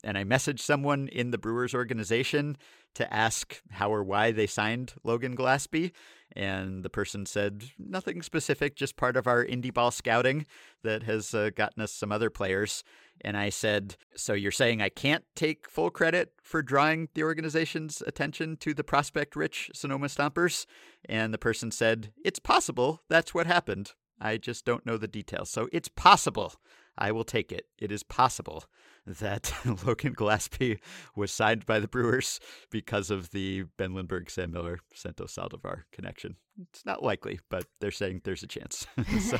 and 0.04 0.16
I 0.16 0.24
messaged 0.24 0.60
someone 0.60 1.08
in 1.08 1.30
the 1.30 1.38
Brewers 1.38 1.74
organization 1.74 2.56
to 2.94 3.12
ask 3.12 3.60
how 3.70 3.92
or 3.92 4.02
why 4.02 4.32
they 4.32 4.46
signed 4.46 4.94
Logan 5.04 5.34
Gillespie. 5.34 5.92
And 6.34 6.82
the 6.82 6.90
person 6.90 7.24
said 7.26 7.64
nothing 7.78 8.22
specific, 8.22 8.74
just 8.74 8.96
part 8.96 9.16
of 9.16 9.26
our 9.26 9.44
indie 9.44 9.72
ball 9.72 9.90
scouting 9.90 10.46
that 10.82 11.02
has 11.04 11.34
uh, 11.34 11.50
gotten 11.54 11.82
us 11.82 11.92
some 11.92 12.12
other 12.12 12.30
players. 12.30 12.84
And 13.20 13.36
I 13.36 13.48
said, 13.50 13.96
So 14.16 14.32
you're 14.32 14.50
saying 14.50 14.82
I 14.82 14.88
can't 14.88 15.24
take 15.34 15.68
full 15.68 15.90
credit 15.90 16.32
for 16.42 16.62
drawing 16.62 17.08
the 17.14 17.22
organization's 17.22 18.02
attention 18.06 18.56
to 18.58 18.74
the 18.74 18.84
prospect 18.84 19.36
rich 19.36 19.70
Sonoma 19.74 20.08
Stompers? 20.08 20.66
And 21.06 21.32
the 21.32 21.38
person 21.38 21.70
said, 21.70 22.12
It's 22.24 22.38
possible 22.38 23.02
that's 23.08 23.34
what 23.34 23.46
happened. 23.46 23.92
I 24.20 24.38
just 24.38 24.64
don't 24.64 24.86
know 24.86 24.96
the 24.96 25.08
details. 25.08 25.50
So 25.50 25.68
it's 25.72 25.88
possible. 25.88 26.54
I 26.98 27.12
will 27.12 27.24
take 27.24 27.52
it. 27.52 27.66
It 27.78 27.92
is 27.92 28.02
possible 28.02 28.64
that 29.06 29.52
Logan 29.86 30.14
Gillespie 30.14 30.78
was 31.14 31.30
signed 31.30 31.64
by 31.66 31.78
the 31.78 31.88
Brewers 31.88 32.40
because 32.70 33.10
of 33.10 33.30
the 33.30 33.64
Ben 33.76 33.94
Lindbergh, 33.94 34.30
Sam 34.30 34.52
Miller, 34.52 34.80
Santos 34.94 35.34
Saldivar 35.34 35.82
connection. 35.92 36.36
It's 36.72 36.84
not 36.84 37.02
likely, 37.02 37.38
but 37.50 37.66
they're 37.80 37.90
saying 37.90 38.22
there's 38.24 38.42
a 38.42 38.48
chance. 38.48 38.86
so 39.20 39.38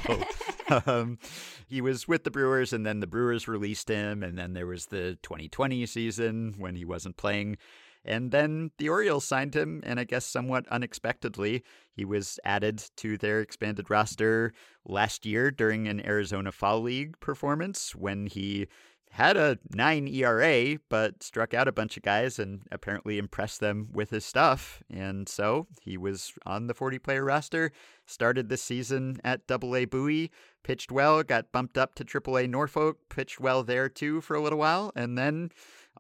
um, 0.87 1.19
he 1.67 1.81
was 1.81 2.07
with 2.07 2.25
the 2.25 2.31
Brewers, 2.31 2.73
and 2.73 2.85
then 2.85 3.01
the 3.01 3.07
Brewers 3.07 3.49
released 3.49 3.89
him, 3.89 4.23
and 4.23 4.39
then 4.39 4.53
there 4.53 4.67
was 4.67 4.87
the 4.87 5.19
2020 5.23 5.87
season 5.87 6.55
when 6.59 6.77
he 6.77 6.85
wasn't 6.85 7.17
playing. 7.17 7.57
And 8.07 8.31
then 8.31 8.71
the 8.79 8.89
Orioles 8.89 9.25
signed 9.25 9.55
him, 9.55 9.83
and 9.85 9.99
I 9.99 10.05
guess 10.05 10.25
somewhat 10.25 10.67
unexpectedly, 10.69 11.65
he 11.93 12.05
was 12.05 12.39
added 12.45 12.83
to 12.99 13.19
their 13.19 13.41
expanded 13.41 13.91
roster 13.91 14.53
last 14.87 15.27
year 15.27 15.51
during 15.51 15.89
an 15.89 16.07
Arizona 16.07 16.53
Fall 16.53 16.81
League 16.81 17.19
performance 17.21 17.95
when 17.95 18.27
he 18.27 18.69
had 19.11 19.37
a 19.37 19.59
9 19.73 20.09
ERA, 20.09 20.79
but 20.89 21.23
struck 21.23 21.55
out 21.55 21.69
a 21.69 21.73
bunch 21.73 21.97
of 21.97 22.03
guys 22.03 22.39
and 22.39 22.61
apparently 22.71 23.19
impressed 23.19 23.61
them 23.61 23.89
with 23.93 24.11
his 24.11 24.25
stuff. 24.25 24.83
And 24.91 25.29
so 25.29 25.67
he 25.81 25.97
was 25.97 26.33
on 26.45 26.67
the 26.67 26.75
40 26.75 26.99
player 26.99 27.25
roster, 27.25 27.73
started 28.05 28.49
this 28.49 28.63
season 28.63 29.17
at 29.25 29.47
Double 29.47 29.75
A 29.75 29.85
Bowie, 29.85 30.31
pitched 30.63 30.93
well, 30.93 31.23
got 31.23 31.51
bumped 31.51 31.79
up 31.79 31.95
to 31.95 32.05
Triple 32.05 32.37
A 32.37 32.47
Norfolk, 32.47 32.99
pitched 33.09 33.41
well 33.41 33.63
there 33.63 33.89
too 33.89 34.21
for 34.21 34.37
a 34.37 34.41
little 34.41 34.59
while, 34.59 34.93
and 34.95 35.17
then 35.17 35.51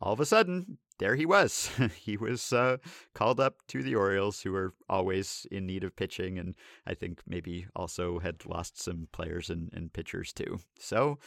all 0.00 0.12
of 0.12 0.20
a 0.20 0.26
sudden, 0.26 0.78
there 0.98 1.16
he 1.16 1.26
was. 1.26 1.70
he 1.96 2.16
was 2.16 2.52
uh, 2.52 2.78
called 3.14 3.40
up 3.40 3.56
to 3.68 3.82
the 3.82 3.94
Orioles, 3.94 4.40
who 4.40 4.52
were 4.52 4.74
always 4.88 5.46
in 5.50 5.66
need 5.66 5.84
of 5.84 5.96
pitching, 5.96 6.38
and 6.38 6.54
I 6.86 6.94
think 6.94 7.20
maybe 7.26 7.66
also 7.74 8.18
had 8.18 8.46
lost 8.46 8.80
some 8.80 9.08
players 9.12 9.50
and, 9.50 9.70
and 9.72 9.92
pitchers 9.92 10.32
too. 10.32 10.60
So 10.78 11.18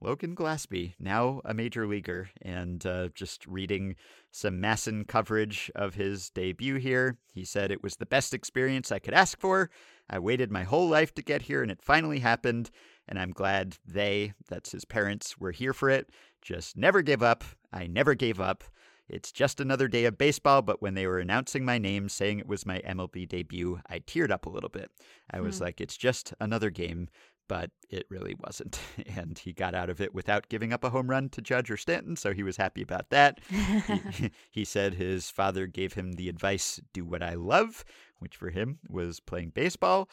Logan 0.00 0.36
Gillaspie, 0.36 0.94
now 0.98 1.40
a 1.44 1.54
major 1.54 1.86
leaguer, 1.86 2.30
and 2.42 2.84
uh, 2.84 3.08
just 3.14 3.46
reading 3.46 3.96
some 4.30 4.60
MASN 4.60 5.08
coverage 5.08 5.70
of 5.74 5.94
his 5.94 6.28
debut 6.30 6.76
here. 6.76 7.16
He 7.32 7.44
said 7.44 7.70
it 7.70 7.82
was 7.82 7.96
the 7.96 8.06
best 8.06 8.34
experience 8.34 8.92
I 8.92 8.98
could 8.98 9.14
ask 9.14 9.40
for. 9.40 9.70
I 10.10 10.18
waited 10.18 10.52
my 10.52 10.64
whole 10.64 10.88
life 10.88 11.14
to 11.14 11.22
get 11.22 11.42
here, 11.42 11.62
and 11.62 11.70
it 11.70 11.82
finally 11.82 12.18
happened. 12.18 12.70
And 13.08 13.18
I'm 13.18 13.30
glad 13.30 13.78
they, 13.86 14.34
that's 14.48 14.72
his 14.72 14.84
parents, 14.84 15.38
were 15.38 15.52
here 15.52 15.72
for 15.72 15.88
it. 15.88 16.10
Just 16.46 16.76
never 16.76 17.02
give 17.02 17.24
up. 17.24 17.42
I 17.72 17.88
never 17.88 18.14
gave 18.14 18.40
up. 18.40 18.62
It's 19.08 19.32
just 19.32 19.60
another 19.60 19.88
day 19.88 20.04
of 20.04 20.16
baseball, 20.16 20.62
but 20.62 20.80
when 20.80 20.94
they 20.94 21.08
were 21.08 21.18
announcing 21.18 21.64
my 21.64 21.76
name, 21.76 22.08
saying 22.08 22.38
it 22.38 22.46
was 22.46 22.64
my 22.64 22.78
MLB 22.86 23.28
debut, 23.28 23.80
I 23.88 23.98
teared 23.98 24.30
up 24.30 24.46
a 24.46 24.48
little 24.48 24.68
bit. 24.68 24.88
I 25.28 25.40
was 25.40 25.58
hmm. 25.58 25.64
like, 25.64 25.80
it's 25.80 25.96
just 25.96 26.34
another 26.38 26.70
game 26.70 27.08
but 27.48 27.70
it 27.90 28.06
really 28.08 28.34
wasn't. 28.44 28.78
And 29.16 29.38
he 29.38 29.52
got 29.52 29.74
out 29.74 29.88
of 29.88 30.00
it 30.00 30.14
without 30.14 30.48
giving 30.48 30.72
up 30.72 30.84
a 30.84 30.90
home 30.90 31.08
run 31.08 31.28
to 31.30 31.40
Judge 31.40 31.70
or 31.70 31.76
Stanton, 31.76 32.16
so 32.16 32.34
he 32.34 32.42
was 32.42 32.56
happy 32.56 32.82
about 32.82 33.10
that. 33.10 33.40
he, 33.48 34.30
he, 34.50 34.64
said 34.64 34.94
his 34.94 35.30
father 35.30 35.66
gave 35.66 35.94
him 35.94 36.12
the 36.12 36.28
advice 36.28 36.80
do 36.92 37.04
what 37.04 37.22
I 37.22 37.34
love, 37.34 37.84
which 38.18 38.36
for 38.36 38.50
him 38.50 38.78
was 38.88 39.20
playing 39.20 39.50
baseball. 39.50 40.08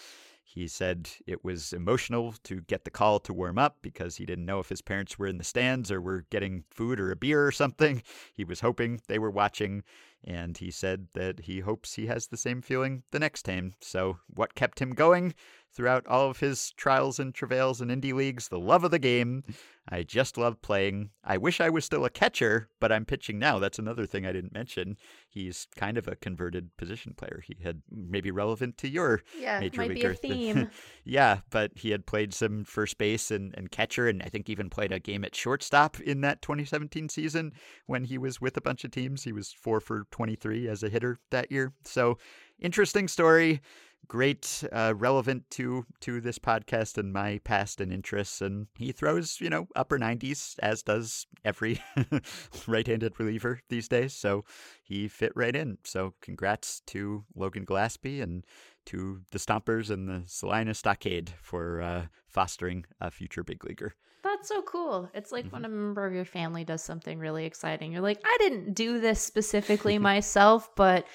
He 0.46 0.68
said 0.68 1.10
it 1.26 1.44
was 1.44 1.74
emotional 1.74 2.36
to 2.44 2.62
get 2.62 2.84
the 2.84 2.92
call 2.92 3.20
to 3.22 3.34
warm 3.34 3.58
up 3.58 3.78
because 3.82 4.18
he 4.18 4.26
didn't 4.26 4.46
know 4.46 4.60
if 4.60 4.70
his 4.70 4.82
parents 4.82 5.18
were 5.18 5.26
in 5.26 5.38
the 5.38 5.44
stands 5.44 5.92
or 5.92 6.02
were 6.02 6.26
getting 6.30 6.66
food 6.70 7.00
or 7.00 7.12
a 7.12 7.16
beer 7.16 7.48
or 7.48 7.52
something. 7.52 8.04
He 8.34 8.44
was 8.44 8.60
hoping 8.60 9.02
they 9.08 9.20
were 9.20 9.32
watching, 9.32 9.84
and 10.24 10.58
he 10.58 10.70
said 10.70 11.08
that 11.14 11.42
he 11.42 11.62
hopes 11.62 11.96
he 11.96 12.08
has 12.08 12.28
the 12.28 12.38
same 12.38 12.62
feeling 12.62 13.04
the 13.12 13.20
next 13.20 13.44
time. 13.44 13.74
So, 13.80 14.20
what 14.28 14.56
kept 14.56 14.80
him 14.80 14.92
going? 14.92 15.34
Throughout 15.74 16.08
all 16.08 16.30
of 16.30 16.40
his 16.40 16.72
trials 16.72 17.20
and 17.20 17.34
travails 17.34 17.82
in 17.82 17.90
indie 17.90 18.14
leagues, 18.14 18.48
the 18.48 18.60
love 18.60 18.84
of 18.84 18.92
the 18.92 19.00
game. 19.00 19.44
I 19.90 20.04
just 20.04 20.38
love 20.38 20.62
playing. 20.62 21.10
I 21.26 21.38
wish 21.38 21.60
I 21.60 21.70
was 21.70 21.84
still 21.84 22.06
a 22.06 22.10
catcher, 22.10 22.70
but 22.80 22.92
I'm 22.92 23.04
pitching 23.04 23.38
now. 23.38 23.60
That's 23.60 23.80
another 23.80 24.06
thing 24.06 24.26
I 24.26 24.32
didn't 24.32 24.54
mention. 24.54 24.96
He's 25.28 25.68
kind 25.76 25.98
of 25.98 26.08
a 26.08 26.16
converted 26.16 26.70
position 26.78 27.14
player. 27.18 27.44
He 27.46 27.58
had 27.62 27.82
maybe 27.92 28.32
relevant 28.32 28.78
to 28.78 28.88
your 28.88 29.24
yeah, 29.38 29.60
major 29.60 29.82
might 29.82 29.90
leaguer. 29.90 30.16
Be 30.22 30.30
a 30.30 30.32
theme. 30.32 30.70
yeah, 31.04 31.40
but 31.50 31.72
he 31.76 31.92
had 31.92 32.06
played 32.06 32.34
some 32.34 32.64
first 32.64 32.98
base 32.98 33.30
and, 33.30 33.54
and 33.58 33.72
catcher, 33.72 34.08
and 34.08 34.24
I 34.24 34.28
think 34.28 34.50
even 34.50 34.70
played 34.70 34.94
a 34.94 35.00
game 35.00 35.26
at 35.26 35.36
shortstop 35.36 36.00
in 36.00 36.22
that 36.22 36.42
2017 36.42 37.10
season 37.10 37.52
when 37.86 38.06
he 38.06 38.18
was 38.18 38.40
with 38.40 38.56
a 38.56 38.62
bunch 38.62 38.86
of 38.86 38.92
teams. 38.92 39.24
He 39.24 39.34
was 39.34 39.52
four 39.52 39.82
for 39.82 40.06
23 40.12 40.70
as 40.70 40.84
a 40.84 40.90
hitter 40.90 41.20
that 41.32 41.52
year. 41.52 41.74
So 41.84 42.18
interesting 42.58 43.10
story 43.10 43.60
great, 44.08 44.64
uh, 44.72 44.94
relevant 44.96 45.50
to 45.52 45.86
to 46.02 46.22
this 46.22 46.40
podcast 46.40 46.98
and 46.98 47.14
my 47.14 47.40
past 47.44 47.82
and 47.82 47.92
interests. 47.92 48.42
And 48.42 48.68
he 48.76 48.92
throws, 48.92 49.40
you 49.40 49.50
know, 49.50 49.68
upper 49.76 49.98
90s, 49.98 50.56
as 50.60 50.84
does 50.84 51.26
every 51.44 51.82
right-handed 52.68 53.20
reliever 53.20 53.60
these 53.70 53.88
days. 53.88 54.14
So 54.14 54.46
he 54.84 55.08
fit 55.08 55.32
right 55.36 55.56
in. 55.56 55.78
So 55.84 56.14
congrats 56.22 56.82
to 56.88 57.24
Logan 57.36 57.66
Gillaspie 57.66 58.22
and 58.22 58.46
to 58.86 59.22
the 59.32 59.40
Stompers 59.40 59.90
and 59.90 60.08
the 60.08 60.24
Salina 60.28 60.74
Stockade 60.74 61.34
for 61.42 61.82
uh, 61.82 62.06
fostering 62.28 62.86
a 63.00 63.10
future 63.10 63.44
big 63.44 63.64
leaguer. 63.64 63.94
That's 64.24 64.48
so 64.48 64.62
cool. 64.62 65.10
It's 65.14 65.32
like 65.32 65.46
mm-hmm. 65.46 65.54
when 65.54 65.66
a 65.66 65.70
member 65.70 66.06
of 66.06 66.14
your 66.14 66.26
family 66.26 66.64
does 66.64 66.82
something 66.82 67.20
really 67.20 67.46
exciting. 67.46 67.92
You're 67.92 68.02
like, 68.02 68.22
I 68.26 68.38
didn't 68.40 68.74
do 68.74 69.00
this 69.00 69.22
specifically 69.22 69.98
myself, 70.00 70.74
but 70.76 71.06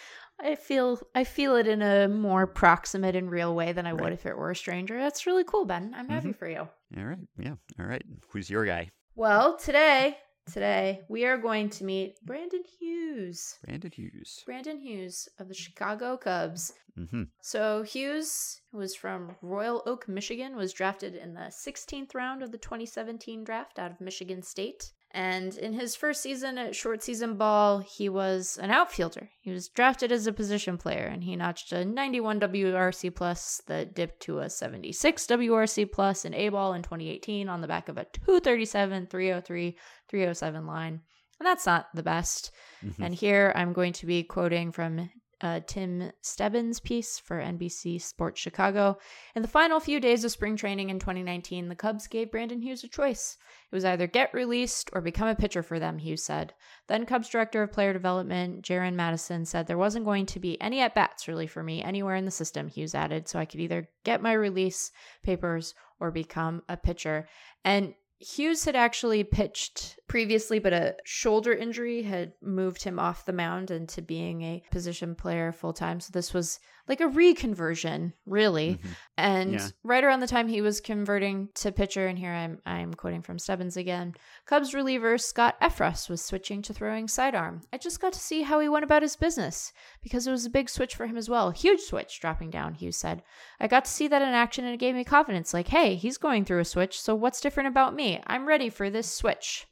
I 0.41 0.55
feel 0.55 1.01
I 1.14 1.24
feel 1.24 1.57
it 1.57 1.66
in 1.66 1.82
a 1.82 2.09
more 2.09 2.47
proximate 2.47 3.16
and 3.16 3.30
real 3.30 3.55
way 3.55 3.72
than 3.72 3.86
I 3.86 3.93
right. 3.93 4.01
would 4.03 4.12
if 4.12 4.26
it 4.26 4.36
were 4.36 4.51
a 4.51 4.57
stranger. 4.57 4.99
That's 4.99 5.26
really 5.26 5.45
cool, 5.45 5.64
Ben. 5.64 5.95
I'm 5.97 6.09
happy 6.09 6.28
mm-hmm. 6.28 6.39
for 6.39 6.49
you. 6.49 6.68
All 6.97 7.05
right. 7.05 7.18
Yeah. 7.39 7.55
All 7.78 7.86
right. 7.86 8.03
Who's 8.30 8.49
your 8.49 8.64
guy? 8.64 8.91
Well, 9.16 9.57
today, 9.57 10.16
today 10.53 11.03
we 11.09 11.24
are 11.24 11.39
going 11.39 11.70
to 11.70 11.84
meet 11.84 12.24
Brandon 12.24 12.62
Hughes. 12.78 13.59
Brandon 13.64 13.91
Hughes. 13.91 14.43
Brandon 14.47 14.78
Hughes 14.78 15.28
of 15.41 15.49
the 15.49 15.55
Chicago 15.55 16.16
Cubs. 16.16 16.72
Mm-hmm. 16.99 17.24
So 17.43 17.82
Hughes 17.82 18.61
was 18.72 18.95
from 18.95 19.34
Royal 19.43 19.82
Oak, 19.86 20.09
Michigan. 20.09 20.57
Was 20.57 20.72
drafted 20.72 21.16
in 21.16 21.34
the 21.34 21.51
16th 21.51 22.14
round 22.14 22.43
of 22.43 22.53
the 22.53 22.59
2017 22.59 23.43
draft 23.45 23.78
out 23.78 23.91
of 23.91 24.01
Michigan 24.01 24.43
State. 24.43 24.93
And 25.13 25.57
in 25.57 25.73
his 25.73 25.97
first 25.97 26.23
season 26.23 26.59
at 26.59 26.77
short 26.77 27.03
season 27.03 27.37
ball, 27.37 27.79
he 27.79 28.09
was 28.09 28.59
an 28.61 28.71
outfielder. 28.71 29.31
He 29.41 29.51
was 29.51 29.69
drafted 29.69 30.13
as 30.13 30.27
a 30.27 30.33
position 30.33 30.77
player 30.77 31.07
and 31.07 31.25
he 31.25 31.35
notched 31.35 31.73
a 31.73 31.85
91 31.85 32.41
WRC 32.41 33.15
plus 33.15 33.63
that 33.67 33.95
dipped 33.95 34.21
to 34.25 34.41
a 34.41 34.51
76 34.51 35.27
WRC 35.27 35.91
plus 35.91 36.25
in 36.27 36.35
A 36.35 36.51
ball 36.51 36.75
in 36.75 36.83
2018 36.83 37.49
on 37.49 37.63
the 37.63 37.69
back 37.69 37.89
of 37.89 37.97
a 37.97 38.05
237, 38.05 39.07
303, 39.07 39.77
307 40.09 40.67
line. 40.67 41.01
And 41.41 41.47
that's 41.47 41.67
not 41.67 41.87
the 41.95 42.03
best. 42.03 42.51
Mm-hmm. 42.85 43.03
And 43.03 43.15
here 43.15 43.53
I'm 43.57 43.73
going 43.73 43.95
to 43.95 44.07
be 44.07 44.23
quoting 44.25 44.73
from 44.73 45.09
uh, 45.41 45.61
Tim 45.66 46.11
Stebbins' 46.20 46.80
piece 46.80 47.18
for 47.18 47.39
NBC 47.41 48.01
Sports 48.01 48.41
Chicago. 48.41 48.99
In 49.34 49.43
the 49.43 49.49
final 49.49 49.78
few 49.80 50.01
days 50.01 50.24
of 50.24 50.32
spring 50.32 50.57
training 50.57 50.91
in 50.91 50.99
2019, 50.99 51.68
the 51.68 51.76
Cubs 51.76 52.07
gave 52.07 52.30
Brandon 52.30 52.61
Hughes 52.61 52.82
a 52.84 52.89
choice. 52.89 53.36
It 53.70 53.74
was 53.74 53.84
either 53.84 54.07
get 54.07 54.34
released 54.34 54.91
or 54.93 55.01
become 55.01 55.28
a 55.28 55.36
pitcher 55.36 55.62
for 55.62 55.78
them, 55.78 55.99
Hughes 55.99 56.24
said. 56.24 56.55
Then 56.89 57.07
Cubs 57.07 57.28
director 57.28 57.62
of 57.62 57.72
player 57.72 57.93
development, 57.93 58.62
Jaron 58.62 58.95
Madison, 58.95 59.45
said 59.45 59.66
there 59.66 59.78
wasn't 59.78 60.05
going 60.05 60.26
to 60.26 60.41
be 60.41 60.61
any 60.61 60.80
at 60.80 60.95
bats 60.95 61.28
really 61.28 61.47
for 61.47 61.62
me 61.62 61.82
anywhere 61.82 62.16
in 62.16 62.24
the 62.24 62.30
system, 62.30 62.68
Hughes 62.68 62.95
added, 62.95 63.28
so 63.28 63.39
I 63.39 63.45
could 63.45 63.61
either 63.61 63.89
get 64.05 64.22
my 64.22 64.32
release 64.32 64.91
papers 65.22 65.74
or 66.01 66.11
become 66.11 66.62
a 66.68 66.76
pitcher. 66.76 67.28
And 67.64 67.95
Hughes 68.21 68.64
had 68.64 68.75
actually 68.75 69.23
pitched 69.23 69.99
previously, 70.09 70.59
but 70.59 70.73
a 70.73 70.97
shoulder 71.05 71.53
injury 71.53 72.03
had 72.03 72.33
moved 72.43 72.83
him 72.83 72.99
off 72.99 73.25
the 73.25 73.33
mound 73.33 73.71
into 73.71 74.03
being 74.03 74.43
a 74.43 74.62
position 74.71 75.14
player 75.14 75.53
full 75.53 75.73
time. 75.73 76.01
So 76.01 76.11
this 76.12 76.35
was 76.35 76.59
like 76.89 77.01
a 77.01 77.09
reconversion, 77.09 78.12
really. 78.26 78.74
Mm-hmm. 78.74 78.89
And 79.16 79.53
yeah. 79.55 79.68
right 79.82 80.03
around 80.03 80.20
the 80.20 80.26
time 80.26 80.49
he 80.49 80.61
was 80.61 80.80
converting 80.80 81.49
to 81.55 81.72
pitcher, 81.72 82.07
and 82.07 82.18
here 82.18 82.32
I'm 82.32 82.59
I'm 82.64 82.95
quoting 82.95 83.22
from 83.22 83.39
Stebbins 83.39 83.76
again. 83.76 84.14
Cubs 84.47 84.74
reliever 84.74 85.18
Scott 85.18 85.61
Effross 85.61 86.09
was 86.09 86.22
switching 86.22 86.62
to 86.62 86.72
throwing 86.72 87.09
sidearm. 87.09 87.62
I 87.72 87.78
just 87.78 88.01
got 88.01 88.12
to 88.14 88.18
see 88.18 88.43
how 88.43 88.61
he 88.61 88.68
went 88.68 88.84
about 88.84 89.03
his 89.03 89.16
business 89.16 89.72
because 90.03 90.26
it 90.26 90.30
was 90.30 90.47
a 90.47 90.51
big 90.51 90.68
switch 90.70 90.95
for 90.95 91.07
him 91.07 91.16
as 91.16 91.28
well. 91.28 91.51
Huge 91.51 91.80
switch 91.80 92.20
dropping 92.20 92.51
down, 92.51 92.74
Hughes 92.74 92.97
said. 92.97 93.22
I 93.61 93.66
got 93.66 93.84
to 93.84 93.91
see 93.91 94.09
that 94.09 94.22
in 94.22 94.28
action 94.28 94.64
and 94.64 94.74
it 94.74 94.80
gave 94.80 94.95
me 94.95 95.05
confidence. 95.05 95.53
Like, 95.53 95.68
hey, 95.68 95.95
he's 95.95 96.18
going 96.18 96.45
through 96.45 96.61
a 96.61 96.64
switch, 96.64 97.01
so 97.01 97.14
what's 97.14 97.41
different 97.41 97.68
about 97.68 97.95
me? 97.95 98.20
I'm 98.26 98.47
ready 98.47 98.70
for 98.70 98.89
this 98.91 99.11
switch. 99.11 99.66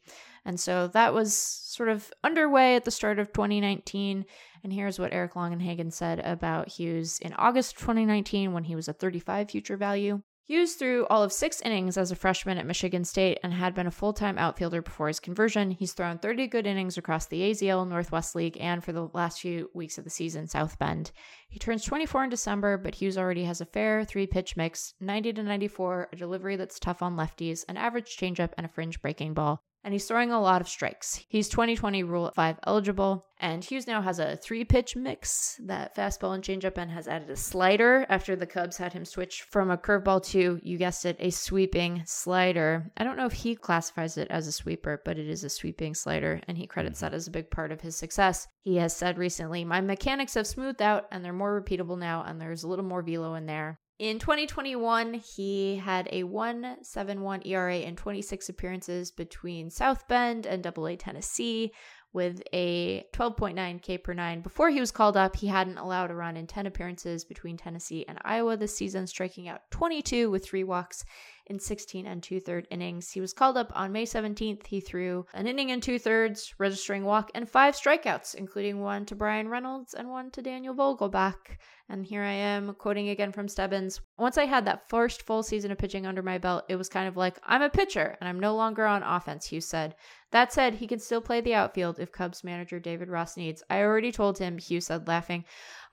And 0.46 0.60
so 0.60 0.86
that 0.88 1.12
was 1.12 1.34
sort 1.34 1.88
of 1.88 2.12
underway 2.22 2.76
at 2.76 2.84
the 2.84 2.92
start 2.92 3.18
of 3.18 3.32
2019. 3.32 4.24
And 4.66 4.72
here's 4.72 4.98
what 4.98 5.12
Eric 5.12 5.34
Longenhagen 5.34 5.92
said 5.92 6.18
about 6.18 6.66
Hughes 6.66 7.20
in 7.20 7.32
August 7.34 7.78
2019 7.78 8.52
when 8.52 8.64
he 8.64 8.74
was 8.74 8.88
a 8.88 8.92
35 8.92 9.48
future 9.48 9.76
value. 9.76 10.22
Hughes 10.44 10.74
threw 10.74 11.06
all 11.06 11.22
of 11.22 11.32
six 11.32 11.60
innings 11.60 11.96
as 11.96 12.10
a 12.10 12.16
freshman 12.16 12.58
at 12.58 12.66
Michigan 12.66 13.04
State 13.04 13.38
and 13.44 13.52
had 13.52 13.76
been 13.76 13.86
a 13.86 13.92
full 13.92 14.12
time 14.12 14.36
outfielder 14.36 14.82
before 14.82 15.06
his 15.06 15.20
conversion. 15.20 15.70
He's 15.70 15.92
thrown 15.92 16.18
30 16.18 16.48
good 16.48 16.66
innings 16.66 16.98
across 16.98 17.26
the 17.26 17.42
AZL 17.42 17.86
Northwest 17.88 18.34
League 18.34 18.56
and 18.58 18.82
for 18.82 18.90
the 18.90 19.08
last 19.14 19.40
few 19.40 19.70
weeks 19.72 19.98
of 19.98 20.04
the 20.04 20.10
season, 20.10 20.48
South 20.48 20.76
Bend. 20.80 21.12
He 21.48 21.60
turns 21.60 21.84
24 21.84 22.24
in 22.24 22.30
December, 22.30 22.76
but 22.76 22.96
Hughes 22.96 23.16
already 23.16 23.44
has 23.44 23.60
a 23.60 23.66
fair 23.66 24.04
three 24.04 24.26
pitch 24.26 24.56
mix 24.56 24.94
90 24.98 25.34
to 25.34 25.44
94, 25.44 26.08
a 26.12 26.16
delivery 26.16 26.56
that's 26.56 26.80
tough 26.80 27.02
on 27.02 27.16
lefties, 27.16 27.64
an 27.68 27.76
average 27.76 28.16
changeup, 28.16 28.50
and 28.56 28.66
a 28.66 28.68
fringe 28.68 29.00
breaking 29.00 29.32
ball 29.32 29.62
and 29.84 29.92
he's 29.92 30.06
throwing 30.06 30.32
a 30.32 30.40
lot 30.40 30.60
of 30.60 30.68
strikes. 30.68 31.24
He's 31.28 31.48
2020 31.48 32.02
Rule 32.02 32.32
5 32.34 32.58
eligible, 32.66 33.26
and 33.38 33.62
Hughes 33.62 33.86
now 33.86 34.02
has 34.02 34.18
a 34.18 34.36
three 34.36 34.64
pitch 34.64 34.96
mix 34.96 35.60
that 35.64 35.94
fastball 35.94 36.34
and 36.34 36.42
changeup 36.42 36.76
and 36.76 36.90
has 36.90 37.06
added 37.06 37.30
a 37.30 37.36
slider 37.36 38.04
after 38.08 38.34
the 38.34 38.46
Cubs 38.46 38.76
had 38.76 38.92
him 38.92 39.04
switch 39.04 39.42
from 39.42 39.70
a 39.70 39.76
curveball 39.76 40.24
to, 40.26 40.58
you 40.62 40.78
guessed 40.78 41.04
it, 41.04 41.16
a 41.20 41.30
sweeping 41.30 42.02
slider. 42.04 42.90
I 42.96 43.04
don't 43.04 43.16
know 43.16 43.26
if 43.26 43.32
he 43.32 43.54
classifies 43.54 44.16
it 44.16 44.28
as 44.30 44.46
a 44.46 44.52
sweeper, 44.52 45.02
but 45.04 45.18
it 45.18 45.28
is 45.28 45.44
a 45.44 45.50
sweeping 45.50 45.94
slider, 45.94 46.40
and 46.48 46.58
he 46.58 46.66
credits 46.66 47.00
that 47.00 47.08
mm-hmm. 47.08 47.16
as 47.16 47.28
a 47.28 47.32
big 47.32 47.50
part 47.50 47.72
of 47.72 47.80
his 47.80 47.96
success. 47.96 48.48
He 48.62 48.76
has 48.76 48.96
said 48.96 49.18
recently, 49.18 49.64
My 49.64 49.80
mechanics 49.80 50.34
have 50.34 50.46
smoothed 50.46 50.82
out 50.82 51.06
and 51.12 51.24
they're 51.24 51.32
more 51.32 51.62
repeatable 51.62 51.98
now, 51.98 52.24
and 52.26 52.40
there's 52.40 52.64
a 52.64 52.68
little 52.68 52.84
more 52.84 53.02
velo 53.02 53.34
in 53.34 53.46
there. 53.46 53.78
In 53.98 54.18
2021, 54.18 55.14
he 55.14 55.76
had 55.76 56.06
a 56.12 56.24
1.71 56.24 57.46
ERA 57.46 57.78
in 57.78 57.96
26 57.96 58.50
appearances 58.50 59.10
between 59.10 59.70
South 59.70 60.06
Bend 60.06 60.44
and 60.44 60.66
AA 60.66 60.96
Tennessee 60.98 61.72
with 62.12 62.42
a 62.52 63.06
12.9 63.14 63.80
K 63.80 63.96
per 63.96 64.12
9. 64.12 64.42
Before 64.42 64.68
he 64.68 64.80
was 64.80 64.90
called 64.90 65.16
up, 65.16 65.36
he 65.36 65.46
hadn't 65.46 65.78
allowed 65.78 66.10
a 66.10 66.14
run 66.14 66.36
in 66.36 66.46
10 66.46 66.66
appearances 66.66 67.24
between 67.24 67.56
Tennessee 67.56 68.04
and 68.06 68.18
Iowa 68.22 68.58
this 68.58 68.76
season, 68.76 69.06
striking 69.06 69.48
out 69.48 69.62
22 69.70 70.30
with 70.30 70.44
three 70.44 70.64
walks 70.64 71.04
in 71.46 71.58
16 71.58 72.06
and 72.06 72.22
two 72.22 72.38
third 72.38 72.66
innings. 72.70 73.10
He 73.10 73.20
was 73.22 73.32
called 73.32 73.56
up 73.56 73.72
on 73.74 73.92
May 73.92 74.04
17th. 74.04 74.66
He 74.66 74.80
threw 74.80 75.24
an 75.32 75.46
inning 75.46 75.70
and 75.70 75.82
two 75.82 75.98
thirds, 75.98 76.54
registering 76.58 77.04
walk 77.04 77.30
and 77.34 77.48
five 77.48 77.74
strikeouts, 77.74 78.34
including 78.34 78.80
one 78.80 79.06
to 79.06 79.14
Bryan 79.14 79.48
Reynolds 79.48 79.94
and 79.94 80.10
one 80.10 80.30
to 80.32 80.42
Daniel 80.42 80.74
Vogelbach. 80.74 81.56
And 81.88 82.04
here 82.04 82.22
I 82.22 82.32
am 82.32 82.74
quoting 82.74 83.10
again 83.10 83.30
from 83.30 83.46
Stebbins. 83.46 84.00
Once 84.18 84.36
I 84.36 84.46
had 84.46 84.64
that 84.64 84.88
first 84.88 85.22
full 85.22 85.44
season 85.44 85.70
of 85.70 85.78
pitching 85.78 86.04
under 86.04 86.20
my 86.20 86.36
belt, 86.36 86.64
it 86.68 86.74
was 86.74 86.88
kind 86.88 87.06
of 87.06 87.16
like, 87.16 87.38
I'm 87.44 87.62
a 87.62 87.70
pitcher 87.70 88.16
and 88.20 88.28
I'm 88.28 88.40
no 88.40 88.56
longer 88.56 88.84
on 88.86 89.04
offense, 89.04 89.46
Hughes 89.46 89.66
said. 89.66 89.94
That 90.32 90.52
said, 90.52 90.74
he 90.74 90.88
can 90.88 90.98
still 90.98 91.20
play 91.20 91.40
the 91.40 91.54
outfield 91.54 92.00
if 92.00 92.10
Cubs 92.10 92.42
manager 92.42 92.80
David 92.80 93.08
Ross 93.08 93.36
needs. 93.36 93.62
I 93.70 93.82
already 93.82 94.10
told 94.10 94.36
him, 94.36 94.58
Hughes 94.58 94.86
said, 94.86 95.06
laughing. 95.06 95.44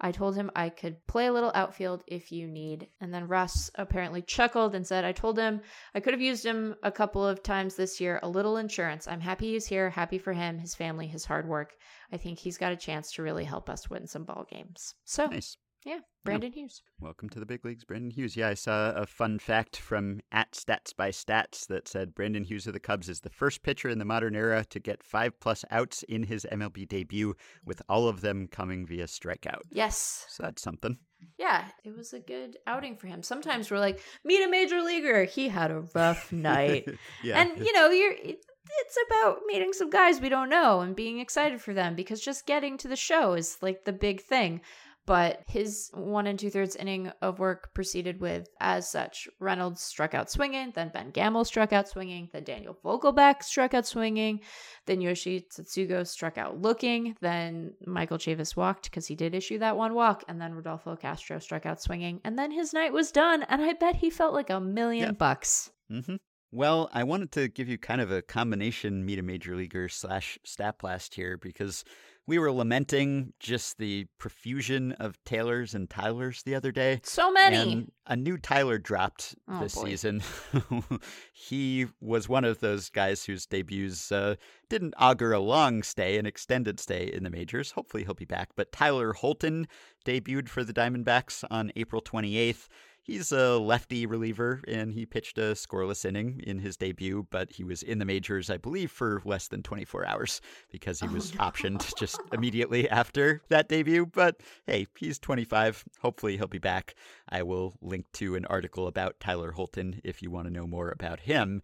I 0.01 0.11
told 0.11 0.35
him 0.35 0.49
I 0.55 0.69
could 0.69 1.05
play 1.05 1.27
a 1.27 1.31
little 1.31 1.51
outfield 1.53 2.03
if 2.07 2.31
you 2.31 2.47
need. 2.47 2.87
And 2.99 3.13
then 3.13 3.27
Ross 3.27 3.69
apparently 3.75 4.23
chuckled 4.23 4.73
and 4.73 4.87
said, 4.87 5.05
I 5.05 5.11
told 5.11 5.37
him 5.37 5.61
I 5.93 5.99
could 5.99 6.15
have 6.15 6.21
used 6.21 6.43
him 6.43 6.75
a 6.81 6.91
couple 6.91 7.23
of 7.23 7.43
times 7.43 7.75
this 7.75 8.01
year. 8.01 8.19
A 8.23 8.27
little 8.27 8.57
insurance. 8.57 9.07
I'm 9.07 9.21
happy 9.21 9.51
he's 9.51 9.67
here, 9.67 9.91
happy 9.91 10.17
for 10.17 10.33
him, 10.33 10.57
his 10.57 10.73
family, 10.73 11.05
his 11.05 11.25
hard 11.25 11.47
work. 11.47 11.75
I 12.11 12.17
think 12.17 12.39
he's 12.39 12.57
got 12.57 12.73
a 12.73 12.77
chance 12.77 13.11
to 13.11 13.21
really 13.21 13.43
help 13.43 13.69
us 13.69 13.91
win 13.91 14.07
some 14.07 14.23
ball 14.23 14.47
games. 14.49 14.95
So, 15.05 15.27
Nice. 15.27 15.55
Yeah, 15.85 15.99
Brandon 16.23 16.51
Hughes. 16.51 16.81
Welcome 16.99 17.29
to 17.29 17.39
the 17.39 17.45
big 17.45 17.65
leagues, 17.65 17.83
Brandon 17.83 18.09
Hughes. 18.11 18.35
Yeah, 18.37 18.49
I 18.49 18.53
saw 18.53 18.91
a 18.91 19.05
fun 19.05 19.39
fact 19.39 19.75
from 19.77 20.21
at 20.31 20.51
Stats 20.53 20.95
by 20.95 21.09
Stats 21.09 21.67
that 21.67 21.87
said 21.87 22.15
Brandon 22.15 22.43
Hughes 22.43 22.67
of 22.67 22.73
the 22.73 22.79
Cubs 22.79 23.09
is 23.09 23.19
the 23.21 23.29
first 23.29 23.63
pitcher 23.63 23.89
in 23.89 23.99
the 23.99 24.05
modern 24.05 24.35
era 24.35 24.63
to 24.69 24.79
get 24.79 25.03
five 25.03 25.39
plus 25.39 25.65
outs 25.71 26.03
in 26.03 26.23
his 26.23 26.45
MLB 26.51 26.87
debut, 26.87 27.35
with 27.65 27.81
all 27.89 28.07
of 28.07 28.21
them 28.21 28.47
coming 28.47 28.85
via 28.85 29.05
strikeout. 29.05 29.61
Yes. 29.71 30.25
So 30.29 30.43
that's 30.43 30.61
something. 30.61 30.97
Yeah, 31.37 31.65
it 31.83 31.95
was 31.95 32.13
a 32.13 32.19
good 32.19 32.57
outing 32.67 32.95
for 32.97 33.07
him. 33.07 33.23
Sometimes 33.23 33.71
we're 33.71 33.79
like, 33.79 34.01
meet 34.25 34.43
a 34.43 34.49
major 34.49 34.81
leaguer. 34.81 35.23
He 35.25 35.47
had 35.49 35.71
a 35.71 35.83
rough 35.95 36.31
night. 36.31 36.87
yeah. 37.23 37.41
And 37.41 37.57
you 37.65 37.73
know, 37.73 37.89
you're 37.89 38.13
it- 38.13 38.45
it's 38.79 38.97
about 39.07 39.41
meeting 39.45 39.73
some 39.73 39.89
guys 39.89 40.21
we 40.21 40.29
don't 40.29 40.49
know 40.49 40.79
and 40.79 40.95
being 40.95 41.19
excited 41.19 41.59
for 41.61 41.73
them 41.73 41.95
because 41.95 42.21
just 42.21 42.45
getting 42.45 42.77
to 42.77 42.87
the 42.87 42.95
show 42.95 43.33
is 43.33 43.57
like 43.61 43.83
the 43.83 43.91
big 43.91 44.21
thing. 44.21 44.61
But 45.05 45.41
his 45.47 45.89
one 45.93 46.27
and 46.27 46.39
two 46.39 46.49
thirds 46.49 46.77
inning 46.77 47.11
of 47.21 47.39
work 47.39 47.73
proceeded 47.73 48.21
with, 48.21 48.47
as 48.61 48.89
such, 48.89 49.27
Reynolds 49.39 49.81
struck 49.81 50.13
out 50.13 50.31
swinging, 50.31 50.71
then 50.75 50.91
Ben 50.93 51.11
Gamel 51.11 51.43
struck 51.43 51.73
out 51.73 51.89
swinging, 51.89 52.29
then 52.31 52.45
Daniel 52.45 52.77
Vogelbach 52.85 53.43
struck 53.43 53.73
out 53.73 53.85
swinging, 53.85 54.39
then 54.85 55.01
Yoshi 55.01 55.41
Tsutsugo 55.41 56.07
struck 56.07 56.37
out 56.37 56.61
looking, 56.61 57.17
then 57.19 57.73
Michael 57.85 58.17
Chavis 58.17 58.55
walked 58.55 58.85
because 58.85 59.05
he 59.05 59.15
did 59.15 59.35
issue 59.35 59.59
that 59.59 59.75
one 59.75 59.93
walk, 59.93 60.23
and 60.29 60.39
then 60.39 60.53
Rodolfo 60.53 60.95
Castro 60.95 61.37
struck 61.39 61.65
out 61.65 61.81
swinging, 61.81 62.21
and 62.23 62.39
then 62.39 62.51
his 62.51 62.73
night 62.73 62.93
was 62.93 63.11
done, 63.11 63.43
and 63.43 63.61
I 63.61 63.73
bet 63.73 63.97
he 63.97 64.09
felt 64.09 64.33
like 64.33 64.49
a 64.49 64.61
million 64.61 65.07
Yeah. 65.07 65.11
bucks. 65.11 65.69
hmm 65.89 66.15
Well, 66.51 66.87
I 66.93 67.03
wanted 67.03 67.31
to 67.33 67.47
give 67.49 67.67
you 67.67 67.77
kind 67.77 67.99
of 67.99 68.11
a 68.11 68.21
combination 68.21 69.03
meet 69.03 69.19
a 69.19 69.23
major 69.23 69.55
leaguer 69.55 69.89
slash 69.89 70.37
stat 70.45 70.77
blast 70.77 71.15
here 71.15 71.35
because 71.35 71.83
we 72.25 72.39
were 72.39 72.51
lamenting 72.51 73.33
just 73.39 73.77
the 73.77 74.05
profusion 74.17 74.93
of 74.93 75.21
Taylors 75.25 75.73
and 75.75 75.89
Tylers 75.89 76.43
the 76.43 76.55
other 76.55 76.71
day. 76.71 77.01
So 77.03 77.31
many. 77.31 77.57
And 77.57 77.91
a 78.07 78.15
new 78.15 78.37
Tyler 78.37 78.77
dropped 78.77 79.35
Oh, 79.47 79.59
this 79.61 79.75
boy. 79.75 79.85
season. 79.85 80.21
he 81.33 81.87
was 81.99 82.29
one 82.29 82.45
of 82.45 82.59
those 82.59 82.89
guys 82.89 83.25
whose 83.25 83.45
debuts 83.45 84.11
uh, 84.11 84.35
didn't 84.69 84.93
augur 84.97 85.33
a 85.33 85.39
long 85.39 85.83
stay, 85.83 86.17
an 86.17 86.25
extended 86.25 86.79
stay 86.79 87.09
in 87.11 87.23
the 87.23 87.29
majors. 87.29 87.71
Hopefully 87.71 88.03
he'll 88.03 88.13
be 88.13 88.25
back. 88.25 88.49
But 88.55 88.71
Tyler 88.71 89.13
Holton 89.13 89.67
debuted 90.05 90.49
for 90.49 90.63
the 90.63 90.73
Diamondbacks 90.73 91.43
on 91.49 91.71
April 91.75 92.01
28th. 92.01 92.67
He's 93.05 93.33
a 93.33 93.57
lefty 93.57 94.05
reliever, 94.05 94.61
and 94.65 94.93
he 94.93 95.05
pitched 95.05 95.37
a 95.37 95.55
scoreless 95.55 96.05
inning 96.05 96.41
in 96.47 96.59
his 96.59 96.77
debut, 96.77 97.27
but 97.29 97.51
he 97.51 97.63
was 97.65 97.83
in 97.83 97.99
the 97.99 98.05
majors, 98.05 98.49
I 98.49 98.55
believe, 98.55 98.91
for 98.91 99.21
less 99.25 99.49
than 99.49 99.61
24 99.61 100.07
hours 100.07 100.39
because 100.71 101.01
he 101.01 101.07
Oh, 101.07 101.11
was 101.11 101.33
no. 101.33 101.39
optioned 101.41 101.93
just 101.95 102.21
immediately 102.31 102.89
after 102.89 103.41
that 103.49 103.67
debut. 103.67 104.05
But 104.05 104.39
hey, 104.65 104.87
he's 104.97 105.19
25. 105.19 105.83
Hopefully, 105.99 106.37
he'll 106.37 106.47
be 106.47 106.59
back. 106.59 106.95
I 107.27 107.43
will 107.43 107.75
link 107.81 108.05
to 108.13 108.35
an 108.35 108.45
article 108.45 108.87
about 108.87 109.19
Tyler 109.19 109.51
Holton 109.51 109.99
if 110.05 110.21
you 110.21 110.31
want 110.31 110.47
to 110.47 110.53
know 110.53 110.65
more 110.65 110.89
about 110.89 111.19
him. 111.19 111.61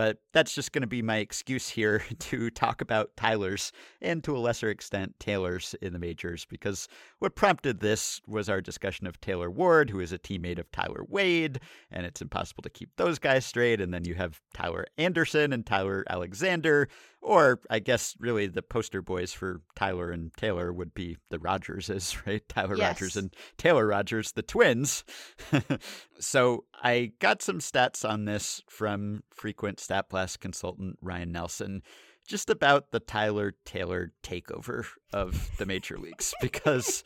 But 0.00 0.16
that's 0.32 0.54
just 0.54 0.72
going 0.72 0.80
to 0.80 0.86
be 0.86 1.02
my 1.02 1.18
excuse 1.18 1.68
here 1.68 2.02
to 2.20 2.48
talk 2.48 2.80
about 2.80 3.14
Tyler's 3.18 3.70
and 4.00 4.24
to 4.24 4.34
a 4.34 4.40
lesser 4.40 4.70
extent 4.70 5.14
Taylor's 5.20 5.74
in 5.82 5.92
the 5.92 5.98
majors 5.98 6.46
because 6.46 6.88
what 7.18 7.36
prompted 7.36 7.80
this 7.80 8.18
was 8.26 8.48
our 8.48 8.62
discussion 8.62 9.06
of 9.06 9.20
Taylor 9.20 9.50
Ward, 9.50 9.90
who 9.90 10.00
is 10.00 10.10
a 10.10 10.18
teammate 10.18 10.58
of 10.58 10.72
Tyler 10.72 11.04
Wade, 11.06 11.60
and 11.90 12.06
it's 12.06 12.22
impossible 12.22 12.62
to 12.62 12.70
keep 12.70 12.88
those 12.96 13.18
guys 13.18 13.44
straight. 13.44 13.78
And 13.78 13.92
then 13.92 14.06
you 14.06 14.14
have 14.14 14.40
Tyler 14.54 14.86
Anderson 14.96 15.52
and 15.52 15.66
Tyler 15.66 16.02
Alexander, 16.08 16.88
or 17.20 17.60
I 17.68 17.78
guess 17.80 18.16
really 18.18 18.46
the 18.46 18.62
poster 18.62 19.02
boys 19.02 19.34
for 19.34 19.60
Tyler 19.76 20.10
and 20.10 20.34
Taylor 20.36 20.72
would 20.72 20.94
be 20.94 21.18
the 21.28 21.38
Rogerses, 21.38 22.16
right? 22.26 22.42
Tyler 22.48 22.76
Yes. 22.76 22.94
Rogers 22.94 23.16
and 23.16 23.34
Taylor 23.58 23.86
Rogers, 23.86 24.32
the 24.32 24.42
twins. 24.42 25.04
so 26.20 26.64
I 26.82 27.12
got 27.18 27.42
some 27.42 27.58
stats 27.58 28.08
on 28.08 28.24
this 28.24 28.62
from 28.68 29.24
frequent 29.30 29.78
StatBlast 29.90 30.40
consultant 30.40 30.98
Ryan 31.02 31.32
Nelson, 31.32 31.82
just 32.26 32.50
about 32.50 32.90
the 32.92 33.00
Tyler 33.00 33.54
Taylor 33.64 34.12
takeover 34.22 34.86
of 35.12 35.50
the 35.58 35.66
major 35.66 35.98
leagues 35.98 36.32
because 36.40 37.02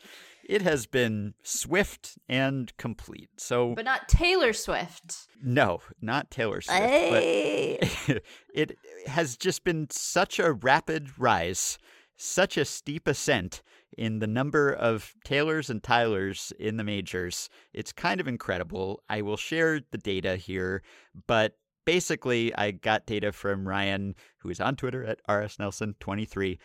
it 0.47 0.61
has 0.61 0.85
been 0.85 1.33
swift 1.43 2.17
and 2.29 2.75
complete. 2.77 3.29
So 3.37 3.73
but 3.75 3.85
not 3.85 4.07
Taylor 4.07 4.53
Swift. 4.53 5.27
no, 5.43 5.79
not 6.01 6.29
Taylor 6.29 6.61
Swift, 6.61 6.79
Hey. 6.79 7.77
but 8.07 8.21
it 8.53 8.77
has 9.07 9.35
just 9.37 9.63
been 9.63 9.87
such 9.89 10.37
a 10.37 10.53
rapid 10.53 11.17
rise, 11.17 11.77
such 12.17 12.57
a 12.57 12.65
steep 12.65 13.07
ascent 13.07 13.63
in 13.97 14.19
the 14.19 14.27
number 14.27 14.71
of 14.71 15.15
Taylors 15.23 15.69
and 15.69 15.81
Tylers 15.81 16.51
in 16.59 16.77
the 16.77 16.83
majors. 16.83 17.49
It's 17.73 17.91
kind 17.93 18.19
of 18.19 18.27
incredible. 18.27 19.01
I 19.09 19.21
will 19.23 19.37
share 19.37 19.79
the 19.91 19.97
data 19.97 20.35
here, 20.35 20.83
but 21.27 21.55
basically, 21.85 22.53
I 22.55 22.71
got 22.71 23.05
data 23.05 23.31
from 23.31 23.67
Ryan, 23.67 24.15
who 24.39 24.49
is 24.49 24.59
on 24.59 24.75
Twitter 24.75 25.03
at 25.03 25.25
rsnelson23 25.27 26.57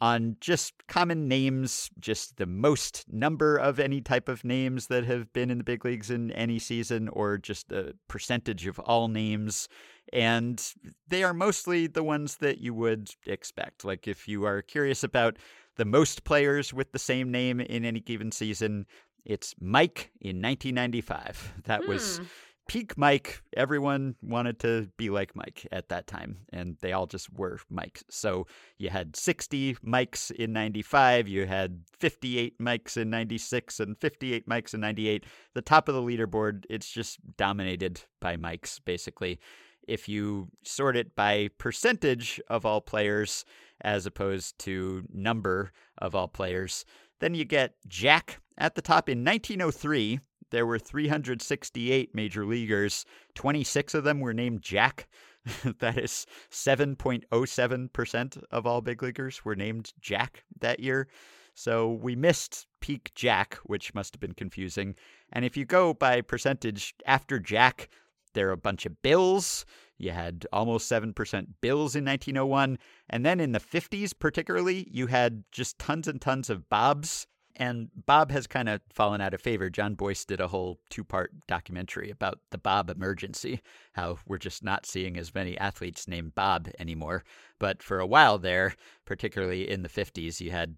on 0.00 0.36
just 0.40 0.74
common 0.88 1.28
names, 1.28 1.88
just 1.98 2.36
the 2.36 2.46
most 2.46 3.04
number 3.10 3.56
of 3.56 3.78
any 3.78 4.00
type 4.00 4.28
of 4.28 4.44
names 4.44 4.88
that 4.88 5.04
have 5.04 5.32
been 5.32 5.50
in 5.50 5.58
the 5.58 5.64
big 5.64 5.84
leagues 5.84 6.10
in 6.10 6.30
any 6.32 6.58
season, 6.58 7.08
or 7.08 7.38
just 7.38 7.70
a 7.72 7.94
percentage 8.08 8.66
of 8.66 8.78
all 8.80 9.08
names. 9.08 9.68
And 10.12 10.62
they 11.08 11.22
are 11.22 11.32
mostly 11.32 11.86
the 11.86 12.02
ones 12.02 12.36
that 12.36 12.58
you 12.58 12.74
would 12.74 13.10
expect. 13.24 13.84
Like 13.84 14.06
if 14.06 14.28
you 14.28 14.44
are 14.44 14.62
curious 14.62 15.02
about 15.04 15.36
the 15.76 15.84
most 15.84 16.24
players 16.24 16.74
with 16.74 16.92
the 16.92 16.98
same 16.98 17.30
name 17.30 17.60
in 17.60 17.84
any 17.84 18.00
given 18.00 18.30
season, 18.30 18.86
it's 19.24 19.54
Mike 19.60 20.10
in 20.20 20.42
1995. 20.42 21.54
That 21.64 21.86
was 21.86 22.18
Hmm. 22.18 22.24
Peak 22.68 22.96
Mike, 22.96 23.42
everyone 23.56 24.14
wanted 24.22 24.58
to 24.60 24.88
be 24.96 25.10
like 25.10 25.36
Mike 25.36 25.66
at 25.70 25.88
that 25.88 26.06
time, 26.06 26.38
and 26.52 26.76
they 26.80 26.92
all 26.92 27.06
just 27.06 27.32
were 27.32 27.58
Mike. 27.68 28.02
So 28.10 28.46
you 28.78 28.90
had 28.90 29.16
60 29.16 29.76
Mikes 29.82 30.30
in 30.30 30.52
95, 30.52 31.28
you 31.28 31.46
had 31.46 31.82
58 31.98 32.60
Mikes 32.60 32.96
in 32.96 33.10
96, 33.10 33.80
and 33.80 33.98
58 34.00 34.48
Mikes 34.48 34.74
in 34.74 34.80
98. 34.80 35.24
The 35.54 35.62
top 35.62 35.88
of 35.88 35.94
the 35.94 36.02
leaderboard, 36.02 36.64
it's 36.70 36.90
just 36.90 37.18
dominated 37.36 38.02
by 38.20 38.36
Mikes, 38.36 38.78
basically. 38.78 39.38
If 39.86 40.08
you 40.08 40.48
sort 40.64 40.96
it 40.96 41.14
by 41.14 41.50
percentage 41.58 42.40
of 42.48 42.64
all 42.64 42.80
players 42.80 43.44
as 43.82 44.06
opposed 44.06 44.58
to 44.60 45.04
number 45.12 45.72
of 45.98 46.14
all 46.14 46.28
players, 46.28 46.86
then 47.20 47.34
you 47.34 47.44
get 47.44 47.74
Jack 47.86 48.40
at 48.56 48.74
the 48.74 48.82
top 48.82 49.08
in 49.08 49.24
1903 49.24 50.20
there 50.50 50.66
were 50.66 50.78
368 50.78 52.14
major 52.14 52.46
leaguers. 52.46 53.04
26 53.34 53.94
of 53.94 54.04
them 54.04 54.20
were 54.20 54.34
named 54.34 54.62
Jack. 54.62 55.08
that 55.78 55.98
is 55.98 56.26
7.07% 56.50 58.42
of 58.50 58.66
all 58.66 58.80
big 58.80 59.02
leaguers 59.02 59.44
were 59.44 59.56
named 59.56 59.92
Jack 60.00 60.44
that 60.60 60.80
year. 60.80 61.08
So 61.54 61.92
we 61.92 62.16
missed 62.16 62.66
peak 62.80 63.12
Jack, 63.14 63.58
which 63.64 63.94
must 63.94 64.14
have 64.14 64.20
been 64.20 64.34
confusing. 64.34 64.96
And 65.32 65.44
if 65.44 65.56
you 65.56 65.64
go 65.64 65.94
by 65.94 66.20
percentage 66.20 66.94
after 67.06 67.38
Jack, 67.38 67.88
there 68.32 68.48
are 68.48 68.52
a 68.52 68.56
bunch 68.56 68.86
of 68.86 69.00
Bills. 69.02 69.64
You 69.96 70.10
had 70.10 70.46
almost 70.52 70.90
7% 70.90 71.14
Bills 71.60 71.94
in 71.94 72.04
1901. 72.04 72.78
And 73.08 73.24
then 73.24 73.38
in 73.38 73.52
the 73.52 73.60
50s, 73.60 74.12
particularly, 74.18 74.88
you 74.90 75.06
had 75.06 75.44
just 75.52 75.78
tons 75.78 76.08
and 76.08 76.20
tons 76.20 76.50
of 76.50 76.68
Bobs. 76.68 77.28
And 77.56 77.90
Bob 78.06 78.32
has 78.32 78.46
kind 78.46 78.68
of 78.68 78.80
fallen 78.92 79.20
out 79.20 79.34
of 79.34 79.40
favor. 79.40 79.70
Jon 79.70 79.94
Bois 79.94 80.14
did 80.26 80.40
a 80.40 80.48
whole 80.48 80.80
two 80.90 81.04
part 81.04 81.32
documentary 81.46 82.10
about 82.10 82.40
the 82.50 82.58
Bob 82.58 82.90
emergency, 82.90 83.60
how 83.92 84.18
we're 84.26 84.38
just 84.38 84.64
not 84.64 84.86
seeing 84.86 85.16
as 85.16 85.34
many 85.34 85.56
athletes 85.58 86.08
named 86.08 86.34
Bob 86.34 86.68
anymore. 86.80 87.22
But 87.60 87.82
for 87.82 88.00
a 88.00 88.06
while 88.06 88.38
there, 88.38 88.74
particularly 89.04 89.70
in 89.70 89.82
the 89.82 89.88
50s, 89.88 90.40
you 90.40 90.50
had 90.50 90.76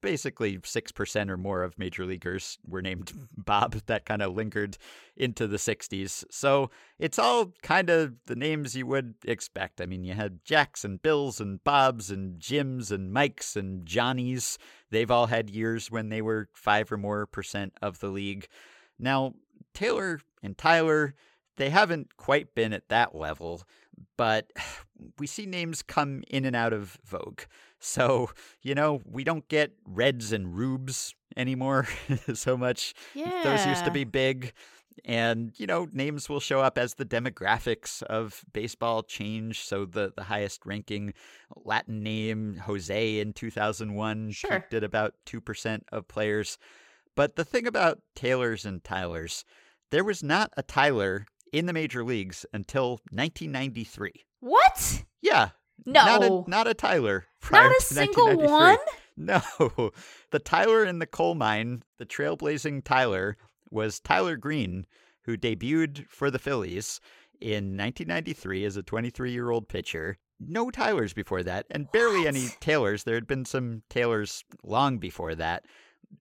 basically 0.00 0.58
6% 0.58 1.30
or 1.30 1.36
more 1.36 1.62
of 1.62 1.78
major 1.78 2.04
leaguers 2.04 2.58
were 2.66 2.82
named 2.82 3.12
Bob. 3.36 3.74
That 3.86 4.04
kind 4.04 4.22
of 4.22 4.34
lingered 4.34 4.78
into 5.16 5.46
the 5.46 5.56
60s. 5.56 6.24
So 6.30 6.70
it's 6.98 7.18
all 7.18 7.52
kind 7.62 7.90
of 7.90 8.14
the 8.26 8.36
names 8.36 8.76
you 8.76 8.86
would 8.86 9.14
expect. 9.24 9.80
I 9.80 9.86
mean, 9.86 10.04
you 10.04 10.14
had 10.14 10.44
Jacks 10.44 10.84
and 10.84 11.00
Bills 11.00 11.40
and 11.40 11.62
Bobs 11.64 12.10
and 12.10 12.38
Jims 12.38 12.90
and 12.90 13.12
Mikes 13.12 13.56
and 13.56 13.84
Johnnies. 13.86 14.58
They've 14.90 15.10
all 15.10 15.26
had 15.26 15.50
years 15.50 15.90
when 15.90 16.08
they 16.08 16.22
were 16.22 16.48
5 16.54 16.92
or 16.92 16.96
more 16.96 17.26
percent 17.26 17.74
of 17.82 18.00
the 18.00 18.08
league. 18.08 18.48
Now, 18.98 19.34
Taylor 19.74 20.20
and 20.42 20.56
Tyler, 20.56 21.14
they 21.56 21.70
haven't 21.70 22.16
quite 22.16 22.54
been 22.54 22.72
at 22.72 22.88
that 22.88 23.14
level, 23.14 23.62
but 24.16 24.52
we 25.18 25.26
see 25.26 25.46
names 25.46 25.82
come 25.82 26.22
in 26.28 26.44
and 26.44 26.56
out 26.56 26.72
of 26.72 26.98
vogue. 27.04 27.42
So, 27.80 28.30
you 28.62 28.74
know, 28.74 29.00
we 29.04 29.24
don't 29.24 29.46
get 29.48 29.72
Reds 29.86 30.32
and 30.32 30.56
Rubes 30.56 31.14
anymore 31.36 31.86
so 32.34 32.56
much. 32.56 32.94
Yeah. 33.14 33.42
Those 33.44 33.66
used 33.66 33.84
to 33.84 33.90
be 33.90 34.04
big. 34.04 34.52
And, 35.04 35.52
you 35.56 35.66
know, 35.66 35.86
names 35.92 36.28
will 36.28 36.40
show 36.40 36.60
up 36.60 36.76
as 36.76 36.94
the 36.94 37.04
demographics 37.04 38.02
of 38.02 38.44
baseball 38.52 39.04
change. 39.04 39.60
So 39.60 39.84
the, 39.84 40.12
the 40.16 40.24
highest 40.24 40.66
ranking 40.66 41.14
Latin 41.54 42.02
name, 42.02 42.56
Jose 42.64 43.20
in 43.20 43.32
2001, 43.32 44.32
Sure. 44.32 44.50
peaked 44.50 44.74
at 44.74 44.82
about 44.82 45.14
2% 45.26 45.82
of 45.92 46.08
players. 46.08 46.58
But 47.14 47.36
the 47.36 47.44
thing 47.44 47.66
about 47.68 48.00
Taylors 48.16 48.64
and 48.64 48.82
Tylers, 48.82 49.44
there 49.90 50.04
was 50.04 50.22
not 50.22 50.52
a 50.56 50.62
Tyler 50.62 51.26
in 51.52 51.66
the 51.66 51.72
major 51.72 52.02
leagues 52.04 52.44
until 52.52 53.00
1993. 53.12 54.24
What? 54.40 55.04
Yeah, 55.20 55.50
No. 55.86 56.04
not 56.04 56.22
a 56.24 56.50
not 56.50 56.66
a 56.66 56.74
Tyler. 56.74 57.26
Not 57.50 57.70
a 57.76 57.82
single 57.82 58.36
one? 58.36 58.78
No, 59.20 59.40
the 60.30 60.38
Tyler 60.38 60.84
in 60.84 61.00
the 61.00 61.06
coal 61.06 61.34
mine, 61.34 61.82
the 61.98 62.06
trailblazing 62.06 62.84
Tyler, 62.84 63.36
was 63.68 63.98
Tyler 63.98 64.36
Green, 64.36 64.86
who 65.24 65.36
debuted 65.36 66.06
for 66.08 66.30
the 66.30 66.38
Phillies 66.38 67.00
in 67.40 67.76
1993 67.76 68.64
as 68.64 68.76
a 68.76 68.82
23 68.84 69.32
year 69.32 69.50
old 69.50 69.68
pitcher. 69.68 70.18
No 70.38 70.70
Tylers 70.70 71.12
before 71.14 71.42
that, 71.42 71.66
and 71.68 71.90
barely 71.90 72.28
any 72.28 72.44
What? 72.44 72.60
Taylors. 72.60 73.02
There 73.02 73.16
had 73.16 73.26
been 73.26 73.44
some 73.44 73.82
Taylors 73.90 74.44
long 74.62 74.98
before 74.98 75.34
that, 75.34 75.64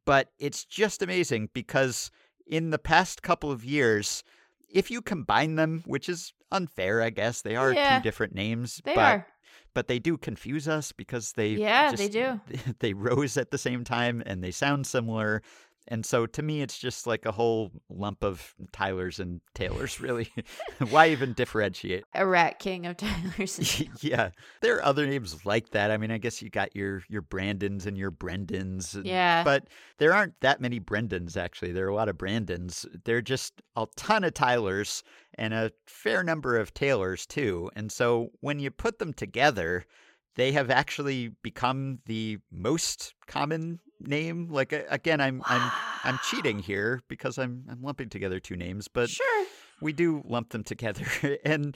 but 0.05 0.31
it's 0.39 0.65
just 0.65 1.03
amazing 1.03 1.49
because 1.53 2.09
in 2.47 2.71
the 2.71 2.79
past 2.79 3.21
couple 3.21 3.51
of 3.51 3.63
years, 3.63 4.23
if 4.71 4.89
you 4.89 5.03
combine 5.03 5.53
them, 5.53 5.83
which 5.85 6.09
is 6.09 6.33
unfair, 6.51 7.03
I 7.03 7.11
guess, 7.11 7.43
they 7.43 7.55
are 7.55 7.73
Yeah. 7.73 7.97
two 7.99 8.03
different 8.03 8.33
names, 8.33 8.81
They 8.85 8.95
but 8.95 9.01
are. 9.17 9.27
But 9.77 9.85
they 9.85 9.99
do 9.99 10.17
confuse 10.17 10.67
us 10.67 10.91
because 10.91 11.33
they 11.33 11.49
Yeah, 11.49 11.91
they 11.91 12.09
do. 12.09 12.41
they 12.79 12.93
rose 12.93 13.37
at 13.37 13.51
the 13.51 13.59
same 13.59 13.83
time 13.83 14.23
and 14.25 14.43
they 14.43 14.49
sound 14.49 14.87
similar 14.87 15.43
and 15.87 16.05
so 16.05 16.25
to 16.25 16.41
me 16.41 16.61
it's 16.61 16.77
just 16.77 17.07
like 17.07 17.25
a 17.25 17.31
whole 17.31 17.71
lump 17.89 18.23
of 18.23 18.53
tylers 18.71 19.19
and 19.19 19.41
taylors 19.53 19.99
really. 20.01 20.31
Why 20.89 21.09
even 21.09 21.33
differentiate? 21.33 22.03
A 22.13 22.25
rat 22.25 22.59
king 22.59 22.85
of 22.85 22.97
Tyler's. 22.97 23.83
yeah. 24.01 24.29
There 24.61 24.75
are 24.77 24.83
other 24.85 25.05
names 25.05 25.45
like 25.45 25.69
that. 25.71 25.91
I 25.91 25.97
mean 25.97 26.11
i 26.11 26.17
guess 26.17 26.41
you 26.41 26.49
got 26.49 26.75
your 26.75 27.03
your 27.09 27.21
brandons 27.21 27.85
and 27.85 27.97
your 27.97 28.11
brendans 28.11 28.95
and- 28.95 29.05
Yeah. 29.05 29.43
but 29.43 29.67
there 29.97 30.13
aren't 30.13 30.39
that 30.41 30.61
many 30.61 30.79
brendans 30.79 31.37
actually. 31.37 31.71
There 31.71 31.85
are 31.85 31.89
a 31.89 31.95
lot 31.95 32.09
of 32.09 32.17
brandons. 32.17 32.85
There 33.05 33.17
are 33.17 33.21
just 33.21 33.61
a 33.75 33.87
ton 33.95 34.23
of 34.23 34.33
tylers 34.33 35.03
and 35.35 35.53
a 35.53 35.71
fair 35.85 36.23
number 36.23 36.57
of 36.57 36.73
taylors 36.73 37.25
too. 37.25 37.69
And 37.75 37.91
so 37.91 38.29
when 38.41 38.59
you 38.59 38.71
put 38.71 38.99
them 38.99 39.13
together 39.13 39.85
they 40.37 40.53
have 40.53 40.69
actually 40.69 41.29
become 41.43 41.99
the 42.05 42.37
most 42.51 43.15
common 43.27 43.79
name 43.99 44.47
like 44.49 44.71
again 44.89 45.19
i'm 45.19 45.41
i'm 45.45 45.71
i'm 46.03 46.19
cheating 46.23 46.59
here 46.59 47.01
because 47.09 47.37
i'm 47.37 47.63
i'm 47.69 47.81
lumping 47.81 48.07
together 48.07 48.39
two 48.39 48.55
names 48.55 48.87
but 48.87 49.09
sure. 49.09 49.45
we 49.81 49.91
do 49.91 50.21
lump 50.23 50.49
them 50.51 50.63
together 50.63 51.05
and 51.45 51.75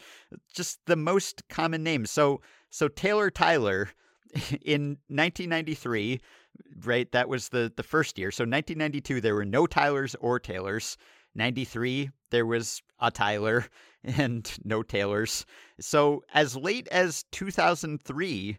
just 0.53 0.79
the 0.85 0.95
most 0.95 1.41
common 1.49 1.83
name. 1.83 2.05
so 2.05 2.39
so 2.69 2.87
taylor 2.87 3.31
tyler 3.31 3.89
in 4.61 4.97
1993 5.09 6.21
right 6.85 7.11
that 7.11 7.27
was 7.27 7.49
the 7.49 7.73
the 7.75 7.83
first 7.83 8.19
year 8.19 8.29
so 8.29 8.43
1992 8.43 9.19
there 9.19 9.35
were 9.35 9.43
no 9.43 9.65
tylers 9.65 10.15
or 10.19 10.39
taylors 10.39 10.97
93 11.35 12.09
there 12.29 12.45
was 12.45 12.81
a 12.99 13.11
tyler 13.11 13.65
and 14.03 14.51
no 14.63 14.83
taylors 14.83 15.45
so 15.79 16.23
as 16.33 16.55
late 16.55 16.87
as 16.89 17.23
2003 17.31 18.57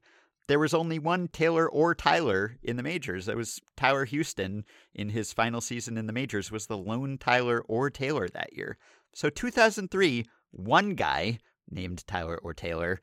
there 0.48 0.58
was 0.58 0.74
only 0.74 0.98
one 0.98 1.28
Taylor 1.28 1.68
or 1.68 1.94
Tyler 1.94 2.56
in 2.62 2.76
the 2.76 2.82
majors. 2.82 3.26
That 3.26 3.36
was 3.36 3.60
Tyler 3.76 4.04
Houston 4.04 4.64
in 4.94 5.08
his 5.08 5.32
final 5.32 5.60
season 5.60 5.96
in 5.96 6.06
the 6.06 6.12
majors 6.12 6.50
was 6.50 6.66
the 6.66 6.76
lone 6.76 7.16
Tyler 7.16 7.62
or 7.68 7.90
Taylor 7.90 8.28
that 8.28 8.52
year. 8.52 8.76
So 9.14 9.30
2003, 9.30 10.26
one 10.50 10.94
guy 10.94 11.38
named 11.70 12.06
Tyler 12.06 12.38
or 12.42 12.54
Taylor. 12.54 13.00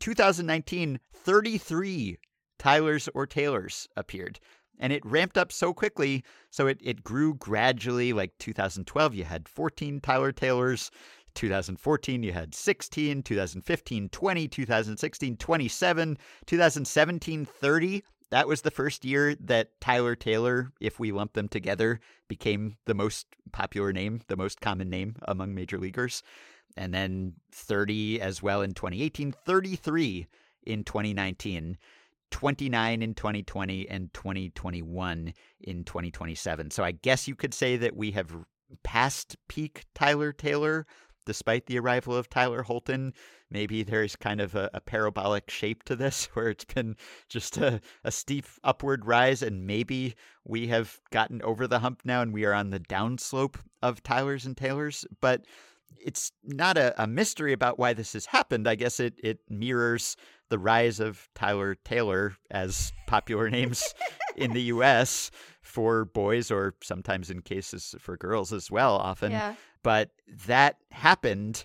2019, 0.00 1.00
33 1.12 2.18
Tylers 2.58 3.08
or 3.14 3.26
Taylors 3.26 3.86
appeared. 3.96 4.40
And 4.78 4.92
it 4.92 5.04
ramped 5.04 5.36
up 5.36 5.50
so 5.50 5.74
quickly, 5.74 6.24
so 6.50 6.66
it, 6.66 6.78
it 6.82 7.02
grew 7.02 7.34
gradually. 7.34 8.12
Like 8.12 8.36
2012, 8.38 9.14
you 9.14 9.24
had 9.24 9.48
14 9.48 10.00
Tyler 10.00 10.32
Taylors. 10.32 10.90
2014, 11.34 12.22
you 12.22 12.32
had 12.32 12.54
16. 12.54 13.22
2015, 13.22 14.08
20. 14.08 14.48
2016, 14.48 15.36
27. 15.36 16.18
2017, 16.46 17.44
30. 17.44 18.04
That 18.30 18.48
was 18.48 18.60
the 18.60 18.70
first 18.70 19.04
year 19.04 19.34
that 19.36 19.80
Tyler 19.80 20.14
Taylor, 20.14 20.70
if 20.80 21.00
we 21.00 21.12
lump 21.12 21.32
them 21.32 21.48
together, 21.48 22.00
became 22.28 22.76
the 22.84 22.94
most 22.94 23.26
popular 23.52 23.92
name, 23.92 24.20
the 24.28 24.36
most 24.36 24.60
common 24.60 24.90
name 24.90 25.16
among 25.22 25.54
major 25.54 25.78
leaguers. 25.78 26.22
And 26.76 26.92
then 26.92 27.34
30 27.52 28.20
as 28.20 28.42
well 28.42 28.60
in 28.62 28.74
2018, 28.74 29.32
33 29.32 30.26
in 30.64 30.84
2019. 30.84 31.78
29 32.30 33.02
in 33.02 33.14
2020 33.14 33.88
and 33.88 34.12
2021 34.12 35.32
in 35.60 35.84
2027. 35.84 36.70
So 36.70 36.84
I 36.84 36.92
guess 36.92 37.28
you 37.28 37.34
could 37.34 37.54
say 37.54 37.76
that 37.76 37.96
we 37.96 38.10
have 38.12 38.34
passed 38.82 39.36
peak 39.48 39.84
Tyler 39.94 40.32
Taylor 40.32 40.86
despite 41.28 41.66
the 41.66 41.78
arrival 41.78 42.16
of 42.16 42.30
Tyler 42.30 42.62
Holton. 42.62 43.12
Maybe 43.50 43.82
there's 43.82 44.16
kind 44.16 44.40
of 44.40 44.54
a, 44.54 44.70
a 44.72 44.80
parabolic 44.80 45.50
shape 45.50 45.84
to 45.84 45.94
this 45.94 46.24
where 46.32 46.48
it's 46.48 46.64
been 46.64 46.96
just 47.28 47.58
a, 47.58 47.82
a 48.02 48.10
steep 48.10 48.46
upward 48.64 49.04
rise, 49.04 49.42
and 49.42 49.66
maybe 49.66 50.14
we 50.44 50.68
have 50.68 50.98
gotten 51.12 51.42
over 51.42 51.66
the 51.66 51.80
hump 51.80 52.00
now 52.04 52.22
and 52.22 52.32
we 52.32 52.46
are 52.46 52.54
on 52.54 52.70
the 52.70 52.80
downslope 52.80 53.56
of 53.82 54.02
Tylers 54.02 54.46
and 54.46 54.56
Taylors. 54.56 55.04
But 55.20 55.44
it's 55.96 56.32
not 56.44 56.76
a, 56.76 57.02
a 57.02 57.06
mystery 57.06 57.52
about 57.52 57.78
why 57.78 57.92
this 57.92 58.12
has 58.12 58.26
happened. 58.26 58.68
I 58.68 58.74
guess 58.74 59.00
it, 59.00 59.14
it 59.22 59.40
mirrors 59.48 60.16
the 60.48 60.58
rise 60.58 61.00
of 61.00 61.28
Tyler 61.34 61.76
Taylor 61.84 62.36
as 62.50 62.92
popular 63.06 63.50
names 63.50 63.94
in 64.36 64.52
the 64.52 64.62
US 64.74 65.30
for 65.60 66.06
boys 66.06 66.50
or 66.50 66.74
sometimes 66.82 67.30
in 67.30 67.42
cases 67.42 67.94
for 67.98 68.16
girls 68.16 68.52
as 68.52 68.70
well 68.70 68.96
often. 68.96 69.32
Yeah. 69.32 69.54
But 69.82 70.10
that 70.46 70.76
happened 70.90 71.64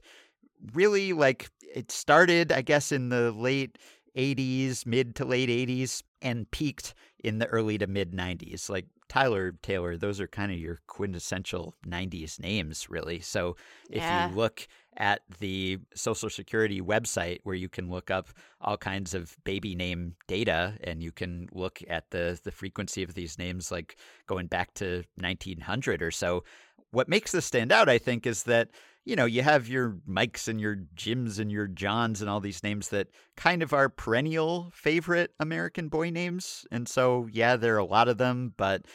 really 0.73 1.13
like 1.13 1.49
it 1.75 1.91
started, 1.91 2.51
I 2.51 2.61
guess, 2.61 2.91
in 2.91 3.09
the 3.09 3.31
late 3.31 3.77
80s, 4.15 4.85
mid 4.85 5.15
to 5.15 5.25
late 5.25 5.49
80s, 5.49 6.03
and 6.21 6.49
peaked 6.51 6.93
in 7.23 7.39
the 7.39 7.47
early 7.47 7.77
to 7.77 7.87
mid 7.87 8.11
90s. 8.11 8.69
Like 8.69 8.85
Tyler 9.09 9.53
Taylor, 9.61 9.97
those 9.97 10.19
are 10.19 10.27
kind 10.27 10.51
of 10.51 10.57
your 10.57 10.81
quintessential 10.87 11.75
90s 11.85 12.39
names, 12.39 12.89
really. 12.89 13.19
So 13.19 13.55
if 13.89 14.09
Yeah. 14.09 14.29
you 14.29 14.35
look 14.35 14.67
at 14.97 15.21
the 15.39 15.79
Social 15.95 16.29
Security 16.29 16.81
website 16.81 17.39
where 17.43 17.55
you 17.55 17.69
can 17.69 17.89
look 17.89 18.11
up 18.11 18.29
all 18.61 18.77
kinds 18.77 19.13
of 19.13 19.35
baby 19.43 19.75
name 19.75 20.15
data 20.27 20.77
and 20.83 21.01
you 21.01 21.11
can 21.11 21.47
look 21.51 21.79
at 21.89 22.11
the, 22.11 22.39
the 22.43 22.51
frequency 22.51 23.03
of 23.03 23.13
these 23.13 23.37
names, 23.37 23.71
like 23.71 23.97
going 24.27 24.47
back 24.47 24.73
to 24.75 25.03
1900 25.15 26.01
or 26.01 26.11
so, 26.11 26.43
what 26.91 27.09
makes 27.09 27.31
this 27.31 27.45
stand 27.45 27.71
out, 27.71 27.89
I 27.89 27.97
think, 27.97 28.27
is 28.27 28.43
that 28.43 28.69
you 29.05 29.15
know, 29.15 29.25
you 29.25 29.41
have 29.41 29.67
your 29.67 29.97
Mikes 30.05 30.47
and 30.47 30.61
your 30.61 30.77
Jims 30.95 31.37
and 31.37 31.51
your 31.51 31.67
Johns 31.67 32.21
and 32.21 32.29
all 32.29 32.39
these 32.39 32.63
names 32.63 32.89
that 32.89 33.09
kind 33.35 33.61
of 33.61 33.73
are 33.73 33.89
perennial 33.89 34.71
favorite 34.73 35.33
American 35.39 35.89
boy 35.89 36.09
names. 36.09 36.65
And 36.71 36.87
so, 36.87 37.27
yeah, 37.31 37.57
there 37.57 37.75
are 37.75 37.79
a 37.79 37.85
lot 37.85 38.07
of 38.07 38.17
them, 38.17 38.53
but 38.55 38.85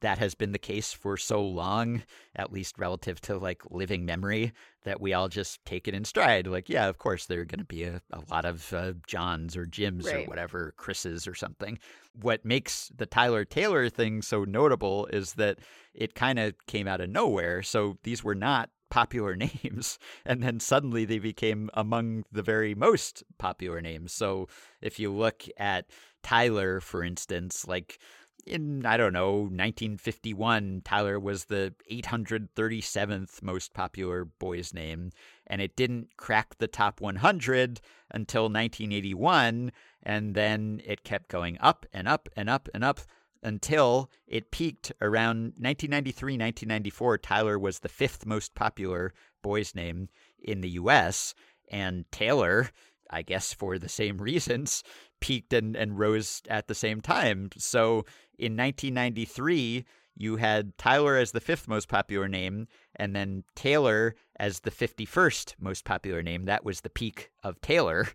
that 0.00 0.18
has 0.18 0.34
been 0.34 0.52
the 0.52 0.58
case 0.58 0.92
for 0.92 1.16
so 1.16 1.42
long, 1.42 2.02
at 2.34 2.52
least 2.52 2.78
relative 2.78 3.20
to 3.22 3.36
like 3.36 3.62
living 3.70 4.06
memory, 4.06 4.52
that 4.84 5.00
we 5.00 5.12
all 5.12 5.28
just 5.28 5.62
take 5.66 5.86
it 5.86 5.94
in 5.94 6.04
stride. 6.04 6.46
Like, 6.46 6.70
yeah, 6.70 6.88
of 6.88 6.96
course, 6.96 7.26
there 7.26 7.40
are 7.40 7.46
going 7.46 7.58
to 7.58 7.64
be 7.64 7.84
a, 7.84 8.00
a 8.12 8.22
lot 8.30 8.46
of 8.46 8.72
uh, 8.72 8.92
Johns 9.06 9.54
or 9.54 9.66
Jims 9.66 10.06
or 10.06 10.22
whatever, 10.22 10.72
Chris's 10.78 11.26
or 11.26 11.34
something. 11.34 11.78
What 12.20 12.44
makes 12.44 12.90
the 12.96 13.06
Tyler 13.06 13.44
Taylor 13.44 13.90
thing 13.90 14.22
so 14.22 14.44
notable 14.44 15.06
is 15.06 15.34
that 15.34 15.58
it 15.94 16.14
kind 16.14 16.38
of 16.38 16.54
came 16.66 16.88
out 16.88 17.00
of 17.00 17.10
nowhere. 17.10 17.62
So 17.62 17.98
these 18.02 18.24
were 18.24 18.34
not 18.34 18.70
popular 18.90 19.36
names 19.64 19.98
and 20.24 20.42
then 20.42 20.60
suddenly 20.60 21.04
they 21.04 21.18
became 21.18 21.70
among 21.74 22.24
the 22.32 22.42
very 22.42 22.74
most 22.74 23.22
popular 23.38 23.80
names. 23.80 24.12
So 24.12 24.48
if 24.80 24.98
you 24.98 25.12
look 25.12 25.44
at 25.56 25.86
tyler 26.22 26.80
for 26.80 27.04
instance 27.04 27.66
like 27.68 27.98
in 28.46 28.84
i 28.86 28.96
don't 28.96 29.12
know 29.12 29.42
1951 29.42 30.82
tyler 30.84 31.18
was 31.20 31.44
the 31.44 31.74
837th 31.90 33.42
most 33.42 33.74
popular 33.74 34.24
boy's 34.24 34.74
name 34.74 35.10
and 35.46 35.60
it 35.60 35.76
didn't 35.76 36.16
crack 36.16 36.56
the 36.58 36.66
top 36.66 37.00
100 37.00 37.80
until 38.10 38.44
1981 38.44 39.70
and 40.02 40.34
then 40.34 40.80
it 40.84 41.04
kept 41.04 41.28
going 41.28 41.56
up 41.60 41.86
and 41.92 42.08
up 42.08 42.28
and 42.36 42.48
up 42.48 42.68
and 42.74 42.84
up 42.84 43.00
until 43.42 44.10
it 44.26 44.50
peaked 44.50 44.92
around 45.00 45.54
1993 45.58 46.34
1994 46.34 47.18
tyler 47.18 47.58
was 47.58 47.80
the 47.80 47.88
fifth 47.88 48.26
most 48.26 48.54
popular 48.54 49.12
boy's 49.42 49.74
name 49.74 50.08
in 50.42 50.60
the 50.60 50.70
us 50.70 51.34
and 51.70 52.04
taylor 52.10 52.70
i 53.10 53.22
guess 53.22 53.52
for 53.52 53.78
the 53.78 53.88
same 53.88 54.18
reasons 54.18 54.82
peaked 55.20 55.52
and, 55.52 55.76
and 55.76 55.98
rose 55.98 56.42
at 56.48 56.68
the 56.68 56.74
same 56.74 57.00
time. 57.00 57.50
So 57.56 58.04
in 58.38 58.56
1993 58.56 59.84
you 60.20 60.36
had 60.36 60.76
tyler 60.78 61.16
as 61.16 61.30
the 61.30 61.40
fifth 61.40 61.68
most 61.68 61.88
popular 61.88 62.28
name 62.28 62.66
and 62.96 63.14
then 63.14 63.44
taylor 63.54 64.16
as 64.38 64.60
the 64.60 64.70
51st 64.70 65.54
most 65.60 65.84
popular 65.84 66.22
name. 66.22 66.46
That 66.46 66.64
was 66.64 66.80
the 66.80 66.90
peak 66.90 67.30
of 67.42 67.60
taylor 67.60 68.08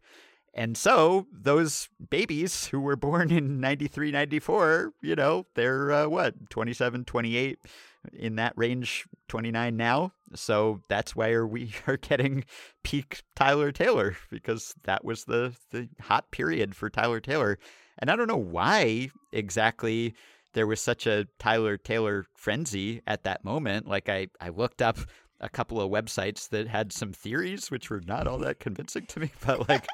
and 0.53 0.77
so 0.77 1.25
those 1.31 1.89
babies 2.09 2.67
who 2.67 2.80
were 2.80 2.95
born 2.95 3.31
in 3.31 3.59
93, 3.59 4.11
94, 4.11 4.93
you 5.01 5.15
know, 5.15 5.45
they're 5.55 5.91
uh, 5.91 6.07
what, 6.07 6.49
27, 6.49 7.05
28 7.05 7.59
in 8.13 8.35
that 8.35 8.53
range, 8.55 9.05
29 9.30 9.75
now. 9.75 10.13
So 10.35 10.81
that's 10.89 11.15
why 11.15 11.39
we 11.41 11.73
are 11.88 11.97
getting 11.97 12.43
peak 12.84 13.23
Tyler 13.35 13.71
Taylor 13.71 14.15
because 14.30 14.75
that 14.84 15.03
was 15.03 15.25
the, 15.25 15.55
the 15.71 15.89
hot 16.01 16.30
period 16.31 16.75
for 16.75 16.89
Tyler 16.89 17.19
Taylor. 17.19 17.57
And 17.97 18.11
I 18.11 18.15
don't 18.15 18.27
know 18.27 18.35
why 18.38 19.09
exactly 19.31 20.13
there 20.53 20.67
was 20.67 20.81
such 20.81 21.07
a 21.07 21.27
Tyler 21.39 21.77
Taylor 21.77 22.25
frenzy 22.35 23.01
at 23.07 23.23
that 23.23 23.43
moment. 23.43 23.88
Like 23.88 24.07
I, 24.07 24.27
I 24.39 24.49
looked 24.49 24.84
up 24.84 24.99
a 25.39 25.49
couple 25.49 25.81
of 25.81 25.91
websites 25.91 26.49
that 26.49 26.67
had 26.67 26.93
some 26.93 27.11
theories, 27.11 27.71
which 27.71 27.89
were 27.89 28.01
not 28.05 28.27
all 28.27 28.38
that 28.39 28.59
convincing 28.59 29.05
to 29.07 29.19
me, 29.19 29.31
but 29.45 29.67
like 29.67 29.88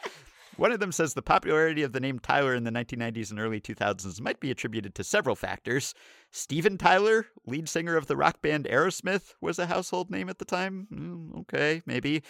one 0.59 0.71
of 0.73 0.79
them 0.79 0.91
says 0.91 1.13
the 1.13 1.21
popularity 1.21 1.83
of 1.83 1.93
the 1.93 1.99
name 1.99 2.19
Tyler 2.19 2.53
in 2.53 2.65
the 2.65 2.71
1990s 2.71 3.31
and 3.31 3.39
early 3.39 3.61
2000s 3.61 4.19
might 4.19 4.39
be 4.39 4.51
attributed 4.51 4.93
to 4.95 5.03
several 5.03 5.35
factors. 5.35 5.93
Steven 6.31 6.77
Tyler, 6.77 7.27
lead 7.45 7.69
singer 7.69 7.95
of 7.95 8.07
the 8.07 8.17
rock 8.17 8.41
band 8.41 8.65
Aerosmith, 8.65 9.33
was 9.39 9.57
a 9.57 9.67
household 9.67 10.11
name 10.11 10.29
at 10.29 10.37
the 10.37 10.45
time. 10.45 10.87
Mm, 10.93 11.39
okay, 11.41 11.81
maybe. 11.85 12.23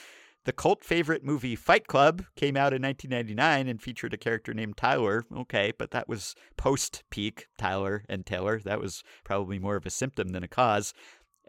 The 0.46 0.54
cult 0.54 0.84
favorite 0.84 1.24
movie 1.24 1.56
Fight 1.56 1.88
Club 1.88 2.24
came 2.36 2.56
out 2.56 2.74
in 2.74 2.82
1999 2.82 3.68
and 3.68 3.82
featured 3.82 4.14
a 4.14 4.18
character 4.18 4.54
named 4.54 4.78
Tyler. 4.78 5.26
Okay, 5.36 5.74
but 5.78 5.92
that 5.92 6.08
was 6.08 6.34
post 6.56 7.04
peak 7.10 7.48
Tyler 7.58 8.04
and 8.08 8.26
Taylor. 8.26 8.60
That 8.60 8.80
was 8.80 9.04
probably 9.24 9.60
more 9.60 9.76
of 9.76 9.86
a 9.86 9.90
symptom 9.90 10.30
than 10.30 10.44
a 10.44 10.48
cause. 10.48 10.94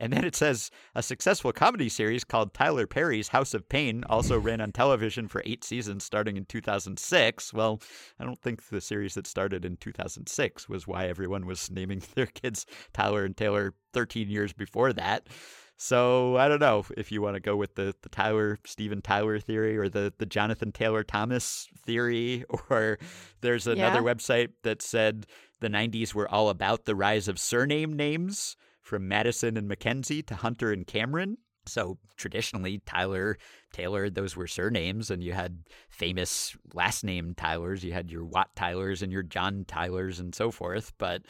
And 0.01 0.13
then 0.13 0.25
it 0.25 0.35
says 0.35 0.71
a 0.95 1.03
successful 1.03 1.53
comedy 1.53 1.91
series 1.91 2.25
called 2.25 2.55
Tyler 2.55 2.87
Perry's 2.87 3.29
House 3.29 3.53
of 3.53 3.69
Payne 3.69 4.03
also 4.09 4.39
ran 4.39 4.61
on 4.63 4.73
television 4.73 5.29
for 5.29 5.43
eight 5.45 5.63
seasons 5.63 6.05
starting 6.05 6.37
in 6.39 6.47
2006. 6.47 7.53
Well, 7.53 7.81
I 8.19 8.25
don't 8.25 8.41
think 8.41 8.69
the 8.69 8.81
series 8.81 9.15
that 9.15 9.27
started 9.27 9.65
in 9.65 9.77
2006 9.77 10.69
was 10.69 10.89
why 10.89 11.07
everyone 11.07 11.45
was 11.47 11.71
naming 11.71 12.03
their 12.15 12.27
kids 12.27 12.65
Tyler 12.95 13.25
and 13.25 13.37
Taylor 13.37 13.75
13 13.93 14.31
years 14.31 14.53
before 14.55 14.93
that. 14.95 15.29
So 15.77 16.37
I 16.37 16.49
don't 16.49 16.61
know 16.61 16.85
if 16.97 17.11
you 17.11 17.23
want 17.23 17.37
to 17.37 17.41
go 17.41 17.57
with 17.57 17.75
the, 17.75 17.95
the 18.03 18.11
Tyler 18.11 18.59
Steven 18.67 19.01
Tyler 19.01 19.39
theory 19.39 19.79
or 19.79 19.89
the, 19.89 20.13
the 20.19 20.27
Jonathan 20.27 20.73
Taylor 20.73 21.03
Thomas 21.03 21.69
theory, 21.87 22.45
or 22.71 22.99
there's 23.41 23.67
another 23.67 24.03
Yeah. 24.03 24.15
website 24.15 24.49
that 24.63 24.83
said 24.83 25.27
the 25.61 25.69
90s 25.69 26.15
were 26.15 26.29
all 26.31 26.49
about 26.51 26.85
the 26.85 26.95
rise 26.95 27.29
of 27.29 27.39
surname 27.39 27.95
names 27.97 28.57
from 28.91 29.07
Madison 29.07 29.57
and 29.57 29.69
Mackenzie 29.69 30.21
to 30.25 30.35
Hunter 30.35 30.73
and 30.73 30.85
Cameron. 30.85 31.39
So 31.65 31.97
traditionally, 32.17 32.83
Tyler, 32.87 33.39
Taylor, 33.73 34.11
those 34.11 34.35
were 34.35 34.49
surnames, 34.49 35.13
and 35.13 35.23
you 35.23 35.33
had 35.33 35.63
famous 35.91 36.57
last 36.75 37.05
name 37.05 37.35
Tylers. 37.37 37.85
You 37.85 37.93
had 37.93 38.11
your 38.11 38.25
Wat 38.25 38.49
Tylers 38.57 39.01
and 39.01 39.13
your 39.13 39.23
John 39.23 39.65
Tylers 39.69 40.19
and 40.19 40.35
so 40.35 40.51
forth. 40.51 40.93
But 40.99 41.23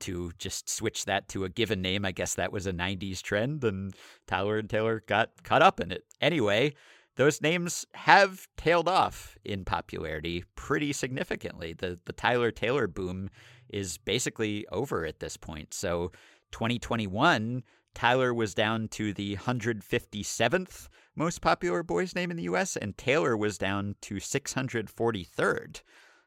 to 0.00 0.30
just 0.38 0.68
switch 0.68 1.06
that 1.06 1.26
to 1.28 1.44
a 1.44 1.48
given 1.48 1.80
name, 1.80 2.04
I 2.04 2.12
guess 2.12 2.34
that 2.34 2.52
was 2.52 2.66
a 2.66 2.72
90s 2.72 3.22
trend, 3.22 3.64
and 3.64 3.94
Tyler 4.26 4.58
and 4.58 4.68
Taylor 4.68 5.02
got 5.06 5.42
caught 5.42 5.62
up 5.62 5.80
in 5.80 5.90
it. 5.90 6.04
Anyway, 6.20 6.74
those 7.16 7.40
names 7.40 7.86
have 7.94 8.46
tailed 8.58 8.88
off 8.88 9.38
in 9.42 9.64
popularity 9.64 10.44
pretty 10.54 10.92
significantly. 10.92 11.72
The 11.72 11.98
the 12.04 12.12
Tyler 12.12 12.50
Taylor 12.50 12.86
boom 12.86 13.30
is 13.70 13.98
basically 13.98 14.66
over 14.70 15.06
at 15.06 15.20
this 15.20 15.36
point. 15.36 15.72
So 15.74 16.12
2021, 16.52 17.62
Tyler 17.94 18.34
was 18.34 18.54
down 18.54 18.88
to 18.88 19.12
the 19.12 19.36
157th 19.36 20.88
most 21.16 21.40
popular 21.40 21.82
boy's 21.82 22.14
name 22.14 22.30
in 22.30 22.36
the 22.36 22.44
US, 22.44 22.76
and 22.76 22.96
Taylor 22.96 23.36
was 23.36 23.56
down 23.56 23.96
to 24.02 24.16
643rd. 24.16 25.80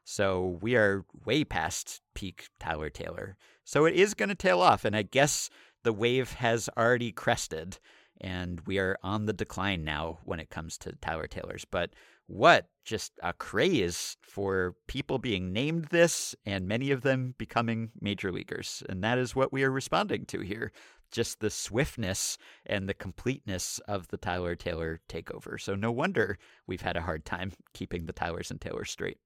So 0.04 0.58
we 0.60 0.74
are 0.74 1.04
way 1.24 1.44
past 1.44 2.02
peak 2.14 2.48
Tyler 2.58 2.90
Taylor. 2.90 3.36
So 3.64 3.84
it 3.84 3.94
is 3.94 4.14
going 4.14 4.30
to 4.30 4.34
tail 4.34 4.60
off, 4.60 4.84
and 4.84 4.96
I 4.96 5.02
guess 5.02 5.48
the 5.84 5.92
wave 5.92 6.32
has 6.34 6.68
already 6.76 7.12
crested, 7.12 7.78
and 8.20 8.60
we 8.66 8.78
are 8.78 8.96
on 9.02 9.26
the 9.26 9.32
decline 9.32 9.84
now 9.84 10.18
when 10.24 10.40
it 10.40 10.50
comes 10.50 10.76
to 10.78 10.96
Tyler 11.00 11.28
Taylors. 11.28 11.64
But 11.64 11.90
what 12.30 12.68
just 12.84 13.12
a 13.22 13.32
craze 13.32 14.16
for 14.22 14.74
people 14.86 15.18
being 15.18 15.52
named 15.52 15.86
this 15.86 16.34
and 16.46 16.66
many 16.66 16.92
of 16.92 17.02
them 17.02 17.34
becoming 17.38 17.90
major 18.00 18.30
leaguers. 18.30 18.82
And 18.88 19.02
that 19.02 19.18
is 19.18 19.34
what 19.34 19.52
we 19.52 19.64
are 19.64 19.70
responding 19.70 20.24
to 20.26 20.40
here. 20.40 20.72
Just 21.10 21.40
the 21.40 21.50
swiftness 21.50 22.38
and 22.66 22.88
the 22.88 22.94
completeness 22.94 23.80
of 23.88 24.06
the 24.08 24.16
Tyler 24.16 24.54
Taylor 24.54 25.00
takeover. 25.08 25.60
So 25.60 25.74
no 25.74 25.90
wonder 25.90 26.38
we've 26.68 26.80
had 26.80 26.96
a 26.96 27.02
hard 27.02 27.24
time 27.24 27.52
keeping 27.74 28.06
the 28.06 28.12
Tylers 28.12 28.50
and 28.52 28.60
Taylors 28.60 28.90
straight. 28.90 29.18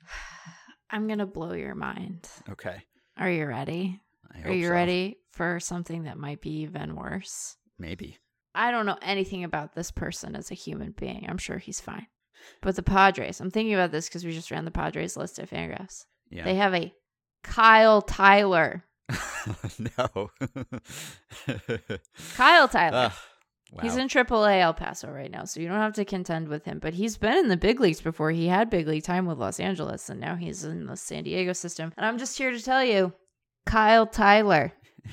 I'm 0.90 1.06
going 1.06 1.18
to 1.18 1.26
blow 1.26 1.52
your 1.52 1.74
mind. 1.74 2.26
Okay. 2.48 2.84
Are 3.18 3.30
you 3.30 3.44
ready? 3.44 4.00
Are 4.44 4.52
you 4.52 4.68
so. 4.68 4.72
ready 4.72 5.18
for 5.32 5.60
something 5.60 6.04
that 6.04 6.16
might 6.16 6.40
be 6.40 6.60
even 6.60 6.96
worse? 6.96 7.56
Maybe. 7.78 8.16
I 8.58 8.72
don't 8.72 8.86
know 8.86 8.98
anything 9.02 9.44
about 9.44 9.76
this 9.76 9.92
person 9.92 10.34
as 10.34 10.50
a 10.50 10.54
human 10.54 10.92
being. 10.98 11.24
I'm 11.28 11.38
sure 11.38 11.58
he's 11.58 11.80
fine. 11.80 12.08
But 12.60 12.74
the 12.74 12.82
Padres, 12.82 13.40
I'm 13.40 13.52
thinking 13.52 13.72
about 13.72 13.92
this 13.92 14.08
because 14.08 14.24
we 14.24 14.32
just 14.32 14.50
ran 14.50 14.64
the 14.64 14.72
Padres 14.72 15.16
list 15.16 15.38
at 15.38 15.48
Fangraphs. 15.48 16.06
Yeah. 16.28 16.42
They 16.42 16.56
have 16.56 16.74
a 16.74 16.92
Kyle 17.44 18.02
Tyler. 18.02 18.84
no. 19.78 20.30
Kyle 22.34 22.66
Tyler. 22.66 22.96
Ugh, 22.96 23.12
wow. 23.70 23.82
He's 23.82 23.96
in 23.96 24.08
AAA 24.08 24.60
El 24.60 24.74
Paso 24.74 25.08
right 25.08 25.30
now, 25.30 25.44
so 25.44 25.60
you 25.60 25.68
don't 25.68 25.76
have 25.76 25.94
to 25.94 26.04
contend 26.04 26.48
with 26.48 26.64
him. 26.64 26.80
But 26.80 26.94
he's 26.94 27.16
been 27.16 27.38
in 27.38 27.46
the 27.46 27.56
big 27.56 27.78
leagues 27.78 28.00
before. 28.00 28.32
He 28.32 28.48
had 28.48 28.70
big 28.70 28.88
league 28.88 29.04
time 29.04 29.26
with 29.26 29.38
Los 29.38 29.60
Angeles, 29.60 30.08
and 30.08 30.18
now 30.18 30.34
he's 30.34 30.64
in 30.64 30.86
the 30.86 30.96
San 30.96 31.22
Diego 31.22 31.52
system. 31.52 31.92
And 31.96 32.04
I'm 32.04 32.18
just 32.18 32.36
here 32.36 32.50
to 32.50 32.60
tell 32.60 32.84
you, 32.84 33.12
Kyle 33.66 34.06
Tyler. 34.06 34.72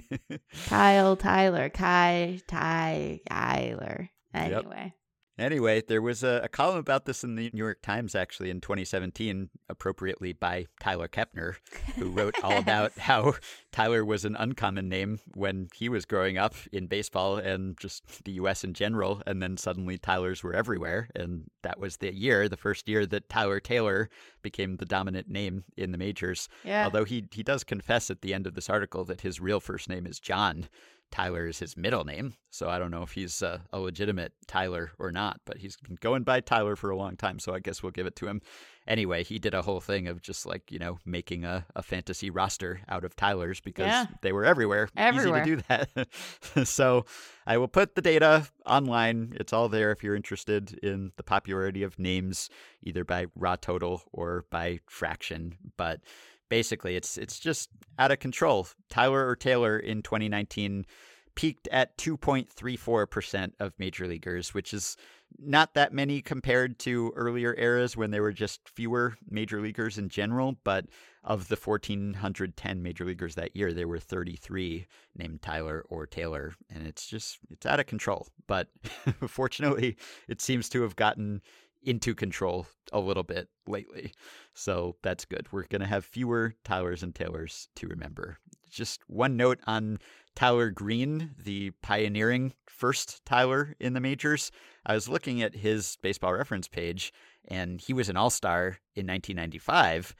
Kyle 0.66 1.16
Tyler, 1.16 1.68
Kai 1.70 2.40
Ty 2.46 3.20
Tyler. 3.28 4.10
Anyway. 4.34 4.94
Anyway, 5.38 5.82
there 5.86 6.00
was 6.00 6.22
a, 6.22 6.40
a, 6.44 6.48
column 6.48 6.78
about 6.78 7.04
this 7.04 7.22
in 7.22 7.34
the 7.34 7.50
New 7.52 7.62
York 7.62 7.82
Times 7.82 8.14
actually 8.14 8.48
in 8.48 8.62
2017, 8.62 9.50
appropriately 9.68 10.32
by 10.32 10.66
Tyler 10.80 11.08
Kepner, 11.08 11.56
who 11.96 12.08
wrote 12.08 12.34
all 12.42 12.56
about 12.56 12.96
how 12.98 13.34
Tyler 13.70 14.02
was 14.02 14.24
an 14.24 14.34
uncommon 14.36 14.88
name 14.88 15.20
when 15.34 15.68
he 15.74 15.90
was 15.90 16.06
growing 16.06 16.38
up 16.38 16.54
in 16.72 16.86
baseball 16.86 17.36
and 17.36 17.78
just 17.78 18.24
the 18.24 18.32
U.S. 18.32 18.64
in 18.64 18.72
general. 18.72 19.22
And 19.26 19.42
then 19.42 19.58
suddenly 19.58 19.98
Tylers 19.98 20.42
were 20.42 20.54
everywhere. 20.54 21.10
And 21.14 21.50
that 21.62 21.78
was 21.78 21.98
the 21.98 22.14
year, 22.14 22.48
the 22.48 22.56
first 22.56 22.88
year 22.88 23.04
that 23.04 23.28
Tyler 23.28 23.60
Taylor 23.60 24.08
became 24.40 24.78
the 24.78 24.86
dominant 24.86 25.28
name 25.28 25.64
in 25.76 25.92
the 25.92 25.98
majors. 25.98 26.48
Yeah. 26.64 26.84
Although 26.84 27.04
he, 27.04 27.26
he 27.30 27.42
does 27.42 27.62
confess 27.62 28.10
at 28.10 28.22
the 28.22 28.32
end 28.32 28.46
of 28.46 28.54
this 28.54 28.70
article 28.70 29.04
that 29.04 29.20
his 29.20 29.38
real 29.38 29.60
first 29.60 29.90
name 29.90 30.06
is 30.06 30.18
John. 30.18 30.68
Tyler 31.12 31.46
is 31.46 31.58
his 31.58 31.76
middle 31.76 32.04
name, 32.04 32.34
so 32.50 32.68
I 32.68 32.78
don't 32.78 32.90
know 32.90 33.02
if 33.02 33.12
he's 33.12 33.42
uh, 33.42 33.58
a 33.72 33.78
legitimate 33.78 34.32
Tyler 34.46 34.90
or 34.98 35.12
not, 35.12 35.40
but 35.46 35.58
he's 35.58 35.76
been 35.76 35.96
going 36.00 36.24
by 36.24 36.40
Tyler 36.40 36.76
for 36.76 36.90
a 36.90 36.96
long 36.96 37.16
time, 37.16 37.38
so 37.38 37.54
I 37.54 37.60
guess 37.60 37.82
we'll 37.82 37.92
give 37.92 38.06
it 38.06 38.16
to 38.16 38.26
him. 38.26 38.42
Anyway, 38.88 39.24
he 39.24 39.38
did 39.38 39.54
a 39.54 39.62
whole 39.62 39.80
thing 39.80 40.06
of 40.08 40.20
just 40.22 40.46
like, 40.46 40.70
you 40.70 40.78
know, 40.78 40.98
making 41.04 41.44
a, 41.44 41.64
a 41.74 41.82
fantasy 41.82 42.30
roster 42.30 42.80
out 42.88 43.04
of 43.04 43.16
Tylers 43.16 43.60
because 43.60 43.86
Yeah. 43.86 44.06
they 44.22 44.30
were 44.32 44.44
everywhere. 44.44 44.88
Everywhere. 44.96 45.42
Easy 45.42 45.56
to 45.56 45.56
do 45.56 45.62
that. 45.68 46.66
so 46.68 47.04
I 47.46 47.56
will 47.58 47.66
put 47.68 47.94
the 47.94 48.02
data 48.02 48.46
online. 48.64 49.32
It's 49.40 49.52
all 49.52 49.68
there 49.68 49.90
if 49.90 50.04
you're 50.04 50.14
interested 50.14 50.74
in 50.84 51.10
the 51.16 51.24
popularity 51.24 51.82
of 51.82 51.98
names, 51.98 52.48
either 52.82 53.04
by 53.04 53.26
raw 53.34 53.56
total 53.56 54.02
or 54.12 54.44
by 54.50 54.78
fraction. 54.88 55.56
But 55.76 56.00
basically 56.48 56.96
it's 56.96 57.18
it's 57.18 57.38
just 57.38 57.70
out 57.98 58.10
of 58.10 58.18
control. 58.18 58.66
Tyler 58.88 59.26
or 59.26 59.36
Taylor 59.36 59.78
in 59.78 60.02
2019 60.02 60.86
peaked 61.34 61.68
at 61.70 61.96
2.34% 61.98 63.52
of 63.60 63.72
major 63.78 64.06
leaguers, 64.08 64.54
which 64.54 64.72
is 64.72 64.96
not 65.38 65.74
that 65.74 65.92
many 65.92 66.22
compared 66.22 66.78
to 66.78 67.12
earlier 67.14 67.54
eras 67.58 67.96
when 67.96 68.10
there 68.10 68.22
were 68.22 68.32
just 68.32 68.66
fewer 68.68 69.16
major 69.28 69.60
leaguers 69.60 69.98
in 69.98 70.08
general, 70.08 70.56
but 70.64 70.86
of 71.24 71.48
the 71.48 71.56
1410 71.56 72.82
major 72.82 73.04
leaguers 73.04 73.34
that 73.34 73.54
year, 73.54 73.72
there 73.72 73.88
were 73.88 73.98
33 73.98 74.86
named 75.16 75.42
Tyler 75.42 75.84
or 75.88 76.06
Taylor, 76.06 76.54
and 76.70 76.86
it's 76.86 77.06
just 77.06 77.38
it's 77.50 77.66
out 77.66 77.80
of 77.80 77.86
control. 77.86 78.28
But 78.46 78.68
fortunately, 79.28 79.96
it 80.28 80.40
seems 80.40 80.68
to 80.70 80.82
have 80.82 80.96
gotten 80.96 81.42
into 81.86 82.14
control 82.14 82.66
a 82.92 83.00
little 83.00 83.22
bit 83.22 83.48
lately. 83.66 84.12
So 84.52 84.96
that's 85.02 85.24
good. 85.24 85.46
We're 85.52 85.66
going 85.66 85.80
to 85.80 85.86
have 85.86 86.04
fewer 86.04 86.54
Tylers 86.64 87.02
and 87.02 87.14
Taylors 87.14 87.68
to 87.76 87.86
remember. 87.86 88.38
Just 88.68 89.00
one 89.06 89.36
note 89.36 89.60
on 89.66 89.98
Tyler 90.34 90.70
Green, 90.70 91.30
the 91.42 91.70
pioneering 91.82 92.52
first 92.66 93.24
Tyler 93.24 93.74
in 93.80 93.94
the 93.94 94.00
majors. 94.00 94.50
I 94.84 94.94
was 94.94 95.08
looking 95.08 95.40
at 95.40 95.54
his 95.54 95.96
baseball 96.02 96.34
reference 96.34 96.68
page, 96.68 97.12
and 97.48 97.80
he 97.80 97.92
was 97.92 98.08
an 98.08 98.16
all 98.16 98.30
star 98.30 98.78
in 98.94 99.06
1995. 99.06 100.14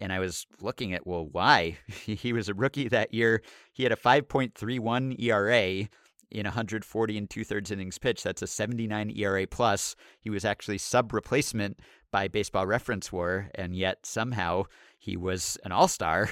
And 0.00 0.12
I 0.12 0.18
was 0.18 0.46
looking 0.60 0.92
at, 0.92 1.06
well, 1.06 1.26
why? 1.30 1.78
he 2.04 2.32
was 2.32 2.48
a 2.48 2.54
rookie 2.54 2.88
that 2.88 3.14
year. 3.14 3.42
He 3.72 3.82
had 3.84 3.92
a 3.92 3.96
5.31 3.96 5.22
ERA 5.22 5.88
in 6.32 6.44
140 6.44 7.18
and 7.18 7.30
two 7.30 7.44
thirds 7.44 7.70
innings 7.70 7.98
pitched. 7.98 8.24
That's 8.24 8.42
a 8.42 8.46
79 8.46 9.12
ERA 9.16 9.46
plus. 9.46 9.94
He 10.20 10.30
was 10.30 10.44
actually 10.44 10.78
sub 10.78 11.12
replacement 11.12 11.80
by 12.10 12.28
Baseball 12.28 12.66
Reference 12.66 13.12
War, 13.12 13.50
and 13.54 13.76
yet 13.76 14.04
somehow 14.04 14.64
he 14.98 15.16
was 15.16 15.58
an 15.64 15.72
all 15.72 15.88
star. 15.88 16.30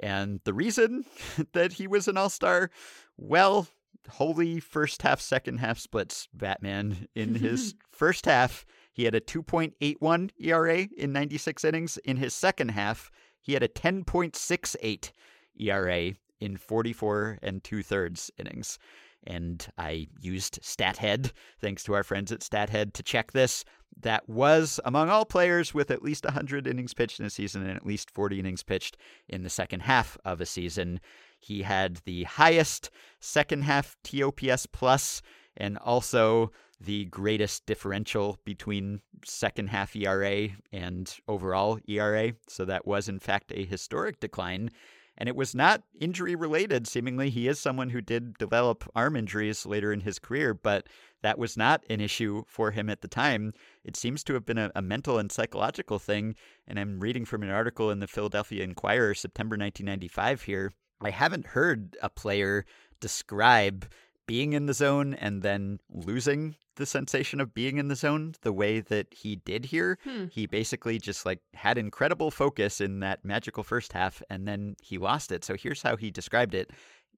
And 0.00 0.40
the 0.44 0.54
reason 0.54 1.04
that 1.52 1.74
he 1.74 1.86
was 1.86 2.08
an 2.08 2.16
all 2.16 2.30
star, 2.30 2.70
well, 3.16 3.68
holy 4.08 4.58
first 4.58 5.02
half, 5.02 5.20
second 5.20 5.58
half 5.58 5.78
splits, 5.78 6.28
Batman. 6.32 7.06
In 7.14 7.34
his 7.34 7.74
first 7.90 8.26
half, 8.26 8.64
he 8.92 9.04
had 9.04 9.14
a 9.14 9.20
2.81 9.20 10.30
ERA 10.38 10.88
in 10.96 11.12
96 11.12 11.64
innings. 11.64 11.98
In 11.98 12.16
his 12.16 12.34
second 12.34 12.70
half, 12.70 13.10
he 13.40 13.52
had 13.52 13.62
a 13.62 13.68
10.68 13.68 15.12
ERA 15.58 16.12
in 16.40 16.56
44 16.56 17.38
and 17.42 17.62
two 17.62 17.82
thirds 17.82 18.30
innings. 18.38 18.78
And 19.26 19.66
I 19.78 20.08
used 20.20 20.60
StatHead, 20.62 21.32
thanks 21.60 21.84
to 21.84 21.94
our 21.94 22.02
friends 22.02 22.32
at 22.32 22.40
StatHead, 22.40 22.92
to 22.94 23.02
check 23.02 23.32
this. 23.32 23.64
That 24.00 24.28
was 24.28 24.80
among 24.84 25.10
all 25.10 25.24
players 25.24 25.74
with 25.74 25.90
at 25.90 26.02
least 26.02 26.24
100 26.24 26.66
innings 26.66 26.94
pitched 26.94 27.20
in 27.20 27.26
a 27.26 27.30
season 27.30 27.62
and 27.62 27.76
at 27.76 27.86
least 27.86 28.10
40 28.10 28.40
innings 28.40 28.62
pitched 28.62 28.96
in 29.28 29.42
the 29.42 29.50
second 29.50 29.80
half 29.80 30.16
of 30.24 30.40
a 30.40 30.46
season. 30.46 31.00
He 31.38 31.62
had 31.62 31.98
the 32.04 32.24
highest 32.24 32.90
second 33.20 33.62
half 33.64 33.96
TOPS 34.02 34.66
plus 34.66 35.22
and 35.56 35.76
also 35.78 36.50
the 36.80 37.04
greatest 37.06 37.66
differential 37.66 38.38
between 38.44 39.00
second 39.24 39.68
half 39.68 39.94
ERA 39.94 40.48
and 40.72 41.16
overall 41.28 41.78
ERA. 41.86 42.32
So 42.48 42.64
that 42.64 42.86
was, 42.86 43.08
in 43.08 43.18
fact, 43.18 43.52
a 43.54 43.64
historic 43.64 44.20
decline. 44.20 44.70
And 45.18 45.28
it 45.28 45.36
was 45.36 45.54
not 45.54 45.82
injury 46.00 46.34
related. 46.34 46.86
Seemingly, 46.86 47.30
he 47.30 47.46
is 47.46 47.60
someone 47.60 47.90
who 47.90 48.00
did 48.00 48.38
develop 48.38 48.88
arm 48.94 49.14
injuries 49.14 49.66
later 49.66 49.92
in 49.92 50.00
his 50.00 50.18
career, 50.18 50.54
but 50.54 50.88
that 51.22 51.38
was 51.38 51.56
not 51.56 51.84
an 51.90 52.00
issue 52.00 52.44
for 52.46 52.70
him 52.70 52.88
at 52.88 53.02
the 53.02 53.08
time. 53.08 53.52
It 53.84 53.96
seems 53.96 54.24
to 54.24 54.34
have 54.34 54.44
been 54.44 54.58
a, 54.58 54.70
a 54.74 54.82
mental 54.82 55.18
and 55.18 55.30
psychological 55.30 55.98
thing. 55.98 56.34
And 56.66 56.78
I'm 56.78 57.00
reading 57.00 57.24
from 57.24 57.42
an 57.42 57.50
article 57.50 57.90
in 57.90 58.00
the 58.00 58.06
Philadelphia 58.06 58.64
Inquirer, 58.64 59.14
September 59.14 59.54
1995 59.54 60.42
here. 60.42 60.72
I 61.00 61.10
haven't 61.10 61.46
heard 61.46 61.96
a 62.02 62.08
player 62.08 62.64
describe 63.00 63.86
being 64.26 64.52
in 64.52 64.66
the 64.66 64.74
zone 64.74 65.14
and 65.14 65.42
then 65.42 65.78
losing 65.90 66.56
the 66.76 66.86
sensation 66.86 67.40
of 67.40 67.54
being 67.54 67.76
in 67.76 67.88
the 67.88 67.96
zone 67.96 68.34
the 68.42 68.52
way 68.52 68.80
that 68.80 69.06
he 69.12 69.36
did 69.36 69.66
here. 69.66 69.98
Hmm. 70.04 70.26
He 70.30 70.46
basically 70.46 70.98
just 70.98 71.26
like 71.26 71.40
had 71.54 71.78
incredible 71.78 72.30
focus 72.30 72.80
in 72.80 73.00
that 73.00 73.24
magical 73.24 73.62
first 73.62 73.92
half 73.92 74.22
and 74.30 74.46
then 74.46 74.76
he 74.82 74.98
lost 74.98 75.32
it. 75.32 75.44
So 75.44 75.54
here's 75.54 75.82
how 75.82 75.96
he 75.96 76.10
described 76.10 76.54
it. 76.54 76.70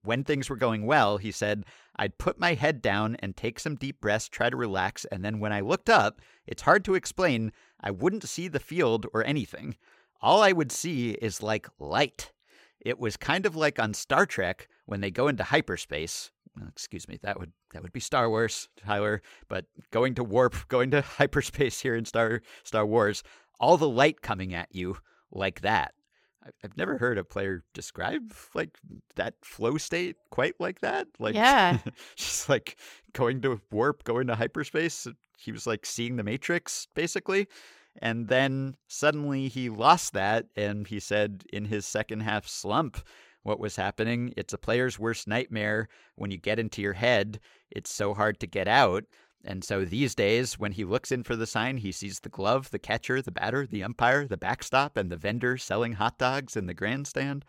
When 0.02 0.22
things 0.22 0.51
were 0.51 0.56
going 0.56 0.85
well, 0.85 1.16
he 1.16 1.31
said, 1.31 1.64
I'd 1.97 2.18
put 2.18 2.39
my 2.39 2.55
head 2.55 2.82
down 2.82 3.16
and 3.20 3.35
take 3.35 3.59
some 3.59 3.76
deep 3.76 4.01
breaths, 4.02 4.28
try 4.28 4.51
to 4.51 4.56
relax, 4.56 5.06
and 5.06 5.24
then 5.24 5.40
when 5.40 5.52
I 5.52 5.60
looked 5.60 5.89
up, 5.89 6.20
it's 6.47 6.62
hard 6.62 6.85
to 6.85 6.94
explain, 6.94 7.52
I 7.81 7.90
wouldn't 7.90 8.24
see 8.24 8.48
the 8.48 8.60
field 8.60 9.06
or 9.14 9.24
anything. 9.24 9.76
All 10.20 10.43
I 10.43 10.52
would 10.52 10.70
see 10.70 11.12
is 11.12 11.43
like 11.43 11.68
light. 11.78 12.32
It 12.81 12.98
was 12.98 13.16
kind 13.16 13.47
of 13.47 13.56
like 13.56 13.78
on 13.78 13.94
Star 13.94 14.26
Trek 14.26 14.68
when 14.85 15.01
they 15.01 15.10
go 15.10 15.28
into 15.28 15.43
hyperspace. 15.43 16.31
Excuse 16.68 17.09
me, 17.09 17.18
that 17.22 17.39
would 17.40 17.52
that 17.72 17.82
would 17.82 17.93
be 17.93 18.01
Star 18.01 18.28
Wars, 18.28 18.68
Tyler. 18.76 19.22
But 19.48 19.66
going 19.90 20.14
to 20.16 20.24
warp, 20.24 20.68
going 20.68 20.90
to 20.93 21.01
hyperspace 21.18 21.81
here 21.81 21.94
in 21.97 22.05
Star 22.05 22.43
Star 22.62 22.86
Wars, 22.86 23.22
all 23.59 23.76
the 23.76 23.89
light 23.89 24.22
coming 24.22 24.55
at 24.55 24.68
you 24.74 24.97
like 25.32 25.62
that. 25.62 25.94
I've 26.62 26.76
never 26.76 26.98
heard 26.98 27.16
a 27.16 27.24
player 27.24 27.64
describe 27.72 28.35
like 28.55 28.76
that 29.16 29.35
flow 29.43 29.78
state 29.78 30.16
quite 30.31 30.55
like 30.60 30.81
that. 30.81 31.06
Like, 31.18 31.35
Yeah. 31.44 31.78
just 32.16 32.48
like 32.51 32.76
going 33.14 33.40
to 33.43 33.60
warp, 33.72 34.05
going 34.05 34.26
to 34.26 34.35
hyperspace. 34.35 35.06
He 35.39 35.52
was 35.52 35.66
like 35.66 35.86
seeing 35.86 36.16
the 36.16 36.22
Matrix, 36.22 36.86
basically. 36.94 37.47
And 38.02 38.28
then 38.28 38.74
suddenly 38.89 39.48
he 39.48 39.70
lost 39.70 40.12
that, 40.14 40.47
and 40.56 40.86
he 40.86 40.98
said 41.01 41.44
in 41.52 41.64
his 41.64 41.86
second 41.86 42.20
half 42.20 42.47
slump, 42.47 42.98
what 43.45 43.61
was 43.61 43.77
happening. 43.77 44.35
It's 44.37 44.53
a 44.53 44.59
player's 44.59 44.99
worst 44.99 45.29
nightmare 45.29 45.89
when 46.16 46.33
you 46.33 46.39
get 46.39 46.59
into 46.59 46.83
your 46.83 46.95
head. 46.95 47.39
It's 47.71 47.95
so 47.95 48.12
hard 48.12 48.41
to 48.41 48.49
get 48.49 48.66
out. 48.66 49.05
And 49.45 49.62
so 49.62 49.85
these 49.85 50.15
days, 50.15 50.59
when 50.59 50.73
he 50.73 50.85
looks 50.85 51.12
in 51.12 51.23
for 51.23 51.37
the 51.37 51.47
sign, 51.47 51.77
he 51.77 51.93
sees 51.93 52.21
the 52.21 52.31
glove, 52.31 52.71
the 52.71 52.79
catcher, 52.79 53.21
the 53.21 53.31
batter, 53.31 53.66
the 53.66 53.85
umpire, 53.85 54.27
the 54.27 54.39
backstop, 54.39 54.97
and 54.97 55.11
the 55.11 55.19
vendor 55.19 55.59
selling 55.59 55.93
hot 55.93 56.19
dogs 56.19 56.57
in 56.57 56.66
the 56.66 56.75
grandstand. 56.75 57.45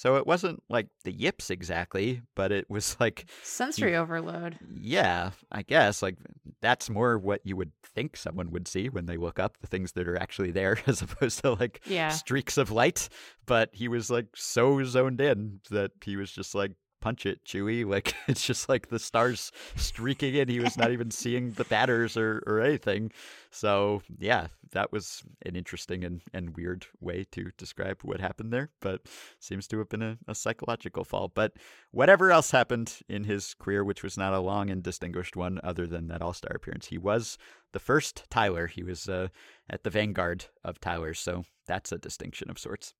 So 0.00 0.16
it 0.16 0.26
wasn't 0.26 0.62
like 0.70 0.86
the 1.04 1.12
yips 1.12 1.50
exactly, 1.50 2.22
but 2.34 2.52
it 2.52 2.70
was 2.70 2.96
like, 3.00 3.28
Sensory 3.42 3.94
overload. 3.96 4.58
yeah, 4.74 5.32
I 5.52 5.60
guess 5.60 6.00
like 6.00 6.16
that's 6.62 6.88
more 6.88 7.18
what 7.18 7.42
you 7.44 7.54
would 7.56 7.72
think 7.84 8.16
someone 8.16 8.50
would 8.50 8.66
see 8.66 8.88
when 8.88 9.04
they 9.04 9.18
look 9.18 9.38
up 9.38 9.58
the 9.60 9.66
things 9.66 9.92
that 9.92 10.08
are 10.08 10.16
actually 10.16 10.52
there 10.52 10.78
as 10.86 11.02
opposed 11.02 11.42
to 11.42 11.52
like 11.52 11.82
Yeah. 11.84 12.08
streaks 12.08 12.56
of 12.56 12.70
light. 12.70 13.10
But 13.44 13.68
he 13.74 13.88
was 13.88 14.10
like 14.10 14.28
so 14.34 14.82
zoned 14.84 15.20
in 15.20 15.60
that 15.70 15.90
he 16.02 16.16
was 16.16 16.32
just 16.32 16.54
like, 16.54 16.72
punch 17.00 17.26
it, 17.26 17.44
Chewy. 17.44 17.86
Like 17.86 18.14
it's 18.28 18.46
just 18.46 18.68
like 18.68 18.88
the 18.88 18.98
stars 18.98 19.52
streaking 19.76 20.34
in. 20.34 20.48
He 20.48 20.60
was 20.60 20.76
not 20.76 20.90
even 20.92 21.10
seeing 21.22 21.52
the 21.52 21.64
batters 21.64 22.16
or, 22.16 22.42
or 22.46 22.60
anything. 22.60 23.10
So 23.50 24.02
yeah, 24.18 24.48
that 24.72 24.92
was 24.92 25.22
an 25.44 25.56
interesting 25.56 26.04
and, 26.04 26.20
and 26.32 26.56
weird 26.56 26.86
way 27.00 27.26
to 27.32 27.50
describe 27.58 28.00
what 28.02 28.20
happened 28.20 28.52
there, 28.52 28.70
but 28.80 29.02
seems 29.40 29.66
to 29.68 29.78
have 29.78 29.88
been 29.88 30.02
a, 30.02 30.18
a 30.28 30.34
psychological 30.34 31.04
fall. 31.04 31.28
But 31.28 31.54
whatever 31.90 32.30
else 32.30 32.50
happened 32.52 32.98
in 33.08 33.24
his 33.24 33.54
career, 33.54 33.82
which 33.82 34.02
was 34.02 34.16
not 34.16 34.32
a 34.32 34.40
long 34.40 34.70
and 34.70 34.82
distinguished 34.82 35.36
one 35.36 35.60
other 35.64 35.86
than 35.86 36.06
that 36.08 36.22
all 36.22 36.32
star 36.34 36.54
appearance, 36.54 36.86
he 36.86 36.98
was 36.98 37.38
the 37.72 37.80
first 37.80 38.24
Tyler. 38.30 38.66
He 38.68 38.82
was 38.82 39.08
uh, 39.08 39.28
at 39.68 39.82
the 39.84 39.90
vanguard 39.90 40.46
of 40.64 40.80
Tyler. 40.80 41.14
So 41.14 41.44
that's 41.66 41.90
a 41.92 41.98
distinction 41.98 42.50
of 42.50 42.58
sorts. 42.58 42.94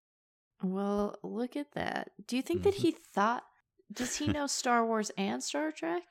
Well, 0.63 1.17
look 1.23 1.57
at 1.57 1.73
that. 1.73 2.11
Do 2.27 2.37
you 2.37 2.43
think 2.43 2.65
that 2.65 2.75
Mhm. 2.75 2.79
he 2.83 2.91
thought 2.93 3.45
Does 3.93 4.17
he 4.17 4.27
know 4.33 4.47
Star 4.47 4.85
Wars 4.87 5.11
and 5.17 5.43
Star 5.43 5.73
Trek? 5.73 6.03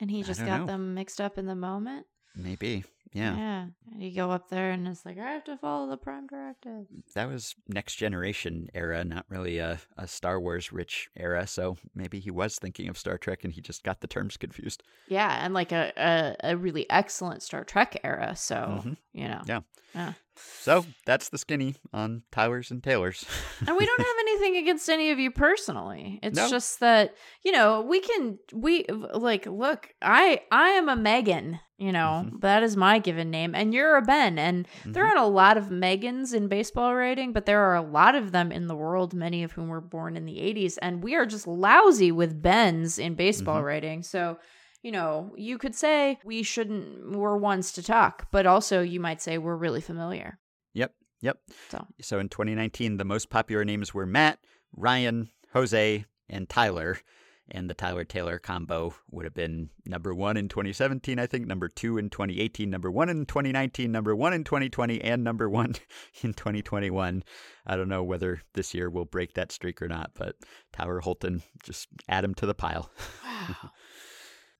And 0.00 0.10
he 0.10 0.22
just 0.22 0.44
got 0.44 0.60
know. 0.60 0.66
them 0.66 0.94
mixed 0.94 1.20
up 1.20 1.38
in 1.38 1.46
the 1.46 1.54
moment? 1.54 2.06
Maybe. 2.34 2.84
Yeah. 3.12 3.36
Yeah. 3.36 3.66
And 3.92 4.02
you 4.02 4.14
go 4.14 4.30
up 4.30 4.48
there 4.48 4.70
and 4.72 4.88
it's 4.88 5.04
like, 5.04 5.18
I 5.18 5.30
have 5.32 5.44
to 5.44 5.56
follow 5.56 5.88
the 5.88 5.96
Prime 5.96 6.26
Directive. 6.26 6.86
That 7.14 7.28
was 7.28 7.54
next 7.68 7.94
generation 7.96 8.68
era, 8.74 9.04
not 9.04 9.24
really 9.28 9.58
a, 9.58 9.78
a 9.96 10.08
Star 10.08 10.40
Wars 10.40 10.72
rich 10.72 11.10
era. 11.16 11.46
So 11.46 11.76
maybe 11.94 12.18
he 12.18 12.30
was 12.30 12.58
thinking 12.58 12.88
of 12.88 12.98
Star 12.98 13.16
Trek 13.18 13.44
and 13.44 13.52
he 13.52 13.60
just 13.60 13.84
got 13.84 14.00
the 14.00 14.06
terms 14.08 14.36
confused. 14.44 14.82
Yeah. 15.08 15.44
And 15.44 15.54
like 15.54 15.70
a, 15.72 15.92
a, 15.96 16.52
a 16.52 16.56
really 16.56 16.88
excellent 16.90 17.42
Star 17.42 17.62
Trek 17.64 18.00
era. 18.02 18.34
So, 18.36 18.54
Mhm. 18.84 18.96
you 19.12 19.28
know. 19.28 19.42
Yeah. 19.46 19.60
Yeah. 19.94 20.14
So 20.36 20.84
that's 21.06 21.28
the 21.28 21.38
skinny 21.38 21.76
on 21.92 22.24
Towers 22.32 22.72
and 22.72 22.82
Taylors. 22.82 23.24
and 23.64 23.76
we 23.76 23.86
don't 23.86 24.00
have 24.00 24.16
anything 24.18 24.56
against 24.56 24.88
any 24.88 25.12
of 25.12 25.20
you 25.20 25.30
personally 25.30 26.18
it's 26.24 26.36
No. 26.36 26.48
just 26.48 26.80
that 26.80 27.14
you 27.44 27.52
know 27.52 27.82
we 27.82 28.00
can 28.00 28.38
we 28.52 28.84
like 29.14 29.46
look 29.46 29.94
i 30.02 30.40
i 30.50 30.70
am 30.70 30.88
a 30.88 30.96
megan 30.96 31.60
you 31.78 31.92
know 31.92 32.24
Mhm. 32.26 32.40
that 32.40 32.62
is 32.64 32.76
my 32.76 32.93
given 32.98 33.30
name 33.30 33.54
and 33.54 33.72
you're 33.74 33.96
a 33.96 34.02
ben 34.02 34.38
and 34.38 34.66
there 34.84 35.04
Mhm. 35.04 35.08
aren't 35.08 35.18
a 35.18 35.26
lot 35.26 35.56
of 35.56 35.64
megans 35.70 36.32
in 36.34 36.48
baseball 36.48 36.94
writing 36.94 37.32
but 37.32 37.46
there 37.46 37.60
are 37.60 37.74
a 37.74 37.82
lot 37.82 38.14
of 38.14 38.32
them 38.32 38.50
in 38.52 38.66
the 38.66 38.76
world 38.76 39.14
many 39.14 39.42
of 39.42 39.52
whom 39.52 39.68
were 39.68 39.80
born 39.80 40.16
in 40.16 40.24
the 40.26 40.38
80s 40.40 40.78
and 40.78 41.02
we 41.02 41.14
are 41.14 41.26
just 41.26 41.46
lousy 41.46 42.10
with 42.12 42.40
bens 42.42 42.98
in 42.98 43.14
baseball 43.14 43.60
Mhm. 43.60 43.64
writing 43.64 44.02
so 44.02 44.38
you 44.82 44.92
know 44.92 45.32
you 45.36 45.56
could 45.58 45.74
say 45.74 46.18
we 46.24 46.42
shouldn't 46.42 47.12
we're 47.16 47.36
ones 47.36 47.72
to 47.72 47.82
talk 47.82 48.28
but 48.30 48.46
also 48.46 48.82
you 48.82 49.00
might 49.00 49.20
say 49.22 49.38
we're 49.38 49.56
really 49.56 49.80
familiar 49.80 50.38
Yep. 50.74 50.92
Yep. 51.20 51.38
So. 51.70 51.86
so 52.02 52.18
in 52.18 52.28
2019, 52.28 52.96
the 52.98 53.04
most 53.04 53.30
popular 53.30 53.64
names 53.64 53.94
were 53.94 54.04
Matt, 54.04 54.38
Ryan, 54.76 55.30
Jose, 55.54 56.04
and 56.28 56.48
Tyler. 56.50 56.98
And 57.50 57.68
the 57.68 57.74
Tyler 57.74 58.04
Taylor 58.04 58.38
combo 58.38 58.94
would 59.10 59.24
have 59.24 59.34
been 59.34 59.68
number 59.84 60.14
one 60.14 60.36
in 60.36 60.48
2017, 60.48 61.18
I 61.18 61.26
think, 61.26 61.46
number 61.46 61.68
two 61.68 61.98
in 61.98 62.08
2018, 62.08 62.70
number 62.70 62.90
one 62.90 63.10
in 63.10 63.26
2019, 63.26 63.92
number 63.92 64.16
one 64.16 64.32
in 64.32 64.44
2020, 64.44 65.02
and 65.02 65.22
number 65.22 65.48
one 65.48 65.74
in 66.22 66.32
2021. 66.32 67.22
I 67.66 67.76
don't 67.76 67.88
know 67.88 68.02
whether 68.02 68.40
this 68.54 68.72
year 68.72 68.88
will 68.88 69.04
break 69.04 69.34
that 69.34 69.52
streak 69.52 69.82
or 69.82 69.88
not, 69.88 70.12
but 70.14 70.36
Tower 70.72 71.00
Holton, 71.00 71.42
just 71.62 71.88
add 72.08 72.24
him 72.24 72.34
to 72.36 72.46
the 72.46 72.54
pile. 72.54 72.90
wow 73.22 73.70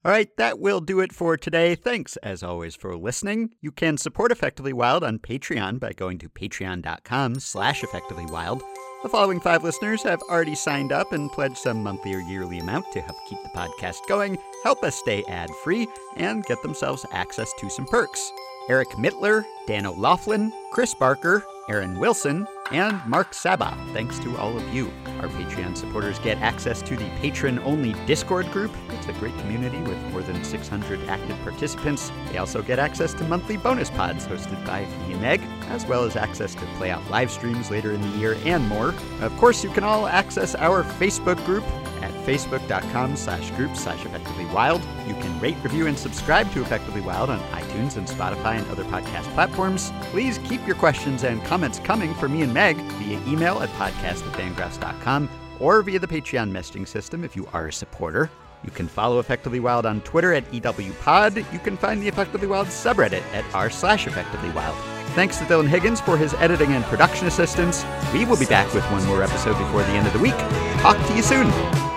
All 0.05 0.11
right, 0.11 0.29
that 0.37 0.59
will 0.59 0.81
do 0.81 0.99
it 0.99 1.11
for 1.11 1.35
today. 1.35 1.73
Thanks, 1.73 2.15
as 2.17 2.43
always, 2.43 2.75
for 2.75 2.95
listening. 2.95 3.55
You 3.59 3.71
can 3.71 3.97
support 3.97 4.31
Effectively 4.31 4.71
Wild 4.71 5.03
on 5.03 5.17
Patreon 5.17 5.79
by 5.79 5.93
going 5.93 6.19
to 6.19 6.29
patreon.com 6.29 7.39
slash 7.39 7.81
effectivelywild. 7.81 8.61
The 9.05 9.09
following 9.09 9.39
five 9.39 9.63
listeners 9.63 10.01
have 10.01 10.23
already 10.23 10.55
signed 10.55 10.91
up 10.91 11.11
and 11.11 11.31
pledged 11.31 11.57
some 11.57 11.83
monthly 11.83 12.15
or 12.15 12.21
yearly 12.21 12.57
amount 12.57 12.91
to 12.93 13.01
help 13.01 13.17
keep 13.27 13.39
the 13.43 13.49
podcast 13.49 14.07
going, 14.07 14.39
help 14.63 14.83
us 14.83 14.95
stay 14.95 15.23
ad-free, 15.25 15.87
and 16.15 16.43
get 16.43 16.63
themselves 16.63 17.05
access 17.11 17.53
to 17.59 17.69
some 17.69 17.85
perks. 17.85 18.33
Eric 18.67 18.89
Mittler, 18.93 19.45
Dan 19.67 19.85
O'Laughlin, 19.85 20.53
Chris 20.71 20.93
Barker, 20.93 21.43
Aaron 21.67 21.97
Wilson, 21.97 22.47
and 22.71 22.99
Mark 23.07 23.33
Saba. 23.33 23.75
Thanks 23.93 24.19
to 24.19 24.37
all 24.37 24.55
of 24.55 24.73
you. 24.73 24.91
Our 25.19 25.27
Patreon 25.27 25.75
supporters 25.75 26.19
get 26.19 26.37
access 26.39 26.81
to 26.83 26.95
the 26.95 27.09
patron-only 27.21 27.93
Discord 28.05 28.51
group. 28.51 28.71
It's 28.89 29.07
a 29.07 29.13
great 29.13 29.37
community 29.39 29.79
with 29.79 29.99
more 30.11 30.21
than 30.21 30.43
600 30.43 31.07
active 31.07 31.37
participants. 31.43 32.11
They 32.31 32.37
also 32.37 32.61
get 32.61 32.77
access 32.77 33.13
to 33.15 33.23
monthly 33.23 33.57
bonus 33.57 33.89
pods 33.89 34.27
hosted 34.27 34.63
by 34.65 34.81
me 35.07 35.13
and 35.13 35.21
Meg, 35.21 35.41
as 35.69 35.85
well 35.85 36.03
as 36.03 36.15
access 36.15 36.53
to 36.55 36.65
play 36.77 36.91
out 36.91 37.07
live 37.09 37.31
streams 37.31 37.71
later 37.71 37.91
in 37.91 38.01
the 38.01 38.17
year 38.17 38.37
and 38.45 38.67
more. 38.67 38.93
Of 39.21 39.35
course, 39.37 39.63
you 39.63 39.71
can 39.71 39.83
all 39.83 40.07
access 40.07 40.53
our 40.55 40.83
Facebook 40.83 41.43
group 41.45 41.63
at 42.03 42.11
facebook.com 42.25 43.15
slash 43.15 43.49
group 43.51 43.75
slash 43.75 44.05
effectively 44.05 44.45
wild. 44.45 44.81
You 45.07 45.13
can 45.15 45.39
rate, 45.39 45.57
review, 45.63 45.87
and 45.87 45.97
subscribe 45.97 46.51
to 46.53 46.61
Effectively 46.61 47.01
Wild 47.01 47.29
on 47.29 47.39
iTunes 47.51 47.97
and 47.97 48.07
Spotify 48.07 48.57
and 48.57 48.69
other 48.69 48.83
podcast 48.85 49.33
platforms. 49.55 49.91
Please 50.11 50.37
keep 50.39 50.65
your 50.67 50.75
questions 50.75 51.23
and 51.23 51.43
comments 51.45 51.79
coming 51.79 52.13
for 52.15 52.27
me 52.27 52.41
and 52.41 52.53
Meg 52.53 52.75
via 52.75 53.19
email 53.27 53.61
at 53.61 53.69
podcast 53.69 54.25
at 54.27 54.33
fangraphs.com 54.33 55.29
or 55.59 55.81
via 55.81 55.99
the 55.99 56.07
Patreon 56.07 56.51
messaging 56.51 56.87
system 56.87 57.23
if 57.23 57.35
you 57.35 57.47
are 57.53 57.67
a 57.67 57.73
supporter. 57.73 58.29
You 58.63 58.71
can 58.71 58.87
follow 58.87 59.19
Effectively 59.19 59.59
Wild 59.59 59.85
on 59.85 60.01
Twitter 60.01 60.33
at 60.33 60.49
EWPod. 60.51 61.51
You 61.53 61.59
can 61.59 61.77
find 61.77 62.01
the 62.01 62.07
Effectively 62.07 62.47
Wild 62.47 62.67
subreddit 62.67 63.21
at 63.33 63.45
r 63.53 63.69
slash 63.69 64.07
Effectively 64.07 64.49
Wild. 64.51 64.75
Thanks 65.13 65.37
to 65.37 65.45
Dylan 65.45 65.67
Higgins 65.67 66.01
for 66.01 66.17
his 66.17 66.33
editing 66.35 66.73
and 66.73 66.83
production 66.85 67.27
assistance. 67.27 67.85
We 68.11 68.25
will 68.25 68.37
be 68.37 68.47
back 68.47 68.73
with 68.73 68.83
one 68.91 69.05
more 69.05 69.23
episode 69.23 69.57
before 69.57 69.83
the 69.83 69.91
end 69.91 70.07
of 70.07 70.13
the 70.13 70.19
week. 70.19 70.37
Talk 70.81 70.97
to 71.07 71.15
you 71.15 71.21
soon. 71.21 71.94